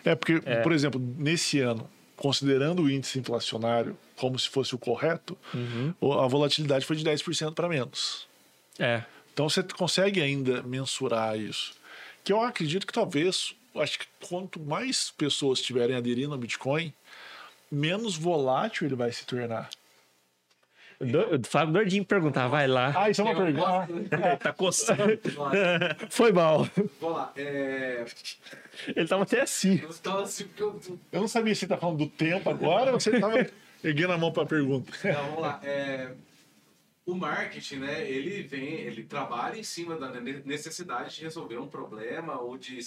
É 0.04 0.14
porque, 0.14 0.34
por 0.62 0.72
exemplo, 0.72 1.00
nesse 1.18 1.60
ano, 1.60 1.88
considerando 2.16 2.82
o 2.82 2.90
índice 2.90 3.18
inflacionário 3.18 3.96
como 4.16 4.38
se 4.38 4.48
fosse 4.48 4.74
o 4.74 4.78
correto, 4.78 5.36
o- 6.00 6.12
a 6.12 6.26
volatilidade 6.28 6.84
foi 6.84 6.96
de 6.96 7.04
10% 7.04 7.52
para 7.54 7.68
menos. 7.68 8.26
É, 8.78 9.02
Então 9.32 9.48
você 9.48 9.62
consegue 9.64 10.20
ainda 10.22 10.62
mensurar 10.62 11.36
isso. 11.38 11.72
Que 12.22 12.32
eu 12.32 12.40
acredito 12.40 12.86
que 12.86 12.92
talvez, 12.92 13.54
acho 13.76 13.98
que 13.98 14.06
quanto 14.28 14.60
mais 14.60 15.10
pessoas 15.10 15.58
estiverem 15.58 15.96
aderindo 15.96 16.32
ao 16.32 16.38
Bitcoin, 16.38 16.92
menos 17.70 18.14
volátil 18.16 18.86
ele 18.86 18.94
vai 18.94 19.10
se 19.12 19.26
tornar. 19.26 19.68
Do- 21.04 21.36
O 21.36 21.46
Fábio 21.46 21.72
doidinho 21.74 22.02
de 22.02 22.08
perguntar, 22.08 22.48
vai 22.48 22.66
lá. 22.66 22.92
Ah, 22.96 23.10
isso 23.10 23.20
é 23.20 23.24
uma 23.24 23.34
pergunta. 23.34 24.36
Tá 24.38 24.52
coçando. 24.52 25.02
Foi 26.10 26.32
mal. 26.32 26.68
Vamos 27.00 27.16
lá. 27.16 27.32
É... 27.36 28.04
Ele 28.88 29.06
tava 29.08 29.22
até 29.22 29.40
assim. 29.42 29.80
Eu 29.82 29.90
estava 29.90 30.22
assim 30.22 30.44
porque 30.48 30.62
eu. 30.62 30.80
Eu 31.12 31.20
não 31.20 31.28
sabia 31.28 31.54
se 31.54 31.60
você 31.60 31.66
tá 31.68 31.76
falando 31.76 31.98
do 31.98 32.08
tempo 32.08 32.48
agora 32.50 32.92
ou 32.92 33.00
você 33.00 33.18
tava 33.20 33.34
erguendo 33.84 34.12
a 34.12 34.18
mão 34.18 34.32
pra 34.32 34.44
pergunta. 34.46 34.90
Não, 35.04 35.24
vamos 35.26 35.40
lá. 35.42 35.60
É, 35.62 36.12
O 37.06 37.14
marketing, 37.14 37.76
né? 37.76 38.08
Ele 38.10 38.42
vem, 38.42 38.64
ele 38.80 39.04
trabalha 39.04 39.56
em 39.58 39.62
cima 39.62 39.96
da 39.96 40.08
ne- 40.20 40.42
necessidade 40.44 41.14
de 41.16 41.22
resolver 41.22 41.58
um 41.58 41.68
problema 41.68 42.40
ou 42.40 42.56
de, 42.58 42.78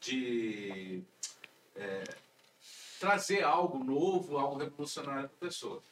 de 0.00 1.02
é, 1.76 2.02
trazer 2.98 3.42
algo 3.42 3.82
novo, 3.82 4.36
algo 4.38 4.58
revolucionário 4.58 5.28
para 5.28 5.46
a 5.46 5.48
pessoa. 5.50 5.82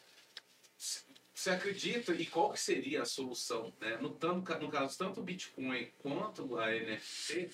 Você 1.48 1.54
acredita 1.54 2.12
e 2.12 2.26
qual 2.26 2.52
que 2.52 2.60
seria 2.60 3.00
a 3.00 3.06
solução, 3.06 3.72
né? 3.80 3.96
No, 4.02 4.10
tanto, 4.10 4.54
no 4.58 4.68
caso 4.68 4.98
tanto 4.98 5.20
o 5.20 5.22
Bitcoin 5.22 5.90
quanto 5.98 6.58
a 6.58 6.66
NFT, 6.66 7.48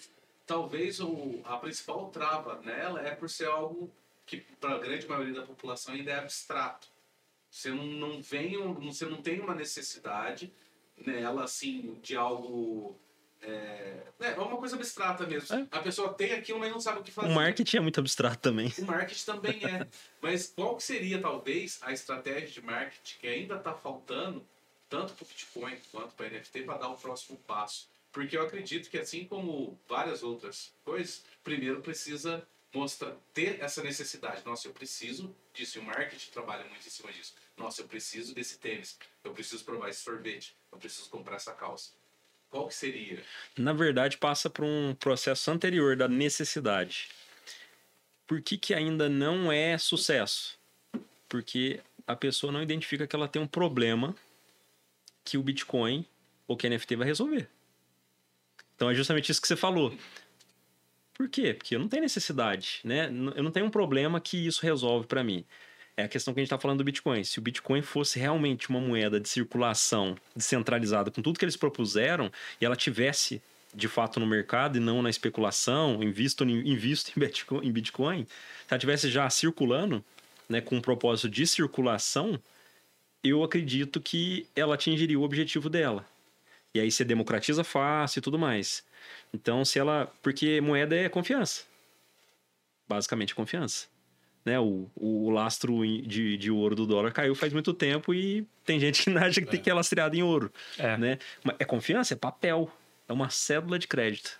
talvez 0.45 0.99
o, 0.99 1.41
a 1.45 1.57
principal 1.59 2.11
trava 2.11 2.61
nela 2.63 3.01
é 3.07 3.15
por 3.15 3.31
ser 3.31 3.47
algo 3.47 3.89
que 4.27 4.39
para 4.39 4.75
a 4.75 4.79
grande 4.79 5.07
maioria 5.07 5.35
da 5.35 5.47
população 5.47 5.95
ainda 5.95 6.11
é 6.11 6.19
abstrato. 6.19 6.89
Você 7.49 7.71
não, 7.71 7.85
não 7.85 8.21
vem, 8.21 8.57
você 8.81 9.07
não 9.07 9.23
tem 9.23 9.39
uma 9.39 9.55
necessidade 9.55 10.53
nela 10.97 11.45
assim 11.45 11.97
de 12.03 12.17
algo 12.17 12.99
é, 13.47 14.05
é 14.21 14.41
uma 14.41 14.57
coisa 14.57 14.77
abstrata 14.77 15.27
mesmo. 15.27 15.55
É. 15.55 15.67
A 15.71 15.81
pessoa 15.81 16.13
tem 16.13 16.33
aquilo, 16.33 16.59
mas 16.59 16.71
não 16.71 16.81
sabe 16.81 17.01
o 17.01 17.03
que 17.03 17.11
fazer. 17.11 17.29
O 17.29 17.33
marketing 17.33 17.77
é 17.77 17.81
muito 17.81 18.01
abstrato 18.01 18.39
também. 18.39 18.73
O 18.79 18.85
marketing 18.85 19.25
também 19.25 19.65
é. 19.65 19.87
Mas 20.21 20.53
qual 20.55 20.77
que 20.77 20.83
seria, 20.83 21.21
talvez, 21.21 21.79
a 21.83 21.93
estratégia 21.93 22.49
de 22.49 22.63
marketing 22.63 23.19
que 23.19 23.27
ainda 23.27 23.57
está 23.57 23.75
faltando, 23.75 24.45
tanto 24.89 25.13
para 25.15 25.25
o 25.25 25.27
Bitcoin 25.27 25.77
quanto 25.93 26.15
para 26.15 26.31
NFT, 26.31 26.63
para 26.63 26.79
dar 26.79 26.89
o 26.89 26.97
próximo 26.97 27.39
passo? 27.47 27.89
Porque 28.11 28.37
eu 28.37 28.43
acredito 28.43 28.89
que, 28.89 28.99
assim 28.99 29.25
como 29.25 29.79
várias 29.89 30.23
outras 30.23 30.73
coisas, 30.85 31.25
primeiro 31.43 31.81
precisa 31.81 32.47
mostrar, 32.73 33.15
ter 33.33 33.61
essa 33.61 33.83
necessidade. 33.83 34.43
Nossa, 34.45 34.69
eu 34.69 34.73
preciso 34.73 35.35
disso. 35.53 35.79
E 35.79 35.81
o 35.81 35.85
marketing 35.85 36.31
trabalha 36.31 36.65
muito 36.65 36.87
em 36.87 36.91
cima 36.91 37.13
disso. 37.13 37.35
Nossa, 37.57 37.83
eu 37.83 37.89
preciso 37.89 38.35
desse 38.35 38.59
tênis. 38.59 38.99
Eu 39.23 39.33
preciso 39.33 39.65
provar 39.65 39.89
esse 39.89 40.01
sorvete. 40.01 40.57
Eu 40.73 40.79
preciso 40.79 41.09
comprar 41.11 41.37
essa 41.37 41.53
calça. 41.53 41.91
Qual 42.55 42.69
que 42.69 42.75
seria? 42.77 43.21
Na 43.59 43.73
verdade, 43.73 44.17
passa 44.17 44.49
por 44.49 44.65
um 44.65 44.95
processo 44.95 45.51
anterior 45.51 45.97
da 45.97 46.07
necessidade. 46.07 47.09
Por 48.29 48.41
que, 48.41 48.57
que 48.57 48.73
ainda 48.73 49.09
não 49.09 49.51
é 49.51 49.77
sucesso? 49.77 50.57
Porque 51.29 51.81
a 52.07 52.15
pessoa 52.15 52.53
não 52.53 52.63
identifica 52.63 53.09
que 53.09 53.17
ela 53.17 53.27
tem 53.27 53.43
um 53.43 53.47
problema 53.49 54.15
que 55.25 55.37
o 55.37 55.43
Bitcoin 55.43 56.07
ou 56.47 56.57
que 56.57 56.69
a 56.69 56.71
NFT 56.71 56.95
vai 56.95 57.09
resolver. 57.09 57.49
Então 58.77 58.89
é 58.89 58.95
justamente 58.95 59.33
isso 59.33 59.43
que 59.43 59.49
você 59.49 59.57
falou. 59.57 59.93
Por 61.13 61.29
quê? 61.29 61.55
Porque 61.55 61.75
eu 61.75 61.81
não 61.81 61.89
tenho 61.89 62.05
necessidade, 62.05 62.79
né? 62.85 63.07
Eu 63.35 63.43
não 63.43 63.51
tenho 63.51 63.67
um 63.67 63.71
problema 63.71 64.21
que 64.21 64.47
isso 64.47 64.63
resolve 64.63 65.09
para 65.09 65.25
mim. 65.25 65.45
É 65.97 66.05
a 66.05 66.09
questão 66.09 66.35
que 66.35 66.41
a 66.41 66.43
gente 66.43 66.49
está 66.49 66.59
falando 66.59 66.79
do 66.79 66.85
Bitcoin. 66.85 67.23
Se 67.23 67.39
o 67.39 67.43
Bitcoin 67.43 67.81
fosse 67.83 68.19
realmente 68.19 68.69
uma 68.69 68.81
moeda 68.81 69.21
de 69.21 69.29
circulação 69.29 70.17
descentralizada, 70.35 71.11
com 71.11 71.23
tudo 71.23 71.39
que 71.39 71.45
eles 71.45 71.57
propuseram, 71.57 72.33
e 72.61 72.65
ela 72.65 72.75
tivesse 72.75 73.41
de 73.73 73.89
fato 73.89 74.19
no 74.19 74.27
mercado 74.27 74.77
e 74.77 74.81
não 74.81 75.03
na 75.03 75.11
especulação, 75.11 76.03
invisto, 76.03 76.45
invisto 76.45 77.13
em 77.63 77.73
Bitcoin, 77.73 78.25
se 78.25 78.29
ela 78.71 78.79
tivesse 78.79 79.11
já 79.11 79.29
circulando, 79.31 80.05
né, 80.49 80.61
com 80.61 80.77
um 80.77 80.81
propósito 80.81 81.29
de 81.29 81.47
circulação, 81.47 82.41
eu 83.23 83.43
acredito 83.43 84.01
que 84.01 84.47
ela 84.55 84.75
atingiria 84.75 85.19
o 85.19 85.23
objetivo 85.23 85.71
dela. 85.71 86.07
E 86.75 86.81
aí 86.81 86.91
você 86.91 87.05
democratiza 87.05 87.65
fácil 87.65 88.19
e 88.19 88.23
tudo 88.23 88.39
mais. 88.39 88.85
Então, 89.33 89.65
se 89.65 89.79
ela. 89.79 90.13
Porque 90.23 90.61
moeda 90.61 90.97
é 90.97 91.09
confiança. 91.09 91.65
Basicamente 92.89 93.35
confiança. 93.35 93.87
Né? 94.45 94.59
O, 94.61 94.91
o 94.95 95.31
lastro 95.31 95.83
de, 95.87 96.37
de 96.37 96.51
ouro 96.51 96.75
do 96.75 96.87
dólar 96.87 97.13
caiu 97.13 97.35
faz 97.35 97.53
muito 97.53 97.73
tempo 97.73 98.13
e 98.13 98.47
tem 98.65 98.79
gente 98.79 99.05
que 99.05 99.11
acha 99.17 99.41
que 99.41 99.47
tem 99.47 99.61
que 99.61 99.71
é 99.71 99.75
lastreado 99.75 100.15
em 100.17 100.23
ouro. 100.23 100.53
É. 100.79 100.97
Né? 100.97 101.19
É 101.59 101.65
confiança, 101.65 102.15
é 102.15 102.17
papel. 102.17 102.71
É 103.09 103.13
uma 103.13 103.31
cédula 103.31 103.79
de 103.79 103.87
crédito. 103.87 104.39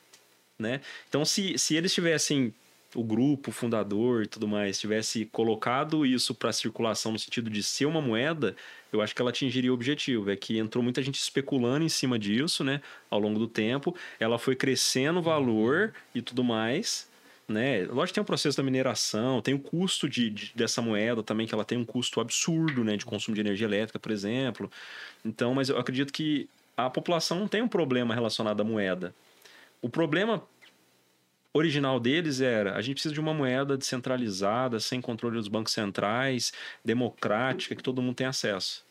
Né? 0.59 0.81
Então, 1.09 1.25
se, 1.25 1.59
se 1.59 1.75
eles 1.75 1.93
tivessem 1.93 2.55
o 2.95 3.03
grupo 3.03 3.51
fundador 3.51 4.23
e 4.23 4.27
tudo 4.27 4.47
mais 4.47 4.79
tivesse 4.79 5.25
colocado 5.27 6.07
isso 6.07 6.35
para 6.35 6.53
circulação 6.53 7.13
no 7.13 7.19
sentido 7.19 7.51
de 7.51 7.63
ser 7.63 7.87
uma 7.87 8.01
moeda, 8.01 8.55
eu 8.93 9.03
acho 9.03 9.15
que 9.15 9.21
ela 9.21 9.31
atingiria 9.31 9.71
o 9.71 9.75
objetivo. 9.75 10.31
É 10.31 10.37
que 10.37 10.59
entrou 10.59 10.83
muita 10.83 11.03
gente 11.03 11.19
especulando 11.19 11.85
em 11.85 11.89
cima 11.89 12.19
disso, 12.19 12.63
né? 12.63 12.81
Ao 13.11 13.19
longo 13.19 13.39
do 13.39 13.49
tempo, 13.49 13.95
ela 14.21 14.39
foi 14.39 14.55
crescendo 14.55 15.19
o 15.19 15.23
valor 15.23 15.93
e 16.15 16.23
tudo 16.23 16.45
mais. 16.45 17.09
Né? 17.47 17.85
Lógico 17.85 18.07
que 18.07 18.15
tem 18.15 18.23
o 18.23 18.27
processo 18.27 18.57
da 18.57 18.63
mineração, 18.63 19.43
tem 19.43 19.53
o 19.55 19.59
custo 19.59 20.09
de, 20.09 20.31
de- 20.31 20.53
dessa 20.55 20.81
moeda 20.81 21.23
também, 21.23 21.47
que 21.47 21.55
ela 21.55 21.65
tem 21.65 21.77
um 21.77 21.85
custo 21.85 22.21
absurdo 22.21 22.83
né, 22.83 22.97
de 22.97 23.05
consumo 23.05 23.35
de 23.35 23.41
energia 23.41 23.67
elétrica, 23.67 23.99
por 23.99 24.11
exemplo. 24.11 24.71
Então, 25.25 25.55
mas 25.55 25.69
eu 25.69 25.79
acredito 25.79 26.13
que 26.13 26.49
a 26.77 26.89
população 26.89 27.39
não 27.39 27.47
tem 27.47 27.61
um 27.61 27.69
problema 27.69 28.15
relacionado 28.15 28.61
à 28.61 28.65
moeda. 28.65 29.15
O 29.83 29.89
problema 29.91 30.43
original 31.53 32.01
deles 32.01 32.41
era 32.41 32.75
a 32.77 32.81
gente 32.83 32.95
precisa 32.95 33.15
de 33.15 33.21
uma 33.21 33.33
moeda 33.35 33.77
descentralizada, 33.77 34.81
sem 34.81 35.01
controle 35.01 35.37
dos 35.37 35.47
bancos 35.47 35.73
centrais, 35.73 36.53
democrática, 36.85 37.77
que 37.77 37.83
todo 37.83 38.03
mundo 38.03 38.17
tem 38.17 38.27
acesso. 38.27 38.85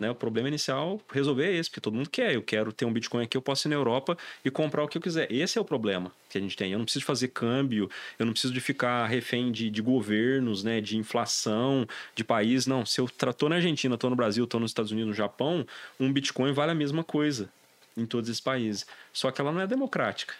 Né? 0.00 0.10
O 0.10 0.14
problema 0.14 0.48
inicial 0.48 0.98
resolver 1.12 1.44
é 1.44 1.54
esse, 1.54 1.68
porque 1.68 1.80
todo 1.80 1.94
mundo 1.94 2.08
quer. 2.08 2.34
Eu 2.34 2.42
quero 2.42 2.72
ter 2.72 2.86
um 2.86 2.92
Bitcoin 2.92 3.22
aqui, 3.22 3.36
eu 3.36 3.42
posso 3.42 3.68
ir 3.68 3.70
na 3.70 3.76
Europa 3.76 4.16
e 4.42 4.50
comprar 4.50 4.82
o 4.82 4.88
que 4.88 4.96
eu 4.96 5.02
quiser. 5.02 5.30
Esse 5.30 5.58
é 5.58 5.60
o 5.60 5.64
problema 5.64 6.10
que 6.30 6.38
a 6.38 6.40
gente 6.40 6.56
tem. 6.56 6.72
Eu 6.72 6.78
não 6.78 6.86
preciso 6.86 7.04
fazer 7.04 7.28
câmbio, 7.28 7.90
eu 8.18 8.24
não 8.24 8.32
preciso 8.32 8.54
de 8.54 8.60
ficar 8.60 9.06
refém 9.06 9.52
de, 9.52 9.68
de 9.68 9.82
governos, 9.82 10.64
né? 10.64 10.80
de 10.80 10.96
inflação, 10.96 11.86
de 12.16 12.24
país. 12.24 12.66
Não, 12.66 12.86
se 12.86 12.98
eu 12.98 13.04
estou 13.04 13.50
na 13.50 13.56
Argentina, 13.56 13.94
estou 13.94 14.08
no 14.08 14.16
Brasil, 14.16 14.44
estou 14.44 14.58
nos 14.58 14.70
Estados 14.70 14.90
Unidos, 14.90 15.08
no 15.08 15.14
Japão, 15.14 15.66
um 15.98 16.10
Bitcoin 16.10 16.52
vale 16.52 16.72
a 16.72 16.74
mesma 16.74 17.04
coisa 17.04 17.50
em 17.94 18.06
todos 18.06 18.30
esses 18.30 18.40
países. 18.40 18.86
Só 19.12 19.30
que 19.30 19.38
ela 19.38 19.52
não 19.52 19.60
é 19.60 19.66
democrática. 19.66 20.34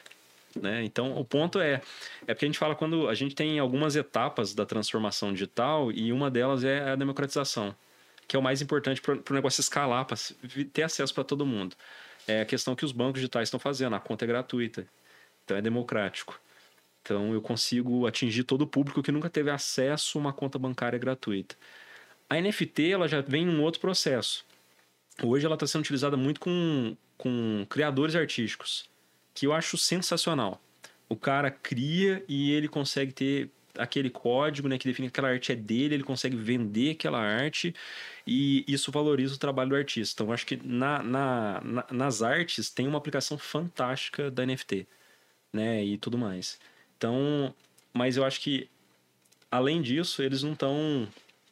Né? 0.58 0.82
Então, 0.84 1.16
o 1.16 1.24
ponto 1.24 1.61
é, 1.61 1.82
é 2.26 2.34
porque 2.34 2.46
a 2.46 2.48
gente 2.48 2.58
fala 2.58 2.74
quando 2.74 3.08
a 3.08 3.14
gente 3.14 3.34
tem 3.34 3.58
algumas 3.58 3.94
etapas 3.94 4.54
da 4.54 4.64
transformação 4.64 5.32
digital 5.32 5.92
e 5.92 6.12
uma 6.12 6.30
delas 6.30 6.64
é 6.64 6.90
a 6.90 6.96
democratização, 6.96 7.74
que 8.31 8.37
é 8.37 8.39
o 8.39 8.43
mais 8.43 8.62
importante 8.62 9.01
para 9.01 9.16
o 9.28 9.35
negócio 9.35 9.61
escalar, 9.61 10.05
para 10.05 10.16
ter 10.72 10.85
acesso 10.85 11.12
para 11.12 11.24
todo 11.24 11.45
mundo. 11.45 11.74
É 12.28 12.43
a 12.43 12.45
questão 12.45 12.76
que 12.76 12.85
os 12.85 12.93
bancos 12.93 13.14
digitais 13.14 13.49
estão 13.49 13.59
fazendo, 13.59 13.97
a 13.97 13.99
conta 13.99 14.24
é 14.24 14.28
gratuita, 14.28 14.87
então 15.45 15.57
é 15.57 15.61
democrático. 15.61 16.41
Então, 17.03 17.35
eu 17.35 17.43
consigo 17.43 18.07
atingir 18.07 18.45
todo 18.45 18.62
o 18.62 18.68
público 18.68 19.03
que 19.03 19.11
nunca 19.11 19.28
teve 19.28 19.51
acesso 19.51 20.16
a 20.16 20.20
uma 20.20 20.33
conta 20.33 20.61
bancária 20.61 20.97
gratuita. 20.97 21.57
A 22.28 22.41
NFT 22.41 22.93
ela 22.93 23.09
já 23.09 23.20
vem 23.20 23.45
num 23.45 23.64
outro 23.64 23.81
processo. 23.81 24.47
Hoje 25.20 25.45
ela 25.45 25.57
está 25.57 25.66
sendo 25.66 25.81
utilizada 25.81 26.16
muito 26.16 26.39
com, 26.39 26.97
com 27.18 27.66
criadores 27.68 28.14
artísticos 28.14 28.89
que 29.35 29.45
eu 29.45 29.53
acho 29.53 29.76
sensacional. 29.76 30.62
O 31.09 31.16
cara 31.16 31.51
cria 31.51 32.24
e 32.28 32.53
ele 32.53 32.68
consegue 32.68 33.12
ter 33.12 33.51
aquele 33.79 34.11
código 34.11 34.68
né, 34.68 34.79
que 34.79 34.89
define 34.89 35.09
que 35.09 35.12
aquela 35.18 35.29
arte 35.33 35.53
é 35.53 35.57
dele, 35.57 35.95
ele 35.95 36.03
consegue 36.05 36.37
vender 36.37 36.93
aquela 36.93 37.18
arte 37.21 37.75
e 38.27 38.64
isso 38.68 38.91
valoriza 38.93 39.35
o 39.35 39.39
trabalho 39.39 39.71
do 39.71 39.77
artista. 39.77 40.23
Então, 40.23 40.33
acho 40.33 40.47
que 40.47 40.57
na, 40.64 41.03
na, 41.03 41.61
na- 41.62 41.87
nas 41.91 42.23
artes 42.23 42.71
tem 42.71 42.87
uma 42.89 42.99
aplicação 42.99 43.39
fantástica 43.39 44.31
da 44.31 44.43
NFT 44.45 44.87
né, 45.53 45.85
e 45.85 45.99
tudo 45.99 46.18
mais. 46.18 46.59
Então, 46.97 47.55
mas 47.93 48.16
eu 48.16 48.25
acho 48.25 48.41
que 48.41 48.68
além 49.51 49.83
disso, 49.83 50.23
eles 50.23 50.43
não 50.43 50.53
estão 50.53 51.09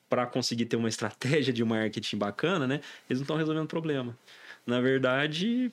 para 0.09 0.27
conseguir 0.27 0.67
ter 0.67 0.77
uma 0.77 0.89
estratégia 0.89 1.53
de 1.53 1.63
marketing 1.65 2.17
bacana, 2.17 2.67
né? 2.67 2.81
Eles 3.09 3.21
não 3.21 3.25
estão 3.25 3.37
resolvendo 3.37 3.67
problema. 3.67 4.17
Na 4.67 4.81
verdade, 4.81 5.71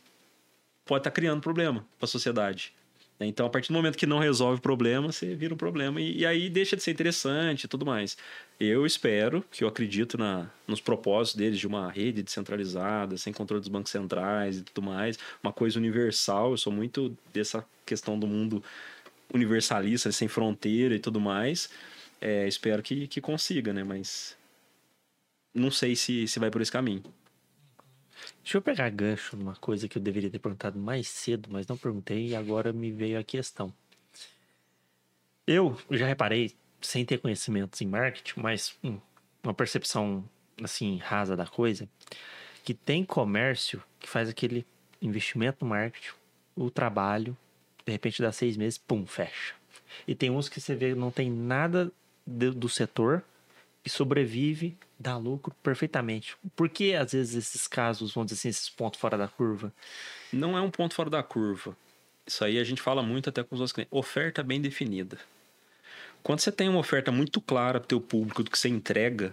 pode 0.86 1.02
estar 1.02 1.12
criando 1.12 1.41
problema 1.41 1.86
para 1.98 2.06
a 2.06 2.08
sociedade. 2.08 2.74
Né? 3.20 3.26
Então, 3.28 3.45
a 3.45 3.49
partir 3.49 3.70
do 3.70 3.74
momento 3.74 3.97
que 3.97 4.05
não 4.05 4.20
resolve 4.20 4.59
o 4.59 4.61
problema, 4.61 5.11
você 5.11 5.36
vira 5.36 5.53
um 5.53 5.57
problema 5.57 6.01
e, 6.01 6.20
e 6.20 6.26
aí 6.26 6.49
deixa 6.49 6.76
de 6.76 6.84
ser 6.84 6.91
interessante 6.91 7.63
e 7.63 7.68
tudo 7.68 7.86
mais. 7.86 8.18
Eu 8.59 8.86
espero, 8.86 9.43
que 9.51 9.63
eu 9.63 9.68
acredito 9.68 10.18
na, 10.18 10.49
nos 10.68 10.82
propósitos 10.82 11.38
deles 11.38 11.59
de 11.59 11.68
uma 11.68 11.89
rede 11.91 12.24
descentralizada, 12.24 13.18
sem 13.18 13.34
controle 13.34 13.61
dos 13.61 13.70
bancos 13.70 13.91
centrais 13.91 14.57
e 14.57 14.63
tudo 14.63 14.82
mais, 14.82 15.18
uma 15.43 15.53
coisa 15.53 15.80
universal. 15.80 16.51
Eu 16.51 16.57
sou 16.57 16.72
muito 16.72 17.16
dessa 17.34 17.66
questão 17.86 18.18
do 18.20 18.28
mundo 18.28 18.63
universalista, 19.34 20.11
sem 20.11 20.28
fronteira 20.28 20.95
e 20.95 20.99
tudo 20.99 21.20
mais. 21.20 21.70
É, 22.22 22.47
espero 22.47 22.82
que, 22.82 23.07
que 23.07 23.22
consiga, 23.22 23.74
né? 23.74 23.84
Mas 23.84 24.38
não 25.53 25.72
sei 25.72 25.95
se, 25.95 26.28
se 26.28 26.39
vai 26.39 26.49
por 26.51 26.61
esse 26.61 26.72
caminho. 26.72 27.03
Deixa 28.43 28.57
eu 28.57 28.61
pegar 28.61 28.89
gancho 28.89 29.36
numa 29.36 29.55
coisa 29.55 29.88
que 29.88 29.97
eu 29.97 30.01
deveria 30.01 30.30
ter 30.30 30.39
perguntado 30.39 30.80
mais 30.80 31.07
cedo, 31.07 31.49
mas 31.51 31.67
não 31.67 31.78
perguntei 31.78 32.28
e 32.28 32.36
agora 32.36 32.71
me 32.71 32.91
veio 32.91 33.19
a 33.19 33.23
questão. 33.23 33.73
Eu 35.45 35.80
já 35.91 36.07
reparei, 36.07 36.55
sem 36.82 37.05
ter 37.05 37.19
conhecimentos 37.19 37.80
em 37.82 37.88
marketing, 37.88 38.39
mas 38.39 38.76
hum, 38.84 38.99
uma 39.43 39.53
percepção 39.53 40.28
assim 40.63 40.97
rasa 40.97 41.36
da 41.36 41.45
coisa, 41.45 41.88
que 42.63 42.73
tem 42.73 43.03
comércio 43.03 43.84
que 43.99 44.09
faz 44.09 44.30
aquele 44.30 44.65
investimento 45.01 45.63
no 45.63 45.69
marketing, 45.69 46.13
o 46.55 46.71
trabalho, 46.71 47.38
de 47.86 47.91
repente 47.91 48.21
dá 48.21 48.32
seis 48.32 48.57
meses, 48.57 48.78
pum, 48.78 49.05
fecha. 49.05 49.53
E 50.07 50.15
tem 50.15 50.32
uns 50.32 50.49
que 50.49 50.59
você 50.59 50.73
vê 50.73 50.95
não 50.95 51.11
tem 51.11 51.30
nada 51.30 51.91
do, 52.26 52.53
do 52.53 52.69
setor 52.69 53.23
e 53.86 53.89
sobrevive, 53.89 54.75
dá 54.99 55.15
lucro 55.15 55.55
perfeitamente. 55.61 56.36
Por 56.55 56.67
que 56.67 56.95
às 56.95 57.11
vezes 57.11 57.36
esses 57.36 57.67
casos, 57.67 58.13
vamos 58.13 58.31
dizer 58.31 58.39
assim, 58.39 58.49
esses 58.49 58.69
pontos 58.69 58.99
fora 58.99 59.17
da 59.17 59.27
curva? 59.27 59.71
Não 60.33 60.57
é 60.57 60.61
um 60.61 60.71
ponto 60.71 60.95
fora 60.95 61.09
da 61.09 61.21
curva. 61.21 61.77
Isso 62.25 62.43
aí 62.43 62.57
a 62.57 62.63
gente 62.63 62.81
fala 62.81 63.03
muito 63.03 63.29
até 63.29 63.43
com 63.43 63.53
os 63.53 63.61
nossos 63.61 63.73
clientes. 63.73 63.93
Oferta 63.93 64.41
bem 64.41 64.59
definida. 64.59 65.19
Quando 66.23 66.39
você 66.39 66.51
tem 66.51 66.67
uma 66.67 66.79
oferta 66.79 67.11
muito 67.11 67.39
clara 67.39 67.79
para 67.79 67.86
o 67.86 67.88
teu 67.88 68.01
público 68.01 68.41
do 68.41 68.49
que 68.49 68.57
você 68.57 68.67
entrega, 68.67 69.31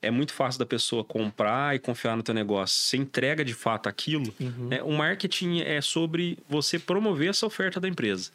é 0.00 0.12
muito 0.12 0.32
fácil 0.32 0.60
da 0.60 0.66
pessoa 0.66 1.02
comprar 1.02 1.74
e 1.74 1.80
confiar 1.80 2.16
no 2.16 2.22
teu 2.22 2.34
negócio. 2.34 2.76
Você 2.76 2.96
entrega 2.96 3.44
de 3.44 3.54
fato 3.54 3.88
aquilo. 3.88 4.32
Uhum. 4.38 4.68
Né? 4.68 4.80
O 4.84 4.92
marketing 4.92 5.60
é 5.62 5.80
sobre 5.80 6.38
você 6.48 6.78
promover 6.78 7.30
essa 7.30 7.44
oferta 7.44 7.80
da 7.80 7.88
empresa. 7.88 8.30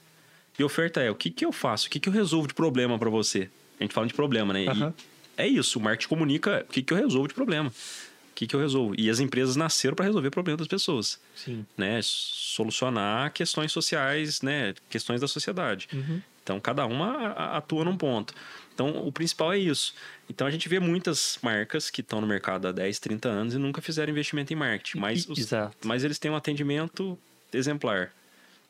E 0.60 0.64
oferta 0.64 1.02
é 1.02 1.10
o 1.10 1.16
que, 1.16 1.30
que 1.30 1.46
eu 1.46 1.54
faço, 1.54 1.88
o 1.88 1.90
que, 1.90 2.00
que 2.00 2.10
eu 2.10 2.14
resolvo 2.14 2.48
de 2.48 2.54
problema 2.54 3.00
para 3.00 3.10
você. 3.10 3.50
A 3.80 3.84
gente 3.84 3.94
fala 3.94 4.08
de 4.08 4.14
problema, 4.14 4.54
né? 4.54 4.66
Uhum. 4.70 4.94
É 5.36 5.48
isso, 5.48 5.78
o 5.78 5.82
marketing 5.82 6.10
comunica 6.10 6.66
o 6.68 6.72
que, 6.72 6.82
que 6.82 6.94
eu 6.94 6.98
resolvo 6.98 7.28
de 7.28 7.34
problema. 7.34 7.70
O 7.70 8.34
que, 8.36 8.48
que 8.48 8.56
eu 8.56 8.60
resolvo. 8.60 8.96
E 8.98 9.10
as 9.10 9.20
empresas 9.20 9.56
nasceram 9.56 9.96
para 9.96 10.06
resolver 10.06 10.30
problemas 10.30 10.60
das 10.60 10.68
pessoas. 10.68 11.20
Sim. 11.36 11.66
Né? 11.78 12.00
Solucionar 12.04 13.32
questões 13.32 13.72
sociais, 13.72 14.42
né? 14.42 14.74
questões 14.90 15.22
da 15.22 15.28
sociedade. 15.28 15.88
Uhum. 15.94 16.22
Então, 16.44 16.60
cada 16.60 16.86
uma 16.86 17.32
atua 17.58 17.84
num 17.84 17.98
ponto. 17.98 18.34
Então, 18.74 19.06
o 19.06 19.12
principal 19.12 19.52
é 19.54 19.58
isso. 19.58 19.94
Então, 20.30 20.48
a 20.48 20.52
gente 20.52 20.70
vê 20.70 20.80
muitas 20.80 21.38
marcas 21.42 21.90
que 21.90 22.02
estão 22.02 22.22
no 22.22 22.28
mercado 22.28 22.68
há 22.68 22.72
10, 22.72 23.00
30 23.00 23.28
anos 23.28 23.54
e 23.54 23.58
nunca 23.58 23.82
fizeram 23.82 24.12
investimento 24.12 24.54
em 24.54 24.56
marketing. 24.56 25.00
Mas, 25.00 25.28
os, 25.28 25.40
Exato. 25.40 25.76
mas 25.86 26.04
eles 26.04 26.18
têm 26.20 26.32
um 26.32 26.36
atendimento 26.36 27.18
exemplar. 27.52 28.14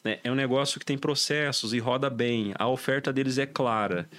Né? 0.04 0.20
É 0.24 0.32
um 0.32 0.36
negócio 0.36 0.80
que 0.80 0.86
tem 0.86 0.98
processos 0.98 1.74
e 1.74 1.80
roda 1.80 2.10
bem. 2.10 2.54
A 2.58 2.68
oferta 2.68 3.12
deles 3.12 3.38
é 3.38 3.46
clara. 3.46 4.10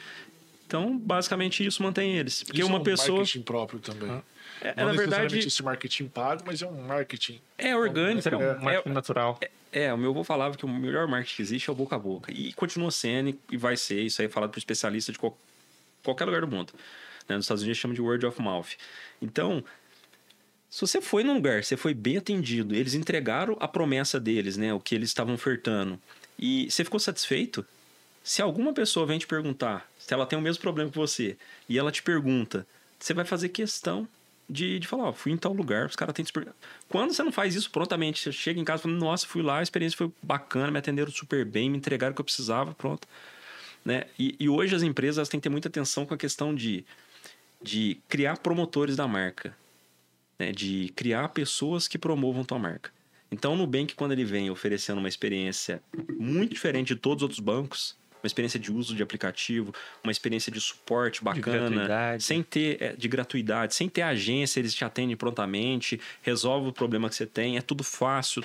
Então, 0.68 0.98
basicamente, 0.98 1.64
isso 1.64 1.82
mantém 1.82 2.18
eles. 2.18 2.42
Porque 2.42 2.60
Isso 2.60 2.68
uma 2.68 2.76
é 2.76 2.80
um 2.80 2.84
pessoa. 2.84 3.18
marketing 3.20 3.40
próprio 3.42 3.80
também. 3.80 4.22
É, 4.60 4.74
Não 4.76 4.86
na 4.88 4.92
verdade, 4.92 5.38
esse 5.38 5.62
marketing 5.62 6.08
pago, 6.08 6.42
mas 6.44 6.60
é 6.60 6.66
um 6.66 6.82
marketing. 6.82 7.40
é 7.56 7.74
orgânico. 7.74 8.20
Seria 8.20 8.38
um 8.38 8.42
É, 8.42 8.58
marketing 8.60 8.90
natural. 8.90 9.40
É, 9.72 9.90
o 9.94 9.96
meu 9.96 10.10
avô 10.10 10.22
falava 10.24 10.58
que 10.58 10.66
o 10.66 10.68
melhor 10.68 11.08
marketing 11.08 11.36
que 11.36 11.42
existe 11.42 11.70
é 11.70 11.72
o 11.72 11.76
boca 11.76 11.96
a 11.96 11.98
boca. 11.98 12.30
E 12.30 12.52
continua 12.52 12.90
sendo 12.90 13.34
e 13.50 13.56
vai 13.56 13.78
ser. 13.78 14.02
Isso 14.02 14.20
aí 14.20 14.26
é 14.26 14.30
falado 14.30 14.50
por 14.50 14.58
especialista 14.58 15.10
de 15.10 15.18
qual- 15.18 15.38
qualquer 16.04 16.26
lugar 16.26 16.42
do 16.42 16.48
mundo. 16.48 16.74
Né? 17.26 17.36
Nos 17.36 17.46
Estados 17.46 17.62
Unidos 17.62 17.78
chama 17.80 17.94
de 17.94 18.02
word 18.02 18.26
of 18.26 18.38
mouth. 18.42 18.68
Então, 19.22 19.64
se 20.68 20.82
você 20.82 21.00
foi 21.00 21.24
num 21.24 21.32
lugar, 21.34 21.64
você 21.64 21.78
foi 21.78 21.94
bem 21.94 22.18
atendido, 22.18 22.74
eles 22.74 22.92
entregaram 22.92 23.56
a 23.58 23.66
promessa 23.66 24.20
deles, 24.20 24.58
né? 24.58 24.74
O 24.74 24.80
que 24.80 24.94
eles 24.94 25.08
estavam 25.08 25.32
ofertando. 25.34 25.98
E 26.38 26.70
você 26.70 26.84
ficou 26.84 27.00
satisfeito? 27.00 27.64
Se 28.22 28.42
alguma 28.42 28.74
pessoa 28.74 29.06
vem 29.06 29.18
te 29.18 29.26
perguntar 29.26 29.88
se 30.08 30.14
ela 30.14 30.24
tem 30.24 30.38
o 30.38 30.40
mesmo 30.42 30.62
problema 30.62 30.90
que 30.90 30.96
você 30.96 31.36
e 31.68 31.78
ela 31.78 31.92
te 31.92 32.02
pergunta, 32.02 32.66
você 32.98 33.12
vai 33.12 33.26
fazer 33.26 33.50
questão 33.50 34.08
de, 34.48 34.78
de 34.78 34.88
falar, 34.88 35.10
ó, 35.10 35.12
fui 35.12 35.32
em 35.32 35.36
tal 35.36 35.52
lugar, 35.52 35.84
os 35.84 35.94
caras 35.94 36.14
têm 36.14 36.24
te 36.24 36.32
per- 36.32 36.48
Quando 36.88 37.12
você 37.12 37.22
não 37.22 37.30
faz 37.30 37.54
isso 37.54 37.70
prontamente, 37.70 38.18
você 38.18 38.32
chega 38.32 38.58
em 38.58 38.64
casa 38.64 38.80
e 38.80 38.82
fala, 38.84 38.94
nossa, 38.94 39.26
fui 39.26 39.42
lá, 39.42 39.58
a 39.58 39.62
experiência 39.62 39.98
foi 39.98 40.10
bacana, 40.22 40.70
me 40.70 40.78
atenderam 40.78 41.12
super 41.12 41.44
bem, 41.44 41.68
me 41.68 41.76
entregaram 41.76 42.12
o 42.12 42.14
que 42.14 42.22
eu 42.22 42.24
precisava, 42.24 42.72
pronto. 42.72 43.06
Né? 43.84 44.06
E, 44.18 44.34
e 44.40 44.48
hoje 44.48 44.74
as 44.74 44.82
empresas 44.82 45.28
têm 45.28 45.38
que 45.38 45.42
ter 45.42 45.50
muita 45.50 45.68
atenção 45.68 46.06
com 46.06 46.14
a 46.14 46.16
questão 46.16 46.54
de, 46.54 46.86
de 47.62 47.98
criar 48.08 48.38
promotores 48.38 48.96
da 48.96 49.06
marca, 49.06 49.54
né? 50.38 50.52
de 50.52 50.90
criar 50.96 51.28
pessoas 51.28 51.86
que 51.86 51.98
promovam 51.98 52.44
tua 52.44 52.58
marca. 52.58 52.90
Então, 53.30 53.52
o 53.52 53.56
Nubank, 53.58 53.94
quando 53.94 54.12
ele 54.12 54.24
vem 54.24 54.48
oferecendo 54.48 55.00
uma 55.00 55.08
experiência 55.08 55.82
muito 56.18 56.54
diferente 56.54 56.94
de 56.94 56.96
todos 56.96 57.18
os 57.18 57.22
outros 57.24 57.40
bancos, 57.40 57.94
uma 58.22 58.26
experiência 58.26 58.58
de 58.58 58.72
uso 58.72 58.94
de 58.94 59.02
aplicativo, 59.02 59.72
uma 60.02 60.10
experiência 60.10 60.50
de 60.50 60.60
suporte 60.60 61.22
bacana, 61.22 61.68
gratuidade. 61.68 62.22
sem 62.24 62.42
ter 62.42 62.82
é, 62.82 62.92
de 62.94 63.08
gratuidade, 63.08 63.74
sem 63.74 63.88
ter 63.88 64.02
agência, 64.02 64.58
eles 64.60 64.74
te 64.74 64.84
atendem 64.84 65.16
prontamente, 65.16 66.00
resolve 66.22 66.68
o 66.68 66.72
problema 66.72 67.08
que 67.08 67.14
você 67.14 67.26
tem, 67.26 67.56
é 67.56 67.60
tudo 67.60 67.84
fácil. 67.84 68.42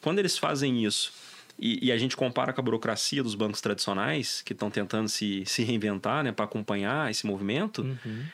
Quando 0.00 0.18
eles 0.18 0.38
fazem 0.38 0.84
isso 0.84 1.12
e, 1.58 1.86
e 1.86 1.90
a 1.92 1.98
gente 1.98 2.16
compara 2.16 2.52
com 2.52 2.60
a 2.60 2.64
burocracia 2.64 3.22
dos 3.22 3.34
bancos 3.34 3.60
tradicionais, 3.60 4.42
que 4.42 4.52
estão 4.52 4.70
tentando 4.70 5.08
se, 5.08 5.42
se 5.46 5.64
reinventar 5.64 6.22
né, 6.22 6.30
para 6.32 6.44
acompanhar 6.44 7.10
esse 7.10 7.26
movimento, 7.26 7.82
Uhum. 7.82 8.24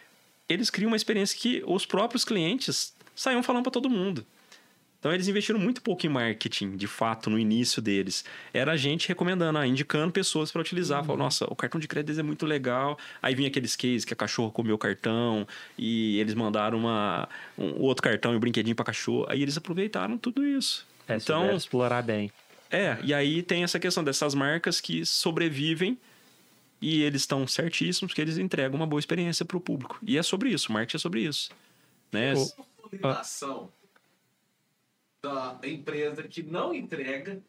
eles 0.48 0.68
criam 0.70 0.88
uma 0.88 0.96
experiência 0.96 1.38
que 1.38 1.62
os 1.66 1.86
próprios 1.86 2.24
clientes 2.24 2.92
saíam 3.14 3.42
falando 3.42 3.62
para 3.62 3.72
todo 3.72 3.88
mundo. 3.88 4.26
Então 5.03 5.12
eles 5.12 5.26
investiram 5.26 5.59
muito 5.59 5.82
pouco 5.82 6.07
em 6.07 6.09
marketing, 6.09 6.76
de 6.76 6.86
fato, 6.86 7.28
no 7.28 7.36
início 7.36 7.82
deles. 7.82 8.24
Era 8.55 8.70
a 8.70 8.76
gente 8.76 9.09
recomendando, 9.09 9.59
ah, 9.59 9.66
indicando 9.66 10.12
pessoas 10.12 10.53
para 10.53 10.61
utilizar. 10.61 11.00
Uhum. 11.00 11.07
Falou, 11.07 11.18
nossa, 11.18 11.44
o 11.50 11.57
cartão 11.57 11.80
de 11.80 11.88
crédito 11.88 12.20
é 12.20 12.22
muito 12.22 12.46
legal. 12.46 12.96
Aí 13.20 13.34
vinha 13.34 13.48
aqueles 13.48 13.74
cases 13.74 14.05
que 14.05 14.12
a 14.12 14.16
cachorro 14.16 14.53
comeu 14.53 14.76
o 14.76 14.78
cartão 14.78 15.44
e 15.76 16.20
eles 16.20 16.34
mandaram 16.34 16.78
uma, 16.78 17.28
um 17.59 17.80
outro 17.80 18.00
cartão 18.00 18.32
e 18.32 18.36
um 18.36 18.38
brinquedinho 18.38 18.76
para 18.76 18.84
cachorro. 18.84 19.26
Aí 19.28 19.42
eles 19.42 19.57
aproveitaram 19.57 20.16
tudo 20.16 20.46
isso. 20.46 20.86
É, 21.09 21.16
então, 21.16 21.53
explorar 21.57 22.00
bem. 22.03 22.30
é, 22.70 22.96
e 23.03 23.12
aí 23.12 23.42
tem 23.42 23.64
essa 23.64 23.80
questão 23.80 24.05
dessas 24.05 24.36
marcas 24.36 24.80
que 24.80 25.05
sobrevivem 25.05 25.98
e 26.80 27.03
eles 27.03 27.22
estão 27.22 27.44
certíssimos 27.44 28.12
porque 28.12 28.20
eles 28.22 28.38
entregam 28.38 28.76
uma 28.76 28.86
boa 28.86 29.00
experiência 29.00 29.44
para 29.44 29.57
o 29.57 29.61
público. 29.61 29.98
E 30.07 30.16
é 30.16 30.22
sobre 30.22 30.50
isso, 30.50 30.70
marketing 30.70 30.96
é 30.96 31.00
sobre 31.00 31.20
isso. 31.22 31.50
Né? 32.12 32.34
O- 32.34 32.53
consolidação 32.82 33.68
da 35.23 35.57
empresa 35.62 36.25
que 36.25 36.43
não 36.43 36.75
entrega 36.75 37.41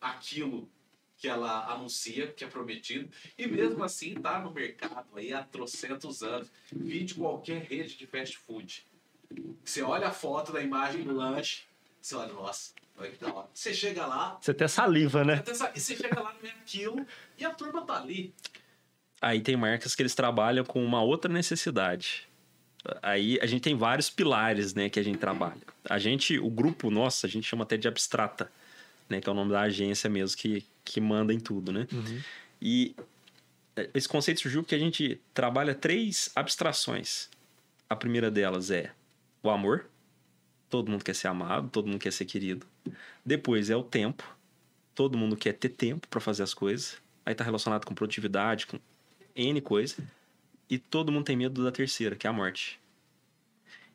aquilo 0.00 0.68
que 1.16 1.26
ela 1.26 1.66
anuncia, 1.72 2.28
que 2.28 2.44
é 2.44 2.46
prometido, 2.46 3.10
e 3.36 3.44
mesmo 3.48 3.82
assim 3.82 4.16
está 4.16 4.38
no 4.38 4.52
mercado 4.52 5.08
aí 5.16 5.32
há 5.34 5.42
trocentos 5.42 6.22
anos. 6.22 6.48
Vide 6.70 7.14
qualquer 7.14 7.62
rede 7.64 7.96
de 7.96 8.06
fast 8.06 8.38
food. 8.38 8.86
Você 9.64 9.82
olha 9.82 10.06
a 10.06 10.12
foto 10.12 10.52
da 10.52 10.62
imagem 10.62 11.02
do 11.02 11.12
lanche, 11.12 11.64
você 12.00 12.14
olha, 12.14 12.32
nossa, 12.32 12.72
olha 12.96 13.10
que 13.10 13.18
da 13.18 13.34
hora. 13.34 13.48
Você 13.52 13.74
chega 13.74 14.06
lá, 14.06 14.38
Você 14.40 14.52
até 14.52 14.68
saliva, 14.68 15.24
né? 15.24 15.42
e 15.74 15.80
você 15.80 15.96
chega 15.96 16.20
lá, 16.20 16.32
não 16.40 16.48
é 16.48 16.52
aquilo, 16.52 17.04
e 17.36 17.44
a 17.44 17.50
turma 17.50 17.84
tá 17.84 18.00
ali. 18.00 18.32
Aí 19.20 19.40
tem 19.40 19.56
marcas 19.56 19.96
que 19.96 20.02
eles 20.02 20.14
trabalham 20.14 20.64
com 20.64 20.84
uma 20.84 21.02
outra 21.02 21.30
necessidade. 21.32 22.27
Aí 23.02 23.38
a 23.42 23.46
gente 23.46 23.62
tem 23.62 23.76
vários 23.76 24.08
pilares, 24.08 24.74
né, 24.74 24.88
que 24.88 24.98
a 24.98 25.02
gente 25.02 25.18
trabalha. 25.18 25.60
A 25.88 25.98
gente, 25.98 26.38
o 26.38 26.48
grupo 26.48 26.90
nosso, 26.90 27.26
a 27.26 27.28
gente 27.28 27.46
chama 27.46 27.64
até 27.64 27.76
de 27.76 27.88
abstrata, 27.88 28.50
né, 29.08 29.20
que 29.20 29.28
é 29.28 29.32
o 29.32 29.34
nome 29.34 29.50
da 29.50 29.62
agência 29.62 30.08
mesmo 30.08 30.36
que, 30.36 30.64
que 30.84 31.00
manda 31.00 31.32
em 31.32 31.40
tudo, 31.40 31.72
né? 31.72 31.86
E 32.60 32.94
eh, 33.76 33.90
esse 33.94 34.08
conceito 34.08 34.40
surgiu 34.40 34.62
porque 34.62 34.74
a 34.74 34.78
gente 34.78 35.20
trabalha 35.34 35.74
três 35.74 36.30
abstrações. 36.34 37.28
A 37.88 37.96
primeira 37.96 38.30
delas 38.30 38.70
é 38.70 38.92
o 39.42 39.50
amor. 39.50 39.86
Todo 40.68 40.90
mundo 40.90 41.04
quer 41.04 41.14
ser 41.14 41.28
amado, 41.28 41.70
todo 41.70 41.86
mundo 41.86 41.98
quer 41.98 42.12
ser 42.12 42.26
querido. 42.26 42.66
Depois 43.24 43.70
é 43.70 43.76
o 43.76 43.82
tempo. 43.82 44.36
Todo 44.94 45.16
mundo 45.16 45.36
quer 45.36 45.54
ter 45.54 45.70
tempo 45.70 46.06
para 46.08 46.20
fazer 46.20 46.42
as 46.42 46.52
coisas. 46.52 46.98
Aí 47.24 47.34
tá 47.34 47.44
relacionado 47.44 47.84
com 47.86 47.94
produtividade, 47.94 48.66
com 48.66 48.78
N 49.34 49.60
coisa. 49.60 49.96
E 50.68 50.78
todo 50.78 51.10
mundo 51.10 51.24
tem 51.24 51.36
medo 51.36 51.64
da 51.64 51.72
terceira, 51.72 52.14
que 52.14 52.26
é 52.26 52.30
a 52.30 52.32
morte. 52.32 52.78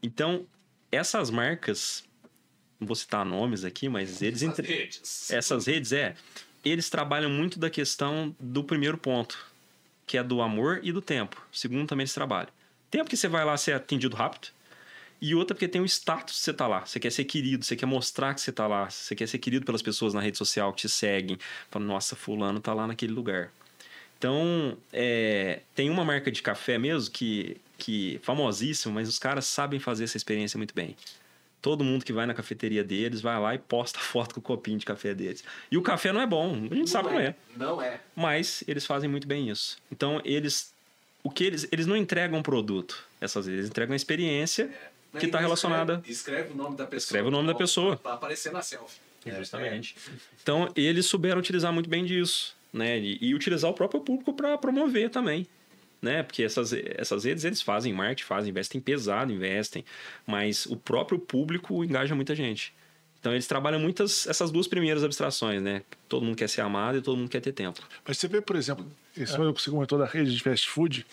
Então, 0.01 0.45
essas 0.91 1.29
marcas, 1.29 2.03
não 2.79 2.87
vou 2.87 2.95
citar 2.95 3.25
nomes 3.25 3.63
aqui, 3.63 3.87
mas 3.87 4.21
eles 4.21 4.43
As 4.43 4.49
entre... 4.49 4.67
redes. 4.67 5.31
essas 5.31 5.67
redes 5.67 5.91
é, 5.91 6.15
eles 6.63 6.89
trabalham 6.89 7.29
muito 7.29 7.59
da 7.59 7.69
questão 7.69 8.35
do 8.39 8.63
primeiro 8.63 8.97
ponto, 8.97 9.37
que 10.05 10.17
é 10.17 10.23
do 10.23 10.41
amor 10.41 10.79
e 10.83 10.91
do 10.91 11.01
tempo. 11.01 11.41
Segundo 11.51 11.87
também 11.87 12.03
eles 12.03 12.13
trabalham. 12.13 12.49
Tempo 12.89 13.09
que 13.09 13.17
você 13.17 13.27
vai 13.27 13.43
lá 13.43 13.57
ser 13.57 13.73
atendido 13.73 14.15
rápido. 14.15 14.49
E 15.21 15.33
outra 15.33 15.55
porque 15.55 15.69
tem 15.69 15.81
o 15.81 15.85
status 15.85 16.37
que 16.37 16.43
você 16.43 16.53
tá 16.53 16.67
lá. 16.67 16.85
Você 16.85 16.99
quer 16.99 17.09
ser 17.09 17.23
querido, 17.23 17.63
você 17.63 17.75
quer 17.77 17.85
mostrar 17.85 18.33
que 18.33 18.41
você 18.41 18.51
tá 18.51 18.67
lá. 18.67 18.89
Você 18.89 19.15
quer 19.15 19.27
ser 19.27 19.37
querido 19.37 19.65
pelas 19.65 19.81
pessoas 19.81 20.13
na 20.13 20.19
rede 20.19 20.37
social 20.37 20.73
que 20.73 20.81
te 20.81 20.89
seguem. 20.89 21.37
Falam, 21.71 21.87
nossa, 21.87 22.13
fulano 22.15 22.59
tá 22.59 22.73
lá 22.73 22.85
naquele 22.85 23.13
lugar. 23.13 23.49
Então, 24.23 24.77
é, 24.93 25.59
tem 25.75 25.89
uma 25.89 26.05
marca 26.05 26.31
de 26.31 26.41
café 26.41 26.77
mesmo 26.77 27.11
que, 27.11 27.57
que 27.77 28.21
famosíssima, 28.23 28.93
mas 28.93 29.09
os 29.09 29.19
caras 29.19 29.43
sabem 29.43 29.81
fazer 29.81 30.05
essa 30.05 30.15
experiência 30.15 30.57
muito 30.57 30.73
bem. 30.73 30.95
Todo 31.61 31.83
mundo 31.83 32.05
que 32.05 32.13
vai 32.13 32.25
na 32.25 32.33
cafeteria 32.33 32.85
deles 32.85 33.19
vai 33.19 33.37
lá 33.37 33.53
e 33.53 33.57
posta 33.57 33.99
foto 33.99 34.35
com 34.35 34.39
o 34.39 34.43
copinho 34.43 34.77
de 34.77 34.85
café 34.85 35.13
deles. 35.13 35.43
E 35.69 35.77
o 35.77 35.81
café 35.81 36.13
não 36.13 36.21
é 36.21 36.25
bom, 36.25 36.69
a 36.71 36.73
gente 36.73 36.89
sabe 36.89 37.09
que 37.09 37.15
não 37.15 37.19
é. 37.19 37.35
Não 37.57 37.81
é. 37.81 37.99
Mas 38.15 38.63
eles 38.65 38.85
fazem 38.85 39.09
muito 39.09 39.27
bem 39.27 39.49
isso. 39.49 39.77
Então, 39.91 40.21
eles. 40.23 40.73
O 41.21 41.29
que 41.29 41.43
eles. 41.43 41.67
Eles 41.69 41.85
não 41.85 41.97
entregam 41.97 42.39
um 42.39 42.43
produto, 42.43 43.05
essas 43.19 43.45
vezes, 43.45 43.59
eles 43.59 43.69
entregam 43.69 43.91
uma 43.91 43.97
experiência 43.97 44.73
que 45.19 45.25
está 45.25 45.41
relacionada. 45.41 46.01
Escreve 46.07 46.53
o 46.53 46.55
nome 46.55 46.77
da 46.77 46.85
pessoa. 46.85 46.97
Escreve 46.97 47.27
o 47.27 47.31
nome 47.31 47.47
da 47.47 47.55
pessoa. 47.55 47.97
Pra 47.97 48.13
aparecer 48.13 48.53
na 48.53 48.61
selfie. 48.61 49.01
Justamente. 49.37 49.97
Então, 50.41 50.71
eles 50.77 51.07
souberam 51.07 51.39
utilizar 51.39 51.73
muito 51.73 51.89
bem 51.89 52.05
disso, 52.05 52.55
né? 52.73 52.99
E, 52.99 53.33
utilizar 53.33 53.69
o 53.69 53.73
próprio 53.73 54.01
público 54.01 54.33
para 54.33 54.57
promover 54.57 55.09
também. 55.09 55.47
né? 56.01 56.23
Porque 56.23 56.43
essas, 56.43 56.73
essas 56.73 57.23
redes, 57.23 57.45
eles 57.45 57.61
fazem 57.61 57.93
marketing, 57.93 58.27
fazem, 58.27 58.49
investem 58.49 58.81
pesado, 58.81 59.31
investem. 59.31 59.85
Mas 60.25 60.65
o 60.65 60.75
próprio 60.75 61.17
público 61.19 61.83
engaja 61.83 62.13
muita 62.15 62.35
gente. 62.35 62.73
Então 63.23 63.31
eles 63.31 63.47
trabalham 63.47 63.79
muitas 63.79 64.27
essas 64.27 64.51
duas 64.51 64.67
primeiras 64.67 65.01
abstrações, 65.01 65.61
né? 65.61 65.81
Todo 66.09 66.25
mundo 66.25 66.35
quer 66.35 66.49
ser 66.49 66.59
amado 66.59 66.97
e 66.97 67.01
todo 67.01 67.15
mundo 67.15 67.29
quer 67.29 67.39
ter 67.39 67.53
tempo. 67.53 67.81
Mas 68.05 68.17
você 68.17 68.27
vê, 68.27 68.41
por 68.41 68.57
exemplo, 68.57 68.85
esse 69.15 69.33
é. 69.33 69.37
você 69.37 69.69
comentou 69.71 69.97
da 69.97 70.05
rede 70.05 70.35
de 70.35 70.43
fast 70.43 70.69
food. 70.69 71.05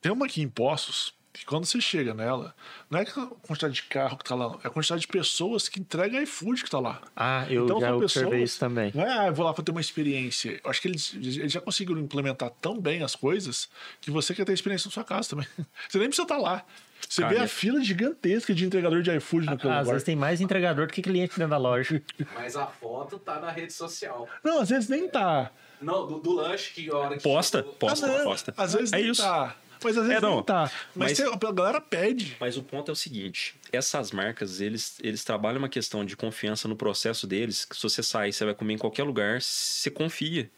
Tem 0.00 0.10
uma 0.10 0.26
aqui 0.26 0.42
em 0.42 0.48
Poços, 0.48 1.14
que 1.32 1.46
quando 1.46 1.64
você 1.64 1.80
chega 1.80 2.12
nela, 2.12 2.54
não 2.90 2.98
é 2.98 3.02
a 3.02 3.06
quantidade 3.06 3.74
de 3.74 3.82
carro 3.84 4.18
que 4.18 4.24
tá 4.24 4.34
lá, 4.34 4.58
é 4.62 4.66
a 4.66 4.70
quantidade 4.70 5.00
de 5.00 5.08
pessoas 5.08 5.68
que 5.68 5.80
entregam 5.80 6.22
iFood 6.22 6.62
que 6.62 6.70
tá 6.70 6.78
lá. 6.78 7.00
Ah, 7.16 7.46
eu 7.48 7.64
então, 7.64 7.80
já 7.80 7.96
observei 7.96 8.30
pessoas, 8.30 8.50
isso 8.50 8.60
também. 8.60 8.92
Não 8.94 9.02
é, 9.02 9.18
ah, 9.18 9.26
eu 9.28 9.34
vou 9.34 9.46
lá 9.46 9.54
para 9.54 9.64
ter 9.64 9.70
uma 9.70 9.80
experiência. 9.80 10.60
Eu 10.62 10.70
acho 10.70 10.82
que 10.82 10.88
eles, 10.88 11.14
eles 11.14 11.52
já 11.52 11.60
conseguiram 11.60 12.00
implementar 12.00 12.50
tão 12.60 12.78
bem 12.78 13.02
as 13.02 13.16
coisas 13.16 13.68
que 14.00 14.10
você 14.10 14.34
quer 14.34 14.44
ter 14.44 14.52
experiência 14.52 14.88
na 14.88 14.92
sua 14.92 15.04
casa 15.04 15.30
também. 15.30 15.46
Você 15.88 15.98
nem 15.98 16.08
precisa 16.08 16.24
estar 16.24 16.36
tá 16.36 16.40
lá. 16.40 16.64
Você 17.08 17.22
Cara, 17.22 17.34
vê 17.34 17.40
a 17.40 17.48
fila 17.48 17.82
gigantesca 17.82 18.54
de 18.54 18.64
entregador 18.64 19.02
de 19.02 19.14
iFood 19.16 19.46
naquele 19.46 19.68
lugar. 19.68 19.82
Às 19.82 19.88
vezes 19.88 20.04
tem 20.04 20.16
mais 20.16 20.40
entregador 20.40 20.86
do 20.86 20.92
que 20.92 21.02
cliente 21.02 21.36
dentro 21.36 21.50
da 21.50 21.58
loja. 21.58 22.00
Mas 22.34 22.56
a 22.56 22.66
foto 22.66 23.18
tá 23.18 23.40
na 23.40 23.50
rede 23.50 23.72
social. 23.72 24.28
Não, 24.42 24.60
às 24.60 24.68
vezes 24.68 24.88
nem 24.88 25.08
tá. 25.08 25.50
Não, 25.80 26.06
do, 26.06 26.20
do 26.20 26.32
lanche 26.32 26.72
que 26.72 26.88
a 26.90 26.96
hora 26.96 27.16
que. 27.16 27.22
Posta, 27.22 27.58
chegou... 27.58 27.74
posta, 27.74 28.06
ah, 28.06 28.24
posta. 28.24 28.54
Às 28.56 28.72
vezes 28.74 28.92
é 28.92 28.96
nem 28.96 29.10
isso. 29.10 29.20
tá. 29.20 29.56
Mas 29.84 29.96
às 29.96 30.06
vezes 30.06 30.18
é, 30.18 30.20
não. 30.20 30.36
não 30.36 30.42
tá. 30.42 30.70
Mas, 30.94 31.18
mas 31.18 31.30
a 31.44 31.52
galera 31.52 31.80
pede. 31.80 32.36
Mas 32.40 32.56
o 32.56 32.62
ponto 32.62 32.90
é 32.90 32.92
o 32.92 32.96
seguinte: 32.96 33.54
essas 33.72 34.10
marcas, 34.10 34.60
eles, 34.60 34.98
eles 35.02 35.24
trabalham 35.24 35.58
uma 35.58 35.68
questão 35.68 36.04
de 36.04 36.16
confiança 36.16 36.68
no 36.68 36.76
processo 36.76 37.26
deles. 37.26 37.64
Que 37.64 37.76
se 37.76 37.82
você 37.82 38.02
sair, 38.02 38.32
você 38.32 38.44
vai 38.44 38.54
comer 38.54 38.74
em 38.74 38.78
qualquer 38.78 39.04
lugar, 39.04 39.40
você 39.42 39.90
confia. 39.90 40.50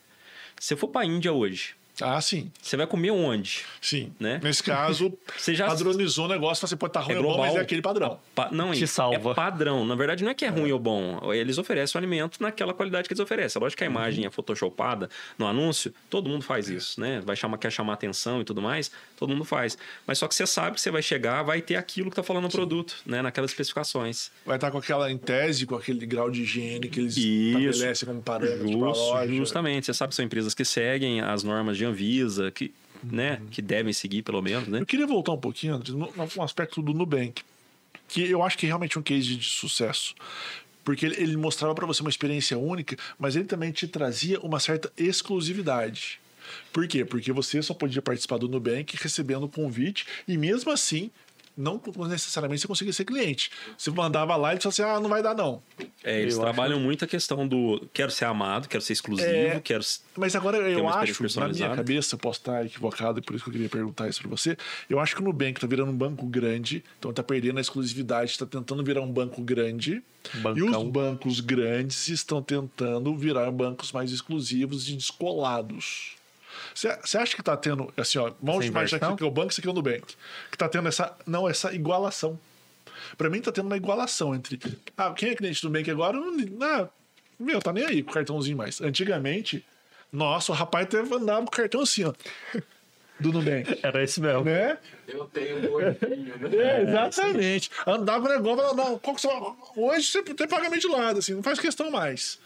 Se 0.59 0.69
você 0.69 0.77
for 0.77 0.89
pra 0.89 1.05
Índia 1.05 1.33
hoje, 1.33 1.75
ah, 2.01 2.21
sim. 2.21 2.51
Você 2.61 2.77
vai 2.77 2.87
comer 2.87 3.11
onde? 3.13 3.65
Sim. 3.81 4.13
Né? 4.19 4.41
Nesse 4.43 4.63
caso, 4.63 5.13
você 5.37 5.55
já 5.55 5.67
padronizou 5.67 6.25
o 6.25 6.29
negócio, 6.29 6.67
você 6.67 6.77
pode 6.77 6.91
estar 6.91 7.01
tá 7.01 7.07
ruim 7.07 7.17
é 7.17 7.19
global, 7.19 7.39
ou 7.39 7.45
bom, 7.45 7.49
mas 7.49 7.57
é 7.57 7.61
aquele 7.61 7.83
padrão. 7.83 8.19
Pa 8.35 8.49
não, 8.51 8.73
Te 8.73 8.87
salva. 8.87 9.31
É 9.31 9.35
padrão. 9.35 9.85
Na 9.87 9.95
verdade, 9.95 10.25
não 10.25 10.31
é 10.31 10.35
que 10.35 10.45
é 10.45 10.49
ruim 10.49 10.71
é. 10.71 10.73
ou 10.73 10.79
bom. 10.79 11.33
Eles 11.33 11.57
oferecem 11.57 11.97
o 11.97 12.03
alimento 12.03 12.43
naquela 12.43 12.75
qualidade 12.75 13.07
que 13.07 13.15
eles 13.15 13.21
oferecem. 13.21 13.61
Lógico 13.61 13.79
que 13.79 13.85
a 13.85 13.87
imagem 13.87 14.23
uhum. 14.23 14.29
é 14.29 14.31
photoshopada 14.31 15.09
no 15.39 15.47
anúncio, 15.47 15.95
todo 16.11 16.29
mundo 16.29 16.43
faz 16.43 16.69
é. 16.69 16.75
isso, 16.75 17.01
né? 17.01 17.21
Vai 17.25 17.37
chamar, 17.37 17.59
quer 17.59 17.71
chamar 17.71 17.93
atenção 17.93 18.41
e 18.41 18.45
tudo 18.45 18.61
mais, 18.61 18.91
todo 19.17 19.31
mundo 19.31 19.45
faz. 19.45 19.79
Mas 20.07 20.19
só 20.19 20.27
que 20.27 20.35
você 20.35 20.47
sabe 20.47 20.75
que 20.75 20.81
você 20.81 20.91
vai 20.91 21.03
chegar, 21.03 21.43
vai 21.43 21.63
ter 21.63 21.77
aquilo 21.77 22.11
que 22.11 22.13
está 22.13 22.23
falando 22.23 22.45
no 22.45 22.51
produto, 22.51 22.97
né? 23.07 23.23
Naquelas 23.23 23.53
especificações. 23.53 24.31
Vai 24.45 24.57
estar 24.57 24.69
tá 24.69 24.73
com 24.73 24.79
aquela, 24.79 25.11
em 25.11 25.19
tese, 25.19 25.65
com 25.65 25.77
aquele 25.77 26.05
grau 26.07 26.31
de 26.31 26.43
higiene 26.43 26.89
que 26.89 27.01
eles 27.01 27.17
isso. 27.17 27.69
estabelecem 27.69 28.09
como 28.09 28.23
parâmetro 28.23 28.69
Just, 28.69 28.81
loja. 28.81 29.33
Justamente. 29.33 29.87
Você 29.87 29.95
sabe 29.95 30.11
que 30.11 30.17
são 30.17 30.25
empresas 30.25 30.55
que 30.55 30.65
seguem 30.65 31.21
as 31.21 31.45
normas 31.45 31.77
de 31.77 31.84
Anvisa, 31.85 32.51
que 32.51 32.73
né, 33.03 33.41
que 33.51 33.61
devem 33.61 33.93
seguir 33.93 34.23
pelo 34.23 34.41
menos, 34.41 34.67
né? 34.69 34.81
Eu 34.81 34.87
queria 34.87 35.07
voltar 35.07 35.33
um 35.33 35.39
pouquinho, 35.39 35.75
André, 35.75 35.93
no, 35.93 36.11
no 36.37 36.43
aspecto 36.43 36.81
do 36.81 36.95
Nubank, 36.95 37.43
que 38.09 38.29
eu 38.29 38.43
acho 38.43 38.57
que 38.57 38.67
é 38.67 38.69
realmente 38.69 38.99
um 38.99 39.03
case 39.03 39.37
de 39.37 39.45
sucesso. 39.45 40.15
Porque 40.83 41.07
ele, 41.07 41.17
ele 41.17 41.37
mostrava 41.37 41.75
para 41.75 41.87
você 41.87 42.03
uma 42.03 42.11
experiência 42.11 42.59
única, 42.59 42.97
mas 43.19 43.37
ele 43.37 43.47
também 43.47 43.73
te 43.73 43.89
trazia 43.89 44.41
uma 44.41 44.61
certa 44.61 44.93
exclusividade. 44.97 46.21
Por 46.73 46.87
quê? 46.87 47.05
Porque 47.05 47.33
você 47.33 47.63
só 47.63 47.73
podia 47.73 48.03
participar 48.03 48.39
do 48.39 48.49
Nubank 48.49 48.97
recebendo 49.01 49.45
o 49.45 49.49
convite 49.49 50.07
e 50.29 50.37
mesmo 50.37 50.71
assim 50.71 51.11
não 51.57 51.81
necessariamente 52.09 52.63
você 52.63 52.69
conseguia 52.69 52.93
ser 52.93 53.05
cliente. 53.05 53.51
Você 53.79 53.91
mandava 53.91 54.35
lá 54.37 54.55
e 54.55 54.61
falava 54.61 54.69
assim: 54.69 54.83
ah, 54.83 55.01
não 55.01 55.09
vai 55.09 55.23
dar, 55.23 55.35
não. 55.35 55.63
É, 56.03 56.21
eles 56.21 56.35
eu 56.35 56.41
trabalham 56.41 56.77
acho... 56.77 56.85
muito 56.85 57.05
a 57.05 57.09
questão 57.09 57.47
do 57.47 57.89
quero 57.93 58.11
ser 58.11 58.25
amado, 58.25 58.69
quero 58.69 58.83
ser 58.83 58.93
exclusivo, 58.93 59.29
é... 59.29 59.61
quero. 59.61 59.85
Mas 60.17 60.35
agora 60.35 60.59
eu 60.59 60.89
acho, 60.89 61.23
na 61.39 61.49
minha 61.49 61.75
cabeça, 61.75 62.15
eu 62.15 62.19
posso 62.19 62.41
estar 62.41 62.65
equivocado, 62.67 63.21
e 63.21 63.23
por 63.23 63.35
isso 63.35 63.45
que 63.45 63.51
eu 63.51 63.53
queria 63.53 63.69
perguntar 63.69 64.09
isso 64.09 64.21
para 64.21 64.31
você. 64.31 64.57
Eu 64.89 64.99
acho 64.99 65.15
que 65.15 65.23
o 65.23 65.25
Nubank 65.25 65.59
está 65.59 65.67
virando 65.67 65.91
um 65.91 65.97
banco 65.97 66.27
grande, 66.27 66.85
então 66.99 67.11
está 67.11 67.23
perdendo 67.23 67.59
a 67.59 67.61
exclusividade, 67.61 68.33
está 68.33 68.47
tentando 68.47 68.83
virar 68.83 69.01
um 69.01 69.13
banco 69.13 69.41
grande. 69.43 70.03
Bancão. 70.37 70.57
E 70.57 70.63
os 70.63 70.83
bancos 70.85 71.41
grandes 71.41 72.09
estão 72.09 72.43
tentando 72.43 73.15
virar 73.15 73.51
bancos 73.51 73.93
mais 73.93 74.11
exclusivos 74.11 74.89
e 74.89 74.95
descolados. 74.95 76.17
Você 76.75 77.19
acha 77.19 77.35
que 77.35 77.41
está 77.41 77.57
tendo, 77.57 77.93
assim, 77.97 78.19
ó, 78.19 78.33
vamos 78.43 78.67
imaginar 78.67 79.09
aqui 79.09 79.17
que 79.17 79.25
é 79.25 79.27
o 79.27 79.31
banco, 79.31 79.51
isso 79.51 79.61
aqui 79.61 79.69
é 79.69 79.71
o 79.71 79.75
Nubank, 79.75 80.03
que 80.51 80.55
está 80.55 80.69
tendo 80.69 80.89
essa, 80.89 81.17
não, 81.27 81.49
essa 81.49 81.73
igualação. 81.73 82.39
Para 83.17 83.31
mim 83.31 83.39
está 83.39 83.53
tendo 83.53 83.67
uma 83.67 83.77
igualação 83.77 84.35
entre, 84.35 84.59
ah, 84.97 85.13
quem 85.13 85.31
é 85.31 85.35
cliente 85.35 85.61
do 85.63 85.69
Nubank 85.69 85.91
agora, 85.91 86.19
não, 86.19 86.63
ah, 86.63 86.89
meu, 87.39 87.61
tá 87.61 87.73
nem 87.73 87.85
aí 87.85 88.03
com 88.03 88.11
o 88.11 88.15
cartãozinho 88.15 88.57
mais. 88.57 88.81
Antigamente, 88.81 89.65
nossa, 90.13 90.53
o 90.53 90.55
rapaz 90.55 90.87
até 90.87 90.99
andava 90.99 91.41
com 91.41 91.49
o 91.49 91.51
cartão 91.51 91.81
assim, 91.81 92.05
ó. 92.05 92.13
Do 93.19 93.33
Nubank. 93.33 93.79
Era 93.83 94.03
esse 94.03 94.21
mesmo. 94.21 94.45
Né? 94.45 94.79
Eu 95.07 95.25
tenho 95.27 95.71
um 95.71 95.75
olhinho, 95.75 96.39
né? 96.39 96.57
É, 96.57 96.83
exatamente. 96.83 97.71
Andava 97.87 98.29
negócio, 98.29 98.75
não, 98.75 98.99
qual 98.99 99.15
que 99.15 99.23
você... 99.23 99.29
hoje 99.77 100.09
você 100.09 100.23
tem 100.23 100.49
pagamento 100.49 100.81
de 100.81 100.89
lado, 100.89 101.19
assim, 101.19 101.35
não 101.35 101.43
faz 101.43 101.59
questão 101.59 101.91
mais. 101.91 102.39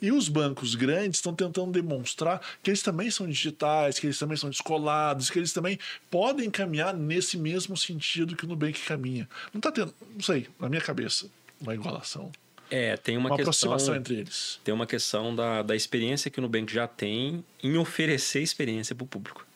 E 0.00 0.12
os 0.12 0.28
bancos 0.28 0.74
grandes 0.74 1.18
estão 1.18 1.34
tentando 1.34 1.72
demonstrar 1.72 2.40
que 2.62 2.70
eles 2.70 2.82
também 2.82 3.10
são 3.10 3.26
digitais, 3.26 3.98
que 3.98 4.06
eles 4.06 4.18
também 4.18 4.36
são 4.36 4.50
descolados, 4.50 5.30
que 5.30 5.38
eles 5.38 5.52
também 5.52 5.78
podem 6.10 6.50
caminhar 6.50 6.94
nesse 6.94 7.38
mesmo 7.38 7.76
sentido 7.76 8.36
que 8.36 8.44
o 8.44 8.48
Nubank 8.48 8.78
caminha. 8.82 9.28
Não 9.52 9.58
está 9.58 9.72
tendo, 9.72 9.94
não 10.14 10.20
sei, 10.20 10.48
na 10.60 10.68
minha 10.68 10.82
cabeça, 10.82 11.30
uma 11.60 11.74
igualação. 11.74 12.30
É, 12.70 12.96
tem 12.96 13.16
uma, 13.16 13.30
uma 13.30 13.36
questão, 13.36 13.50
aproximação 13.50 13.96
entre 13.96 14.16
eles. 14.16 14.60
Tem 14.64 14.74
uma 14.74 14.86
questão 14.86 15.34
da, 15.34 15.62
da 15.62 15.76
experiência 15.76 16.30
que 16.30 16.38
o 16.38 16.42
Nubank 16.42 16.72
já 16.72 16.86
tem 16.86 17.44
em 17.62 17.76
oferecer 17.76 18.42
experiência 18.42 18.94
para 18.94 19.04
o 19.04 19.06
público. 19.06 19.46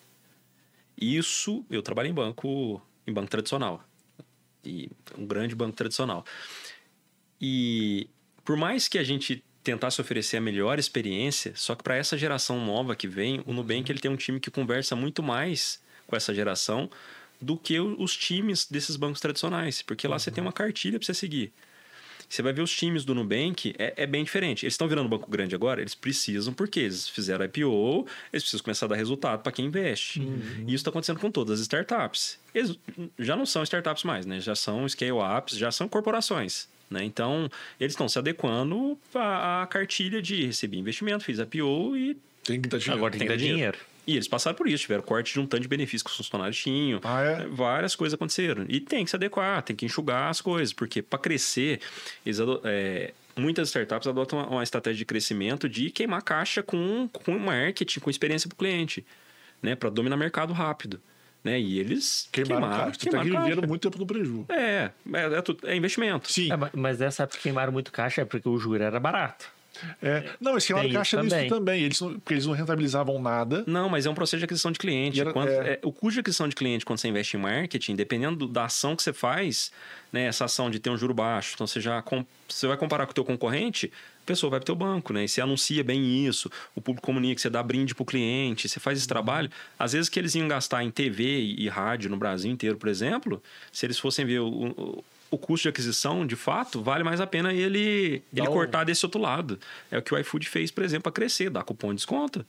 Isso, 0.96 1.64
eu 1.70 1.82
trabalho 1.82 2.08
em 2.08 2.14
banco, 2.14 2.80
em 3.06 3.12
banco 3.12 3.30
tradicional. 3.30 3.84
E 4.64 4.90
um 5.18 5.26
grande 5.26 5.54
banco 5.54 5.76
tradicional. 5.76 6.24
E 7.40 8.08
por 8.44 8.56
mais 8.56 8.86
que 8.86 8.98
a 8.98 9.02
gente 9.02 9.42
tentasse 9.62 10.00
oferecer 10.00 10.38
a 10.38 10.40
melhor 10.40 10.78
experiência, 10.78 11.52
só 11.54 11.74
que 11.74 11.82
para 11.82 11.96
essa 11.96 12.16
geração 12.16 12.64
nova 12.64 12.96
que 12.96 13.06
vem, 13.06 13.42
o 13.46 13.52
Nubank 13.52 13.90
ele 13.90 13.98
tem 13.98 14.10
um 14.10 14.16
time 14.16 14.40
que 14.40 14.50
conversa 14.50 14.96
muito 14.96 15.22
mais 15.22 15.80
com 16.06 16.16
essa 16.16 16.34
geração 16.34 16.90
do 17.40 17.56
que 17.56 17.78
os 17.80 18.16
times 18.16 18.66
desses 18.66 18.96
bancos 18.96 19.20
tradicionais, 19.20 19.82
porque 19.82 20.06
lá 20.06 20.14
uhum. 20.14 20.18
você 20.18 20.30
tem 20.30 20.42
uma 20.42 20.52
cartilha 20.52 20.98
para 20.98 21.06
você 21.06 21.14
seguir. 21.14 21.52
Você 22.28 22.42
vai 22.42 22.52
ver 22.52 22.62
os 22.62 22.70
times 22.70 23.04
do 23.04 23.12
Nubank, 23.12 23.74
é, 23.76 24.04
é 24.04 24.06
bem 24.06 24.22
diferente. 24.22 24.64
Eles 24.64 24.74
estão 24.74 24.86
virando 24.86 25.08
banco 25.08 25.28
grande 25.28 25.52
agora, 25.52 25.80
eles 25.80 25.96
precisam, 25.96 26.54
porque 26.54 26.78
eles 26.78 27.08
fizeram 27.08 27.44
IPO, 27.44 28.06
eles 28.32 28.44
precisam 28.44 28.62
começar 28.62 28.86
a 28.86 28.90
dar 28.90 28.94
resultado 28.94 29.42
para 29.42 29.50
quem 29.50 29.66
investe. 29.66 30.20
Uhum. 30.20 30.40
E 30.60 30.66
isso 30.66 30.76
está 30.76 30.90
acontecendo 30.90 31.18
com 31.18 31.28
todas 31.28 31.58
as 31.58 31.62
startups. 31.62 32.38
Eles 32.54 32.78
já 33.18 33.34
não 33.34 33.44
são 33.44 33.64
startups 33.64 34.04
mais, 34.04 34.26
né? 34.26 34.38
Já 34.38 34.54
são 34.54 34.88
scale-ups, 34.88 35.56
já 35.56 35.72
são 35.72 35.88
corporações. 35.88 36.68
Né? 36.90 37.04
Então, 37.04 37.48
eles 37.78 37.92
estão 37.92 38.08
se 38.08 38.18
adequando 38.18 38.98
à, 39.14 39.66
cartilha 39.70 40.20
de 40.20 40.44
receber 40.46 40.76
investimento, 40.76 41.24
fiz 41.24 41.38
IPO 41.38 41.96
e. 41.96 42.16
Tem 42.42 42.60
que 42.60 42.68
dar 42.68 42.78
dinheiro. 42.78 42.98
Agora 42.98 43.12
tem, 43.12 43.20
que 43.20 43.28
dar 43.28 43.36
dinheiro. 43.36 43.56
dinheiro. 43.56 43.78
E 44.06 44.14
eles 44.14 44.26
passaram 44.26 44.56
por 44.56 44.66
isso, 44.66 44.82
tiveram 44.82 45.02
corte 45.02 45.32
de 45.32 45.38
um 45.38 45.46
tanto 45.46 45.62
de 45.62 45.68
benefícios 45.68 46.02
que 46.02 46.10
os 46.10 46.16
funcionários 46.16 46.58
tinham. 46.58 47.00
Ah, 47.04 47.22
é? 47.22 47.46
Várias 47.46 47.94
coisas 47.94 48.14
aconteceram. 48.14 48.64
E 48.68 48.80
tem 48.80 49.04
que 49.04 49.10
se 49.10 49.16
adequar, 49.16 49.62
tem 49.62 49.76
que 49.76 49.86
enxugar 49.86 50.30
as 50.30 50.40
coisas, 50.40 50.72
porque 50.72 51.00
para 51.00 51.18
crescer, 51.18 51.80
eles, 52.26 52.38
é, 52.64 53.12
muitas 53.36 53.68
startups 53.68 54.08
adotam 54.08 54.42
uma, 54.48 54.62
estratégia 54.64 54.98
de 54.98 55.04
crescimento 55.04 55.68
de 55.68 55.90
queimar 55.90 56.22
caixa 56.22 56.62
com, 56.62 57.08
com 57.12 57.38
marketing, 57.38 58.00
com 58.00 58.10
experiência 58.10 58.48
para 58.48 58.54
o 58.54 58.58
cliente, 58.58 59.04
né? 59.62 59.76
para 59.76 59.90
dominar 59.90 60.16
mercado 60.16 60.52
rápido. 60.52 61.00
Né? 61.42 61.58
E 61.58 61.78
eles 61.78 62.28
queimaram, 62.30 62.60
queimaram 62.60 62.84
caixa. 62.84 62.98
Queimaram 63.00 63.30
que 63.30 63.38
viveram 63.38 63.68
muito 63.68 63.82
tempo 63.82 63.98
no 63.98 64.06
prejuízo. 64.06 64.46
É, 64.50 64.54
é, 64.54 64.90
é, 65.66 65.72
é 65.72 65.76
investimento. 65.76 66.30
Sim. 66.30 66.50
É, 66.52 66.56
mas 66.74 66.98
dessa 66.98 67.22
época 67.22 67.38
que 67.38 67.44
queimaram 67.44 67.72
muito 67.72 67.90
caixa 67.90 68.22
é 68.22 68.24
porque 68.24 68.48
o 68.48 68.58
juro 68.58 68.82
era 68.82 69.00
barato. 69.00 69.46
É, 70.02 70.24
não, 70.40 70.54
mas 70.54 70.66
queimaram 70.66 70.90
caixa 70.90 71.22
nisso 71.22 71.34
também. 71.34 71.48
também. 71.48 71.82
Eles 71.82 72.00
não, 72.00 72.14
porque 72.14 72.34
eles 72.34 72.46
não 72.46 72.52
rentabilizavam 72.52 73.20
nada. 73.20 73.64
Não, 73.66 73.88
mas 73.88 74.06
é 74.06 74.10
um 74.10 74.14
processo 74.14 74.38
de 74.38 74.44
aquisição 74.44 74.70
de 74.70 74.78
cliente. 74.78 75.20
Era, 75.20 75.32
quando, 75.32 75.48
é... 75.48 75.74
É, 75.74 75.80
o 75.82 75.92
custo 75.92 76.14
de 76.14 76.20
aquisição 76.20 76.48
de 76.48 76.54
cliente, 76.54 76.84
quando 76.84 76.98
você 76.98 77.08
investe 77.08 77.36
em 77.36 77.40
marketing, 77.40 77.96
dependendo 77.96 78.46
da 78.46 78.64
ação 78.64 78.94
que 78.94 79.02
você 79.02 79.12
faz, 79.12 79.72
né, 80.12 80.24
essa 80.24 80.44
ação 80.44 80.70
de 80.70 80.78
ter 80.78 80.90
um 80.90 80.96
juro 80.96 81.14
baixo, 81.14 81.52
então 81.54 81.66
você 81.66 81.80
já 81.80 82.02
você 82.48 82.66
vai 82.66 82.76
comparar 82.76 83.06
com 83.06 83.12
o 83.12 83.14
teu 83.14 83.24
concorrente, 83.24 83.90
a 84.22 84.26
pessoa 84.26 84.50
vai 84.50 84.60
para 84.60 84.64
o 84.64 84.66
teu 84.66 84.74
banco, 84.74 85.12
né? 85.12 85.24
E 85.24 85.28
você 85.28 85.40
anuncia 85.40 85.82
bem 85.82 86.26
isso, 86.26 86.50
o 86.74 86.80
público 86.80 87.06
comunica, 87.06 87.40
você 87.40 87.50
dá 87.50 87.62
brinde 87.62 87.94
para 87.94 88.02
o 88.02 88.06
cliente, 88.06 88.68
você 88.68 88.78
faz 88.78 88.98
esse 88.98 89.06
uhum. 89.06 89.08
trabalho. 89.08 89.50
Às 89.78 89.92
vezes 89.92 90.08
que 90.08 90.18
eles 90.18 90.34
iam 90.34 90.48
gastar 90.48 90.84
em 90.84 90.90
TV 90.90 91.24
e, 91.24 91.64
e 91.64 91.68
rádio 91.68 92.10
no 92.10 92.16
Brasil 92.16 92.50
inteiro, 92.50 92.76
por 92.76 92.88
exemplo, 92.88 93.42
se 93.72 93.86
eles 93.86 93.98
fossem 93.98 94.24
ver 94.24 94.40
o, 94.40 94.48
o 94.48 95.04
o 95.30 95.38
custo 95.38 95.62
de 95.62 95.68
aquisição, 95.68 96.26
de 96.26 96.34
fato, 96.34 96.82
vale 96.82 97.04
mais 97.04 97.20
a 97.20 97.26
pena 97.26 97.54
ele, 97.54 98.22
ele 98.34 98.48
um... 98.48 98.52
cortar 98.52 98.84
desse 98.84 99.06
outro 99.06 99.20
lado. 99.20 99.58
É 99.90 99.96
o 99.96 100.02
que 100.02 100.12
o 100.12 100.18
iFood 100.18 100.48
fez, 100.48 100.70
por 100.70 100.82
exemplo, 100.82 101.04
para 101.04 101.12
crescer, 101.12 101.48
dar 101.48 101.62
cupom 101.62 101.90
de 101.90 101.96
desconto. 101.96 102.44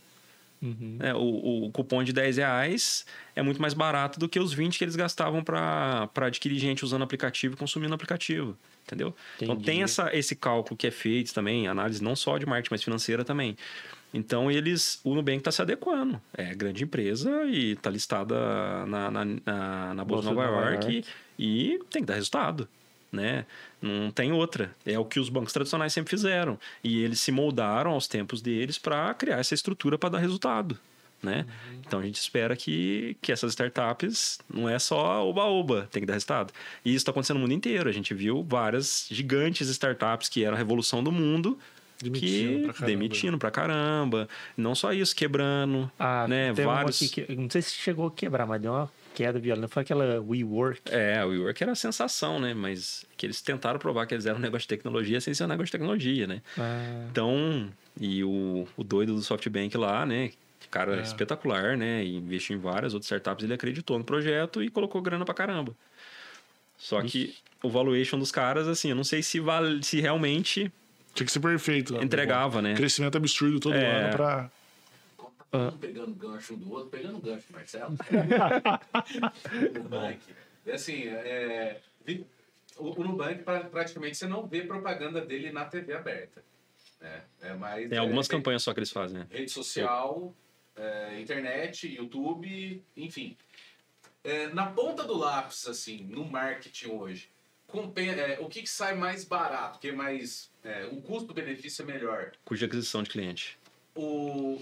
Uhum. 0.61 0.97
É, 0.99 1.13
o, 1.15 1.65
o, 1.65 1.71
cupom 1.71 2.03
de 2.03 2.13
10 2.13 2.37
reais 2.37 3.05
é 3.35 3.41
muito 3.41 3.59
mais 3.59 3.73
barato 3.73 4.19
do 4.19 4.29
que 4.29 4.39
os 4.39 4.53
20 4.53 4.77
que 4.77 4.83
eles 4.83 4.95
gastavam 4.95 5.43
para 5.43 6.07
adquirir 6.15 6.59
gente 6.59 6.85
usando 6.85 7.01
aplicativo 7.01 7.55
e 7.55 7.57
consumindo 7.57 7.93
aplicativo. 7.95 8.55
Entendeu? 8.85 9.15
Entendi. 9.37 9.51
Então 9.51 9.55
tem 9.55 9.81
essa, 9.83 10.15
esse 10.15 10.35
cálculo 10.35 10.77
que 10.77 10.85
é 10.85 10.91
feito 10.91 11.33
também, 11.33 11.67
análise 11.67 12.03
não 12.03 12.15
só 12.15 12.37
de 12.37 12.45
marketing, 12.45 12.73
mas 12.73 12.83
financeira 12.83 13.23
também. 13.23 13.57
Então 14.13 14.51
eles, 14.51 14.99
o 15.03 15.15
Nubank 15.15 15.39
está 15.39 15.51
se 15.51 15.61
adequando. 15.61 16.21
É 16.33 16.53
grande 16.53 16.83
empresa 16.83 17.43
e 17.45 17.71
está 17.71 17.89
listada 17.89 18.85
na, 18.85 19.09
na, 19.09 19.25
na, 19.25 19.93
na 19.93 20.05
Bolsa 20.05 20.29
de 20.29 20.35
Nova, 20.35 20.47
Nova 20.47 20.69
York, 20.69 20.93
York, 20.93 21.07
E, 21.39 21.79
tem 21.89 22.01
que 22.01 22.07
dar 22.07 22.15
resultado. 22.15 22.67
Né? 23.11 23.45
Não 23.81 24.11
tem 24.11 24.31
outra. 24.31 24.75
É 24.85 24.97
o 24.99 25.05
que 25.05 25.19
os 25.19 25.29
bancos 25.29 25.53
tradicionais 25.53 25.91
sempre 25.91 26.09
fizeram. 26.09 26.57
E 26.83 27.01
eles 27.03 27.19
se 27.19 27.31
moldaram 27.31 27.91
aos 27.91 28.07
tempos 28.07 28.41
deles 28.41 28.77
para 28.77 29.13
criar 29.13 29.37
essa 29.39 29.53
estrutura 29.53 29.97
para 29.97 30.09
dar 30.09 30.19
resultado. 30.19 30.77
Né? 31.21 31.45
Uhum. 31.47 31.81
Então 31.85 31.99
a 31.99 32.03
gente 32.03 32.19
espera 32.19 32.55
que, 32.55 33.15
que 33.21 33.31
essas 33.31 33.51
startups 33.51 34.39
não 34.51 34.67
é 34.67 34.79
só 34.79 35.27
oba-oba, 35.27 35.87
tem 35.91 36.01
que 36.01 36.07
dar 36.07 36.13
resultado. 36.13 36.51
E 36.83 36.89
isso 36.89 36.97
está 36.97 37.11
acontecendo 37.11 37.37
no 37.37 37.41
mundo 37.41 37.53
inteiro. 37.53 37.87
A 37.87 37.91
gente 37.91 38.13
viu 38.13 38.43
várias 38.43 39.07
gigantes 39.09 39.67
startups 39.69 40.29
que 40.29 40.43
eram 40.43 40.55
a 40.55 40.57
revolução 40.57 41.03
do 41.03 41.11
mundo 41.11 41.59
Demitindo 42.03 42.67
que 42.67 42.73
pra 42.73 42.85
demitindo 42.87 43.37
pra 43.37 43.51
caramba. 43.51 44.27
Não 44.57 44.73
só 44.73 44.91
isso, 44.91 45.15
quebrando. 45.15 45.91
Ah, 45.99 46.27
né? 46.27 46.51
Vários. 46.51 46.99
Que, 46.99 47.35
não 47.35 47.49
sei 47.49 47.61
se 47.61 47.73
chegou 47.73 48.07
a 48.07 48.11
quebrar, 48.11 48.47
mas 48.47 48.61
deu 48.61 48.71
uma 48.71 48.89
queda 49.13 49.39
violenta. 49.39 49.67
Foi 49.67 49.83
aquela 49.83 50.19
WeWork. 50.21 50.81
É, 50.85 51.19
a 51.19 51.25
WeWork 51.25 51.61
era 51.61 51.71
a 51.71 51.75
sensação, 51.75 52.39
né? 52.39 52.53
Mas 52.53 53.05
que 53.17 53.25
eles 53.25 53.41
tentaram 53.41 53.79
provar 53.79 54.05
que 54.05 54.13
eles 54.13 54.25
eram 54.25 54.37
um 54.37 54.41
negócio 54.41 54.63
de 54.63 54.69
tecnologia 54.69 55.19
sem 55.21 55.33
ser 55.33 55.43
um 55.43 55.47
negócio 55.47 55.67
de 55.67 55.71
tecnologia, 55.73 56.27
né? 56.27 56.41
Ah. 56.57 57.07
Então, 57.09 57.69
e 57.99 58.23
o, 58.23 58.67
o 58.77 58.83
doido 58.83 59.13
do 59.13 59.21
SoftBank 59.21 59.75
lá, 59.77 60.05
né? 60.05 60.31
Cara 60.69 60.97
é. 60.97 61.01
espetacular, 61.01 61.75
né? 61.75 62.03
E 62.03 62.15
investiu 62.15 62.55
em 62.55 62.59
várias 62.59 62.93
outras 62.93 63.07
startups. 63.07 63.43
Ele 63.43 63.53
acreditou 63.53 63.97
no 63.97 64.05
projeto 64.05 64.63
e 64.63 64.69
colocou 64.69 65.01
grana 65.01 65.25
pra 65.25 65.33
caramba. 65.33 65.75
Só 66.77 67.01
Ixi. 67.01 67.09
que 67.09 67.35
o 67.61 67.69
valuation 67.69 68.17
dos 68.17 68.31
caras, 68.31 68.67
assim, 68.67 68.89
eu 68.89 68.95
não 68.95 69.03
sei 69.03 69.21
se, 69.21 69.39
vale, 69.39 69.83
se 69.83 69.99
realmente 69.99 70.71
tinha 71.13 71.25
que 71.25 71.31
ser 71.31 71.39
perfeito. 71.39 71.93
Né? 71.93 72.03
Entregava, 72.03 72.61
né? 72.61 72.73
Crescimento 72.73 73.17
absurdo 73.17 73.59
todo 73.59 73.75
é... 73.75 74.05
ano 74.05 74.15
pra. 74.15 74.51
Um 75.53 75.77
pegando 75.77 76.13
gancho 76.15 76.53
um 76.53 76.57
do 76.57 76.71
outro, 76.71 76.89
pegando 76.89 77.19
gancho, 77.19 77.45
Marcelo. 77.51 77.97
Nubank. 79.73 80.19
E 80.65 80.71
assim, 80.71 81.07
é, 81.07 81.81
o, 82.77 82.99
o 82.99 83.03
Nubank 83.03 83.43
praticamente 83.43 84.17
você 84.17 84.27
não 84.27 84.47
vê 84.47 84.63
propaganda 84.63 85.19
dele 85.21 85.51
na 85.51 85.65
TV 85.65 85.93
aberta. 85.93 86.43
Né? 87.01 87.21
É 87.41 87.53
mais, 87.53 87.89
Tem 87.89 87.97
algumas 87.97 88.27
é, 88.27 88.29
campanhas 88.29 88.63
só 88.63 88.73
que 88.73 88.79
eles 88.79 88.91
fazem. 88.91 89.19
Né? 89.19 89.27
Rede 89.29 89.51
social, 89.51 90.33
é, 90.75 91.19
internet, 91.19 91.87
YouTube, 91.87 92.81
enfim. 92.95 93.35
É, 94.23 94.47
na 94.47 94.67
ponta 94.67 95.03
do 95.03 95.17
lápis, 95.17 95.67
assim, 95.67 96.03
no 96.03 96.23
marketing 96.23 96.89
hoje, 96.89 97.29
é, 97.73 98.37
o 98.39 98.47
que, 98.47 98.61
que, 98.61 98.69
sai 98.69 98.95
mais 98.95 99.23
barato, 99.23 99.79
que 99.79 99.89
é 99.89 99.91
mais. 99.91 100.51
É, 100.63 100.85
o 100.91 101.01
custo-benefício 101.01 101.83
é 101.83 101.85
melhor? 101.85 102.31
Cuja 102.43 102.65
aquisição 102.65 103.01
de 103.01 103.09
cliente. 103.09 103.57
O, 103.95 104.61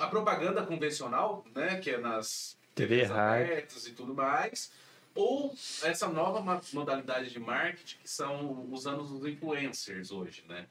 a 0.00 0.06
propaganda 0.06 0.62
convencional, 0.64 1.44
né, 1.54 1.78
que 1.78 1.90
é 1.90 1.98
nas 1.98 2.58
TV 2.74 3.04
abertas 3.04 3.86
e 3.86 3.92
tudo 3.92 4.14
mais, 4.14 4.72
ou 5.14 5.54
essa 5.82 6.08
nova 6.08 6.62
modalidade 6.72 7.30
de 7.30 7.38
marketing 7.38 7.98
que 7.98 8.10
são 8.10 8.66
usando 8.70 9.02
os 9.02 9.24
influencers 9.26 10.10
hoje, 10.10 10.44
né? 10.48 10.66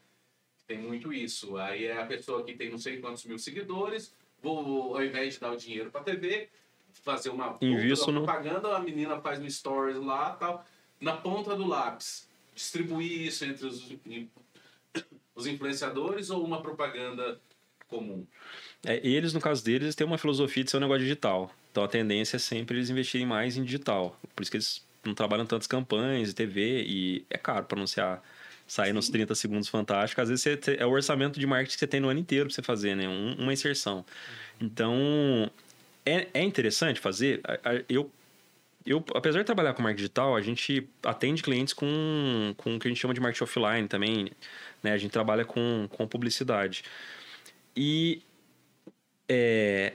Tem 0.65 0.77
muito 0.77 1.11
isso. 1.11 1.57
Aí 1.57 1.85
é 1.85 2.01
a 2.01 2.05
pessoa 2.05 2.43
que 2.43 2.53
tem 2.53 2.69
não 2.69 2.77
sei 2.77 2.99
quantos 2.99 3.25
mil 3.25 3.37
seguidores, 3.37 4.13
vou, 4.41 4.95
ao 4.95 5.03
invés 5.03 5.35
de 5.35 5.39
dar 5.39 5.51
o 5.51 5.57
dinheiro 5.57 5.91
para 5.91 6.01
a 6.01 6.03
TV, 6.03 6.49
fazer 7.03 7.29
uma, 7.29 7.57
Invisto 7.61 8.11
propaganda, 8.11 8.75
a 8.75 8.79
menina 8.79 9.19
faz 9.19 9.39
no 9.39 9.49
stories 9.49 9.97
lá 9.97 10.31
tal 10.31 10.65
na 10.99 11.15
ponta 11.15 11.55
do 11.55 11.65
lápis, 11.65 12.27
distribuir 12.53 13.21
isso 13.21 13.45
entre 13.45 13.65
os, 13.65 13.95
os 15.33 15.47
influenciadores 15.47 16.29
ou 16.29 16.43
uma 16.43 16.61
propaganda 16.61 17.39
comum? 17.89 18.25
É, 18.85 19.05
eles, 19.05 19.33
no 19.33 19.41
caso 19.41 19.63
deles, 19.63 19.95
têm 19.95 20.07
uma 20.07 20.17
filosofia 20.17 20.63
de 20.63 20.71
ser 20.71 20.77
um 20.77 20.81
negócio 20.81 21.01
digital. 21.01 21.53
Então 21.71 21.83
a 21.83 21.87
tendência 21.87 22.37
é 22.37 22.39
sempre 22.39 22.77
eles 22.77 22.89
investirem 22.89 23.27
mais 23.27 23.57
em 23.57 23.63
digital. 23.63 24.17
Por 24.35 24.41
isso 24.43 24.51
que 24.51 24.57
eles 24.57 24.85
não 25.03 25.13
trabalham 25.13 25.45
tantas 25.45 25.67
campanhas 25.67 26.29
de 26.29 26.35
TV 26.35 26.83
e 26.87 27.25
é 27.29 27.37
caro 27.37 27.65
para 27.65 27.77
anunciar 27.77 28.23
sair 28.67 28.93
nos 28.93 29.09
30 29.09 29.33
segundos 29.35 29.67
fantástico. 29.67 30.21
Às 30.21 30.29
vezes 30.29 30.43
você, 30.43 30.77
é 30.77 30.85
o 30.85 30.91
orçamento 30.91 31.39
de 31.39 31.45
marketing 31.47 31.73
que 31.73 31.79
você 31.79 31.87
tem 31.87 31.99
no 31.99 32.07
ano 32.07 32.19
inteiro 32.19 32.45
para 32.45 32.55
você 32.55 32.61
fazer, 32.61 32.95
né? 32.95 33.07
Um, 33.07 33.33
uma 33.39 33.51
inserção. 33.51 34.05
Então, 34.61 35.49
é, 36.05 36.27
é 36.33 36.43
interessante 36.43 36.99
fazer. 36.99 37.41
Eu 37.89 38.11
eu, 38.85 39.03
apesar 39.13 39.39
de 39.39 39.45
trabalhar 39.45 39.73
com 39.73 39.83
marketing 39.83 40.01
digital, 40.01 40.35
a 40.35 40.41
gente 40.41 40.87
atende 41.03 41.43
clientes 41.43 41.73
com, 41.73 42.55
com 42.57 42.75
o 42.75 42.79
que 42.79 42.87
a 42.87 42.89
gente 42.89 42.99
chama 42.99 43.13
de 43.13 43.19
marketing 43.19 43.43
offline 43.43 43.87
também. 43.87 44.31
Né? 44.81 44.93
A 44.93 44.97
gente 44.97 45.11
trabalha 45.11 45.45
com, 45.45 45.87
com 45.91 46.07
publicidade. 46.07 46.83
E 47.81 48.21
é, 49.29 49.93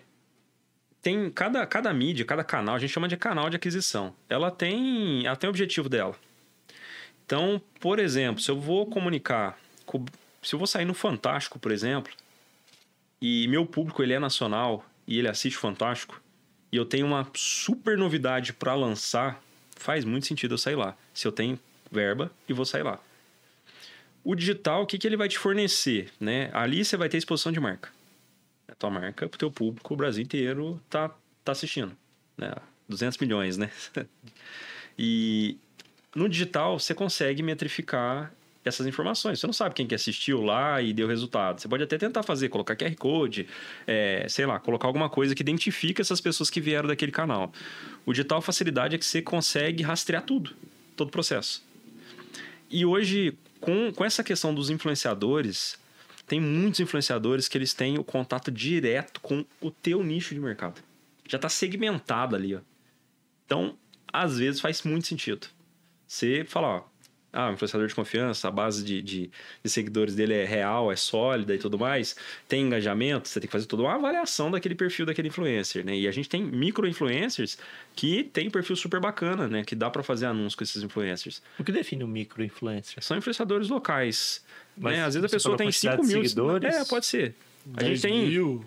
tem 1.03 1.31
cada, 1.31 1.67
cada 1.67 1.93
mídia, 1.93 2.25
cada 2.25 2.43
canal, 2.43 2.77
a 2.77 2.79
gente 2.79 2.91
chama 2.91 3.07
de 3.07 3.15
canal 3.15 3.51
de 3.51 3.57
aquisição. 3.57 4.15
Ela 4.27 4.51
tem, 4.51 5.27
ela 5.27 5.37
tem 5.37 5.49
o 5.49 5.51
objetivo 5.51 5.87
dela. 5.87 6.17
Então, 7.27 7.61
por 7.79 7.99
exemplo, 7.99 8.41
se 8.41 8.51
eu 8.51 8.59
vou 8.59 8.87
comunicar, 8.87 9.59
se 10.43 10.55
eu 10.55 10.59
vou 10.59 10.67
sair 10.67 10.87
no 10.87 10.95
Fantástico, 10.95 11.59
por 11.59 11.71
exemplo, 11.71 12.11
e 13.21 13.47
meu 13.49 13.67
público 13.67 14.03
ele 14.03 14.15
é 14.15 14.19
nacional 14.19 14.83
e 15.07 15.19
ele 15.19 15.29
assiste 15.29 15.59
Fantástico, 15.59 16.23
e 16.73 16.79
eu 16.79 16.87
tenho 16.87 17.05
uma 17.05 17.29
super 17.35 17.99
novidade 17.99 18.55
para 18.55 18.75
lançar, 18.75 19.43
faz 19.77 20.07
muito 20.07 20.27
sentido 20.27 20.55
eu 20.55 20.59
sair 20.59 20.77
lá. 20.77 20.97
Se 21.13 21.29
eu 21.29 21.33
tenho 21.33 21.61
verba 21.93 22.33
e 22.49 22.55
vou 22.55 22.65
sair 22.65 22.83
lá. 22.83 22.99
O 24.25 24.35
digital, 24.35 24.83
o 24.83 24.87
que, 24.87 24.97
que 24.97 25.07
ele 25.07 25.17
vai 25.17 25.29
te 25.29 25.39
fornecer? 25.39 26.11
Né? 26.19 26.51
Ali 26.55 26.83
você 26.83 26.97
vai 26.97 27.09
ter 27.11 27.19
exposição 27.19 27.53
de 27.53 27.61
marca. 27.61 27.91
A 28.67 28.75
tua 28.75 28.89
marca, 28.89 29.27
o 29.27 29.29
teu 29.29 29.51
público, 29.51 29.93
o 29.93 29.97
Brasil 29.97 30.23
inteiro 30.23 30.81
tá, 30.89 31.15
tá 31.45 31.53
assistindo. 31.53 31.95
Né? 32.37 32.51
200 32.89 33.19
milhões, 33.19 33.59
né? 33.59 33.71
e 34.99 35.59
no 36.15 36.29
digital, 36.29 36.79
você 36.79 36.95
consegue 36.95 37.43
metrificar 37.43 38.33
essas 38.65 38.87
informações. 38.87 39.41
Você 39.41 39.47
não 39.47 39.53
sabe 39.53 39.75
quem 39.75 39.87
que 39.87 39.95
assistiu 39.95 40.41
lá 40.41 40.81
e 40.81 40.93
deu 40.93 41.07
resultado. 41.07 41.61
Você 41.61 41.69
pode 41.69 41.83
até 41.83 41.99
tentar 41.99 42.23
fazer, 42.23 42.49
colocar 42.49 42.75
QR 42.75 42.95
Code, 42.97 43.47
é, 43.87 44.27
sei 44.29 44.47
lá, 44.47 44.59
colocar 44.59 44.87
alguma 44.87 45.11
coisa 45.11 45.35
que 45.35 45.43
identifica 45.43 46.01
essas 46.01 46.21
pessoas 46.21 46.49
que 46.49 46.61
vieram 46.61 46.89
daquele 46.89 47.13
canal. 47.13 47.53
O 48.07 48.13
digital 48.13 48.41
facilidade 48.41 48.95
é 48.95 48.99
que 48.99 49.05
você 49.05 49.21
consegue 49.21 49.83
rastrear 49.83 50.23
tudo, 50.23 50.55
todo 50.97 51.09
o 51.09 51.13
processo. 51.13 51.63
E 52.71 52.87
hoje, 52.87 53.37
com, 53.65 53.93
com 53.93 54.05
essa 54.05 54.23
questão 54.23 54.55
dos 54.55 54.69
influenciadores, 54.69 55.79
tem 56.27 56.39
muitos 56.39 56.81
influenciadores 56.81 57.49
que 57.49 57.57
eles 57.57 57.73
têm 57.73 57.99
o 57.99 58.05
contato 58.05 58.51
direto 58.51 59.21
com 59.21 59.45
o 59.61 59.71
teu 59.71 60.03
nicho 60.03 60.35
de 60.35 60.41
mercado. 60.41 60.83
Já 61.27 61.37
está 61.37 61.49
segmentado 61.49 62.37
ali, 62.37 62.55
ó. 62.55 62.61
Então, 63.47 63.77
às 64.13 64.39
vezes 64.39 64.61
faz 64.61 64.83
muito 64.83 65.07
sentido. 65.07 65.47
Você 66.07 66.45
fala, 66.45 66.69
ó, 66.69 66.85
ah, 67.35 67.51
um 67.51 67.55
influenciador 67.55 67.89
de 67.89 67.95
confiança, 67.95 68.47
a 68.47 68.51
base 68.51 68.85
de, 68.85 69.03
de, 69.03 69.31
de, 69.63 69.71
seguidores 69.71 70.15
dele 70.15 70.35
é 70.35 70.45
real, 70.45 70.93
é 70.93 70.97
sólida 70.97 71.53
e 71.55 71.59
tudo 71.59 71.77
mais, 71.77 72.15
tem 72.49 72.63
engajamento, 72.63 73.29
você 73.29 73.41
tem 73.41 73.49
que 73.49 73.53
fazer 73.53 73.67
toda 73.67 73.83
uma 73.83 73.95
avaliação 73.95 74.51
daquele 74.51 74.77
perfil 74.77 75.05
daquele 75.05 75.29
influencer, 75.29 75.85
né? 75.85 75.97
E 75.97 76.07
a 76.07 76.13
gente 76.13 76.29
tem 76.29 76.43
micro-influencers 76.45 77.59
que 77.97 78.23
tem 78.23 78.49
perfil 78.49 78.77
super 78.77 79.01
bacana, 79.01 79.49
né? 79.49 79.65
Que 79.65 79.75
dá 79.75 79.91
para 79.91 80.03
fazer 80.03 80.27
anúncio 80.27 80.57
com 80.57 80.63
esses 80.63 80.83
influencers. 80.83 81.43
O 81.59 81.65
que 81.65 81.73
define 81.73 82.05
um 82.05 82.09
micro-influencer? 82.09 83.03
São 83.03 83.17
influenciadores 83.17 83.69
locais. 83.69 84.45
Né? 84.77 85.05
Às 85.05 85.15
vezes 85.15 85.25
a 85.25 85.29
pessoa 85.29 85.57
tem 85.57 85.71
5 85.73 85.97
mil 86.05 86.23
seguidores. 86.23 86.75
É, 86.75 86.85
pode 86.85 87.07
ser. 87.07 87.35
A 87.77 87.85
gente 87.85 88.01
tem. 88.01 88.29
Mil. 88.29 88.65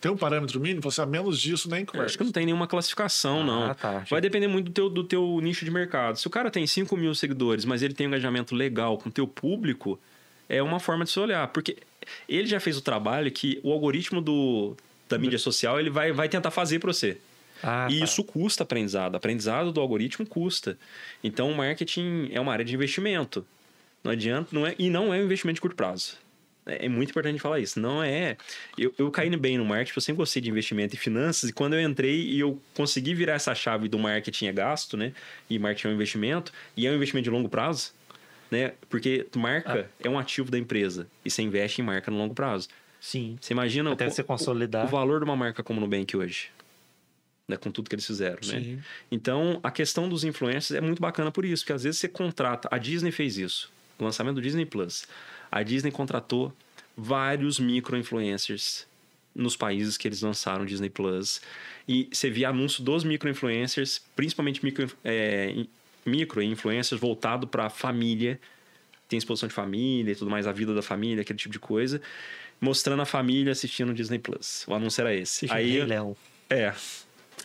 Tem 0.00 0.10
um 0.10 0.16
parâmetro 0.16 0.60
mínimo? 0.60 0.80
Você, 0.82 1.00
a 1.00 1.06
menos 1.06 1.40
disso 1.40 1.68
nem 1.68 1.84
conversa. 1.84 2.06
acho 2.06 2.18
que 2.18 2.24
não 2.24 2.32
tem 2.32 2.46
nenhuma 2.46 2.66
classificação, 2.66 3.40
ah, 3.40 3.44
não. 3.44 3.74
Tá, 3.74 4.04
Vai 4.08 4.20
depender 4.20 4.46
muito 4.46 4.66
do 4.66 4.72
teu, 4.72 4.88
do 4.88 5.04
teu 5.04 5.40
nicho 5.42 5.64
de 5.64 5.70
mercado. 5.70 6.18
Se 6.18 6.26
o 6.26 6.30
cara 6.30 6.50
tem 6.50 6.66
5 6.66 6.96
mil 6.96 7.14
seguidores, 7.14 7.64
mas 7.64 7.82
ele 7.82 7.94
tem 7.94 8.06
um 8.06 8.10
engajamento 8.10 8.54
legal 8.54 8.96
com 8.96 9.08
o 9.08 9.12
teu 9.12 9.26
público, 9.26 9.98
é 10.48 10.62
uma 10.62 10.78
forma 10.78 11.04
de 11.04 11.10
se 11.10 11.18
olhar. 11.18 11.48
Porque 11.48 11.76
ele 12.28 12.46
já 12.46 12.60
fez 12.60 12.76
o 12.76 12.80
trabalho 12.80 13.30
que 13.30 13.60
o 13.62 13.72
algoritmo 13.72 14.20
do, 14.20 14.76
da 15.08 15.18
mídia 15.18 15.38
social 15.38 15.80
ele 15.80 15.90
vai, 15.90 16.12
vai 16.12 16.28
tentar 16.28 16.50
fazer 16.50 16.78
para 16.78 16.92
você. 16.92 17.18
Ah, 17.62 17.88
e 17.90 17.98
tá. 17.98 18.04
isso 18.04 18.22
custa 18.22 18.62
aprendizado. 18.62 19.16
Aprendizado 19.16 19.72
do 19.72 19.80
algoritmo 19.80 20.24
custa. 20.24 20.78
Então, 21.24 21.50
o 21.50 21.56
marketing 21.56 22.30
é 22.32 22.40
uma 22.40 22.52
área 22.52 22.64
de 22.64 22.74
investimento. 22.74 23.44
Não 24.04 24.12
adianta, 24.12 24.50
não 24.52 24.66
é, 24.66 24.74
e 24.78 24.88
não 24.88 25.12
é 25.12 25.18
um 25.18 25.24
investimento 25.24 25.56
de 25.56 25.60
curto 25.60 25.76
prazo. 25.76 26.16
É, 26.68 26.86
é 26.86 26.88
muito 26.88 27.10
importante 27.10 27.38
falar 27.38 27.58
isso. 27.58 27.80
Não 27.80 28.02
é. 28.02 28.36
Eu, 28.76 28.94
eu 28.98 29.10
caí 29.10 29.34
bem 29.36 29.58
no 29.58 29.64
marketing, 29.64 29.92
eu 29.96 30.02
sempre 30.02 30.18
gostei 30.18 30.42
de 30.42 30.50
investimento 30.50 30.94
e 30.94 30.98
finanças, 30.98 31.50
e 31.50 31.52
quando 31.52 31.74
eu 31.74 31.80
entrei 31.80 32.20
e 32.20 32.38
eu 32.38 32.60
consegui 32.74 33.14
virar 33.14 33.34
essa 33.34 33.54
chave 33.54 33.88
do 33.88 33.98
marketing 33.98 34.46
é 34.46 34.52
gasto, 34.52 34.96
né? 34.96 35.12
E 35.48 35.58
marketing 35.58 35.88
é 35.88 35.90
um 35.90 35.94
investimento, 35.94 36.52
e 36.76 36.86
é 36.86 36.90
um 36.90 36.94
investimento 36.94 37.24
de 37.24 37.30
longo 37.30 37.48
prazo, 37.48 37.92
né? 38.50 38.74
Porque 38.88 39.26
marca 39.34 39.88
ah. 39.88 39.94
é 40.04 40.08
um 40.08 40.18
ativo 40.18 40.50
da 40.50 40.58
empresa, 40.58 41.08
e 41.24 41.30
você 41.30 41.42
investe 41.42 41.80
em 41.80 41.84
marca 41.84 42.10
no 42.10 42.18
longo 42.18 42.34
prazo. 42.34 42.68
Sim. 43.00 43.38
Você 43.40 43.52
imagina 43.52 43.92
Até 43.92 44.06
o, 44.06 44.10
você 44.10 44.22
consolidar. 44.22 44.84
O, 44.84 44.88
o 44.88 44.90
valor 44.90 45.20
de 45.20 45.24
uma 45.24 45.36
marca 45.36 45.62
como 45.62 45.78
o 45.78 45.80
Nubank 45.80 46.16
hoje. 46.16 46.50
Né, 47.46 47.56
com 47.56 47.70
tudo 47.70 47.88
que 47.88 47.94
eles 47.94 48.06
fizeram, 48.06 48.36
né? 48.46 48.60
Sim. 48.60 48.74
né? 48.74 48.82
Então, 49.10 49.58
a 49.62 49.70
questão 49.70 50.06
dos 50.06 50.22
influencers 50.22 50.72
é 50.72 50.82
muito 50.82 51.00
bacana 51.00 51.32
por 51.32 51.46
isso, 51.46 51.62
porque 51.62 51.72
às 51.72 51.82
vezes 51.82 51.98
você 51.98 52.06
contrata, 52.06 52.68
a 52.70 52.76
Disney 52.76 53.10
fez 53.10 53.38
isso, 53.38 53.72
o 53.98 54.04
lançamento 54.04 54.34
do 54.34 54.42
Disney 54.42 54.66
Plus. 54.66 55.06
A 55.50 55.62
Disney 55.62 55.90
contratou 55.90 56.52
vários 56.96 57.58
micro-influencers 57.58 58.86
nos 59.34 59.56
países 59.56 59.96
que 59.96 60.08
eles 60.08 60.20
lançaram 60.20 60.66
Disney 60.66 60.90
Plus. 60.90 61.40
E 61.86 62.08
você 62.12 62.28
via 62.28 62.48
anúncio 62.48 62.82
dos 62.82 63.04
micro-influencers, 63.04 64.02
principalmente 64.16 64.64
micro, 64.64 64.90
é, 65.04 65.64
micro-influencers 66.04 67.00
voltado 67.00 67.46
para 67.46 67.70
família. 67.70 68.40
Tem 69.08 69.16
exposição 69.16 69.48
de 69.48 69.54
família 69.54 70.12
e 70.12 70.16
tudo 70.16 70.30
mais, 70.30 70.46
a 70.46 70.52
vida 70.52 70.74
da 70.74 70.82
família, 70.82 71.22
aquele 71.22 71.38
tipo 71.38 71.52
de 71.52 71.58
coisa. 71.58 72.02
Mostrando 72.60 73.00
a 73.00 73.06
família 73.06 73.52
assistindo 73.52 73.94
Disney 73.94 74.18
Plus. 74.18 74.64
O 74.66 74.74
anúncio 74.74 75.00
era 75.00 75.14
esse. 75.14 75.46
Aí, 75.50 75.70
Rei 75.70 75.84
Leão. 75.84 76.16
é, 76.50 76.74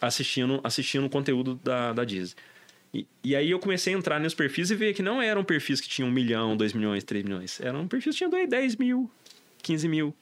assistindo, 0.01 0.59
assistindo 0.63 1.05
o 1.05 1.09
conteúdo 1.09 1.59
da, 1.63 1.93
da 1.93 2.03
Disney. 2.03 2.35
E, 2.94 3.07
e 3.24 3.36
aí 3.36 3.49
eu 3.49 3.57
comecei 3.60 3.94
a 3.94 3.98
entrar 3.98 4.20
nos 4.20 4.34
perfis 4.36 4.70
e 4.70 4.76
ver 4.76 4.94
que 4.94 5.02
não 5.02 5.22
eram 5.22 5.44
perfis 5.44 5.82
que 5.82 5.90
tinham 5.90 6.10
um 6.10 6.11
milhão, 6.11 6.56
dois 6.56 6.74
milhões, 6.74 7.03
três 7.03 7.24
milhões. 7.24 7.60
Eram 7.60 7.88
perfis 7.88 8.14
que 8.14 8.18
tinham 8.20 8.30
dois- 8.30 8.48
10 8.49 8.76
mil, 8.76 9.10
15 9.64 9.88
mil. 9.88 10.14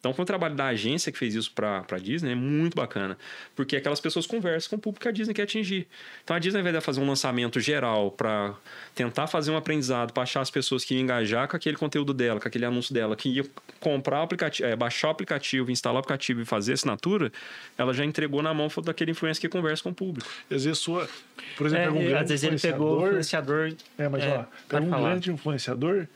Então 0.00 0.14
foi 0.14 0.22
um 0.22 0.26
trabalho 0.26 0.54
da 0.54 0.66
agência 0.66 1.10
que 1.10 1.18
fez 1.18 1.34
isso 1.34 1.50
pra, 1.52 1.82
pra 1.82 1.98
Disney, 1.98 2.30
é 2.32 2.34
muito 2.34 2.76
bacana. 2.76 3.18
Porque 3.56 3.76
aquelas 3.76 4.00
pessoas 4.00 4.26
conversam 4.26 4.70
com 4.70 4.76
o 4.76 4.78
público 4.78 5.02
que 5.02 5.08
a 5.08 5.10
Disney 5.12 5.34
quer 5.34 5.42
atingir. 5.42 5.88
Então 6.22 6.36
a 6.36 6.38
Disney, 6.38 6.58
ao 6.58 6.60
invés 6.60 6.76
de 6.76 6.80
fazer 6.84 7.00
um 7.00 7.06
lançamento 7.08 7.58
geral 7.58 8.12
pra 8.12 8.54
tentar 8.94 9.26
fazer 9.26 9.50
um 9.50 9.56
aprendizado, 9.56 10.12
pra 10.12 10.22
achar 10.22 10.40
as 10.40 10.50
pessoas 10.50 10.84
que 10.84 10.94
iam 10.94 11.02
engajar 11.02 11.48
com 11.48 11.56
aquele 11.56 11.76
conteúdo 11.76 12.14
dela, 12.14 12.38
com 12.40 12.46
aquele 12.46 12.64
anúncio 12.64 12.94
dela, 12.94 13.16
que 13.16 13.28
ia 13.28 13.44
comprar 13.80 14.20
o 14.20 14.22
aplicativo, 14.22 14.68
é, 14.68 14.76
baixar 14.76 15.08
o 15.08 15.10
aplicativo, 15.10 15.70
instalar 15.70 15.96
o 15.96 15.98
aplicativo 15.98 16.40
e 16.40 16.44
fazer 16.44 16.74
assinatura, 16.74 17.32
ela 17.76 17.92
já 17.92 18.04
entregou 18.04 18.40
na 18.40 18.54
mão 18.54 18.68
daquele 18.84 19.10
influencer 19.10 19.40
que 19.40 19.48
conversa 19.48 19.82
com 19.82 19.90
o 19.90 19.94
público. 19.94 20.30
Às 20.50 20.64
vezes 20.64 20.78
sua. 20.78 21.08
Por 21.56 21.66
exemplo, 21.66 21.86
É, 21.86 21.90
um 21.90 21.94
grande 22.04 22.14
às 22.14 22.28
vezes 22.28 22.44
ele 22.44 22.58
pegou 22.60 23.00
o 23.00 23.06
influenciador. 23.08 23.72
É, 23.98 24.08
mas 24.08 24.22
É, 24.22 24.38
ó, 24.38 24.44
pega 24.68 24.84
um 24.84 24.90
falar. 24.90 25.10
grande 25.10 25.32
influenciador, 25.32 26.06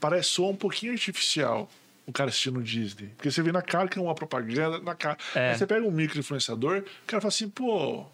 parece 0.00 0.28
soar 0.30 0.50
um 0.50 0.56
pouquinho 0.56 0.92
artificial 0.92 1.68
o 2.12 2.14
cara 2.14 2.30
assistindo 2.30 2.62
Disney. 2.62 3.08
Porque 3.16 3.30
você 3.30 3.42
vê 3.42 3.50
na 3.50 3.62
cara 3.62 3.88
que 3.88 3.98
é 3.98 4.02
uma 4.02 4.14
propaganda, 4.14 4.78
na 4.80 4.94
cara. 4.94 5.16
É. 5.34 5.50
Aí 5.50 5.58
você 5.58 5.66
pega 5.66 5.84
um 5.86 5.90
micro 5.90 6.18
influenciador, 6.18 6.78
o 6.78 7.06
cara 7.06 7.20
fala 7.20 7.28
assim, 7.28 7.48
pô, 7.48 8.06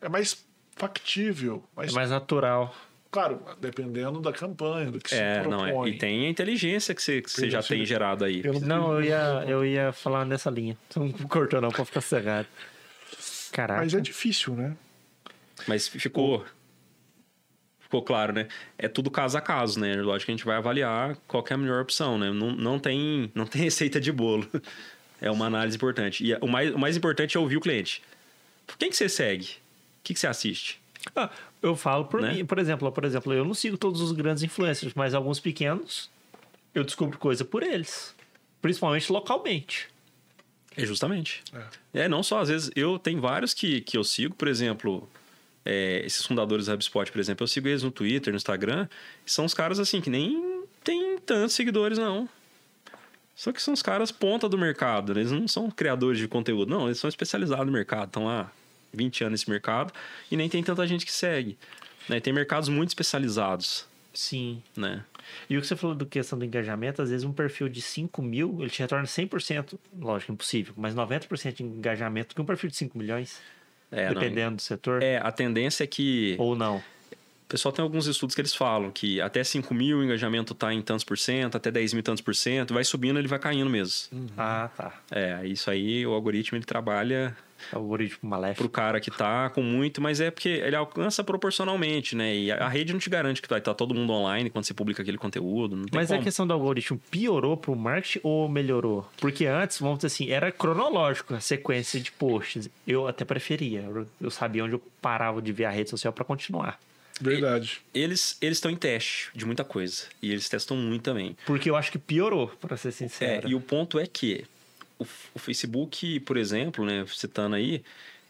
é 0.00 0.08
mais 0.08 0.44
factível. 0.76 1.62
Mais, 1.76 1.90
É 1.92 1.94
mais 1.94 2.10
natural. 2.10 2.74
Claro, 3.10 3.42
dependendo 3.60 4.20
da 4.20 4.32
campanha, 4.32 4.90
do 4.90 5.00
que 5.00 5.12
É, 5.14 5.42
se 5.42 5.48
não 5.48 5.66
é. 5.66 5.70
propõe. 5.72 5.90
E 5.90 5.98
tem 5.98 6.26
a 6.26 6.30
inteligência 6.30 6.94
que 6.94 7.02
você, 7.02 7.20
que 7.20 7.28
você 7.30 7.50
já 7.50 7.60
tem 7.60 7.84
gerado 7.84 8.24
aí. 8.24 8.40
Eu 8.44 8.54
não, 8.54 8.60
Não, 8.60 8.94
eu 8.94 9.02
ia, 9.02 9.44
eu 9.48 9.64
ia 9.64 9.92
falar 9.92 10.24
nessa 10.24 10.48
linha. 10.48 10.76
Você 10.88 11.00
não 11.00 11.10
cortou, 11.28 11.60
não, 11.60 11.70
pra 11.70 11.84
ficar 11.84 12.00
cegado. 12.00 12.46
Caraca. 13.50 13.80
Mas 13.82 13.94
é 13.94 14.00
difícil, 14.00 14.54
né? 14.54 14.76
Mas 15.66 15.88
ficou. 15.88 16.44
Ficou 17.90 18.02
claro, 18.02 18.32
né? 18.32 18.46
É 18.78 18.86
tudo 18.86 19.10
caso 19.10 19.36
a 19.36 19.40
caso, 19.40 19.80
né? 19.80 19.96
Lógico 19.96 20.26
que 20.26 20.30
a 20.30 20.36
gente 20.36 20.44
vai 20.46 20.56
avaliar 20.56 21.16
qual 21.26 21.42
que 21.42 21.52
é 21.52 21.54
a 21.54 21.58
melhor 21.58 21.82
opção, 21.82 22.16
né? 22.16 22.30
Não, 22.30 22.52
não, 22.52 22.78
tem, 22.78 23.32
não 23.34 23.44
tem 23.44 23.62
receita 23.66 24.00
de 24.00 24.12
bolo. 24.12 24.48
É 25.20 25.28
uma 25.28 25.46
análise 25.46 25.76
importante. 25.76 26.24
E 26.24 26.32
o 26.36 26.46
mais, 26.46 26.72
o 26.72 26.78
mais 26.78 26.96
importante 26.96 27.36
é 27.36 27.40
ouvir 27.40 27.56
o 27.56 27.60
cliente. 27.60 28.00
Quem 28.78 28.90
que 28.90 28.96
você 28.96 29.08
segue? 29.08 29.44
O 29.46 30.04
que, 30.04 30.14
que 30.14 30.20
você 30.20 30.28
assiste? 30.28 30.80
Ah, 31.16 31.30
eu 31.60 31.74
falo 31.74 32.04
por 32.04 32.22
Né? 32.22 32.34
mim, 32.34 32.44
por 32.44 32.60
exemplo, 32.60 32.92
por 32.92 33.04
exemplo, 33.04 33.32
eu 33.32 33.44
não 33.44 33.54
sigo 33.54 33.76
todos 33.76 34.00
os 34.00 34.12
grandes 34.12 34.44
influencers, 34.44 34.94
mas 34.94 35.12
alguns 35.12 35.40
pequenos 35.40 36.08
eu 36.72 36.84
descubro 36.84 37.18
coisa 37.18 37.44
por 37.44 37.64
eles, 37.64 38.14
principalmente 38.62 39.10
localmente. 39.10 39.88
É 40.76 40.86
justamente. 40.86 41.42
É. 41.92 42.06
não 42.08 42.22
só, 42.22 42.38
às 42.38 42.48
vezes, 42.48 42.70
eu 42.76 43.00
tenho 43.00 43.20
vários 43.20 43.52
que, 43.52 43.80
que 43.80 43.96
eu 43.98 44.04
sigo, 44.04 44.36
por 44.36 44.46
exemplo, 44.46 45.10
é, 45.64 46.02
esses 46.04 46.24
fundadores 46.24 46.66
da 46.66 46.74
HubSpot, 46.74 47.10
por 47.10 47.20
exemplo, 47.20 47.44
eu 47.44 47.48
sigo 47.48 47.68
eles 47.68 47.82
no 47.82 47.90
Twitter, 47.90 48.32
no 48.32 48.36
Instagram, 48.36 48.88
são 49.24 49.44
os 49.44 49.54
caras 49.54 49.78
assim 49.78 50.00
que 50.00 50.10
nem 50.10 50.64
tem 50.82 51.18
tantos 51.18 51.54
seguidores, 51.54 51.98
não. 51.98 52.28
Só 53.34 53.52
que 53.52 53.62
são 53.62 53.72
os 53.72 53.82
caras 53.82 54.10
ponta 54.10 54.48
do 54.48 54.58
mercado, 54.58 55.14
né? 55.14 55.20
eles 55.20 55.32
não 55.32 55.48
são 55.48 55.70
criadores 55.70 56.18
de 56.18 56.28
conteúdo, 56.28 56.70
não, 56.70 56.86
eles 56.86 56.98
são 56.98 57.08
especializados 57.08 57.66
no 57.66 57.72
mercado, 57.72 58.08
estão 58.08 58.26
lá 58.26 58.52
20 58.92 59.24
anos 59.24 59.40
nesse 59.40 59.50
mercado 59.50 59.92
e 60.30 60.36
nem 60.36 60.48
tem 60.48 60.62
tanta 60.62 60.86
gente 60.86 61.06
que 61.06 61.12
segue. 61.12 61.56
Né? 62.08 62.20
Tem 62.20 62.32
mercados 62.32 62.68
muito 62.68 62.88
especializados, 62.88 63.86
Sim. 64.12 64.62
né? 64.76 65.04
E 65.48 65.56
o 65.56 65.60
que 65.60 65.66
você 65.66 65.76
falou 65.76 65.94
do 65.94 66.04
questão 66.04 66.38
do 66.38 66.44
engajamento, 66.44 67.00
às 67.00 67.10
vezes 67.10 67.24
um 67.24 67.32
perfil 67.32 67.68
de 67.68 67.80
5 67.80 68.20
mil, 68.20 68.56
ele 68.60 68.70
te 68.70 68.80
retorna 68.80 69.06
100%, 69.06 69.78
lógico, 69.98 70.32
impossível, 70.32 70.74
mas 70.76 70.94
90% 70.94 71.52
de 71.52 71.62
engajamento 71.62 72.34
que 72.34 72.40
um 72.40 72.44
perfil 72.44 72.68
de 72.68 72.76
5 72.76 72.98
milhões, 72.98 73.40
É, 73.90 74.06
não, 74.06 74.14
dependendo 74.14 74.56
do 74.56 74.62
setor, 74.62 75.02
é, 75.02 75.18
a 75.18 75.32
tendência 75.32 75.84
é 75.84 75.86
que 75.86 76.36
ou 76.38 76.54
não. 76.54 76.76
O 76.76 77.50
pessoal 77.50 77.72
tem 77.72 77.82
alguns 77.82 78.06
estudos 78.06 78.32
que 78.32 78.40
eles 78.40 78.54
falam 78.54 78.92
que 78.92 79.20
até 79.20 79.42
5 79.42 79.74
mil 79.74 79.98
o 79.98 80.04
engajamento 80.04 80.52
está 80.52 80.72
em 80.72 80.80
tantos 80.80 81.04
por 81.04 81.18
cento, 81.18 81.56
até 81.56 81.68
10 81.68 81.94
mil 81.94 82.02
tantos 82.02 82.20
por 82.22 82.32
cento, 82.32 82.72
vai 82.72 82.84
subindo, 82.84 83.18
ele 83.18 83.26
vai 83.26 83.40
caindo 83.40 83.68
mesmo. 83.68 84.30
Ah, 84.38 84.70
tá. 84.76 84.94
É, 85.10 85.44
isso 85.44 85.68
aí, 85.68 86.06
o 86.06 86.12
algoritmo 86.12 86.56
ele 86.56 86.64
trabalha 86.64 87.36
É 87.72 87.76
o 87.76 87.78
algoritmo 87.80 88.28
maléfico. 88.28 88.62
pro 88.62 88.68
cara 88.70 89.00
que 89.00 89.10
tá 89.10 89.50
com 89.50 89.62
muito, 89.62 90.00
mas 90.00 90.20
é 90.20 90.30
porque 90.30 90.48
ele 90.48 90.76
alcança 90.76 91.22
proporcionalmente, 91.24 92.14
né? 92.16 92.34
E 92.34 92.50
a, 92.52 92.64
a 92.66 92.68
rede 92.68 92.92
não 92.92 93.00
te 93.00 93.10
garante 93.10 93.40
que 93.42 93.48
vai 93.48 93.58
estar 93.58 93.74
todo 93.74 93.94
mundo 93.94 94.12
online 94.12 94.50
quando 94.50 94.64
você 94.64 94.74
publica 94.74 95.02
aquele 95.02 95.18
conteúdo. 95.18 95.76
Não 95.76 95.84
tem 95.84 95.98
Mas 96.00 96.08
como. 96.08 96.20
a 96.20 96.22
questão 96.22 96.46
do 96.46 96.52
algoritmo 96.52 97.00
piorou 97.10 97.56
pro 97.56 97.74
marketing 97.76 98.20
ou 98.22 98.48
melhorou? 98.48 99.08
Porque 99.18 99.46
antes, 99.46 99.78
vamos 99.78 99.98
dizer 99.98 100.06
assim, 100.08 100.30
era 100.30 100.50
cronológico 100.52 101.34
a 101.34 101.40
sequência 101.40 102.00
de 102.00 102.10
posts. 102.12 102.68
Eu 102.86 103.06
até 103.06 103.24
preferia. 103.24 103.84
Eu- 104.20 104.30
sabia 104.30 104.64
onde 104.64 104.74
eu 104.74 104.82
parava 105.02 105.40
de 105.42 105.52
ver 105.52 105.64
a 105.66 105.70
rede 105.70 105.90
social 105.90 106.12
para 106.12 106.24
continuar. 106.24 106.78
Verdade. 107.20 107.80
Eles 107.92 108.38
eles 108.40 108.56
estão 108.56 108.70
em 108.70 108.76
teste 108.76 109.28
de 109.34 109.44
muita 109.44 109.62
coisa. 109.62 110.04
E 110.22 110.30
eles 110.32 110.48
testam 110.48 110.76
muito 110.76 111.02
também. 111.02 111.36
Porque 111.44 111.68
eu 111.68 111.76
acho 111.76 111.92
que 111.92 111.98
piorou, 111.98 112.48
para 112.60 112.76
ser 112.78 112.88
É, 112.88 112.92
sincero. 112.92 113.48
e 113.48 113.54
o 113.54 113.60
ponto 113.60 113.98
é 113.98 114.06
que 114.06 114.44
o, 115.00 115.06
o 115.34 115.38
Facebook, 115.38 116.20
por 116.20 116.36
exemplo, 116.36 116.84
né, 116.84 117.04
citando 117.08 117.56
aí, 117.56 117.82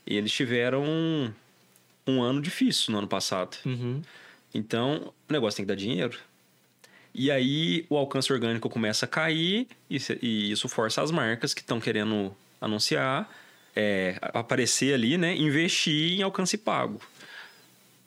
eles 0.07 0.33
tiveram 0.33 0.85
um, 0.85 1.33
um 2.07 2.23
ano 2.23 2.41
difícil 2.41 2.93
no 2.93 2.99
ano 2.99 3.09
passado. 3.09 3.57
Uhum. 3.67 4.01
Então, 4.55 5.13
o 5.29 5.33
negócio 5.33 5.57
tem 5.57 5.65
que 5.65 5.69
dar 5.69 5.75
dinheiro. 5.75 6.19
E 7.13 7.31
aí 7.31 7.85
o 7.91 7.97
alcance 7.97 8.33
orgânico 8.33 8.71
começa 8.71 9.05
a 9.05 9.09
cair 9.09 9.67
e, 9.91 9.99
e 10.23 10.53
isso 10.53 10.69
força 10.69 11.03
as 11.03 11.11
marcas 11.11 11.53
que 11.53 11.61
estão 11.61 11.81
querendo 11.81 12.35
anunciar, 12.61 13.29
é, 13.75 14.17
aparecer 14.23 14.95
ali, 14.95 15.19
né, 15.19 15.35
investir 15.37 16.19
em 16.19 16.23
alcance 16.23 16.57
pago. 16.57 17.01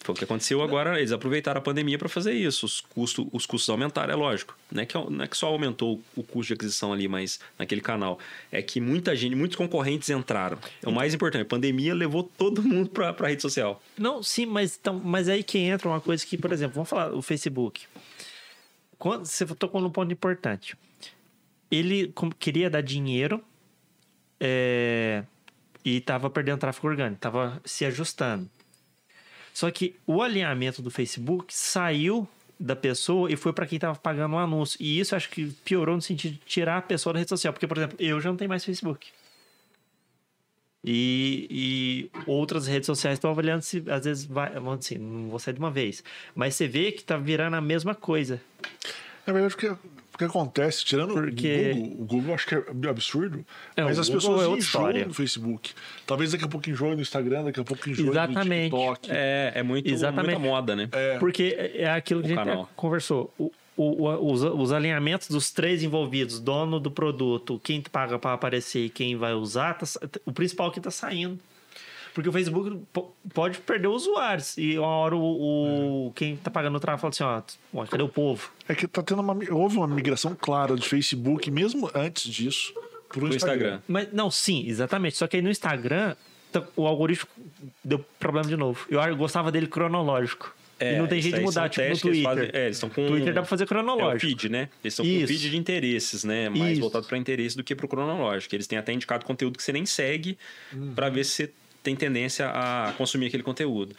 Foi 0.04 0.14
o 0.14 0.18
que 0.18 0.26
aconteceu 0.26 0.62
agora, 0.62 0.98
eles 1.00 1.14
aproveitaram 1.14 1.60
a 1.60 1.62
pandemia 1.62 1.98
para 1.98 2.10
fazer 2.10 2.34
isso. 2.34 2.66
Os, 2.66 2.82
custo, 2.82 3.30
os 3.32 3.46
custos 3.46 3.70
aumentaram, 3.70 4.14
é 4.14 4.16
lógico. 4.18 4.58
Não 4.70 4.84
é, 4.84 4.86
que, 4.86 4.98
não 4.98 5.24
é 5.24 5.28
que 5.30 5.38
só 5.38 5.48
aumentou 5.48 6.02
o 6.14 6.22
custo 6.22 6.48
de 6.48 6.54
aquisição 6.56 6.92
ali, 6.92 7.08
mas 7.08 7.40
naquele 7.58 7.80
canal. 7.80 8.20
É 8.52 8.62
que 8.62 8.82
muita 8.82 9.16
gente, 9.16 9.34
muitos 9.34 9.56
concorrentes 9.56 10.10
entraram. 10.10 10.58
É 10.82 10.90
o 10.90 10.92
mais 10.92 11.14
importante. 11.14 11.44
A 11.44 11.46
pandemia 11.46 11.96
levou 11.96 12.24
todo 12.24 12.62
mundo 12.68 12.90
para 12.90 13.16
a 13.18 13.28
rede 13.28 13.42
social. 13.42 13.82
Não, 13.98 14.22
sim, 14.22 14.46
mas, 14.46 14.78
então, 14.80 15.00
mas 15.02 15.30
aí 15.30 15.42
que 15.42 15.58
entra 15.58 15.88
uma 15.88 16.02
coisa 16.02 16.26
que, 16.26 16.38
por 16.38 16.52
exemplo, 16.52 16.76
vamos 16.76 16.90
falar 16.90 17.14
o 17.14 17.22
Facebook. 17.22 17.86
Quando 19.00 19.26
você 19.26 19.46
tocou 19.46 19.80
num 19.80 19.90
ponto 19.90 20.12
importante. 20.12 20.76
Ele 21.72 22.14
queria 22.38 22.70
dar 22.70 22.82
dinheiro 22.82 23.44
é, 24.40 25.24
e 25.84 25.98
estava 25.98 26.30
perdendo 26.30 26.60
tráfego 26.60 26.88
orgânico, 26.88 27.16
estava 27.16 27.62
se 27.64 27.86
ajustando. 27.86 28.50
Só 29.54 29.70
que 29.70 29.96
o 30.08 30.22
alinhamento 30.22 30.82
do 30.82 30.90
Facebook 30.90 31.54
saiu 31.54 32.28
da 32.60 32.76
pessoa 32.76 33.32
e 33.32 33.36
foi 33.36 33.54
para 33.54 33.68
quem 33.68 33.76
estava 33.76 33.96
pagando 33.96 34.36
o 34.36 34.38
anúncio. 34.38 34.78
E 34.82 35.00
isso 35.00 35.16
acho 35.16 35.30
que 35.30 35.48
piorou 35.66 35.96
no 35.96 36.02
sentido 36.02 36.34
de 36.34 36.40
tirar 36.40 36.78
a 36.78 36.82
pessoa 36.82 37.14
da 37.14 37.20
rede 37.20 37.30
social. 37.30 37.54
Porque, 37.54 37.68
por 37.68 37.78
exemplo, 37.78 37.98
eu 38.00 38.20
já 38.20 38.30
não 38.30 38.38
tenho 38.38 38.50
mais 38.50 38.66
Facebook. 38.66 39.08
E, 40.86 41.48
e 41.50 42.22
outras 42.28 42.68
redes 42.68 42.88
sociais 42.88 43.18
estão 43.18 43.32
avaliando 43.32 43.62
se 43.62 43.82
às 43.88 44.04
vezes 44.04 44.26
vai, 44.26 44.52
vamos 44.54 44.86
assim, 44.86 44.98
não 44.98 45.30
vou 45.30 45.40
sair 45.40 45.54
de 45.54 45.60
uma 45.60 45.72
vez. 45.72 46.04
Mas 46.36 46.56
você 46.56 46.68
vê 46.68 46.92
que 46.92 47.04
tá 47.04 47.16
virando 47.16 47.56
a 47.56 47.62
mesma 47.62 47.96
coisa. 47.96 48.42
Na 49.26 49.32
verdade, 49.32 49.56
o 49.56 49.80
que, 50.18 50.24
o 50.26 50.30
que 50.30 50.38
acontece, 50.38 50.84
tirando 50.86 51.14
Porque- 51.14 51.72
o 51.72 51.76
Google, 51.76 51.94
o 52.02 52.06
Google 52.06 52.28
eu 52.30 52.34
acho 52.36 52.48
que 52.48 52.56
é 52.56 52.90
absurdo, 52.90 53.46
É, 53.76 53.84
mas 53.84 53.98
as 54.00 54.08
Google 54.08 54.22
pessoas 54.22 54.40
é 54.42 54.44
enjoam 54.46 54.58
história. 54.60 55.06
no 55.06 55.14
Facebook. 55.14 55.72
Talvez 56.06 56.32
daqui 56.32 56.46
a 56.46 56.48
pouco 56.48 56.70
enjoem 56.70 56.96
no 56.96 57.02
Instagram, 57.02 57.46
daqui 57.46 57.60
a 57.60 57.64
pouco 57.64 57.90
enjoem 57.90 58.10
Exatamente. 58.10 58.72
no 58.72 58.78
TikTok. 58.80 59.10
É, 59.12 59.52
é 59.56 59.64
muito, 59.64 59.90
Exatamente. 59.90 60.36
muita 60.40 60.40
moda, 60.50 60.76
né? 60.76 60.90
É. 60.92 61.18
Porque 61.20 61.56
é 61.76 61.90
aquilo 61.90 62.22
que 62.22 62.28
O 62.30 62.32
a 62.34 62.36
gente 62.36 62.46
canal. 62.46 62.70
conversou. 62.76 63.34
O, 63.38 63.52
o- 63.76 64.04
o- 64.08 64.32
os, 64.32 64.44
os 64.44 64.72
alinhamentos 64.72 65.28
dos 65.30 65.50
três 65.52 65.82
envolvidos, 65.82 66.40
dono 66.40 66.80
do 66.80 66.92
produto, 66.92 67.60
quem 67.64 67.82
paga 67.82 68.20
para 68.20 68.34
aparecer 68.34 68.86
e 68.86 68.90
quem 68.90 69.16
vai 69.16 69.34
usar, 69.34 69.74
tá 69.74 69.86
o 70.26 70.32
principal 70.32 70.72
que 70.72 70.80
tá 70.80 70.92
saindo. 70.92 71.40
Porque 72.14 72.30
o 72.30 72.32
Facebook 72.32 72.80
po- 72.94 73.12
pode 73.34 73.58
perder 73.60 73.88
usuários. 73.88 74.56
E 74.58 74.78
uma 74.78 74.88
hora 74.88 75.16
o, 75.16 76.08
o- 76.08 76.12
quem 76.14 76.36
tá 76.38 76.52
pagando 76.52 76.76
o 76.76 76.80
tráfego 76.80 77.12
fala 77.12 77.40
assim: 77.42 77.56
ó, 77.76 77.80
ué, 77.82 77.88
cadê 77.88 78.04
o 78.04 78.10
povo? 78.10 78.52
É 78.68 78.76
que 78.76 78.88
tá 78.88 79.02
tendo 79.02 79.22
uma, 79.22 79.36
houve 79.52 79.78
uma 79.78 79.88
migração 79.88 80.36
clara 80.40 80.76
de 80.76 80.88
Facebook, 80.88 81.50
mesmo 81.50 81.90
antes 81.96 82.32
disso, 82.32 82.72
pro 83.10 83.20
Pro 83.22 83.28
Instagram. 83.36 83.56
Instagram. 83.56 83.82
Mas, 83.88 84.14
não, 84.14 84.30
sim, 84.30 84.66
exatamente. 84.68 85.18
Só 85.18 85.26
que 85.28 85.38
aí 85.38 85.42
no 85.42 85.50
Instagram, 85.50 86.16
o 86.76 86.86
algoritmo 86.86 87.28
deu 87.84 88.00
problema 88.20 88.48
de 88.48 88.56
novo. 88.56 88.86
Eu 88.90 89.16
gostava 89.16 89.52
dele 89.52 89.66
cronológico. 89.68 90.54
e 90.80 90.98
não 90.98 91.08
tem 91.08 91.22
jeito 91.22 91.38
de 91.38 91.42
mudar, 91.44 91.62
são 91.74 91.84
tipo 91.84 91.90
no 91.96 92.00
Twitter. 92.00 92.24
fazem- 92.24 92.50
é, 92.54 92.66
eles 92.66 92.76
estão 92.78 92.90
com. 92.90 93.08
Twitter 93.08 93.34
dá 93.34 93.42
pra 93.42 93.50
fazer 93.50 93.64
É 93.64 93.66
o 93.66 93.70
cronológico. 93.70 94.20
feed, 94.20 94.50
né? 94.50 94.70
Eles 94.84 94.94
estão 94.94 95.06
com 95.06 95.28
feed 95.28 95.50
de 95.50 95.58
interesses, 95.58 96.24
né? 96.24 96.50
Mais 96.50 96.74
Isso. 96.74 96.82
voltado 96.82 97.08
para 97.08 97.18
interesse 97.18 97.56
do 97.58 97.64
que 97.64 97.74
para 97.74 97.86
o 97.86 97.90
cronológico. 97.90 98.54
Eles 98.54 98.68
têm 98.68 98.78
até 98.78 98.92
indicado 98.94 99.24
conteúdo 99.26 99.58
que 99.58 99.64
você 99.64 99.72
nem 99.72 99.86
segue 99.86 100.38
Uhum. 100.74 100.94
para 100.94 101.10
ver 101.10 101.24
se 101.24 101.32
você 101.32 101.52
tem 101.84 101.96
tendência 101.96 102.50
a 102.50 102.94
consumir 102.98 103.28
aquele 103.28 103.44
conteúdo. 103.44 103.96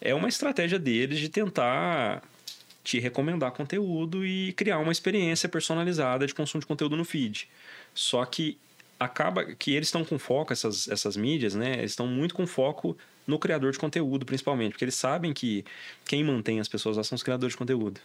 É 0.00 0.14
uma 0.14 0.28
estratégia 0.28 0.78
deles 0.78 1.18
de 1.18 1.28
tentar 1.28 2.22
te 2.84 2.98
recomendar 2.98 3.52
conteúdo 3.52 4.26
e 4.26 4.52
criar 4.52 4.78
uma 4.78 4.92
experiência 4.92 5.48
personalizada 5.48 6.26
de 6.26 6.34
consumo 6.34 6.60
de 6.60 6.66
conteúdo 6.66 6.96
no 6.96 7.04
feed. 7.04 7.48
Só 7.94 8.24
que 8.24 8.58
acaba 8.98 9.44
que 9.44 9.72
eles 9.72 9.88
estão 9.88 10.04
com 10.04 10.18
foco, 10.18 10.52
essas, 10.52 10.88
essas 10.88 11.16
mídias, 11.16 11.54
né? 11.54 11.78
Eles 11.78 11.92
estão 11.92 12.06
muito 12.06 12.34
com 12.34 12.46
foco 12.46 12.96
no 13.26 13.38
criador 13.38 13.72
de 13.72 13.78
conteúdo, 13.78 14.26
principalmente, 14.26 14.72
porque 14.72 14.84
eles 14.84 14.94
sabem 14.94 15.32
que 15.32 15.64
quem 16.04 16.24
mantém 16.24 16.60
as 16.60 16.68
pessoas 16.68 16.96
lá 16.96 17.04
são 17.04 17.16
os 17.16 17.22
criadores 17.22 17.52
de 17.54 17.58
conteúdo. 17.58 18.00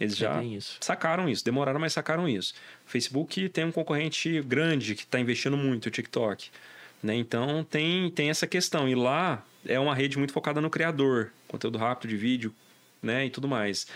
Eles 0.00 0.16
Já 0.16 0.34
já 0.34 0.44
isso. 0.44 0.76
sacaram 0.80 1.28
isso, 1.28 1.44
demoraram, 1.44 1.80
mas 1.80 1.92
sacaram 1.92 2.28
isso. 2.28 2.54
O 2.86 2.90
Facebook 2.90 3.48
tem 3.48 3.64
um 3.64 3.72
concorrente 3.72 4.40
grande 4.42 4.94
que 4.94 5.02
está 5.02 5.18
investindo 5.18 5.56
muito, 5.56 5.86
o 5.86 5.90
TikTok. 5.90 6.50
Né? 7.02 7.16
Então 7.16 7.64
tem, 7.64 8.10
tem 8.10 8.30
essa 8.30 8.46
questão. 8.46 8.88
E 8.88 8.94
lá 8.94 9.44
é 9.66 9.78
uma 9.78 9.94
rede 9.94 10.18
muito 10.18 10.32
focada 10.32 10.60
no 10.60 10.70
criador, 10.70 11.32
conteúdo 11.46 11.78
rápido 11.78 12.10
de 12.10 12.16
vídeo 12.16 12.54
né? 13.02 13.26
e 13.26 13.30
tudo 13.30 13.48
mais. 13.48 13.86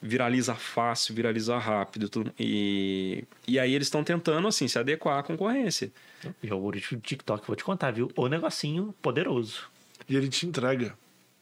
Viraliza 0.00 0.54
fácil, 0.54 1.14
viraliza 1.14 1.58
rápido. 1.58 2.08
Tudo, 2.08 2.32
e, 2.38 3.24
e 3.46 3.58
aí 3.58 3.74
eles 3.74 3.88
estão 3.88 4.04
tentando 4.04 4.46
assim, 4.46 4.68
se 4.68 4.78
adequar 4.78 5.18
à 5.18 5.22
concorrência. 5.22 5.90
E 6.42 6.50
o 6.50 6.54
algoritmo 6.54 6.98
do 6.98 7.02
TikTok, 7.02 7.46
vou 7.46 7.56
te 7.56 7.64
contar, 7.64 7.90
viu? 7.90 8.10
O 8.16 8.28
negocinho 8.28 8.94
poderoso. 9.02 9.68
E 10.08 10.16
ele 10.16 10.28
te 10.28 10.46
entrega. 10.46 10.96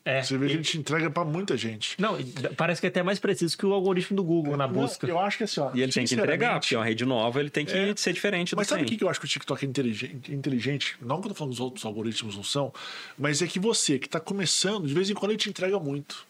É. 0.09 0.23
Você 0.23 0.39
vê 0.39 0.47
que 0.47 0.53
e- 0.53 0.57
ele 0.57 0.63
te 0.63 0.79
entrega 0.79 1.11
pra 1.11 1.25
muita 1.25 1.57
gente. 1.57 2.01
Não, 2.01 2.17
parece 2.57 2.81
que 2.81 2.87
é 2.87 2.91
até 2.91 3.03
mais 3.03 3.19
preciso 3.19 3.59
que 3.59 3.67
o 3.67 3.73
algoritmo 3.73 4.17
do 4.17 4.23
Google 4.23 4.57
na 4.57 4.69
Não, 4.69 4.73
busca. 4.75 5.05
eu 5.05 5.19
acho 5.19 5.39
que 5.39 5.43
assim, 5.45 5.61
ó. 5.61 5.71
E 5.75 5.83
ele 5.83 5.91
tem 5.91 6.05
que 6.07 6.15
entregar, 6.15 6.61
porque 6.61 6.77
é 6.77 6.79
uma 6.79 6.85
rede 6.85 7.05
nova, 7.05 7.41
ele 7.41 7.51
tem 7.51 7.67
que 7.67 7.73
É. 7.77 7.93
ser 7.97 8.13
diferente 8.13 8.55
do 8.55 8.57
Mas 8.57 8.69
sabe 8.69 8.83
o 8.83 8.85
que 8.85 8.93
que 8.93 8.99
que 8.99 9.05
eu 9.05 9.09
acho 9.09 9.19
que 9.19 9.27
o 9.27 9.29
TikTok 9.29 9.65
é 9.65 9.69
inteligente? 9.69 10.33
inteligente? 10.33 10.97
Não 11.03 11.21
que 11.21 11.27
eu 11.27 11.31
tô 11.31 11.35
falando 11.35 11.51
que 11.51 11.57
os 11.57 11.61
outros 11.61 11.85
algoritmos 11.85 12.37
não 12.37 12.45
são, 12.45 12.73
mas 13.19 13.43
é 13.43 13.49
que 13.49 13.59
você 13.59 13.99
que 13.99 14.09
tá 14.09 14.21
começando, 14.21 14.87
de 14.87 14.95
vez 14.95 15.11
em 15.11 15.15
quando 15.15 15.33
ele 15.33 15.39
te 15.41 15.49
entrega 15.51 15.79
muito. 15.81 16.25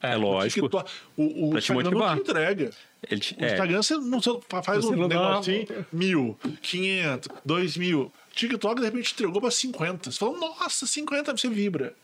É, 0.00 0.16
O 0.16 0.20
lógico. 0.20 0.68
TikTok- 0.68 0.88
o, 1.16 1.48
o 1.48 1.50
Pra 1.50 1.60
te 1.60 1.72
Instagram 1.72 1.90
não 1.98 2.14
te 2.14 2.20
entrega. 2.20 2.70
Ele 3.10 3.20
te- 3.20 3.34
O 3.34 3.44
é, 3.44 3.46
Instagram 3.50 3.82
você 3.82 3.94
não 3.96 4.20
você 4.22 4.40
faz 4.62 4.84
Você 4.84 4.94
um 4.94 4.96
não 4.96 5.08
dá- 5.08 5.28
negocinho, 5.30 5.66
mil, 5.92 6.38
quinhentos, 6.62 7.28
dois 7.44 7.76
mil. 7.76 8.12
TikTok, 8.32 8.76
de 8.80 8.86
repente, 8.86 9.06
te 9.08 9.14
entregou 9.14 9.40
pra 9.40 9.50
50. 9.50 10.12
Você 10.12 10.18
fala, 10.20 10.38
nossa, 10.38 10.86
50, 10.86 11.36
você 11.36 11.48
vibra. 11.48 11.94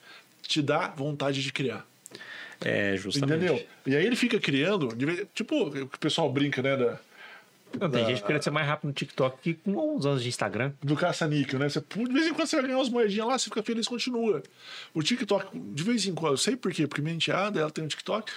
Te 0.46 0.62
dá 0.62 0.88
vontade 0.88 1.42
de 1.42 1.52
criar. 1.52 1.86
é, 2.64 2.96
justamente. 2.96 3.44
Entendeu? 3.44 3.66
E 3.86 3.96
aí 3.96 4.04
ele 4.06 4.16
fica 4.16 4.38
criando, 4.38 4.88
tipo, 5.34 5.68
o 5.68 5.98
pessoal 5.98 6.30
brinca, 6.32 6.62
né? 6.62 6.76
Da, 6.76 6.98
Não, 7.80 7.90
tem 7.90 8.06
gente 8.06 8.20
que 8.20 8.26
queria 8.26 8.40
ser 8.40 8.50
mais 8.50 8.66
rápido 8.66 8.88
no 8.88 8.92
TikTok 8.94 9.38
que 9.42 9.54
com 9.54 9.96
uns 9.96 10.06
anos 10.06 10.22
de 10.22 10.28
Instagram. 10.28 10.72
do 10.82 10.96
caça-níquel, 10.96 11.58
né? 11.58 11.68
Você, 11.68 11.80
de 11.80 12.12
vez 12.12 12.26
em 12.28 12.32
quando 12.32 12.46
você 12.46 12.56
vai 12.56 12.66
ganhar 12.66 12.78
umas 12.78 12.88
moedinhas 12.88 13.26
lá, 13.26 13.38
você 13.38 13.44
fica 13.44 13.62
feliz, 13.62 13.88
continua. 13.88 14.42
O 14.94 15.02
TikTok, 15.02 15.58
de 15.58 15.82
vez 15.82 16.06
em 16.06 16.14
quando, 16.14 16.34
eu 16.34 16.38
sei 16.38 16.56
por 16.56 16.72
quê, 16.72 16.86
porque 16.86 17.02
minha 17.02 17.14
enteada, 17.14 17.60
ela 17.60 17.70
tem 17.70 17.84
um 17.84 17.88
TikTok. 17.88 18.32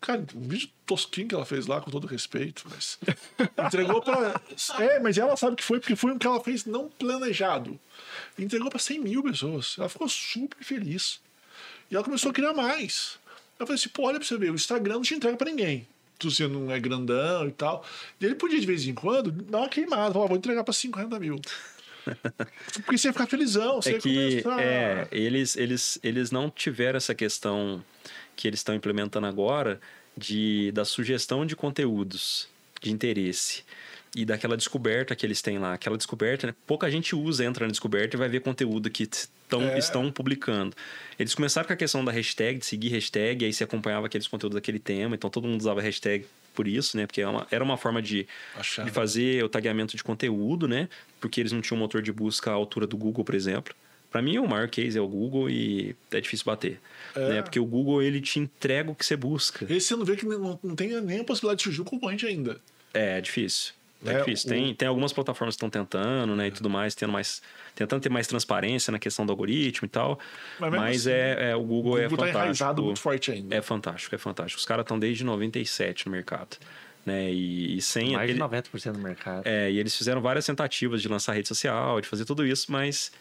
Cara, 0.00 0.22
um 0.34 0.48
vídeo 0.48 0.68
tosquinho 0.84 1.28
que 1.28 1.34
ela 1.34 1.46
fez 1.46 1.66
lá, 1.66 1.80
com 1.80 1.90
todo 1.90 2.06
respeito, 2.06 2.64
mas. 2.68 2.98
Entregou 3.66 4.02
pra. 4.02 4.38
É, 4.78 5.00
mas 5.00 5.16
ela 5.16 5.34
sabe 5.36 5.56
que 5.56 5.64
foi, 5.64 5.80
porque 5.80 5.96
foi 5.96 6.12
um 6.12 6.18
que 6.18 6.26
ela 6.26 6.40
fez 6.40 6.66
não 6.66 6.90
planejado. 6.90 7.80
Entregou 8.38 8.68
pra 8.68 8.78
100 8.78 8.98
mil 9.00 9.22
pessoas. 9.22 9.76
Ela 9.78 9.88
ficou 9.88 10.06
super 10.06 10.62
feliz. 10.62 11.20
E 11.94 11.96
ela 11.96 12.04
começou 12.04 12.32
a 12.32 12.34
criar 12.34 12.52
mais. 12.52 13.20
Eu 13.56 13.64
falei 13.68 13.78
assim, 13.78 13.88
pô, 13.88 14.08
olha 14.08 14.18
pra 14.18 14.26
você 14.26 14.36
ver, 14.36 14.50
o 14.50 14.56
Instagram 14.56 14.94
não 14.94 15.02
te 15.02 15.14
entrega 15.14 15.36
pra 15.36 15.48
ninguém. 15.48 15.86
Tu 16.18 16.28
você 16.28 16.48
não 16.48 16.68
é 16.68 16.80
grandão 16.80 17.46
e 17.46 17.52
tal. 17.52 17.86
E 18.20 18.24
ele 18.26 18.34
podia, 18.34 18.58
de 18.58 18.66
vez 18.66 18.84
em 18.84 18.92
quando, 18.92 19.30
dar 19.30 19.58
uma 19.58 19.68
queimada. 19.68 20.12
Falar, 20.12 20.26
vou 20.26 20.36
entregar 20.36 20.64
pra 20.64 20.74
50 20.74 21.20
mil. 21.20 21.40
Porque 22.84 22.98
você 22.98 23.06
ia 23.06 23.12
ficar 23.12 23.28
felizão. 23.28 23.80
Você 23.80 23.90
É 23.90 23.92
ia 23.92 23.98
que 24.00 24.42
começar... 24.42 24.60
é, 24.60 25.08
eles, 25.12 25.56
eles, 25.56 25.96
eles 26.02 26.32
não 26.32 26.50
tiveram 26.50 26.96
essa 26.96 27.14
questão 27.14 27.84
que 28.34 28.48
eles 28.48 28.58
estão 28.58 28.74
implementando 28.74 29.28
agora 29.28 29.80
de, 30.16 30.72
da 30.72 30.84
sugestão 30.84 31.46
de 31.46 31.54
conteúdos 31.54 32.48
de 32.82 32.90
interesse 32.90 33.62
e 34.14 34.24
daquela 34.24 34.56
descoberta 34.56 35.14
que 35.16 35.24
eles 35.26 35.42
têm 35.42 35.58
lá. 35.58 35.74
Aquela 35.74 35.96
descoberta, 35.96 36.46
né? 36.46 36.54
pouca 36.66 36.90
gente 36.90 37.14
usa, 37.16 37.44
entra 37.44 37.66
na 37.66 37.70
descoberta 37.70 38.16
e 38.16 38.18
vai 38.18 38.28
ver 38.28 38.40
conteúdo 38.40 38.88
que 38.90 39.08
tão, 39.48 39.62
É. 39.62 39.78
estão 39.78 40.10
publicando. 40.10 40.74
Eles 41.18 41.34
começaram 41.34 41.66
com 41.66 41.72
a 41.72 41.76
questão 41.76 42.04
da 42.04 42.12
hashtag, 42.12 42.58
de 42.58 42.66
seguir 42.66 42.88
hashtag, 42.88 43.44
aí 43.44 43.52
você 43.52 43.64
acompanhava 43.64 44.06
aqueles 44.06 44.26
conteúdos 44.28 44.54
daquele 44.54 44.78
tema, 44.78 45.14
então 45.16 45.28
todo 45.30 45.46
mundo 45.48 45.60
usava 45.60 45.80
hashtag 45.80 46.26
por 46.54 46.68
isso, 46.68 46.96
né? 46.96 47.06
Porque 47.06 47.20
é 47.20 47.26
uma- 47.28 47.46
era 47.50 47.64
uma 47.64 47.76
forma 47.76 48.00
de, 48.00 48.26
Achava. 48.56 48.88
de 48.88 48.94
fazer 48.94 49.42
o 49.44 49.48
tagueamento 49.48 49.96
de 49.96 50.04
conteúdo, 50.04 50.68
né? 50.68 50.88
Porque 51.20 51.40
eles 51.40 51.50
não 51.52 51.60
tinham 51.60 51.76
um 51.78 51.80
motor 51.80 52.00
de 52.00 52.12
busca 52.12 52.50
à 52.50 52.54
altura 52.54 52.86
do 52.86 52.96
Google, 52.96 53.24
por 53.24 53.34
exemplo. 53.34 53.74
Para 54.12 54.22
mim, 54.22 54.38
o 54.38 54.46
maior 54.46 54.68
case 54.68 54.96
é 54.96 55.00
o 55.00 55.08
Google 55.08 55.50
e 55.50 55.96
é 56.12 56.20
difícil 56.20 56.44
bater. 56.46 56.80
É. 57.16 57.28
Né? 57.30 57.42
Porque 57.42 57.58
o 57.58 57.64
Google, 57.64 58.00
ele 58.00 58.20
te 58.20 58.38
entrega 58.38 58.88
o 58.88 58.94
que 58.94 59.04
você 59.04 59.16
busca. 59.16 59.64
Esse 59.68 59.88
você 59.88 59.96
não 59.96 60.04
vê 60.04 60.14
que 60.14 60.24
não, 60.24 60.56
não 60.62 60.76
tem 60.76 61.00
nem 61.00 61.18
a 61.18 61.24
possibilidade 61.24 61.58
de 61.58 61.64
surgir 61.64 61.80
um 61.80 61.84
concorrente 61.84 62.24
ainda. 62.24 62.60
É, 62.92 63.18
é 63.18 63.20
difícil. 63.20 63.72
É, 64.04 64.12
É, 64.14 64.18
difícil. 64.18 64.50
o- 64.50 64.52
Tem, 64.54 64.74
tem 64.74 64.88
algumas 64.88 65.12
plataformas 65.12 65.54
que 65.54 65.64
estão 65.64 65.70
tentando, 65.70 66.34
né? 66.36 66.48
E 66.48 66.50
tudo 66.50 66.68
mais, 66.70 66.94
tendo 66.94 67.12
mais, 67.12 67.40
tentando 67.74 68.00
ter 68.02 68.08
mais 68.10 68.26
transparência 68.26 68.90
na 68.90 68.98
questão 68.98 69.24
do 69.26 69.32
algoritmo 69.32 69.86
e 69.86 69.88
tal. 69.88 70.18
Mas 70.58 70.70
Mas, 70.72 71.06
assim, 71.06 71.10
é, 71.16 71.50
é, 71.50 71.56
o 71.56 71.62
Google, 71.62 71.92
O 71.94 71.98
é 71.98 72.02
Google 72.04 72.18
tá 72.18 72.24
fantástico. 72.26 72.38
enraizado 72.44 72.82
muito 72.82 73.00
forte 73.00 73.30
ainda. 73.32 73.54
É 73.54 73.62
fantástico, 73.62 74.14
é 74.14 74.18
fantástico. 74.18 74.58
Os 74.58 74.64
caras 74.66 74.84
estão 74.84 74.98
desde 74.98 75.24
97 75.24 76.06
no 76.06 76.12
mercado. 76.12 76.56
Né? 77.06 77.30
E, 77.30 77.76
e 77.76 77.82
sem 77.82 78.12
Mais 78.12 78.26
de 78.26 78.32
aquele- 78.32 78.38
90% 78.38 78.92
do 78.94 78.98
mercado. 78.98 79.42
É, 79.46 79.70
e 79.70 79.78
eles 79.78 79.94
fizeram 79.94 80.22
várias 80.22 80.46
tentativas 80.46 81.02
de 81.02 81.08
lançar 81.08 81.34
rede 81.34 81.46
social, 81.48 82.00
de 82.00 82.08
fazer 82.08 82.24
tudo 82.24 82.46
isso, 82.46 82.72
mas 82.72 83.12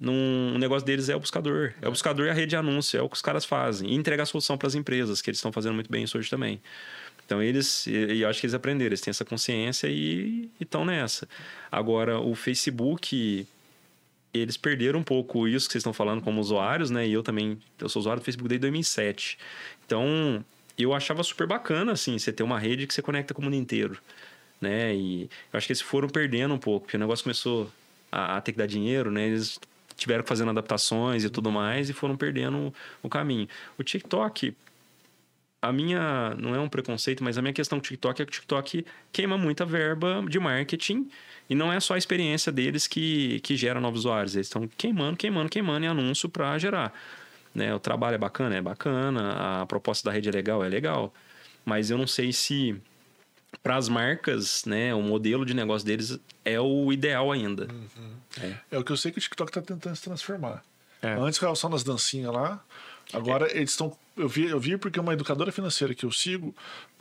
num, 0.00 0.52
o 0.54 0.58
negócio 0.58 0.86
deles 0.86 1.08
é 1.08 1.16
o 1.16 1.18
buscador. 1.18 1.72
É 1.82 1.88
o 1.88 1.90
buscador 1.90 2.26
e 2.26 2.30
a 2.30 2.32
rede 2.32 2.50
de 2.50 2.56
anúncio, 2.56 2.96
é 2.96 3.02
o 3.02 3.08
que 3.08 3.16
os 3.16 3.22
caras 3.22 3.44
fazem. 3.44 3.90
E 3.90 3.94
entregar 3.96 4.22
a 4.22 4.26
solução 4.26 4.56
para 4.56 4.68
as 4.68 4.76
empresas, 4.76 5.20
que 5.20 5.30
eles 5.30 5.38
estão 5.38 5.50
fazendo 5.50 5.74
muito 5.74 5.90
bem 5.90 6.04
isso 6.04 6.16
hoje 6.16 6.30
também. 6.30 6.60
Então 7.28 7.42
eles, 7.42 7.86
eu 7.86 8.26
acho 8.26 8.40
que 8.40 8.46
eles 8.46 8.54
aprenderam, 8.54 8.88
eles 8.88 9.02
têm 9.02 9.10
essa 9.10 9.22
consciência 9.22 9.86
e 9.86 10.48
estão 10.58 10.82
nessa. 10.82 11.28
Agora, 11.70 12.18
o 12.18 12.34
Facebook, 12.34 13.46
eles 14.32 14.56
perderam 14.56 15.00
um 15.00 15.02
pouco 15.02 15.46
isso 15.46 15.66
que 15.66 15.72
vocês 15.72 15.82
estão 15.82 15.92
falando 15.92 16.22
como 16.22 16.40
usuários, 16.40 16.90
né? 16.90 17.06
E 17.06 17.12
eu 17.12 17.22
também, 17.22 17.58
eu 17.78 17.86
sou 17.90 18.00
usuário 18.00 18.22
do 18.22 18.24
Facebook 18.24 18.48
desde 18.48 18.62
2007. 18.62 19.36
Então, 19.84 20.42
eu 20.78 20.94
achava 20.94 21.22
super 21.22 21.46
bacana, 21.46 21.92
assim, 21.92 22.18
você 22.18 22.32
ter 22.32 22.42
uma 22.42 22.58
rede 22.58 22.86
que 22.86 22.94
você 22.94 23.02
conecta 23.02 23.34
com 23.34 23.42
o 23.42 23.44
mundo 23.44 23.56
inteiro, 23.56 23.98
né? 24.58 24.96
E 24.96 25.24
eu 25.52 25.58
acho 25.58 25.66
que 25.66 25.72
eles 25.74 25.82
foram 25.82 26.08
perdendo 26.08 26.54
um 26.54 26.58
pouco, 26.58 26.86
porque 26.86 26.96
o 26.96 27.00
negócio 27.00 27.22
começou 27.22 27.70
a, 28.10 28.38
a 28.38 28.40
ter 28.40 28.52
que 28.52 28.58
dar 28.58 28.66
dinheiro, 28.66 29.10
né? 29.10 29.26
Eles 29.26 29.60
tiveram 29.98 30.22
que 30.22 30.28
fazer 30.30 30.48
adaptações 30.48 31.24
e 31.24 31.28
tudo 31.28 31.52
mais 31.52 31.90
e 31.90 31.92
foram 31.92 32.16
perdendo 32.16 32.72
o 33.02 33.08
caminho. 33.10 33.46
O 33.76 33.82
TikTok, 33.82 34.56
a 35.60 35.72
minha 35.72 36.34
não 36.38 36.54
é 36.54 36.60
um 36.60 36.68
preconceito, 36.68 37.22
mas 37.22 37.36
a 37.36 37.42
minha 37.42 37.52
questão 37.52 37.78
com 37.78 37.84
o 37.84 37.88
TikTok 37.88 38.22
é 38.22 38.24
que 38.24 38.30
o 38.30 38.34
TikTok 38.34 38.86
queima 39.12 39.36
muita 39.36 39.64
verba 39.64 40.24
de 40.28 40.38
marketing 40.38 41.10
e 41.50 41.54
não 41.54 41.72
é 41.72 41.80
só 41.80 41.94
a 41.94 41.98
experiência 41.98 42.52
deles 42.52 42.86
que, 42.86 43.40
que 43.40 43.56
gera 43.56 43.80
novos 43.80 44.00
usuários. 44.00 44.36
Eles 44.36 44.46
estão 44.46 44.68
queimando, 44.76 45.16
queimando, 45.16 45.48
queimando 45.48 45.84
em 45.84 45.88
anúncio 45.88 46.28
para 46.28 46.56
gerar. 46.58 46.92
Né? 47.54 47.74
O 47.74 47.80
trabalho 47.80 48.14
é 48.14 48.18
bacana, 48.18 48.56
é 48.56 48.60
bacana, 48.60 49.62
a 49.62 49.66
proposta 49.66 50.08
da 50.08 50.14
rede 50.14 50.28
é 50.28 50.32
legal, 50.32 50.64
é 50.64 50.68
legal. 50.68 51.12
Mas 51.64 51.90
eu 51.90 51.98
não 51.98 52.06
sei 52.06 52.32
se 52.32 52.80
para 53.62 53.76
as 53.76 53.88
marcas, 53.88 54.64
né, 54.64 54.94
o 54.94 55.02
modelo 55.02 55.44
de 55.44 55.54
negócio 55.54 55.86
deles 55.86 56.18
é 56.44 56.60
o 56.60 56.92
ideal 56.92 57.32
ainda. 57.32 57.66
É 58.70 58.78
o 58.78 58.84
que 58.84 58.92
eu 58.92 58.96
sei 58.96 59.10
que 59.10 59.18
o 59.18 59.20
TikTok 59.20 59.50
tá 59.50 59.62
tentando 59.62 59.96
se 59.96 60.02
transformar. 60.02 60.62
É. 61.02 61.12
Antes 61.14 61.38
ficava 61.38 61.54
só 61.54 61.68
nas 61.68 61.82
dancinhas 61.82 62.32
lá. 62.32 62.62
Agora 63.12 63.48
eles 63.56 63.70
estão. 63.70 63.96
Eu 64.16 64.28
vi, 64.28 64.46
eu 64.46 64.58
vi 64.58 64.76
porque 64.76 64.98
uma 64.98 65.12
educadora 65.12 65.52
financeira 65.52 65.94
que 65.94 66.04
eu 66.04 66.10
sigo 66.10 66.52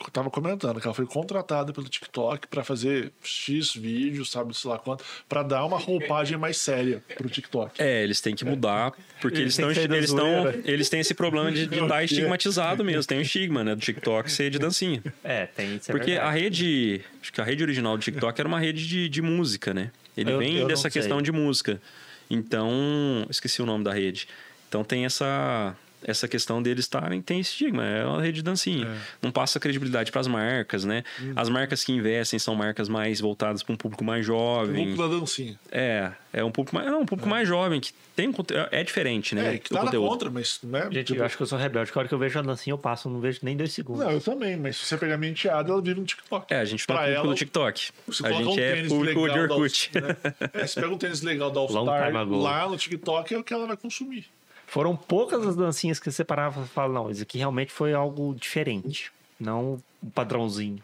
estava 0.07 0.29
comentando 0.29 0.79
que 0.79 0.85
ela 0.85 0.93
foi 0.93 1.07
contratada 1.07 1.73
pelo 1.73 1.89
TikTok 1.89 2.47
para 2.47 2.63
fazer 2.63 3.11
X 3.23 3.73
vídeos, 3.73 4.29
sabe, 4.29 4.55
sei 4.55 4.69
lá 4.69 4.77
quanto, 4.77 5.03
para 5.27 5.41
dar 5.41 5.65
uma 5.65 5.79
roupagem 5.79 6.37
mais 6.37 6.57
séria 6.57 7.03
pro 7.17 7.27
TikTok. 7.27 7.81
É, 7.81 8.03
eles 8.03 8.21
têm 8.21 8.35
que 8.35 8.45
mudar, 8.45 8.91
porque 9.19 9.39
Eles 9.41 9.57
eles 9.57 9.75
da 9.87 9.95
eles 9.97 10.09
estão 10.11 10.43
zoeira. 10.43 10.61
eles 10.63 10.89
têm 10.89 10.99
esse 10.99 11.15
problema 11.15 11.51
de 11.51 11.63
estar 11.63 12.03
estigmatizado 12.05 12.85
mesmo. 12.85 13.03
Tem 13.05 13.17
o 13.17 13.21
estigma, 13.21 13.63
né, 13.63 13.73
do 13.73 13.81
TikTok 13.81 14.31
ser 14.31 14.51
de 14.51 14.59
dancinha. 14.59 15.01
É, 15.23 15.47
tem 15.47 15.75
isso. 15.75 15.91
é 15.91 15.95
Porque 15.95 16.11
a 16.11 16.31
verdade. 16.31 16.39
rede, 16.43 17.01
acho 17.19 17.33
que 17.33 17.41
a 17.41 17.43
rede 17.43 17.63
original 17.63 17.97
do 17.97 18.03
TikTok 18.03 18.39
era 18.39 18.47
uma 18.47 18.59
rede 18.59 18.87
de, 18.87 19.09
de 19.09 19.21
música, 19.23 19.73
né? 19.73 19.91
Ele 20.15 20.31
Eu- 20.31 20.37
vem 20.37 20.57
eu 20.57 20.67
dessa 20.67 20.87
questão 20.89 21.19
de 21.19 21.31
música. 21.31 21.81
Então, 22.29 23.25
esqueci 23.29 23.61
o 23.61 23.65
nome 23.65 23.83
da 23.83 23.91
rede. 23.93 24.27
Então 24.69 24.83
tem 24.83 25.05
essa 25.05 25.75
essa 26.07 26.27
questão 26.27 26.63
deles 26.63 26.85
estarem 26.85 27.21
tem 27.21 27.39
estigma, 27.41 27.85
é 27.85 28.05
uma 28.05 28.21
rede 28.21 28.37
de 28.37 28.41
dancinha. 28.43 28.87
É. 28.87 28.97
Não 29.21 29.29
passa 29.31 29.59
credibilidade 29.59 30.11
para 30.11 30.21
as 30.21 30.27
marcas, 30.27 30.85
né? 30.85 31.03
Uhum. 31.19 31.33
As 31.35 31.49
marcas 31.49 31.83
que 31.83 31.91
investem 31.91 32.39
são 32.39 32.55
marcas 32.55 32.87
mais 32.89 33.19
voltadas 33.19 33.61
para 33.61 33.73
um 33.73 33.77
público 33.77 34.03
mais 34.03 34.25
jovem. 34.25 34.95
Vamos 34.95 34.97
da 35.11 35.19
dancinha. 35.19 35.59
É, 35.71 36.11
é 36.33 36.43
um 36.43 36.49
público 36.51 36.75
mais, 36.75 36.89
não, 36.89 37.01
um 37.01 37.05
público 37.05 37.29
mais 37.29 37.47
jovem 37.47 37.81
que 37.81 37.91
tem 38.15 38.29
um 38.29 38.31
conte- 38.33 38.53
é 38.71 38.83
diferente, 38.83 39.35
né? 39.35 39.55
É, 39.55 39.57
que 39.57 39.69
do 39.69 39.73
nada 39.75 39.85
conteúdo. 39.87 40.09
contra, 40.09 40.29
mas 40.31 40.59
não 40.63 40.79
é. 40.79 40.83
Gente, 40.91 41.07
tipo, 41.07 41.19
eu 41.19 41.25
acho 41.25 41.35
que 41.37 41.43
eu 41.43 41.47
sou 41.47 41.59
rebelde. 41.59 41.91
Que 41.91 41.97
a 41.97 41.99
hora 41.99 42.07
que 42.07 42.13
eu 42.13 42.19
vejo 42.19 42.39
a 42.39 42.41
dancinha, 42.41 42.73
eu 42.73 42.77
passo, 42.77 43.09
não 43.09 43.19
vejo 43.19 43.39
nem 43.43 43.55
dois 43.57 43.73
segundos. 43.73 44.03
Não, 44.03 44.11
eu 44.11 44.21
também, 44.21 44.55
mas 44.57 44.77
se 44.77 44.85
você 44.85 44.97
pegar 44.97 45.17
minha 45.17 45.31
enteada, 45.31 45.69
ela 45.71 45.81
vive 45.81 45.99
no 45.99 46.05
TikTok. 46.05 46.53
É, 46.53 46.59
a 46.59 46.65
gente 46.65 46.85
não 46.87 46.95
é 46.95 46.97
Pra 46.97 47.05
público 47.05 47.19
ela, 47.25 47.33
do 47.33 47.37
TikTok. 47.37 47.89
A 48.23 48.31
gente 48.31 48.47
um 48.47 48.51
é 48.53 48.73
tênis 48.73 48.87
público 48.91 49.27
de 49.27 49.33
da 49.35 49.41
Orkut. 49.41 49.91
All- 49.93 50.01
né? 50.01 50.15
É, 50.53 50.67
se 50.67 50.75
pega 50.75 50.87
um 50.87 50.97
tênis 50.97 51.21
legal 51.21 51.51
da 51.51 51.59
All 51.59 51.67
Star 51.69 52.13
lá 52.13 52.67
no 52.69 52.77
TikTok, 52.77 53.33
é 53.33 53.37
o 53.37 53.43
que 53.43 53.53
ela 53.53 53.67
vai 53.67 53.75
consumir. 53.77 54.25
Foram 54.67 54.95
poucas 54.95 55.47
as 55.47 55.55
dancinhas 55.55 55.99
que 55.99 56.11
você 56.11 56.23
parava 56.23 56.61
e 56.61 56.67
falava, 56.67 56.93
não, 56.93 57.09
isso 57.09 57.23
aqui 57.23 57.37
realmente 57.37 57.71
foi 57.71 57.93
algo 57.93 58.35
diferente. 58.35 59.11
Não 59.39 59.81
um 60.03 60.09
padrãozinho. 60.09 60.83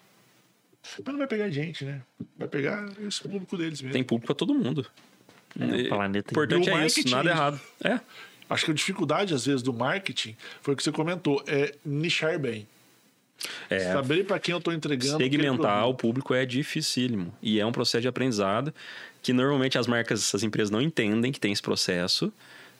Mas 0.97 1.05
não 1.05 1.17
vai 1.17 1.27
pegar 1.27 1.49
gente, 1.49 1.83
né? 1.83 2.01
Vai 2.37 2.47
pegar 2.47 2.89
esse 3.05 3.21
público 3.21 3.57
deles 3.57 3.81
mesmo. 3.81 3.93
Tem 3.93 4.03
público 4.03 4.27
para 4.27 4.35
todo 4.35 4.53
mundo. 4.53 4.85
É, 5.59 5.81
o 5.83 5.89
planeta 5.89 6.31
importante 6.31 6.69
é 6.69 6.85
isso, 6.85 7.09
nada 7.09 7.29
é 7.29 7.33
errado. 7.33 7.61
É. 7.83 7.99
Acho 8.49 8.65
que 8.65 8.71
a 8.71 8.73
dificuldade, 8.73 9.33
às 9.33 9.45
vezes, 9.45 9.61
do 9.61 9.73
marketing 9.73 10.35
foi 10.61 10.73
o 10.73 10.77
que 10.77 10.83
você 10.83 10.91
comentou, 10.91 11.43
é 11.45 11.75
nichar 11.85 12.39
bem. 12.39 12.67
É, 13.69 13.91
Saber 13.91 14.25
para 14.25 14.39
quem 14.39 14.53
eu 14.53 14.59
estou 14.59 14.73
entregando. 14.73 15.15
aquele 15.15 15.43
segmentar 15.43 15.87
o 15.89 15.93
público 15.93 16.33
é 16.33 16.45
dificílimo. 16.45 17.33
E 17.41 17.59
é 17.59 17.65
um 17.65 17.71
processo 17.71 18.01
de 18.01 18.07
aprendizado 18.07 18.73
que 19.21 19.33
normalmente 19.33 19.77
as 19.77 19.87
marcas, 19.87 20.33
as 20.33 20.43
empresas 20.43 20.69
não 20.69 20.81
entendem 20.81 21.31
que 21.31 21.39
tem 21.39 21.51
esse 21.51 21.61
processo. 21.61 22.31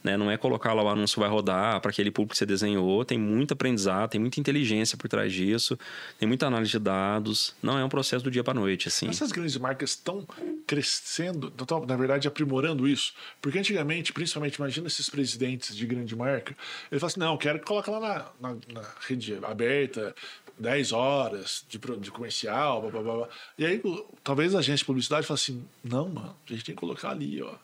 Né? 0.03 0.17
Não 0.17 0.30
é 0.30 0.38
colocar 0.38 0.73
lá 0.73 0.84
o 0.84 0.89
anúncio 0.89 1.19
vai 1.19 1.30
rodar 1.30 1.80
para 1.80 1.91
aquele 1.91 2.11
público 2.11 2.34
que 2.34 2.38
você 2.38 2.45
desenhou. 2.45 3.05
Tem 3.05 3.17
muito 3.17 3.53
aprendizado, 3.53 4.09
tem 4.09 4.19
muita 4.19 4.39
inteligência 4.39 4.97
por 4.97 5.07
trás 5.07 5.31
disso, 5.31 5.77
tem 6.19 6.27
muita 6.27 6.47
análise 6.47 6.71
de 6.71 6.80
dados. 6.80 7.55
Não 7.61 7.77
é 7.77 7.85
um 7.85 7.89
processo 7.89 8.23
do 8.23 8.30
dia 8.30 8.43
para 8.43 8.53
noite, 8.53 8.88
assim. 8.88 9.07
Essas 9.07 9.31
grandes 9.31 9.57
marcas 9.57 9.91
estão 9.91 10.27
crescendo, 10.67 11.53
estão, 11.57 11.85
na 11.85 11.95
verdade, 11.95 12.27
aprimorando 12.27 12.88
isso. 12.88 13.13
Porque 13.41 13.57
antigamente, 13.57 14.11
principalmente, 14.11 14.55
imagina 14.55 14.88
esses 14.88 15.09
presidentes 15.09 15.75
de 15.75 15.85
grande 15.85 16.15
marca, 16.15 16.55
ele 16.91 16.99
fala 16.99 17.07
assim: 17.07 17.19
não, 17.19 17.38
quero 17.38 17.59
que 17.59 17.65
coloque 17.65 17.89
lá 17.89 17.99
na, 17.99 18.49
na, 18.49 18.57
na 18.73 18.88
rede 19.07 19.39
aberta 19.43 20.13
10 20.57 20.91
horas 20.91 21.65
de, 21.67 21.80
de 21.99 22.11
comercial, 22.11 22.81
blá, 22.81 23.01
blá, 23.01 23.01
blá. 23.01 23.30
E 23.57 23.65
aí, 23.65 23.81
talvez 24.23 24.53
a 24.53 24.59
agência 24.59 24.80
de 24.80 24.85
publicidade 24.85 25.25
fale 25.25 25.39
assim: 25.39 25.65
não, 25.84 26.09
mano, 26.09 26.35
a 26.47 26.51
gente 26.51 26.65
tem 26.65 26.75
que 26.75 26.80
colocar 26.80 27.11
ali, 27.11 27.41
ó. 27.41 27.55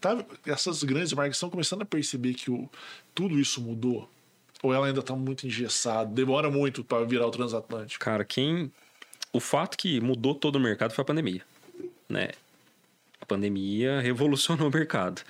Tá, 0.00 0.24
essas 0.46 0.82
grandes 0.82 1.12
marcas 1.12 1.36
estão 1.36 1.50
começando 1.50 1.82
a 1.82 1.86
perceber 1.86 2.34
que 2.34 2.50
o, 2.50 2.68
tudo 3.14 3.38
isso 3.38 3.60
mudou. 3.60 4.08
Ou 4.62 4.72
ela 4.72 4.86
ainda 4.86 5.00
está 5.00 5.14
muito 5.14 5.46
engessada, 5.46 6.10
demora 6.10 6.50
muito 6.50 6.82
para 6.82 7.04
virar 7.04 7.26
o 7.26 7.30
transatlântico. 7.30 8.04
Cara, 8.04 8.24
quem. 8.24 8.72
O 9.32 9.40
fato 9.40 9.76
que 9.76 10.00
mudou 10.00 10.34
todo 10.34 10.56
o 10.56 10.60
mercado 10.60 10.92
foi 10.92 11.02
a 11.02 11.04
pandemia. 11.04 11.42
Né? 12.08 12.30
A 13.20 13.26
pandemia 13.26 14.00
revolucionou 14.02 14.68
o 14.68 14.72
mercado. 14.72 15.22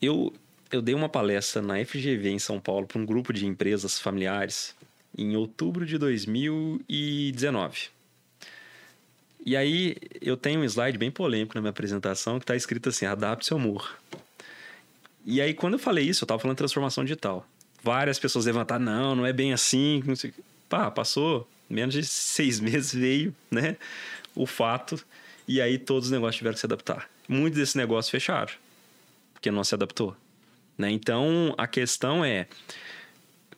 Eu, 0.00 0.32
eu 0.70 0.82
dei 0.82 0.94
uma 0.94 1.08
palestra 1.08 1.62
na 1.62 1.84
FGV 1.84 2.30
em 2.30 2.38
São 2.38 2.60
Paulo 2.60 2.86
para 2.86 3.00
um 3.00 3.06
grupo 3.06 3.32
de 3.32 3.46
empresas 3.46 3.98
familiares 3.98 4.76
em 5.16 5.36
outubro 5.36 5.86
de 5.86 5.98
2019. 5.98 7.90
E 9.44 9.56
aí 9.56 9.96
eu 10.20 10.36
tenho 10.36 10.60
um 10.60 10.64
slide 10.64 10.98
bem 10.98 11.10
polêmico 11.10 11.54
na 11.54 11.60
minha 11.60 11.70
apresentação 11.70 12.38
que 12.38 12.44
está 12.44 12.56
escrito 12.56 12.88
assim: 12.88 13.06
adapte 13.06 13.46
seu 13.46 13.56
humor. 13.56 13.96
E 15.24 15.40
aí, 15.40 15.52
quando 15.52 15.74
eu 15.74 15.78
falei 15.78 16.04
isso, 16.04 16.24
eu 16.24 16.26
estava 16.26 16.40
falando 16.40 16.56
transformação 16.56 17.04
digital. 17.04 17.46
Várias 17.82 18.18
pessoas 18.18 18.46
levantaram, 18.46 18.84
não, 18.84 19.14
não 19.14 19.26
é 19.26 19.32
bem 19.32 19.52
assim. 19.52 20.02
Não 20.06 20.16
sei. 20.16 20.32
Pá, 20.68 20.90
passou 20.90 21.48
menos 21.68 21.94
de 21.94 22.04
seis 22.04 22.58
meses, 22.60 22.94
veio, 22.94 23.34
né? 23.50 23.76
O 24.34 24.46
fato. 24.46 24.98
E 25.46 25.60
aí 25.60 25.78
todos 25.78 26.06
os 26.06 26.10
negócios 26.10 26.36
tiveram 26.36 26.54
que 26.54 26.60
se 26.60 26.66
adaptar. 26.66 27.08
Muitos 27.28 27.58
desses 27.58 27.74
negócios 27.74 28.10
fecharam, 28.10 28.52
porque 29.34 29.50
não 29.50 29.62
se 29.62 29.74
adaptou. 29.74 30.16
Né? 30.76 30.90
Então, 30.90 31.54
a 31.58 31.66
questão 31.66 32.24
é... 32.24 32.46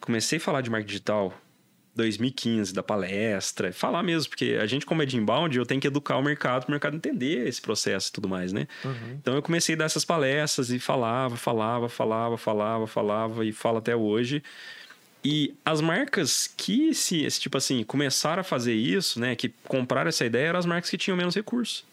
Comecei 0.01 0.39
a 0.39 0.40
falar 0.40 0.62
de 0.62 0.70
marketing 0.70 0.89
digital 0.89 1.40
2015, 2.01 2.74
da 2.74 2.82
palestra, 2.82 3.72
falar 3.72 4.02
mesmo, 4.02 4.31
porque 4.31 4.59
a 4.60 4.66
gente, 4.66 4.85
como 4.85 5.02
é 5.02 5.06
de 5.06 5.16
inbound, 5.16 5.56
eu 5.56 5.66
tenho 5.66 5.81
que 5.81 5.86
educar 5.86 6.16
o 6.16 6.22
mercado, 6.22 6.62
para 6.62 6.70
o 6.70 6.72
mercado 6.72 6.97
entender 6.97 7.47
esse 7.47 7.60
processo 7.60 8.09
e 8.09 8.12
tudo 8.12 8.28
mais, 8.28 8.52
né? 8.52 8.66
Então 9.20 9.35
eu 9.35 9.43
comecei 9.43 9.74
a 9.74 9.78
dar 9.78 9.85
essas 9.85 10.05
palestras 10.05 10.70
e 10.70 10.78
falava, 10.78 11.36
falava, 11.36 11.89
falava, 11.89 12.36
falava, 12.36 12.86
falava 12.86 13.44
e 13.44 13.52
falo 13.52 13.78
até 13.78 13.94
hoje. 13.94 14.43
E 15.22 15.55
as 15.64 15.81
marcas 15.81 16.51
que, 16.56 16.94
se, 16.94 17.27
tipo 17.39 17.59
assim, 17.59 17.85
começaram 17.85 18.40
a 18.40 18.44
fazer 18.44 18.74
isso, 18.74 19.20
né? 19.20 19.36
Que 19.36 19.52
compraram 19.64 20.09
essa 20.09 20.24
ideia, 20.24 20.48
eram 20.48 20.59
as 20.59 20.66
marcas 20.66 20.90
que 20.90 20.97
tinham 20.97 21.16
menos 21.16 21.35
recursos. 21.35 21.85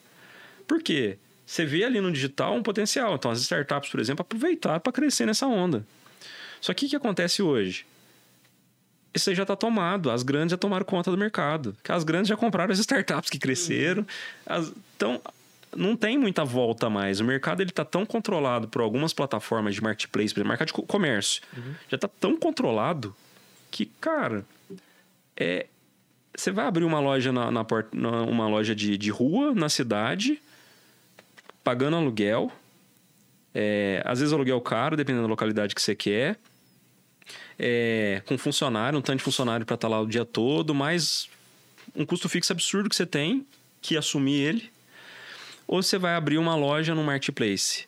Por 0.65 0.81
quê? 0.81 1.17
Você 1.45 1.65
vê 1.65 1.83
ali 1.83 1.99
no 1.99 2.11
digital 2.11 2.55
um 2.55 2.63
potencial. 2.63 3.15
Então, 3.15 3.31
as 3.31 3.39
startups, 3.41 3.89
por 3.89 3.99
exemplo, 3.99 4.21
aproveitaram 4.21 4.79
para 4.79 4.93
crescer 4.93 5.25
nessa 5.25 5.45
onda. 5.45 5.85
Só 6.61 6.73
que 6.73 6.85
o 6.85 6.89
que 6.89 6.95
acontece 6.95 7.41
hoje? 7.41 7.85
Isso 9.17 9.29
aí 9.29 9.35
já 9.35 9.43
está 9.43 9.55
tomado. 9.55 10.09
As 10.11 10.23
grandes 10.23 10.51
já 10.51 10.57
tomaram 10.57 10.85
conta 10.85 11.11
do 11.11 11.17
mercado. 11.17 11.75
As 11.89 12.03
grandes 12.03 12.29
já 12.29 12.37
compraram 12.37 12.71
as 12.71 12.79
startups 12.79 13.29
que 13.29 13.39
cresceram. 13.39 14.05
As- 14.45 14.71
então, 14.95 15.19
não 15.75 15.95
tem 15.95 16.17
muita 16.17 16.45
volta 16.45 16.89
mais. 16.89 17.19
O 17.19 17.23
mercado 17.25 17.61
ele 17.61 17.71
está 17.71 17.83
tão 17.83 18.05
controlado 18.05 18.67
por 18.67 18.81
algumas 18.81 19.13
plataformas 19.13 19.75
de 19.75 19.81
marketplace, 19.81 20.33
por 20.33 20.39
exemplo, 20.39 20.49
mercado 20.49 20.67
de 20.67 20.73
co- 20.73 20.83
comércio. 20.83 21.41
Já 21.89 21.95
está 21.95 22.07
tão 22.07 22.37
controlado 22.37 23.15
que, 23.69 23.85
cara, 23.99 24.45
é, 25.35 25.65
você 26.35 26.51
vai 26.51 26.65
abrir 26.67 26.83
uma 26.85 26.99
loja 26.99 27.31
na, 27.31 27.49
na 27.51 27.65
na- 27.93 28.21
uma 28.23 28.47
loja 28.47 28.73
de, 28.75 28.97
de 28.97 29.09
rua 29.09 29.53
na 29.55 29.67
cidade, 29.69 30.39
pagando 31.63 31.97
aluguel. 31.97 32.51
É, 33.53 34.01
às 34.05 34.19
vezes 34.19 34.31
aluguel 34.33 34.61
caro, 34.61 34.95
dependendo 34.95 35.23
da 35.23 35.29
localidade 35.29 35.73
que 35.73 35.81
você 35.81 35.95
quer. 35.95 36.37
É, 37.59 38.21
com 38.25 38.37
funcionário, 38.37 38.99
um 38.99 39.01
tanto 39.01 39.17
de 39.17 39.23
funcionário 39.23 39.65
para 39.65 39.75
estar 39.75 39.87
lá 39.87 39.99
o 39.99 40.05
dia 40.05 40.23
todo, 40.23 40.75
mais 40.75 41.27
um 41.95 42.05
custo 42.05 42.29
fixo 42.29 42.51
absurdo 42.51 42.89
que 42.89 42.95
você 42.95 43.05
tem 43.05 43.45
que 43.81 43.97
assumir 43.97 44.41
ele. 44.41 44.69
Ou 45.67 45.81
você 45.81 45.97
vai 45.97 46.15
abrir 46.15 46.37
uma 46.37 46.55
loja 46.55 46.95
no 46.95 47.03
marketplace. 47.03 47.85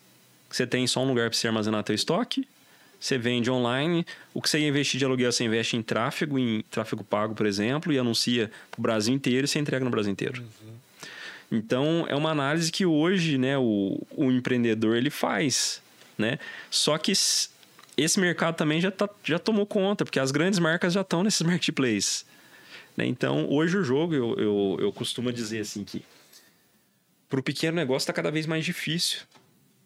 que 0.50 0.56
Você 0.56 0.68
tem 0.68 0.86
só 0.88 1.02
um 1.02 1.08
lugar 1.08 1.30
para 1.30 1.38
você 1.38 1.48
armazenar 1.48 1.84
teu 1.84 1.96
estoque. 1.96 2.48
Você 3.00 3.18
vende 3.18 3.50
online. 3.50 4.06
O 4.34 4.42
que 4.42 4.50
você 4.50 4.60
ia 4.60 4.68
investir 4.68 5.00
de 5.00 5.06
aluguel, 5.06 5.32
você 5.32 5.46
investe 5.46 5.78
em 5.78 5.82
tráfego, 5.82 6.38
em 6.38 6.64
tráfego 6.70 7.04
pago, 7.04 7.34
por 7.34 7.46
exemplo, 7.46 7.94
e 7.94 7.98
anuncia 7.98 8.52
para 8.70 8.80
o 8.80 8.82
Brasil 8.82 9.14
inteiro 9.14 9.46
e 9.46 9.48
você 9.48 9.60
entrega 9.60 9.86
no 9.86 9.92
Brasil 9.92 10.12
inteiro. 10.12 10.44
Então, 11.50 12.06
é 12.10 12.16
uma 12.16 12.32
análise 12.32 12.72
que 12.72 12.86
hoje 12.86 13.38
né, 13.38 13.58
o, 13.58 14.02
o 14.12 14.32
empreendedor 14.32 14.98
ele 14.98 15.10
faz. 15.10 15.82
Né? 16.18 16.38
Só 16.70 16.98
que 16.98 17.14
esse 18.02 18.20
mercado 18.20 18.56
também 18.56 18.80
já, 18.80 18.92
tá, 18.92 19.10
já 19.24 19.40
tomou 19.40 19.66
conta, 19.66 20.06
porque 20.06 20.20
as 20.20 20.32
grandes 20.32 20.60
marcas 20.60 20.94
já 20.94 21.02
estão 21.02 21.24
nesses 21.24 21.42
marketplaces. 21.42 22.26
Né? 22.96 23.06
Então, 23.06 23.48
hoje 23.50 23.78
o 23.78 23.84
jogo, 23.84 24.14
eu, 24.14 24.36
eu, 24.38 24.78
eu 24.80 24.94
costumo 24.94 25.32
dizer 25.32 25.60
assim 25.62 25.84
que 25.84 26.04
para 27.30 27.40
o 27.40 27.44
pequeno 27.44 27.76
negócio 27.76 28.04
está 28.04 28.14
cada 28.14 28.32
vez 28.32 28.46
mais 28.46 28.66
difícil 28.66 29.22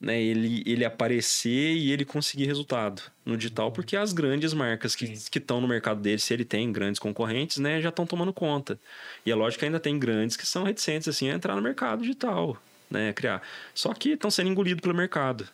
né, 0.03 0.21
ele, 0.21 0.61
ele 0.65 0.83
aparecer 0.83 1.75
e 1.75 1.91
ele 1.91 2.03
conseguir 2.03 2.45
resultado 2.45 3.01
no 3.25 3.37
digital, 3.37 3.71
porque 3.71 3.95
as 3.95 4.11
grandes 4.11 4.53
marcas 4.53 4.95
que 4.95 5.13
estão 5.37 5.61
no 5.61 5.67
mercado 5.67 6.01
dele, 6.01 6.19
se 6.19 6.33
ele 6.33 6.43
tem 6.43 6.69
grandes 6.73 6.99
concorrentes, 6.99 7.57
né, 7.57 7.81
já 7.81 7.87
estão 7.87 8.05
tomando 8.05 8.33
conta. 8.33 8.77
E 9.25 9.31
é 9.31 9.35
lógico 9.35 9.59
que 9.59 9.65
ainda 9.65 9.79
tem 9.79 9.97
grandes 9.97 10.35
que 10.35 10.45
são 10.45 10.63
reticentes 10.63 11.07
assim, 11.07 11.29
a 11.29 11.33
entrar 11.33 11.55
no 11.55 11.61
mercado 11.61 12.01
digital, 12.01 12.61
né, 12.91 13.13
criar. 13.13 13.41
Só 13.73 13.93
que 13.93 14.09
estão 14.09 14.29
sendo 14.29 14.49
engolidos 14.49 14.81
pelo 14.81 14.93
mercado. 14.93 15.47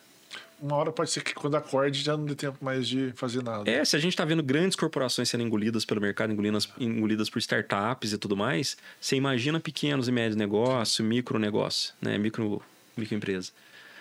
Uma 0.61 0.76
hora 0.76 0.91
pode 0.91 1.10
ser 1.10 1.23
que 1.23 1.34
quando 1.34 1.56
acorde 1.56 2.02
já 2.02 2.18
não 2.18 2.26
dê 2.26 2.36
tempo 2.36 2.57
mais 2.64 2.88
de 2.88 3.11
fazer 3.15 3.41
nada. 3.44 3.69
É, 3.69 3.84
se 3.86 3.95
a 3.95 3.99
gente 3.99 4.14
está 4.14 4.26
vendo 4.26 4.44
grandes 4.44 4.76
corporações 4.76 5.30
sendo 5.30 5.44
engolidas 5.44 5.86
pelo 5.86 6.02
mercado, 6.02 6.34
engolidas, 6.34 6.69
engolidas 6.80 7.30
por 7.30 7.40
startups 7.40 8.11
e 8.14 8.18
tudo 8.18 8.36
mais, 8.36 8.76
você 8.99 9.15
imagina 9.15 9.60
pequenos 9.60 10.07
e 10.07 10.11
médios 10.11 10.36
negócios, 10.36 10.99
micro 11.06 11.40
negócio, 11.40 11.94
né, 12.02 12.18
micro, 12.18 12.61
microempresa. 12.98 13.52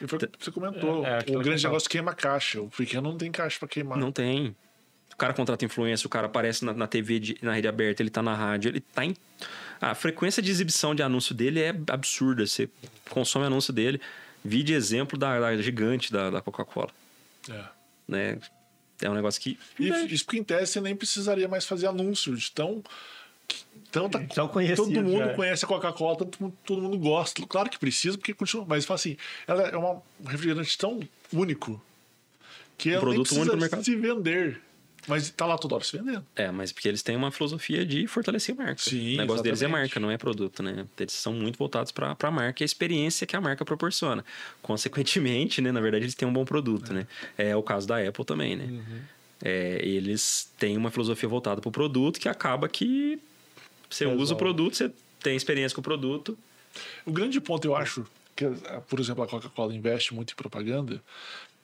E 0.00 0.06
foi 0.06 0.18
o 0.18 0.28
que 0.28 0.44
você 0.44 0.50
comentou. 0.50 1.04
É, 1.06 1.24
é 1.26 1.36
o 1.36 1.40
grande 1.40 1.62
negócio 1.64 1.88
queima 1.88 2.12
caixa. 2.14 2.60
O 2.60 2.68
pequeno 2.68 3.10
não 3.10 3.16
tem 3.18 3.30
caixa 3.30 3.58
para 3.58 3.68
queimar. 3.68 3.98
Não 3.98 4.10
tem. 4.12 4.54
O 5.12 5.16
cara 5.18 5.32
contrata 5.34 5.64
influência, 5.64 6.06
o 6.06 6.10
cara 6.10 6.26
aparece 6.26 6.64
na, 6.64 6.72
na 6.72 6.86
TV, 6.86 7.18
de- 7.18 7.38
na 7.42 7.52
rede 7.52 7.66
aberta, 7.66 8.02
ele 8.02 8.10
tá 8.10 8.22
na 8.22 8.34
rádio, 8.34 8.68
ele 8.68 8.80
tá 8.80 9.04
em. 9.04 9.16
A 9.80 9.92
frequência 9.94 10.40
de 10.40 10.50
exibição 10.50 10.94
de 10.94 11.02
anúncio 11.02 11.34
dele 11.34 11.60
é 11.60 11.74
absurda. 11.88 12.46
Você 12.46 12.68
consome 13.10 13.44
anúncio 13.46 13.72
dele. 13.72 14.00
Vi 14.48 14.62
de 14.62 14.72
exemplo 14.72 15.18
da, 15.18 15.38
da 15.38 15.56
gigante 15.56 16.12
da, 16.12 16.30
da 16.30 16.40
Coca-Cola. 16.40 16.90
É. 17.50 17.64
Né? 18.08 18.38
É 19.00 19.08
um 19.08 19.14
negócio 19.14 19.40
que. 19.40 19.58
E 19.78 19.88
isso 20.12 20.24
porque 20.24 20.38
em 20.38 20.44
tese 20.44 20.72
você 20.72 20.80
nem 20.80 20.96
precisaria 20.96 21.46
mais 21.46 21.64
fazer 21.64 21.86
anúncio 21.86 22.34
de 22.36 22.50
tão. 22.50 22.82
Tanta, 23.90 24.18
Tão 24.34 24.46
conhecido 24.48 24.82
todo 24.84 25.02
mundo 25.02 25.18
já 25.18 25.30
é. 25.30 25.34
conhece 25.34 25.64
a 25.64 25.68
Coca-Cola, 25.68 26.16
todo, 26.18 26.52
todo 26.66 26.82
mundo 26.82 26.98
gosta. 26.98 27.42
Claro 27.46 27.70
que 27.70 27.78
precisa, 27.78 28.18
porque 28.18 28.34
continua. 28.34 28.66
Mas 28.68 28.90
assim, 28.90 29.16
ela 29.46 29.62
é 29.62 29.76
uma- 29.76 30.02
um 30.20 30.26
refrigerante 30.26 30.76
tão 30.76 31.00
único 31.32 31.80
Que 32.76 32.90
um 32.90 32.92
ela 32.92 33.00
nem 33.00 33.10
produto 33.14 33.26
precisa 33.28 33.40
único 33.40 33.56
no 33.56 33.60
mercado. 33.62 33.82
se 33.84 33.96
vender. 33.96 34.60
Mas 35.08 35.30
tá 35.30 35.46
lá 35.46 35.56
toda 35.56 35.74
hora 35.74 35.84
se 35.84 35.96
vendendo. 35.96 36.24
É, 36.36 36.50
mas 36.50 36.70
porque 36.70 36.86
eles 36.86 37.02
têm 37.02 37.16
uma 37.16 37.30
filosofia 37.30 37.84
de 37.84 38.06
fortalecer 38.06 38.54
a 38.54 38.62
marca. 38.62 38.82
Sim, 38.82 39.14
o 39.14 39.16
negócio 39.18 39.42
deles 39.42 39.62
é 39.62 39.64
exatamente. 39.64 39.88
marca, 39.88 40.00
não 40.00 40.10
é 40.10 40.18
produto, 40.18 40.62
né? 40.62 40.86
Eles 40.98 41.14
são 41.14 41.32
muito 41.32 41.58
voltados 41.58 41.90
para 41.90 42.16
a 42.20 42.30
marca 42.30 42.62
e 42.62 42.64
a 42.64 42.66
experiência 42.66 43.26
que 43.26 43.34
a 43.34 43.40
marca 43.40 43.64
proporciona. 43.64 44.24
Consequentemente, 44.60 45.60
né, 45.60 45.72
na 45.72 45.80
verdade, 45.80 46.04
eles 46.04 46.14
têm 46.14 46.28
um 46.28 46.32
bom 46.32 46.44
produto, 46.44 46.92
né? 46.92 47.06
É 47.36 47.56
o 47.56 47.62
caso 47.62 47.88
da 47.88 47.98
Apple 47.98 48.24
também, 48.24 48.54
né? 48.54 48.64
Uhum. 48.64 49.00
É, 49.42 49.80
eles 49.82 50.52
têm 50.58 50.76
uma 50.76 50.90
filosofia 50.90 51.28
voltada 51.28 51.60
para 51.60 51.68
o 51.68 51.72
produto 51.72 52.20
que 52.20 52.28
acaba 52.28 52.68
que 52.68 53.20
você 53.88 54.04
usa 54.04 54.16
Resolve. 54.16 54.32
o 54.34 54.36
produto, 54.36 54.76
você 54.76 54.92
tem 55.22 55.36
experiência 55.36 55.74
com 55.74 55.80
o 55.80 55.84
produto. 55.84 56.36
O 57.06 57.12
grande 57.12 57.40
ponto, 57.40 57.64
eu 57.64 57.74
acho, 57.74 58.06
que, 58.36 58.44
por 58.88 59.00
exemplo, 59.00 59.24
a 59.24 59.26
Coca-Cola 59.26 59.74
investe 59.74 60.14
muito 60.14 60.32
em 60.32 60.36
propaganda, 60.36 61.02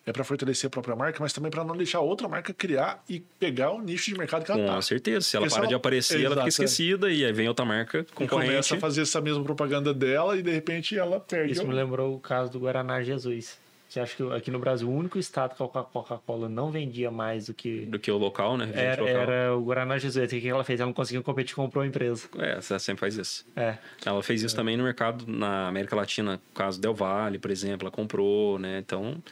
é 0.06 0.12
para 0.12 0.22
fortalecer 0.24 0.68
a 0.68 0.70
própria 0.70 0.94
marca, 0.94 1.18
mas 1.20 1.32
também 1.32 1.51
para 1.51 1.64
não 1.64 1.76
deixar 1.76 2.01
outra 2.01 2.28
marca 2.28 2.52
criar 2.52 3.02
e 3.09 3.20
pegar 3.39 3.70
o 3.72 3.81
nicho 3.81 4.10
de 4.10 4.18
mercado 4.18 4.44
que 4.44 4.51
ela 4.52 4.60
Com 4.60 4.66
tá. 4.74 4.82
certeza. 4.82 5.20
Se 5.22 5.36
ela 5.36 5.44
Porque 5.44 5.51
se 5.51 5.55
para 5.56 5.64
ela- 5.64 5.68
de 5.68 5.74
aparecer, 5.74 6.20
ela 6.20 6.35
fica 6.35 6.35
Exato, 6.35 6.47
é. 6.47 6.48
esquecida 6.48 7.10
e 7.10 7.24
aí 7.24 7.32
vem 7.32 7.48
outra 7.48 7.64
marca 7.64 8.01
E 8.01 8.05
concorrente. 8.14 8.51
começa 8.51 8.76
a 8.76 8.78
fazer 8.81 9.02
essa 9.02 9.20
mesma 9.20 9.43
propaganda 9.43 9.94
dela 9.94 10.36
e 10.36 10.43
de 10.43 10.51
repente 10.51 10.98
ela 10.98 11.18
perde. 11.20 11.52
Isso 11.52 11.62
o- 11.64 11.66
me 11.68 11.74
lembrou 11.74 12.14
o 12.14 12.20
caso 12.20 12.51
do 12.52 12.59
Guaraná 12.60 13.02
Jesus. 13.02 13.62
Que 13.90 14.01
acho 14.01 14.16
que 14.16 14.22
aqui 14.32 14.51
no 14.51 14.59
Brasil, 14.59 14.89
o 14.89 14.93
único 14.93 15.20
estado 15.20 15.55
que 15.55 15.62
a 15.62 15.68
Coca-Cola 15.68 16.48
não 16.48 16.68
vendia 16.72 17.12
mais 17.12 17.47
do 17.47 17.55
que. 17.55 17.82
Do 17.86 17.97
que 17.97 18.10
o 18.10 18.18
local, 18.18 18.56
né? 18.56 18.68
Era, 18.74 19.01
local. 19.02 19.16
era 19.16 19.56
o 19.56 19.60
Guaraná 19.62 19.97
Jesus. 19.98 20.32
E 20.32 20.36
O 20.36 20.40
que 20.40 20.48
ela 20.48 20.64
fez? 20.64 20.81
Ela 20.81 20.89
não 20.89 20.93
conseguiu 20.93 21.22
competir, 21.22 21.55
comprou 21.55 21.85
a 21.85 21.86
empresa. 21.86 22.26
É, 22.40 22.60
você 22.60 22.76
sempre 22.81 22.98
faz 23.01 23.16
isso. 23.16 23.47
É. 23.55 23.76
Ela 24.05 24.20
fez 24.20 24.43
isso 24.43 24.56
também 24.56 24.76
no 24.76 24.82
mercado 24.82 25.24
na 25.28 25.68
América 25.68 25.94
Latina, 25.94 26.32
no 26.32 26.40
caso 26.52 26.81
Del 26.81 26.93
Valle, 26.93 27.39
por 27.39 27.52
exemplo, 27.52 27.86
ela 27.86 27.90
comprou, 27.93 28.59
né? 28.59 28.78
Então. 28.81 29.22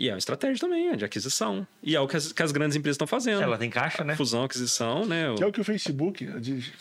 E 0.00 0.08
é 0.08 0.12
uma 0.12 0.18
estratégia 0.18 0.58
também, 0.58 0.88
é 0.88 0.96
de 0.96 1.04
aquisição. 1.04 1.66
E 1.82 1.94
é 1.94 2.00
o 2.00 2.08
que 2.08 2.16
as, 2.16 2.32
que 2.32 2.42
as 2.42 2.52
grandes 2.52 2.74
empresas 2.74 2.94
estão 2.94 3.06
fazendo. 3.06 3.42
Ela 3.42 3.58
tem 3.58 3.68
caixa, 3.68 4.02
né? 4.02 4.16
Fusão, 4.16 4.44
aquisição, 4.44 5.04
né? 5.04 5.34
Que 5.36 5.44
é 5.44 5.46
o 5.46 5.52
que 5.52 5.60
o 5.60 5.64
Facebook, 5.64 6.24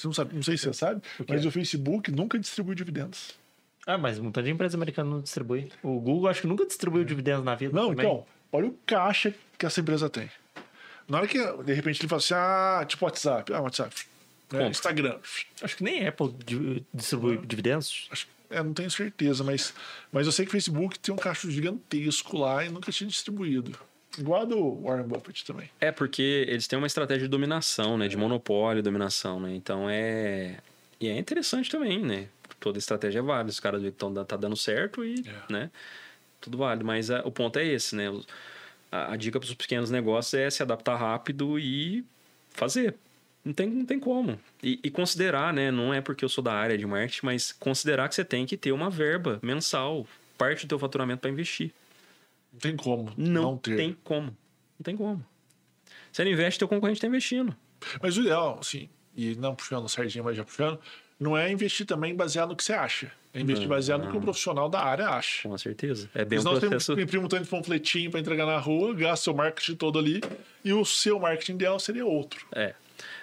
não, 0.05 0.13
sabe, 0.13 0.33
não 0.33 0.41
sei 0.41 0.57
se 0.57 0.63
você 0.63 0.73
sabe, 0.73 1.01
mas 1.27 1.45
o 1.45 1.51
Facebook 1.51 2.09
nunca 2.13 2.39
distribui 2.39 2.75
dividendos. 2.75 3.37
Ah, 3.85 3.97
mas 3.97 4.17
um 4.19 4.23
montão 4.23 4.41
de 4.41 4.49
empresa 4.49 4.77
americana 4.77 5.09
não 5.09 5.19
distribui. 5.19 5.69
O 5.83 5.99
Google 5.99 6.29
acho 6.29 6.41
que 6.41 6.47
nunca 6.47 6.65
distribuiu 6.65 7.03
dividendos 7.03 7.43
na 7.43 7.55
vida. 7.55 7.75
Não, 7.75 7.89
também. 7.89 8.05
então, 8.05 8.25
olha 8.53 8.67
o 8.67 8.75
caixa 8.85 9.33
que 9.57 9.65
essa 9.65 9.81
empresa 9.81 10.09
tem. 10.09 10.31
Na 11.05 11.17
hora 11.17 11.27
que, 11.27 11.39
de 11.63 11.73
repente, 11.73 11.99
ele 11.99 12.07
fala 12.07 12.21
assim, 12.21 12.33
ah, 12.33 12.85
tipo 12.87 13.03
WhatsApp, 13.03 13.51
ah, 13.51 13.59
WhatsApp, 13.59 13.93
Compra. 14.49 14.67
Instagram. 14.67 15.19
Acho 15.61 15.77
que 15.77 15.83
nem 15.83 16.07
Apple 16.07 16.33
di- 16.45 16.83
distribui 16.93 17.37
dividendos. 17.45 18.07
Acho- 18.11 18.27
É, 18.51 18.63
não 18.63 18.73
tenho 18.73 18.89
certeza, 18.89 19.43
mas, 19.43 19.75
mas 20.11 20.25
eu 20.25 20.31
sei 20.31 20.43
que 20.43 20.49
o 20.49 20.51
Facebook 20.53 20.97
tem 20.97 21.13
um 21.13 21.17
caixa 21.17 21.49
gigantesco 21.51 22.35
lá 22.35 22.65
e 22.65 22.69
nunca 22.69 22.91
tinha 22.91 23.07
distribuído. 23.07 23.77
Igual 24.17 24.41
a 24.41 24.45
do 24.45 24.81
Warren 24.81 25.03
Buffett 25.07 25.45
também. 25.45 25.69
É 25.79 25.91
porque 25.91 26.45
eles 26.47 26.67
têm 26.67 26.75
uma 26.79 26.87
estratégia 26.87 27.21
de 27.23 27.27
dominação, 27.29 27.95
né? 27.95 28.07
De 28.07 28.17
monopólio, 28.17 28.81
dominação, 28.81 29.39
né? 29.39 29.53
Então 29.53 29.87
é. 29.87 30.57
E 30.99 31.07
é 31.07 31.15
interessante 31.15 31.69
também, 31.69 32.01
né? 32.03 32.27
Toda 32.59 32.79
estratégia 32.79 33.19
é 33.19 33.21
válida. 33.21 33.51
Os 33.51 33.59
caras 33.59 33.81
veem 33.81 33.91
que 33.93 33.99
tão, 33.99 34.11
tá 34.25 34.35
dando 34.35 34.57
certo 34.57 35.05
e, 35.05 35.23
É. 35.27 35.53
né? 35.53 35.71
Tudo 36.41 36.57
válido. 36.57 36.83
Mas 36.83 37.11
a- 37.11 37.21
o 37.23 37.31
ponto 37.31 37.59
é 37.59 37.65
esse, 37.67 37.95
né? 37.95 38.05
A, 38.91 39.13
a 39.13 39.15
dica 39.15 39.39
para 39.39 39.45
os 39.47 39.53
pequenos 39.53 39.91
negócios 39.91 40.33
é 40.33 40.49
se 40.49 40.63
adaptar 40.63 40.95
rápido 40.95 41.59
e 41.59 42.03
fazer. 42.49 42.95
Não 43.43 43.53
tem, 43.53 43.69
não 43.69 43.85
tem 43.85 43.99
como. 43.99 44.39
E, 44.61 44.79
e 44.83 44.91
considerar, 44.91 45.53
né? 45.53 45.71
Não 45.71 45.93
é 45.93 46.01
porque 46.01 46.23
eu 46.25 46.29
sou 46.29 46.43
da 46.43 46.53
área 46.53 46.77
de 46.77 46.85
marketing, 46.85 47.25
mas 47.25 47.51
considerar 47.51 48.09
que 48.09 48.15
você 48.15 48.25
tem 48.25 48.45
que 48.45 48.57
ter 48.57 48.71
uma 48.71 48.89
verba 48.89 49.39
mensal, 49.41 50.05
parte 50.37 50.65
do 50.65 50.69
teu 50.69 50.79
faturamento 50.79 51.21
para 51.21 51.29
investir. 51.29 51.71
Não 52.51 52.59
tem 52.59 52.75
como 52.75 53.13
Não, 53.17 53.41
não, 53.41 53.57
ter. 53.57 53.75
tem 53.77 53.97
como. 54.03 54.27
Não 54.27 54.83
tem 54.83 54.95
como. 54.97 55.25
Você 56.11 56.23
não 56.23 56.31
investe, 56.31 56.59
teu 56.59 56.67
concorrente 56.67 56.97
está 56.97 57.07
investindo. 57.07 57.55
Mas 58.01 58.17
o 58.17 58.21
ideal, 58.21 58.57
assim, 58.59 58.89
e 59.15 59.35
não 59.35 59.55
puxando 59.55 59.87
sardinha, 59.87 60.23
mas 60.23 60.35
já 60.35 60.43
puxando, 60.43 60.79
não 61.19 61.37
é 61.37 61.51
investir 61.51 61.85
também 61.85 62.15
baseado 62.15 62.49
no 62.49 62.55
que 62.55 62.63
você 62.63 62.73
acha. 62.73 63.11
É 63.33 63.39
investir 63.39 63.67
baseado 63.67 64.05
no 64.05 64.11
que 64.11 64.17
o 64.17 64.21
profissional 64.21 64.67
da 64.67 64.83
área 64.83 65.07
acha. 65.09 65.47
Com 65.47 65.55
certeza. 65.57 66.09
É 66.15 66.25
bem 66.25 66.39
um 66.39 66.41
senão 66.41 66.59
processo. 66.59 66.95
você 66.95 67.01
imprime 67.01 67.23
um 67.23 67.27
tanto 67.27 67.43
de 67.43 67.49
panfletinho 67.49 68.09
para 68.09 68.19
entregar 68.19 68.47
na 68.47 68.57
rua, 68.57 68.93
gasta 68.95 69.25
seu 69.25 69.35
marketing 69.35 69.75
todo 69.75 69.99
ali, 69.99 70.19
e 70.65 70.73
o 70.73 70.83
seu 70.83 71.19
marketing 71.19 71.53
ideal 71.53 71.79
seria 71.79 72.05
outro. 72.05 72.47
É. 72.53 72.73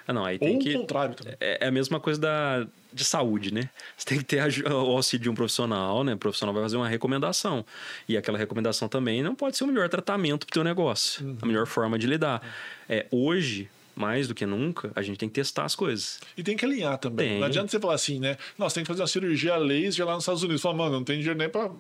Ah, 0.09 0.12
não, 0.12 0.24
aí 0.24 0.39
Ou 0.41 0.47
tem 0.49 0.57
o 0.57 0.59
que. 0.61 0.73
contrário 0.74 1.15
também. 1.15 1.35
É 1.41 1.65
é 1.65 1.69
a 1.69 1.70
mesma 1.70 1.99
coisa 1.99 2.20
da, 2.20 2.66
de 2.93 3.05
saúde, 3.05 3.53
né? 3.53 3.69
Você 3.97 4.07
tem 4.07 4.19
que 4.19 4.24
ter 4.24 4.39
a 4.39 4.47
o 4.74 4.97
auxílio 4.97 5.24
de 5.24 5.31
um 5.31 5.35
profissional, 5.35 6.05
né? 6.05 6.15
O 6.15 6.19
profissional 6.19 6.55
vai 6.55 6.62
fazer 6.62 6.77
uma 6.77 6.89
recomendação. 6.89 7.65
E 8.09 8.16
aquela 8.16 8.39
recomendação 8.39 8.89
também 8.89 9.23
não 9.23 9.35
pode 9.35 9.57
ser 9.57 9.65
o 9.65 9.66
melhor 9.66 9.89
tratamento 9.89 10.47
para 10.47 10.53
o 10.53 10.55
teu 10.55 10.65
negócio. 10.65 11.27
Uhum. 11.27 11.39
A 11.43 11.47
melhor 11.47 11.66
forma 11.66 11.99
de 11.99 12.07
lidar. 12.07 12.41
É, 12.89 13.07
hoje, 13.11 13.69
mais 13.97 14.28
do 14.28 14.35
que 14.35 14.47
nunca, 14.47 14.93
a 14.95 15.03
gente 15.03 15.19
tem 15.19 15.28
que 15.28 15.35
testar 15.35 15.65
as 15.65 15.74
coisas. 15.74 16.20
E 16.37 16.43
tem 16.43 16.57
que 16.57 16.65
alinhar 16.65 16.99
também. 16.99 17.31
Tem. 17.31 17.39
Não 17.41 17.47
adianta 17.47 17.69
você 17.69 17.81
falar 17.81 17.95
assim, 17.95 18.20
né? 18.20 18.37
Nossa, 18.57 18.74
tem 18.77 18.85
que 18.85 18.89
fazer 18.89 19.01
uma 19.03 19.09
cirurgia 19.09 19.57
laser 19.57 20.07
lá 20.07 20.15
nos 20.15 20.23
Estados 20.23 20.43
Unidos. 20.43 20.62
Fala, 20.62 20.77
mano, 20.77 20.93
não 20.93 21.05
tem 21.05 21.16
dinheiro 21.19 21.39
nem 21.39 21.49
pra. 21.49 21.70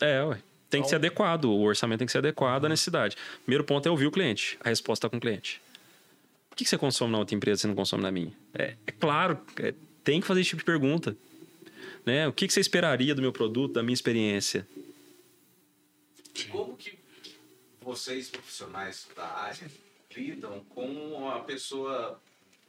É, 0.00 0.22
ué. 0.24 0.38
Tem 0.70 0.80
Então 0.80 0.82
que 0.82 0.88
ser 0.90 0.96
adequado, 0.96 1.46
o 1.46 1.62
orçamento 1.62 2.00
tem 2.00 2.06
que 2.06 2.12
ser 2.12 2.18
adequado 2.18 2.66
à 2.66 2.68
necessidade. 2.68 3.16
Primeiro 3.44 3.64
ponto 3.64 3.86
é 3.86 3.90
ouvir 3.90 4.06
o 4.06 4.10
cliente. 4.10 4.58
A 4.62 4.68
resposta 4.68 5.06
está 5.06 5.10
com 5.10 5.16
o 5.16 5.20
cliente. 5.20 5.62
Que 6.58 6.64
que 6.64 6.70
você 6.70 6.76
consome 6.76 7.12
na 7.12 7.18
outra 7.20 7.36
empresa 7.36 7.60
e 7.60 7.62
você 7.62 7.66
não 7.68 7.74
consome 7.76 8.02
na 8.02 8.10
minha? 8.10 8.32
É, 8.52 8.74
é 8.84 8.90
claro, 8.90 9.40
é, 9.60 9.72
tem 10.02 10.20
que 10.20 10.26
fazer 10.26 10.40
esse 10.40 10.50
tipo 10.50 10.62
de 10.62 10.64
pergunta. 10.66 11.16
Né? 12.04 12.26
O 12.26 12.32
que 12.32 12.48
que 12.48 12.52
você 12.52 12.58
esperaria 12.58 13.14
do 13.14 13.22
meu 13.22 13.32
produto, 13.32 13.74
da 13.74 13.82
minha 13.82 13.94
experiência? 13.94 14.66
Como 16.50 16.76
que 16.76 16.98
vocês, 17.80 18.28
profissionais 18.28 19.06
da 19.14 19.24
área, 19.24 19.70
lidam 20.16 20.64
com 20.70 20.84
uma 21.14 21.44
pessoa 21.44 22.20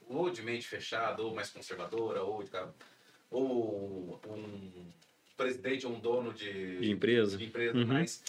ou 0.08 0.30
de 0.30 0.44
mente 0.44 0.68
fechada, 0.68 1.24
ou 1.24 1.34
mais 1.34 1.50
conservadora, 1.50 2.22
ou, 2.22 2.44
de, 2.44 2.50
ou 3.32 4.22
um 4.28 4.86
presidente 5.36 5.88
ou 5.88 5.94
um 5.96 6.00
dono 6.00 6.32
de, 6.32 6.78
De 6.78 6.92
empresa? 6.92 7.38
de 7.40 7.46
empresa 7.46 7.76
Uhum. 7.76 7.88
mais 7.88 8.22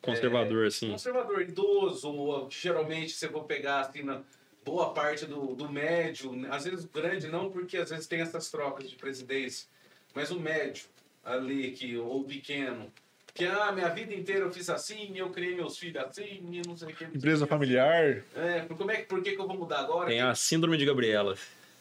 Conservador, 0.00 0.64
é, 0.64 0.68
assim. 0.68 0.90
conservador, 0.92 1.42
idoso, 1.42 2.48
geralmente 2.50 3.14
você 3.14 3.28
for 3.28 3.42
pegar 3.46 3.80
assim 3.80 4.04
na 4.04 4.22
boa 4.68 4.92
parte 4.92 5.24
do, 5.26 5.54
do 5.54 5.70
médio, 5.70 6.30
às 6.50 6.64
vezes 6.64 6.84
o 6.84 6.88
grande 6.88 7.28
não, 7.28 7.50
porque 7.50 7.76
às 7.76 7.90
vezes 7.90 8.06
tem 8.06 8.20
essas 8.20 8.50
trocas 8.50 8.88
de 8.88 8.96
presidência, 8.96 9.66
mas 10.14 10.30
o 10.30 10.38
médio 10.38 10.84
ali 11.24 11.72
que 11.72 11.96
ou 11.96 12.20
o 12.20 12.24
pequeno 12.24 12.90
que 13.34 13.44
ah, 13.46 13.70
minha 13.70 13.88
vida 13.88 14.12
inteira 14.12 14.40
eu 14.46 14.50
fiz 14.52 14.68
assim, 14.68 15.16
eu 15.16 15.30
criei 15.30 15.54
meus 15.54 15.78
filhos 15.78 16.02
assim, 16.02 16.40
e 16.50 16.62
não 16.66 16.76
sei 16.76 16.88
o 16.92 16.96
que. 16.96 17.04
Empresa 17.04 17.46
familiar. 17.46 18.22
É, 18.34 18.60
por, 18.66 18.76
como 18.76 18.90
é, 18.90 18.96
que- 18.96 19.02
por 19.04 19.22
que, 19.22 19.32
que 19.36 19.40
eu 19.40 19.46
vou 19.46 19.56
mudar 19.56 19.78
agora? 19.80 20.08
Tem 20.08 20.20
a 20.20 20.34
síndrome 20.34 20.76
de 20.76 20.84
Gabriela. 20.84 21.36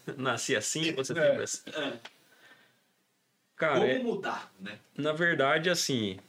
Nasci 0.17 0.55
assim, 0.55 0.91
você 0.93 1.13
É. 1.13 1.15
tem 1.33 1.41
essa. 1.43 1.67
É, 1.71 1.93
Cara, 3.55 3.79
Como 3.79 3.91
é- 3.91 3.97
mudar, 3.99 4.53
né? 4.59 4.77
Na 4.95 5.13
verdade, 5.13 5.67
assim, 5.69 6.19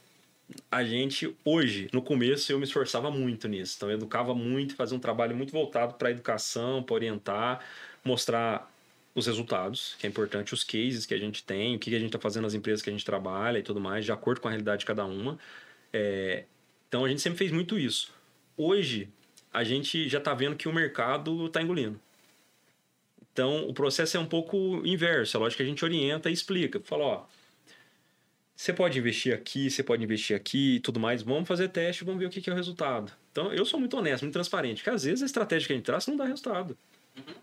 a 0.71 0.83
gente 0.83 1.35
hoje, 1.45 1.89
no 1.93 2.01
começo, 2.01 2.51
eu 2.51 2.57
me 2.57 2.63
esforçava 2.63 3.11
muito 3.11 3.47
nisso. 3.47 3.75
Então, 3.77 3.89
eu 3.89 3.97
educava 3.97 4.33
muito, 4.33 4.75
fazia 4.75 4.97
um 4.97 4.99
trabalho 4.99 5.35
muito 5.35 5.51
voltado 5.51 5.93
para 5.95 6.09
a 6.09 6.11
educação, 6.11 6.81
para 6.83 6.95
orientar, 6.95 7.63
mostrar 8.03 8.71
os 9.13 9.27
resultados, 9.27 9.95
que 9.99 10.07
é 10.07 10.09
importante, 10.09 10.53
os 10.53 10.63
cases 10.63 11.05
que 11.05 11.13
a 11.13 11.17
gente 11.17 11.43
tem, 11.43 11.75
o 11.75 11.79
que 11.79 11.89
a 11.93 11.99
gente 11.99 12.07
está 12.07 12.19
fazendo 12.19 12.43
nas 12.43 12.53
empresas 12.53 12.81
que 12.81 12.89
a 12.89 12.93
gente 12.93 13.05
trabalha 13.05 13.59
e 13.59 13.63
tudo 13.63 13.79
mais, 13.79 14.05
de 14.05 14.11
acordo 14.11 14.41
com 14.41 14.47
a 14.47 14.51
realidade 14.51 14.81
de 14.81 14.85
cada 14.85 15.05
uma. 15.05 15.37
É, 15.93 16.45
Então, 16.87 17.05
a 17.05 17.09
gente 17.09 17.21
sempre 17.21 17.37
fez 17.37 17.51
muito 17.51 17.77
isso. 17.77 18.11
Hoje, 18.57 19.09
a 19.53 19.63
gente 19.63 20.07
já 20.09 20.19
está 20.19 20.33
vendo 20.33 20.55
que 20.55 20.67
o 20.67 20.73
mercado 20.73 21.47
está 21.47 21.61
engolindo. 21.61 21.99
Então, 23.31 23.67
o 23.67 23.73
processo 23.73 24.17
é 24.17 24.19
um 24.19 24.25
pouco 24.25 24.81
inverso. 24.85 25.37
É 25.37 25.39
lógico 25.39 25.57
que 25.57 25.63
a 25.63 25.65
gente 25.65 25.85
orienta 25.85 26.29
e 26.29 26.33
explica. 26.33 26.79
Fala, 26.81 27.03
ó, 27.03 27.25
você 28.59 28.73
pode 28.73 28.99
investir 28.99 29.33
aqui, 29.33 29.69
você 29.69 29.81
pode 29.81 30.03
investir 30.03 30.35
aqui 30.35 30.75
e 30.75 30.79
tudo 30.81 30.99
mais. 30.99 31.21
Vamos 31.23 31.47
fazer 31.47 31.69
teste, 31.69 32.03
vamos 32.03 32.19
ver 32.19 32.25
o 32.25 32.29
que 32.29 32.41
que 32.41 32.49
é 32.49 32.53
o 32.53 32.55
resultado. 32.57 33.09
Então, 33.31 33.53
eu 33.53 33.63
sou 33.65 33.79
muito 33.79 33.95
honesto, 33.95 34.23
muito 34.23 34.33
transparente, 34.33 34.79
porque 34.79 34.89
às 34.89 35.05
vezes 35.05 35.23
a 35.23 35.25
estratégia 35.25 35.65
que 35.65 35.71
a 35.71 35.75
gente 35.77 35.85
traz 35.85 36.05
não 36.07 36.17
dá 36.17 36.25
resultado. 36.25 36.77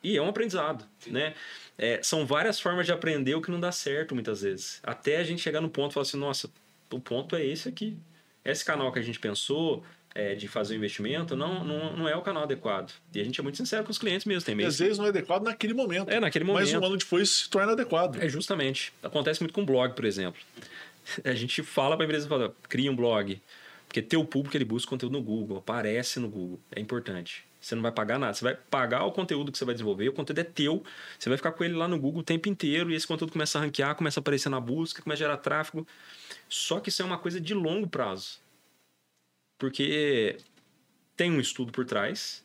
E 0.05 0.15
é 0.15 0.21
um 0.21 0.29
aprendizado, 0.29 0.85
né? 1.07 1.33
É, 1.79 2.03
são 2.03 2.27
várias 2.27 2.61
formas 2.61 2.85
de 2.85 2.93
aprender 2.93 3.35
o 3.35 3.41
que 3.41 3.51
não 3.51 3.59
dá 3.59 3.73
certo 3.73 4.15
muitas 4.15 4.43
vezes. 4.43 4.79
Até 4.83 5.17
a 5.17 5.25
gente 5.25 5.41
chegar 5.41 5.63
no 5.63 5.71
ponto 5.71 5.93
e 5.93 5.95
falar 5.95 6.03
assim, 6.03 6.19
nossa, 6.19 6.51
o 6.93 7.01
ponto 7.01 7.35
é 7.35 7.43
esse 7.43 7.67
aqui. 7.67 7.97
Esse 8.45 8.63
canal 8.63 8.93
que 8.93 8.99
a 8.99 9.03
gente 9.03 9.19
pensou 9.19 9.83
é, 10.17 10.35
de 10.35 10.49
fazer 10.49 10.75
o 10.75 10.77
investimento 10.77 11.35
não, 11.35 11.63
não, 11.65 11.97
não 11.97 12.09
é 12.09 12.15
o 12.17 12.23
canal 12.23 12.43
adequado. 12.43 12.93
E 13.15 13.21
a 13.21 13.25
gente 13.25 13.39
é 13.39 13.43
muito 13.43 13.57
sincero 13.57 13.85
com 13.85 13.91
os 13.91 13.99
clientes 13.99 14.25
mesmo. 14.25 14.45
Tem 14.45 14.53
E 14.53 14.57
mês 14.57 14.69
às 14.69 14.79
vezes 14.79 14.99
não 14.99 15.07
é 15.07 15.09
adequado 15.09 15.45
naquele 15.45 15.75
momento. 15.75 16.11
É, 16.11 16.19
naquele 16.19 16.45
Mas 16.45 16.71
um 16.71 16.75
momento. 16.75 16.87
ano 16.87 16.97
depois 16.97 17.31
se 17.31 17.51
torna 17.51 17.73
adequado. 17.73 18.17
É 18.23 18.29
justamente. 18.29 18.93
Acontece 19.03 19.41
muito 19.41 19.53
com 19.53 19.65
blog, 19.65 19.95
por 19.95 20.05
exemplo. 20.05 20.41
A 21.24 21.35
gente 21.35 21.62
fala 21.62 21.97
para 21.97 22.05
a 22.05 22.07
empresa, 22.07 22.28
fala, 22.28 22.55
cria 22.69 22.91
um 22.91 22.97
blog. 22.97 23.41
Porque 23.87 24.03
teu 24.03 24.24
público 24.24 24.57
ele 24.57 24.65
busca 24.65 24.91
conteúdo 24.91 25.12
no 25.12 25.23
Google, 25.23 25.59
aparece 25.59 26.19
no 26.19 26.28
Google. 26.28 26.61
É 26.73 26.81
importante. 26.81 27.45
Você 27.61 27.74
não 27.74 27.83
vai 27.83 27.93
pagar 27.93 28.19
nada. 28.19 28.35
Você 28.35 28.45
vai 28.45 28.55
pagar 28.55 29.05
o 29.05 29.12
conteúdo 29.12 29.51
que 29.51 29.59
você 29.59 29.65
vai 29.65 29.74
desenvolver, 29.74 30.09
o 30.09 30.12
conteúdo 30.12 30.39
é 30.39 30.45
teu. 30.45 30.85
Você 31.19 31.28
vai 31.28 31.37
ficar 31.37 31.53
com 31.53 31.65
ele 31.65 31.74
lá 31.74 31.89
no 31.89 31.99
Google 31.99 32.20
o 32.20 32.24
tempo 32.24 32.49
inteiro 32.49 32.91
e 32.91 32.95
esse 32.95 33.07
conteúdo 33.07 33.33
começa 33.33 33.59
a 33.59 33.62
ranquear, 33.62 33.95
começa 33.95 34.20
a 34.20 34.23
aparecer 34.23 34.49
na 34.49 34.61
busca, 34.61 35.03
começa 35.03 35.24
a 35.24 35.27
gerar 35.27 35.37
tráfego. 35.39 35.87
Só 36.49 36.78
que 36.78 36.91
isso 36.91 37.03
é 37.03 37.05
uma 37.05 37.19
coisa 37.19 37.41
de 37.41 37.55
longo 37.55 37.89
prazo. 37.89 38.41
Porque 39.59 40.37
tem 41.16 41.31
um 41.33 41.41
estudo 41.41 41.73
por 41.73 41.85
trás, 41.85 42.45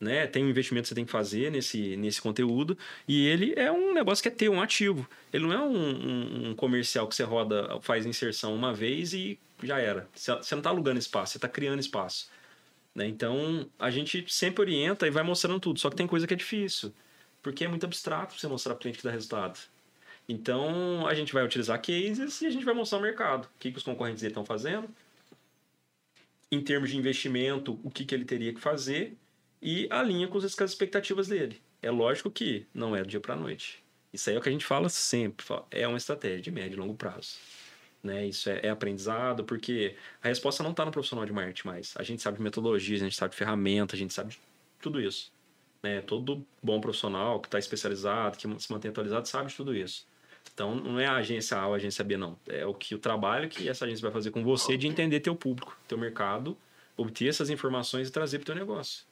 né? 0.00 0.26
Tem 0.26 0.42
um 0.42 0.48
investimento 0.48 0.84
que 0.84 0.88
você 0.88 0.94
tem 0.94 1.04
que 1.04 1.12
fazer 1.12 1.50
nesse, 1.50 1.94
nesse 1.96 2.22
conteúdo. 2.22 2.76
E 3.06 3.26
ele 3.26 3.52
é 3.56 3.70
um 3.70 3.92
negócio 3.92 4.22
que 4.22 4.28
é 4.28 4.32
ter 4.32 4.48
um 4.48 4.62
ativo. 4.62 5.06
Ele 5.32 5.44
não 5.44 5.52
é 5.52 5.58
um, 5.58 5.76
um, 5.76 6.50
um 6.50 6.54
comercial 6.54 7.06
que 7.06 7.14
você 7.14 7.22
roda, 7.22 7.78
faz 7.82 8.06
inserção 8.06 8.54
uma 8.54 8.72
vez 8.72 9.12
e 9.12 9.38
já 9.62 9.78
era. 9.78 10.08
Você 10.14 10.34
você 10.34 10.54
não 10.54 10.60
está 10.60 10.70
alugando 10.70 10.98
espaço, 10.98 11.32
você 11.32 11.38
está 11.38 11.48
criando 11.48 11.80
espaço. 11.80 12.30
Né? 12.94 13.06
Então, 13.06 13.68
a 13.78 13.90
gente 13.90 14.24
sempre 14.28 14.62
orienta 14.62 15.06
e 15.06 15.10
vai 15.10 15.22
mostrando 15.22 15.60
tudo. 15.60 15.78
Só 15.78 15.90
que 15.90 15.96
tem 15.96 16.06
coisa 16.06 16.26
que 16.26 16.32
é 16.32 16.36
difícil. 16.36 16.92
Porque 17.42 17.64
é 17.64 17.68
muito 17.68 17.84
abstrato 17.84 18.38
você 18.38 18.48
mostrar 18.48 18.74
para 18.74 18.80
o 18.80 18.82
cliente 18.82 18.98
que 18.98 19.04
dá 19.04 19.10
resultado. 19.10 19.58
Então, 20.28 21.06
a 21.06 21.14
gente 21.14 21.32
vai 21.32 21.44
utilizar 21.44 21.80
cases 21.80 22.40
e 22.40 22.46
a 22.46 22.50
gente 22.50 22.64
vai 22.64 22.74
mostrar 22.74 22.98
o 22.98 23.02
mercado. 23.02 23.44
O 23.44 23.58
que, 23.58 23.70
que 23.70 23.78
os 23.78 23.84
concorrentes 23.84 24.22
dele 24.22 24.32
estão 24.32 24.44
fazendo. 24.44 24.88
Em 26.50 26.60
termos 26.60 26.90
de 26.90 26.96
investimento, 26.96 27.78
o 27.84 27.90
que, 27.90 28.04
que 28.04 28.14
ele 28.14 28.24
teria 28.24 28.52
que 28.52 28.60
fazer. 28.60 29.16
E 29.62 29.86
alinha 29.90 30.26
com 30.28 30.38
as 30.38 30.44
expectativas 30.44 31.28
dele. 31.28 31.60
É 31.82 31.90
lógico 31.90 32.30
que 32.30 32.66
não 32.74 32.94
é 32.94 33.02
do 33.02 33.08
dia 33.08 33.20
para 33.20 33.34
a 33.34 33.36
noite. 33.36 33.82
Isso 34.12 34.28
aí 34.28 34.36
é 34.36 34.38
o 34.38 34.42
que 34.42 34.48
a 34.48 34.52
gente 34.52 34.64
fala 34.64 34.88
sempre. 34.88 35.46
É 35.70 35.86
uma 35.86 35.98
estratégia 35.98 36.40
de 36.40 36.50
médio 36.50 36.76
e 36.76 36.80
longo 36.80 36.94
prazo. 36.94 37.36
Né? 38.02 38.26
Isso 38.26 38.48
é, 38.48 38.60
é 38.62 38.70
aprendizado, 38.70 39.44
porque 39.44 39.94
a 40.22 40.28
resposta 40.28 40.62
não 40.62 40.70
está 40.70 40.84
no 40.84 40.90
profissional 40.90 41.24
de 41.24 41.32
marketing 41.32 41.66
mais. 41.66 41.94
A 41.96 42.02
gente 42.02 42.22
sabe 42.22 42.38
de 42.38 42.42
metodologia, 42.42 42.96
a 42.96 43.00
gente 43.00 43.16
sabe 43.16 43.32
de 43.32 43.36
ferramenta, 43.36 43.94
a 43.94 43.98
gente 43.98 44.12
sabe 44.12 44.30
de 44.30 44.38
tudo 44.80 45.00
isso. 45.00 45.30
Né? 45.82 46.00
Todo 46.00 46.44
bom 46.62 46.80
profissional 46.80 47.40
que 47.40 47.48
está 47.48 47.58
especializado, 47.58 48.38
que 48.38 48.48
se 48.60 48.72
mantém 48.72 48.90
atualizado, 48.90 49.28
sabe 49.28 49.50
de 49.50 49.56
tudo 49.56 49.74
isso. 49.74 50.06
Então, 50.52 50.74
não 50.74 50.98
é 50.98 51.06
a 51.06 51.16
agência 51.16 51.58
A 51.58 51.66
ou 51.66 51.74
a 51.74 51.76
agência 51.76 52.02
B, 52.02 52.16
não. 52.16 52.38
É 52.48 52.64
o 52.64 52.74
que 52.74 52.94
o 52.94 52.98
trabalho 52.98 53.48
que 53.48 53.68
essa 53.68 53.84
agência 53.84 54.02
vai 54.02 54.12
fazer 54.12 54.30
com 54.30 54.42
você 54.42 54.76
de 54.76 54.86
entender 54.86 55.20
teu 55.20 55.36
público, 55.36 55.78
teu 55.86 55.98
mercado, 55.98 56.56
obter 56.96 57.28
essas 57.28 57.50
informações 57.50 58.08
e 58.08 58.12
trazer 58.12 58.38
para 58.38 58.44
o 58.44 58.46
teu 58.46 58.54
negócio. 58.54 59.04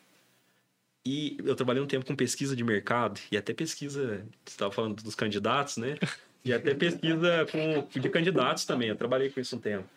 E 1.06 1.38
eu 1.44 1.54
trabalhei 1.54 1.82
um 1.82 1.86
tempo 1.86 2.04
com 2.04 2.14
pesquisa 2.14 2.54
de 2.54 2.62
mercado 2.62 3.18
e 3.32 3.36
até 3.36 3.52
pesquisa, 3.54 4.18
você 4.44 4.50
estava 4.50 4.70
falando 4.72 5.02
dos 5.02 5.14
candidatos, 5.14 5.76
né? 5.78 5.96
E 6.44 6.52
até 6.52 6.74
pesquisa 6.74 7.46
com, 7.50 8.00
de 8.00 8.08
candidatos 8.08 8.64
também. 8.64 8.88
Eu 8.88 8.96
trabalhei 8.96 9.30
com 9.30 9.40
isso 9.40 9.56
um 9.56 9.58
tempo. 9.60 9.88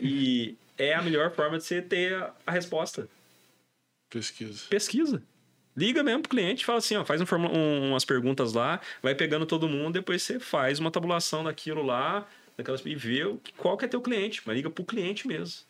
E 0.00 0.56
é 0.76 0.94
a 0.94 1.02
melhor 1.02 1.30
forma 1.32 1.58
de 1.58 1.64
você 1.64 1.80
ter 1.82 2.14
a, 2.14 2.34
a 2.46 2.50
resposta. 2.52 3.08
Pesquisa. 4.10 4.64
Pesquisa. 4.68 5.22
Liga 5.76 6.02
mesmo 6.02 6.22
pro 6.22 6.30
cliente, 6.30 6.64
fala 6.64 6.78
assim, 6.78 6.96
ó, 6.96 7.04
faz 7.04 7.20
um 7.20 7.24
um- 7.52 7.90
umas 7.90 8.04
perguntas 8.04 8.52
lá, 8.52 8.80
vai 9.00 9.14
pegando 9.14 9.46
todo 9.46 9.68
mundo, 9.68 9.92
depois 9.94 10.22
você 10.22 10.40
faz 10.40 10.80
uma 10.80 10.90
tabulação 10.90 11.44
daquilo 11.44 11.82
lá, 11.82 12.26
daquelas 12.56 12.84
e 12.84 12.94
vê 12.96 13.22
qual 13.56 13.76
que 13.76 13.84
é 13.84 13.88
teu 13.88 14.00
cliente, 14.00 14.42
mas 14.44 14.56
liga 14.56 14.68
pro 14.70 14.84
cliente 14.84 15.28
mesmo. 15.28 15.62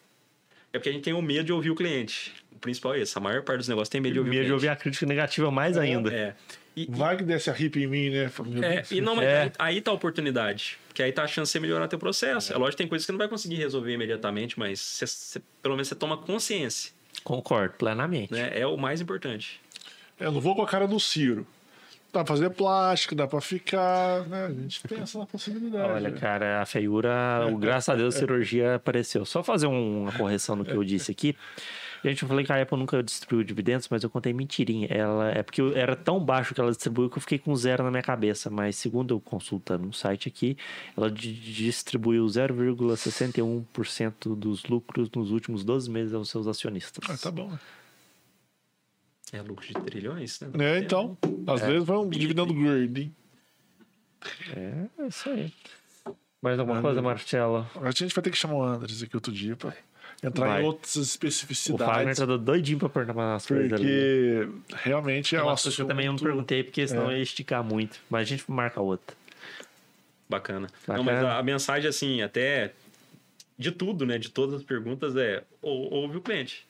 É 0.78 0.80
porque 0.80 0.88
a 0.88 0.92
gente 0.92 1.02
tem 1.02 1.12
o 1.12 1.20
medo 1.20 1.44
de 1.44 1.52
ouvir 1.52 1.70
o 1.70 1.74
cliente. 1.74 2.32
O 2.52 2.58
principal 2.58 2.94
é 2.94 3.00
esse. 3.00 3.16
A 3.18 3.20
maior 3.20 3.42
parte 3.42 3.58
dos 3.58 3.68
negócios 3.68 3.88
tem 3.88 4.00
medo 4.00 4.12
de 4.14 4.18
ouvir 4.20 4.30
Medo 4.30 4.42
o 4.42 4.46
de 4.46 4.52
ouvir 4.52 4.68
a 4.68 4.76
crítica 4.76 5.06
negativa 5.06 5.50
mais 5.50 5.76
ainda. 5.76 6.12
É. 6.14 6.34
E, 6.76 6.86
Vai 6.88 7.16
que 7.16 7.24
desce 7.24 7.50
a 7.50 7.56
hip 7.60 7.80
em 7.82 7.86
mim, 7.88 8.10
né? 8.10 8.30
É, 8.62 8.84
e 8.94 9.00
não, 9.00 9.16
mas 9.16 9.24
É. 9.26 9.42
aí, 9.42 9.52
aí 9.58 9.80
tá 9.80 9.90
a 9.90 9.94
oportunidade. 9.94 10.78
Que 10.94 11.02
aí 11.02 11.10
tá 11.12 11.24
a 11.24 11.26
chance 11.26 11.48
de 11.50 11.52
você 11.52 11.60
melhorar 11.60 11.88
teu 11.88 11.98
processo. 11.98 12.52
É, 12.52 12.56
lógico 12.56 12.72
que 12.72 12.76
tem 12.78 12.86
coisas 12.88 13.04
que 13.04 13.06
você 13.06 13.12
não 13.12 13.18
vai 13.18 13.28
conseguir 13.28 13.56
resolver 13.56 13.92
imediatamente, 13.92 14.56
mas 14.58 14.78
você- 14.80 15.06
você- 15.06 15.42
pelo 15.62 15.74
menos 15.74 15.88
você 15.88 15.94
toma 15.96 16.16
consciência. 16.16 16.92
Concordo, 17.24 17.74
plenamente. 17.76 18.32
Né? 18.32 18.52
É 18.54 18.66
o 18.66 18.76
mais 18.76 19.00
importante. 19.00 19.60
Eu 20.20 20.30
não 20.30 20.40
vou 20.40 20.54
com 20.54 20.62
a 20.62 20.66
cara 20.66 20.86
do 20.86 20.98
Ciro. 21.00 21.44
Dá 22.12 22.24
pra 22.24 22.34
fazer 22.34 22.50
plástico, 22.50 23.14
dá 23.14 23.26
pra 23.26 23.40
ficar, 23.40 24.26
né? 24.28 24.46
A 24.46 24.50
gente 24.52 24.80
pensa 24.88 25.18
na 25.18 25.26
possibilidade. 25.26 25.92
Olha, 25.92 26.10
né? 26.10 26.18
cara, 26.18 26.62
a 26.62 26.66
feiura, 26.66 27.46
o- 27.52 27.58
graças 27.58 27.88
a 27.90 27.94
Deus, 27.94 28.16
a 28.16 28.18
cirurgia 28.18 28.76
apareceu. 28.76 29.26
Só 29.26 29.42
fazer 29.42 29.66
um- 29.66 30.02
uma 30.04 30.12
correção 30.12 30.56
no 30.56 30.64
que 30.64 30.72
eu 30.72 30.82
disse 30.82 31.12
aqui. 31.12 31.36
Gente, 32.02 32.22
eu 32.22 32.28
falei 32.28 32.46
que 32.46 32.52
a 32.52 32.62
Apple 32.62 32.78
nunca 32.78 33.02
distribuiu 33.02 33.42
dividendos, 33.44 33.88
mas 33.90 34.04
eu 34.04 34.08
contei 34.08 34.32
mentirinha. 34.32 34.86
Ela, 34.88 35.32
é 35.32 35.42
porque 35.42 35.60
era 35.74 35.96
tão 35.96 36.20
baixo 36.24 36.54
que 36.54 36.60
ela 36.60 36.70
distribuiu 36.70 37.10
que 37.10 37.18
eu 37.18 37.20
fiquei 37.20 37.38
com 37.40 37.54
zero 37.56 37.82
na 37.82 37.90
minha 37.90 38.02
cabeça. 38.04 38.48
Mas 38.48 38.76
segundo 38.76 39.14
eu 39.14 39.20
consultando 39.20 39.86
um 39.86 39.92
site 39.92 40.28
aqui, 40.28 40.56
ela 40.96 41.10
di- 41.10 41.32
distribuiu 41.34 42.24
0,61% 42.28 44.34
dos 44.36 44.64
lucros 44.64 45.10
nos 45.14 45.30
últimos 45.30 45.64
12 45.64 45.90
meses 45.90 46.14
aos 46.14 46.28
seus 46.30 46.46
acionistas. 46.46 47.08
Ah, 47.10 47.16
tá 47.20 47.30
bom. 47.30 47.50
É 49.32 49.42
lucro 49.42 49.66
de 49.66 49.74
trilhões, 49.74 50.40
né? 50.40 50.48
É, 50.76 50.78
então. 50.78 51.16
Às 51.46 51.60
vezes 51.60 51.84
vai 51.84 51.96
um 51.98 52.08
dividendo 52.08 52.52
hein? 53.00 53.14
É, 54.56 55.02
é 55.02 55.06
isso 55.06 55.28
aí. 55.28 55.52
Mais 56.40 56.58
alguma 56.58 56.80
coisa, 56.80 57.02
Marcelo? 57.02 57.66
A 57.82 57.90
gente 57.90 58.14
vai 58.14 58.22
ter 58.22 58.30
que 58.30 58.36
chamar 58.38 58.54
o 58.54 58.62
Andres 58.62 59.02
aqui 59.02 59.14
outro 59.16 59.32
dia 59.32 59.54
pra 59.56 59.74
entrar 60.22 60.46
Vai. 60.48 60.62
em 60.62 60.64
outras 60.64 60.94
O 60.94 60.98
Fagner 60.98 61.08
especificidades. 61.08 62.18
tá 62.18 62.26
doidinho 62.36 62.78
pra 62.78 62.88
perguntar 62.88 63.14
umas 63.20 63.46
coisas 63.46 63.72
ali. 63.72 63.82
Porque 63.82 64.48
realmente 64.76 65.34
é 65.34 65.38
É 65.38 65.42
um 65.42 65.46
uma 65.46 65.56
coisa 65.56 65.74
que 65.76 65.82
eu 65.82 65.86
também 65.86 66.06
não 66.06 66.14
assunto- 66.14 66.26
perguntei, 66.26 66.62
porque 66.64 66.86
senão 66.86 67.10
É. 67.10 67.16
ia 67.16 67.22
esticar 67.22 67.62
muito. 67.62 68.00
Mas 68.08 68.22
a 68.22 68.24
gente 68.24 68.48
marca 68.50 68.80
outra. 68.80 69.16
Bacana. 70.28 70.68
Bacana. 70.86 70.98
Não, 70.98 71.04
mas 71.04 71.24
a, 71.24 71.38
a 71.38 71.42
mensagem, 71.42 71.88
assim, 71.88 72.22
até 72.22 72.72
de 73.58 73.72
tudo, 73.72 74.06
né? 74.06 74.18
De 74.18 74.28
todas 74.30 74.56
as 74.56 74.62
perguntas 74.62 75.16
é 75.16 75.42
ou, 75.60 75.92
ouve 75.92 76.18
o 76.18 76.20
cliente. 76.20 76.66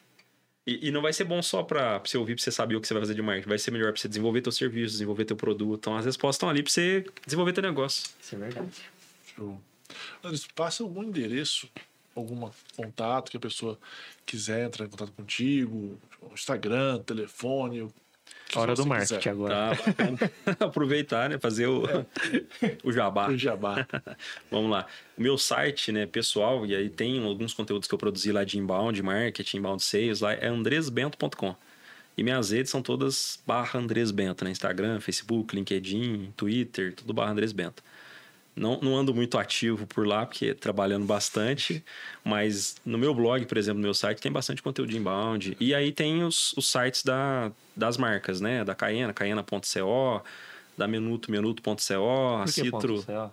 E, 0.69 0.89
e 0.89 0.90
não 0.90 1.01
vai 1.01 1.15
ser 1.15 1.24
bom 1.24 1.40
só 1.40 1.62
pra, 1.62 1.99
pra 1.99 2.11
você 2.11 2.19
ouvir, 2.19 2.35
pra 2.35 2.45
você 2.45 2.53
saber 2.53 2.77
o 2.77 2.81
que 2.81 2.86
você 2.86 2.93
vai 2.93 3.01
fazer 3.01 3.15
de 3.15 3.23
marketing. 3.23 3.49
Vai 3.49 3.59
ser 3.59 3.70
melhor 3.70 3.90
pra 3.90 3.99
você 3.99 4.07
desenvolver 4.07 4.43
teu 4.43 4.53
serviço, 4.53 4.93
desenvolver 4.93 5.24
teu 5.24 5.35
produto. 5.35 5.78
Então, 5.78 5.97
as 5.97 6.05
respostas 6.05 6.36
estão 6.36 6.51
ali 6.51 6.62
pra 6.62 6.70
você 6.70 7.07
desenvolver 7.24 7.55
teu 7.55 7.62
negócio. 7.62 8.11
Isso 8.20 8.35
é 8.35 8.39
verdade. 8.39 8.69
Show. 9.35 9.59
Passa 10.55 10.82
algum 10.82 11.03
endereço, 11.03 11.70
algum 12.15 12.51
contato 12.77 13.31
que 13.31 13.39
a 13.39 13.40
pessoa 13.40 13.78
quiser 14.27 14.66
entrar 14.66 14.85
em 14.85 14.90
contato 14.90 15.11
contigo, 15.12 15.99
Instagram, 16.35 16.99
telefone. 16.99 17.89
Hora 18.55 18.75
do 18.75 18.87
marketing 18.87 19.19
quiser. 19.19 19.31
agora. 19.31 19.77
Tá? 19.77 20.57
Aproveitar, 20.66 21.29
né? 21.29 21.39
Fazer 21.39 21.66
o, 21.66 21.85
o 22.83 22.93
jabá. 22.93 23.29
O 23.29 23.37
jabá. 23.37 23.87
Vamos 24.51 24.70
lá. 24.70 24.87
O 25.16 25.23
meu 25.23 25.37
site, 25.37 25.93
né, 25.93 26.07
pessoal, 26.07 26.65
e 26.65 26.75
aí 26.75 26.89
tem 26.89 27.23
alguns 27.25 27.53
conteúdos 27.53 27.87
que 27.89 27.95
eu 27.95 27.99
produzi 27.99 28.33
lá 28.33 28.45
de 28.45 28.59
inbound, 28.59 29.03
marketing, 29.03 29.59
inbound 29.59 29.83
sales, 29.83 30.20
lá 30.20 30.33
é 30.33 30.47
andresbento.com. 30.47 31.55
E 32.16 32.23
minhas 32.23 32.51
redes 32.51 32.70
são 32.70 32.83
todas 32.83 33.41
barra 33.47 33.79
Andres 33.79 34.11
Bento, 34.11 34.45
né? 34.45 34.51
Instagram, 34.51 34.99
Facebook, 34.99 35.55
LinkedIn, 35.55 36.33
Twitter, 36.37 36.93
tudo 36.95 37.12
barra 37.12 37.31
Andres 37.31 37.53
Bento. 37.53 37.83
Não, 38.59 38.81
não 38.81 38.97
ando 38.97 39.15
muito 39.15 39.39
ativo 39.39 39.87
por 39.87 40.07
lá, 40.07 40.27
porque 40.27 40.53
trabalhando 40.55 41.07
bastante, 41.07 41.85
mas 42.25 42.77
no 42.85 42.99
meu 42.99 43.15
blog, 43.15 43.47
por 43.47 43.57
exemplo, 43.57 43.79
no 43.79 43.85
meu 43.85 43.95
site, 43.95 44.21
tem 44.21 44.33
bastante 44.33 44.63
conteúdo 44.63 44.95
inbound. 44.97 45.57
E 45.61 45.75
aí 45.75 45.93
tem 45.93 46.25
os, 46.25 46.53
os 46.55 46.71
sites 46.71 47.03
da, 47.03 47.53
das 47.77 47.97
marcas, 47.97 48.41
né? 48.41 48.65
Da 48.65 48.75
Caena, 48.75 49.13
caena.co, 49.13 50.23
da 50.77 50.89
Menuto, 50.89 51.31
menuto.co, 51.31 52.43
a 52.43 52.47
Citro... 52.47 53.03
CO? 53.03 53.31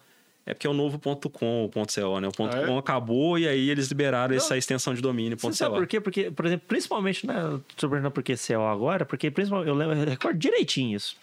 É 0.47 0.53
porque 0.53 0.67
é 0.67 0.69
o 0.69 0.73
novo 0.73 0.99
ponto 0.99 1.27
.com, 1.27 1.65
o 1.65 1.69
.co, 1.69 2.19
né? 2.19 2.27
O 2.27 2.43
Ah, 2.45 2.57
é? 2.61 2.65
.com 2.67 2.77
acabou 2.77 3.39
e 3.39 3.47
aí 3.47 3.67
eles 3.67 3.87
liberaram 3.87 4.35
essa 4.35 4.55
extensão 4.55 4.93
de 4.93 5.01
domínio, 5.01 5.35
Você 5.35 5.41
ponto 5.41 5.55
sabe 5.55 5.71
.co. 5.71 5.79
por 5.79 5.87
quê? 5.87 5.99
Porque, 5.99 6.29
por 6.29 6.45
exemplo, 6.45 6.65
principalmente, 6.67 7.25
né? 7.25 7.59
Tô 7.75 7.89
perguntando 7.89 8.11
por 8.11 8.21
que 8.21 8.35
CO 8.35 8.61
agora, 8.67 9.05
porque 9.05 9.31
principalmente, 9.31 9.69
eu 9.69 9.73
lembro, 9.73 9.97
eu 9.97 10.05
recordo 10.05 10.37
direitinho 10.37 10.95
isso. 10.95 11.15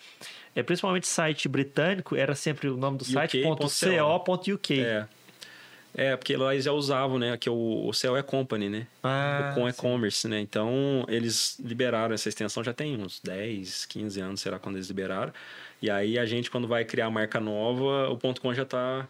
É, 0.55 0.62
principalmente 0.62 1.07
site 1.07 1.49
britânico, 1.49 2.15
era 2.15 2.35
sempre 2.35 2.69
o 2.69 2.77
nome 2.77 2.99
do 2.99 3.05
site 3.05 3.43
ponto 3.43 3.66
.co.uk. 3.66 4.81
É. 4.81 5.07
É, 5.95 6.16
porque 6.16 6.37
lá 6.37 6.55
eles 6.55 6.65
já 6.65 6.73
usavam, 6.73 7.19
né? 7.19 7.37
Que 7.37 7.51
o, 7.51 7.89
o 7.89 7.91
CO 7.91 8.16
é 8.16 8.23
company, 8.23 8.69
né? 8.69 8.87
Ah, 9.03 9.51
o 9.53 9.55
com 9.55 9.69
é 9.69 9.73
commerce, 9.73 10.27
né? 10.27 10.41
Então, 10.41 11.05
eles 11.07 11.59
liberaram 11.62 12.15
essa 12.15 12.29
extensão 12.29 12.65
já 12.65 12.73
tem 12.73 12.97
uns 12.97 13.20
10, 13.20 13.87
15 13.87 14.20
anos, 14.20 14.41
será 14.41 14.59
quando 14.59 14.77
eles 14.77 14.89
liberaram. 14.89 15.33
E 15.83 15.91
aí 15.91 16.19
a 16.19 16.24
gente, 16.24 16.51
quando 16.51 16.66
vai 16.66 16.85
criar 16.85 17.11
marca 17.11 17.39
nova, 17.39 18.09
o 18.09 18.16
ponto 18.16 18.41
.com 18.41 18.55
já 18.55 18.62
está 18.62 19.07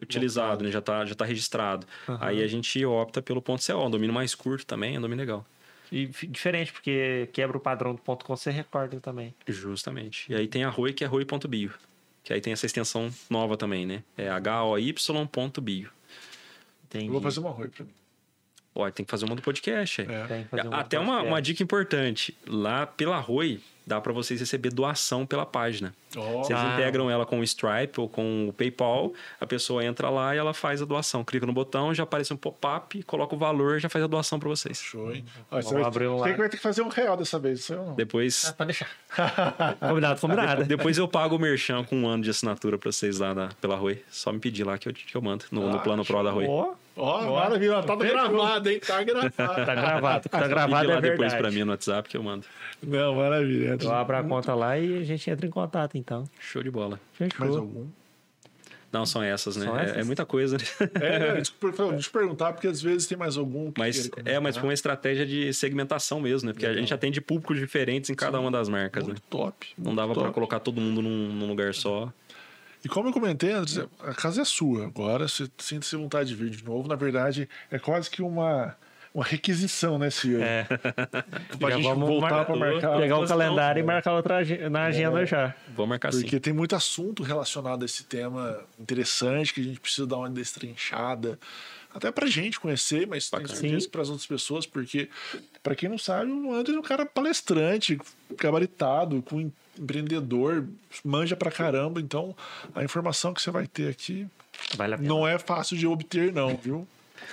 utilizado, 0.00 0.64
né? 0.64 0.70
Já 0.70 0.78
está 0.78 1.04
já 1.04 1.14
tá 1.14 1.24
registrado. 1.26 1.86
Aí 2.20 2.42
a 2.42 2.46
gente 2.46 2.84
opta 2.86 3.20
pelo 3.20 3.42
ponto 3.42 3.62
.co, 3.64 3.86
um 3.86 3.90
domínio 3.90 4.14
mais 4.14 4.34
curto 4.34 4.64
também, 4.64 4.96
é 4.96 4.98
um 4.98 5.02
domínio 5.02 5.22
legal. 5.22 5.46
E 5.92 6.06
diferente, 6.06 6.72
porque 6.72 7.28
quebra 7.32 7.56
o 7.56 7.60
padrão 7.60 7.94
do 7.94 8.00
ponto 8.00 8.24
.com, 8.24 8.36
você 8.36 8.50
recorda 8.50 8.98
também. 9.00 9.34
Justamente. 9.46 10.30
E 10.32 10.34
aí 10.34 10.48
tem 10.48 10.64
a 10.64 10.68
Roi, 10.68 10.92
que 10.92 11.04
é 11.04 11.06
roi.bio. 11.06 11.72
Que 12.22 12.32
aí 12.32 12.40
tem 12.40 12.52
essa 12.52 12.64
extensão 12.66 13.10
nova 13.28 13.56
também, 13.56 13.84
né? 13.84 14.02
É 14.16 14.30
hoy.bio. 14.30 15.90
Entendi. 16.84 17.06
Eu 17.06 17.12
vou 17.12 17.20
fazer 17.20 17.40
uma 17.40 17.50
roi 17.50 17.68
pra 17.68 17.84
mim. 17.84 17.90
Ó, 18.74 18.90
tem 18.90 19.04
que 19.04 19.10
fazer 19.10 19.24
uma 19.24 19.36
do 19.36 19.42
podcast. 19.42 20.00
é. 20.00 20.04
É. 20.04 20.26
Tem 20.26 20.42
que 20.44 20.48
fazer 20.48 20.68
um 20.68 20.74
Até 20.74 20.98
uma, 20.98 21.06
podcast. 21.12 21.32
uma 21.32 21.42
dica 21.42 21.62
importante. 21.62 22.36
Lá 22.46 22.86
pela 22.86 23.18
Roi, 23.20 23.60
dá 23.86 24.00
para 24.00 24.12
vocês 24.12 24.40
receber 24.40 24.70
doação 24.70 25.26
pela 25.26 25.44
página. 25.44 25.94
Ó, 26.16 26.38
Vocês 26.44 26.58
Ah. 26.58 26.74
integram 26.74 27.10
ela 27.10 27.26
com 27.26 27.40
o 27.40 27.44
Stripe 27.44 28.00
ou 28.00 28.08
com 28.08 28.48
o 28.48 28.52
PayPal, 28.52 29.12
a 29.40 29.46
pessoa 29.46 29.84
entra 29.84 30.08
lá 30.10 30.34
e 30.34 30.38
ela 30.38 30.54
faz 30.54 30.80
a 30.80 30.84
doação. 30.84 31.24
Clica 31.24 31.44
no 31.46 31.52
botão, 31.52 31.92
já 31.92 32.04
aparece 32.04 32.32
um 32.32 32.36
pop-up, 32.36 33.02
coloca 33.02 33.34
o 33.34 33.38
valor, 33.38 33.80
já 33.80 33.88
faz 33.88 34.04
a 34.04 34.06
doação 34.08 34.38
para 34.38 34.48
vocês. 34.48 34.78
show, 34.80 35.12
hein? 35.12 35.24
Você 35.50 35.74
vai, 35.74 35.82
abrir 35.82 36.06
um 36.06 36.12
tem 36.16 36.20
lá. 36.20 36.32
que 36.32 36.38
vai 36.38 36.48
ter 36.48 36.56
que 36.56 36.62
fazer 36.62 36.82
um 36.82 36.88
real 36.88 37.16
dessa 37.16 37.38
vez, 37.38 37.68
não. 37.68 37.94
Depois, 37.94 38.52
Pode 38.56 38.68
deixar. 38.68 38.88
combinado, 39.80 40.20
combinado. 40.20 40.64
depois 40.64 40.98
eu 40.98 41.08
pago 41.08 41.36
o 41.36 41.38
merchan 41.38 41.82
com 41.84 41.96
um 41.96 42.06
ano 42.06 42.22
de 42.22 42.30
assinatura 42.30 42.78
para 42.78 42.90
vocês 42.90 43.18
lá 43.18 43.34
na- 43.34 43.48
pela 43.60 43.76
Roi. 43.76 44.02
Só 44.10 44.32
me 44.32 44.38
pedir 44.38 44.64
lá 44.64 44.78
que 44.78 44.88
eu, 44.88 44.92
que 44.92 45.14
eu 45.16 45.20
mando 45.22 45.44
no, 45.50 45.68
no 45.70 45.76
Ah, 45.76 45.80
plano 45.80 46.04
Pro 46.04 46.22
da 46.22 46.30
Roi. 46.30 46.46
Ó, 46.46 46.74
Ó, 46.96 47.34
maravilha. 47.34 47.82
Tá 47.82 47.96
gravado, 47.96 48.68
hein? 48.70 48.78
Tá 48.78 49.02
gravado. 49.02 49.30
Tá 49.32 49.74
gravado. 49.74 50.28
Tá 50.28 50.38
Pede 50.38 50.48
gravado 50.48 50.88
lá 50.88 50.94
é 50.94 51.00
depois 51.00 51.32
verdade. 51.32 51.38
pra 51.42 51.50
mim 51.50 51.64
no 51.64 51.72
WhatsApp 51.72 52.08
que 52.08 52.16
eu 52.16 52.22
mando. 52.22 52.46
Não, 52.80 53.16
maravilha. 53.16 53.73
Eu 53.82 53.92
abro 53.92 54.16
a 54.16 54.22
conta 54.22 54.54
lá 54.54 54.78
e 54.78 54.98
a 54.98 55.02
gente 55.04 55.28
entra 55.30 55.46
em 55.46 55.50
contato, 55.50 55.96
então. 55.96 56.24
Show 56.38 56.62
de 56.62 56.70
bola. 56.70 57.00
Fechou. 57.12 57.40
Mais 57.46 57.56
algum? 57.56 57.86
Não, 58.92 59.04
são 59.04 59.20
essas, 59.22 59.56
né? 59.56 59.64
São 59.66 59.76
É- 59.76 59.84
essas? 59.84 59.96
É, 59.96 60.04
muita 60.04 60.24
coisa, 60.24 60.56
né? 60.56 60.64
É, 61.00 61.32
deixa 61.42 61.52
eu 62.08 62.12
perguntar, 62.12 62.52
porque 62.52 62.68
às 62.68 62.80
vezes 62.80 63.08
tem 63.08 63.18
mais 63.18 63.36
algum. 63.36 63.72
que 63.72 63.80
Mas 63.80 64.08
é, 64.24 64.38
mas 64.38 64.56
foi 64.56 64.68
uma 64.68 64.72
estratégia 64.74 65.26
de 65.26 65.52
segmentação 65.52 66.20
mesmo, 66.20 66.46
né? 66.46 66.52
Porque 66.52 66.64
a 66.66 66.72
gente 66.74 66.94
atende 66.94 67.20
públicos 67.20 67.58
diferentes 67.58 68.08
em 68.10 68.14
cada 68.14 68.38
uma 68.38 68.52
das 68.52 68.68
marcas, 68.68 69.02
né? 69.02 69.08
Muito 69.08 69.22
top. 69.22 69.66
Não 69.76 69.86
muito 69.86 69.96
dava 69.96 70.12
pra 70.14 70.22
top. 70.24 70.34
colocar 70.34 70.60
todo 70.60 70.80
mundo 70.80 71.02
num, 71.02 71.32
num 71.32 71.48
lugar 71.48 71.74
só. 71.74 72.12
E 72.84 72.88
como 72.88 73.08
eu 73.08 73.12
comentei, 73.12 73.50
André, 73.50 73.86
a 74.00 74.14
casa 74.14 74.42
é 74.42 74.44
sua. 74.44 74.84
Agora, 74.86 75.26
você 75.26 75.48
sinta-se 75.58 75.96
vontade 75.96 76.28
de 76.28 76.36
vir 76.36 76.50
de 76.50 76.62
novo. 76.62 76.86
Na 76.86 76.94
verdade, 76.94 77.48
é 77.72 77.78
quase 77.80 78.08
que 78.10 78.22
uma, 78.22 78.76
uma 79.14 79.24
requisição, 79.24 79.96
né, 79.98 80.10
Ciro? 80.10 80.42
É. 80.42 80.64
Pra 81.58 81.70
Já 81.70 81.76
gente 81.76 81.84
vamos 81.84 82.08
voltar 82.08 82.44
pra 82.44 82.56
marcar. 82.56 82.98
Pegar 82.98 83.18
o 83.18 83.26
calendário 83.28 83.80
e 83.80 83.82
marcar 83.84 84.12
outra 84.14 84.40
na 84.68 84.84
agenda 84.86 85.24
já. 85.24 85.54
Vou 85.74 85.86
marcar 85.86 86.08
assim. 86.08 86.22
Porque 86.22 86.40
tem 86.40 86.52
muito 86.52 86.74
assunto 86.74 87.22
relacionado 87.22 87.82
a 87.82 87.86
esse 87.86 88.04
tema 88.04 88.60
interessante 88.78 89.54
que 89.54 89.60
a 89.60 89.64
gente 89.64 89.78
precisa 89.80 90.06
dar 90.06 90.16
uma 90.16 90.28
destrinchada. 90.30 91.38
Até 91.94 92.10
pra 92.10 92.26
gente 92.26 92.58
conhecer, 92.58 93.06
mas 93.06 93.30
Bacana. 93.30 93.48
certeza 93.54 93.78
Sim. 93.80 93.86
que 93.86 93.92
pras 93.92 94.08
outras 94.08 94.26
pessoas, 94.26 94.66
porque, 94.66 95.08
pra 95.62 95.76
quem 95.76 95.88
não 95.88 95.96
sabe, 95.96 96.28
o 96.32 96.52
André 96.52 96.74
é 96.74 96.78
um 96.78 96.82
cara 96.82 97.06
palestrante, 97.06 97.96
gabaritado, 98.36 99.22
com 99.22 99.40
em- 99.40 99.52
empreendedor, 99.78 100.66
manja 101.04 101.36
pra 101.36 101.52
caramba. 101.52 102.00
Então, 102.00 102.34
a 102.74 102.82
informação 102.82 103.32
que 103.32 103.40
você 103.40 103.50
vai 103.52 103.68
ter 103.68 103.88
aqui 103.90 104.26
Vale 104.76 104.94
a 104.94 104.98
pena. 104.98 105.08
não 105.08 105.26
é 105.26 105.38
fácil 105.38 105.76
de 105.76 105.86
obter, 105.86 106.32
não, 106.32 106.56
viu? 106.56 106.84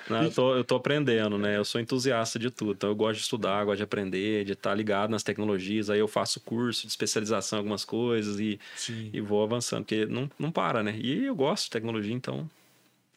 Não, 0.10 0.24
eu, 0.24 0.32
tô, 0.32 0.56
eu 0.56 0.64
tô 0.64 0.76
aprendendo, 0.76 1.38
né? 1.38 1.58
Eu 1.58 1.66
sou 1.66 1.80
entusiasta 1.80 2.38
de 2.38 2.50
tudo. 2.50 2.74
Então 2.74 2.90
eu 2.90 2.96
gosto 2.96 3.18
de 3.18 3.24
estudar, 3.24 3.64
gosto 3.66 3.78
de 3.78 3.84
aprender, 3.84 4.46
de 4.46 4.54
estar 4.54 4.74
ligado 4.74 5.10
nas 5.10 5.24
tecnologias. 5.24 5.90
Aí 5.90 6.00
eu 6.00 6.08
faço 6.08 6.40
curso 6.42 6.82
de 6.84 6.88
especialização 6.88 7.58
em 7.58 7.60
algumas 7.60 7.86
coisas 7.86 8.40
e, 8.40 8.60
Sim. 8.76 9.10
e 9.14 9.22
vou 9.22 9.44
avançando, 9.44 9.84
porque 9.84 10.06
não, 10.06 10.30
não 10.38 10.52
para, 10.52 10.82
né? 10.84 10.96
E 10.98 11.26
eu 11.26 11.36
gosto 11.36 11.66
de 11.66 11.70
tecnologia, 11.72 12.14
então 12.14 12.50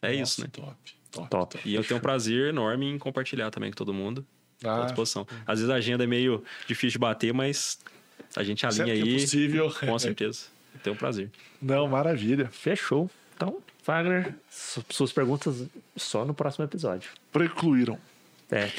é 0.01 0.13
isso, 0.13 0.41
né? 0.41 0.47
Top, 0.51 0.75
top. 1.11 1.29
Top. 1.29 1.59
E 1.65 1.73
eu 1.75 1.83
tenho 1.83 1.97
um 1.97 2.01
prazer 2.01 2.49
enorme 2.49 2.85
em 2.87 2.97
compartilhar 2.97 3.49
também 3.51 3.71
com 3.71 3.77
todo 3.77 3.93
mundo. 3.93 4.25
Tô 4.59 4.69
à 4.69 4.81
Ah, 4.81 4.85
disposição. 4.85 5.27
Às 5.45 5.59
vezes 5.59 5.69
a 5.69 5.75
agenda 5.75 6.03
é 6.03 6.07
meio 6.07 6.43
difícil 6.67 6.91
de 6.91 6.99
bater, 6.99 7.33
mas 7.33 7.79
a 8.35 8.43
gente 8.43 8.65
alinha 8.65 8.85
sempre 8.85 8.93
que 9.01 9.09
é 9.09 9.11
aí. 9.13 9.21
possível. 9.21 9.73
Com 9.79 9.97
certeza. 9.99 10.45
Tenho 10.83 10.93
um 10.93 10.97
prazer. 10.97 11.29
Não, 11.61 11.87
maravilha. 11.87 12.47
Fechou. 12.51 13.09
Então, 13.35 13.57
Wagner, 13.85 14.33
su- 14.49 14.83
suas 14.89 15.11
perguntas 15.11 15.65
só 15.95 16.25
no 16.25 16.33
próximo 16.33 16.65
episódio. 16.65 17.09
Precluíram. 17.31 17.99
É. 18.51 18.69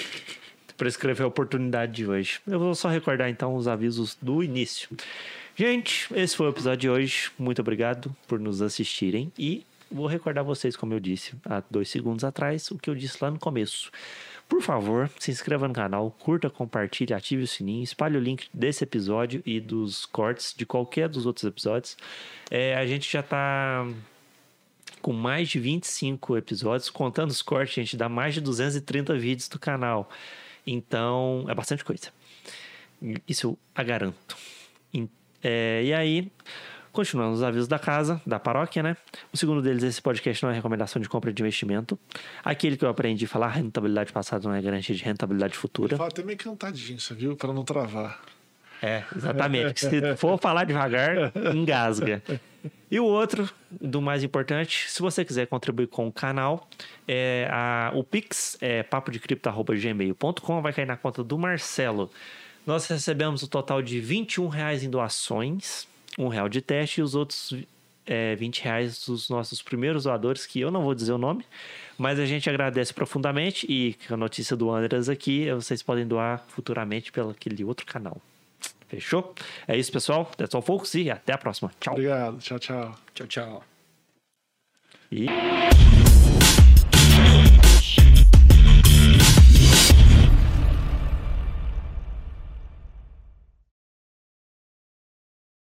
Para 0.76 0.88
escrever 0.88 1.22
a 1.22 1.26
oportunidade 1.26 1.92
de 1.92 2.06
hoje. 2.06 2.40
Eu 2.46 2.58
vou 2.58 2.74
só 2.74 2.88
recordar 2.88 3.30
então 3.30 3.54
os 3.54 3.66
avisos 3.66 4.16
do 4.20 4.42
início. 4.42 4.88
Gente, 5.54 6.06
esse 6.14 6.36
foi 6.36 6.46
o 6.46 6.50
episódio 6.50 6.78
de 6.78 6.90
hoje. 6.90 7.30
Muito 7.38 7.60
obrigado 7.60 8.14
por 8.28 8.38
nos 8.38 8.60
assistirem. 8.60 9.32
E 9.38 9.64
vou 9.90 10.06
recordar 10.06 10.44
vocês, 10.44 10.76
como 10.76 10.92
eu 10.92 11.00
disse 11.00 11.34
há 11.44 11.62
dois 11.70 11.88
segundos 11.88 12.24
atrás, 12.24 12.70
o 12.70 12.76
que 12.78 12.90
eu 12.90 12.94
disse 12.94 13.16
lá 13.22 13.30
no 13.30 13.38
começo. 13.38 13.90
Por 14.48 14.60
favor, 14.60 15.10
se 15.18 15.30
inscreva 15.30 15.66
no 15.66 15.74
canal, 15.74 16.10
curta, 16.20 16.48
compartilhe, 16.50 17.12
ative 17.14 17.42
o 17.42 17.46
sininho, 17.48 17.82
espalhe 17.82 18.16
o 18.16 18.20
link 18.20 18.46
desse 18.52 18.84
episódio 18.84 19.42
e 19.46 19.58
dos 19.58 20.04
cortes 20.06 20.54
de 20.56 20.64
qualquer 20.66 21.08
dos 21.08 21.26
outros 21.26 21.44
episódios. 21.44 21.96
É, 22.50 22.76
a 22.76 22.86
gente 22.86 23.10
já 23.10 23.22
tá 23.22 23.84
com 25.06 25.12
mais 25.12 25.48
de 25.48 25.60
25 25.60 26.36
episódios, 26.36 26.90
contando 26.90 27.30
os 27.30 27.40
cortes, 27.40 27.76
gente, 27.76 27.96
dá 27.96 28.08
mais 28.08 28.34
de 28.34 28.40
230 28.40 29.16
vídeos 29.16 29.48
do 29.48 29.56
canal. 29.56 30.10
Então, 30.66 31.44
é 31.48 31.54
bastante 31.54 31.84
coisa. 31.84 32.08
Isso 33.28 33.46
eu 33.46 33.58
a 33.72 33.84
garanto. 33.84 34.36
É, 35.44 35.84
e 35.84 35.94
aí, 35.94 36.32
continuando 36.90 37.34
os 37.34 37.42
avisos 37.44 37.68
da 37.68 37.78
casa, 37.78 38.20
da 38.26 38.40
paróquia, 38.40 38.82
né? 38.82 38.96
O 39.32 39.36
segundo 39.36 39.62
deles, 39.62 39.84
esse 39.84 40.02
podcast 40.02 40.42
não 40.42 40.50
é 40.50 40.54
recomendação 40.54 41.00
de 41.00 41.08
compra 41.08 41.32
de 41.32 41.40
investimento. 41.40 41.96
Aquele 42.42 42.76
que 42.76 42.84
eu 42.84 42.88
aprendi 42.88 43.26
a 43.26 43.28
falar, 43.28 43.50
rentabilidade 43.50 44.12
passada 44.12 44.48
não 44.48 44.56
é 44.56 44.60
garantia 44.60 44.92
de 44.92 45.04
rentabilidade 45.04 45.56
futura. 45.56 45.96
Fala 45.96 46.08
até 46.08 46.24
meio 46.24 46.36
cantadinho, 46.36 46.98
você 46.98 47.14
viu? 47.14 47.36
Pra 47.36 47.52
não 47.52 47.62
travar. 47.62 48.20
É, 48.82 49.02
exatamente. 49.14 49.80
Se 49.80 50.16
for 50.16 50.38
falar 50.38 50.64
devagar, 50.64 51.32
engasga. 51.54 52.22
E 52.90 53.00
o 53.00 53.04
outro, 53.04 53.50
do 53.70 54.00
mais 54.00 54.22
importante, 54.22 54.88
se 54.88 55.00
você 55.00 55.24
quiser 55.24 55.46
contribuir 55.46 55.88
com 55.88 56.06
o 56.06 56.12
canal, 56.12 56.68
é 57.06 57.48
a, 57.50 57.90
o 57.94 58.04
Pix 58.04 58.56
é 58.60 58.82
papodecripto.gmail.com, 58.82 60.62
vai 60.62 60.72
cair 60.72 60.86
na 60.86 60.96
conta 60.96 61.24
do 61.24 61.38
Marcelo. 61.38 62.10
Nós 62.66 62.86
recebemos 62.86 63.42
o 63.42 63.48
total 63.48 63.82
de 63.82 64.00
21 64.00 64.48
reais 64.48 64.82
em 64.82 64.90
doações, 64.90 65.86
um 66.18 66.28
real 66.28 66.48
de 66.48 66.60
teste, 66.60 67.00
e 67.00 67.02
os 67.02 67.14
outros 67.14 67.54
é, 68.06 68.36
20 68.36 68.62
reais 68.62 69.04
dos 69.06 69.28
nossos 69.28 69.60
primeiros 69.62 70.04
doadores, 70.04 70.46
que 70.46 70.60
eu 70.60 70.70
não 70.70 70.82
vou 70.82 70.94
dizer 70.94 71.12
o 71.12 71.18
nome, 71.18 71.44
mas 71.98 72.18
a 72.18 72.26
gente 72.26 72.48
agradece 72.48 72.94
profundamente 72.94 73.66
e 73.68 73.96
a 74.08 74.16
notícia 74.16 74.56
do 74.56 74.70
Andras 74.70 75.08
aqui, 75.08 75.50
vocês 75.52 75.82
podem 75.82 76.06
doar 76.06 76.44
futuramente 76.48 77.10
pelo 77.10 77.30
aquele 77.30 77.64
outro 77.64 77.84
canal. 77.84 78.20
Fechou? 78.88 79.34
É 79.66 79.76
isso, 79.76 79.90
pessoal. 79.92 80.30
That's 80.36 80.54
all, 80.54 80.62
folks. 80.62 80.94
E 80.94 81.10
até 81.10 81.32
a 81.32 81.38
próxima. 81.38 81.70
Tchau. 81.80 81.94
Obrigado. 81.94 82.38
Tchau, 82.38 82.58
tchau. 82.58 82.94
Tchau, 83.14 83.26
tchau. 83.26 83.64
E... 85.10 85.26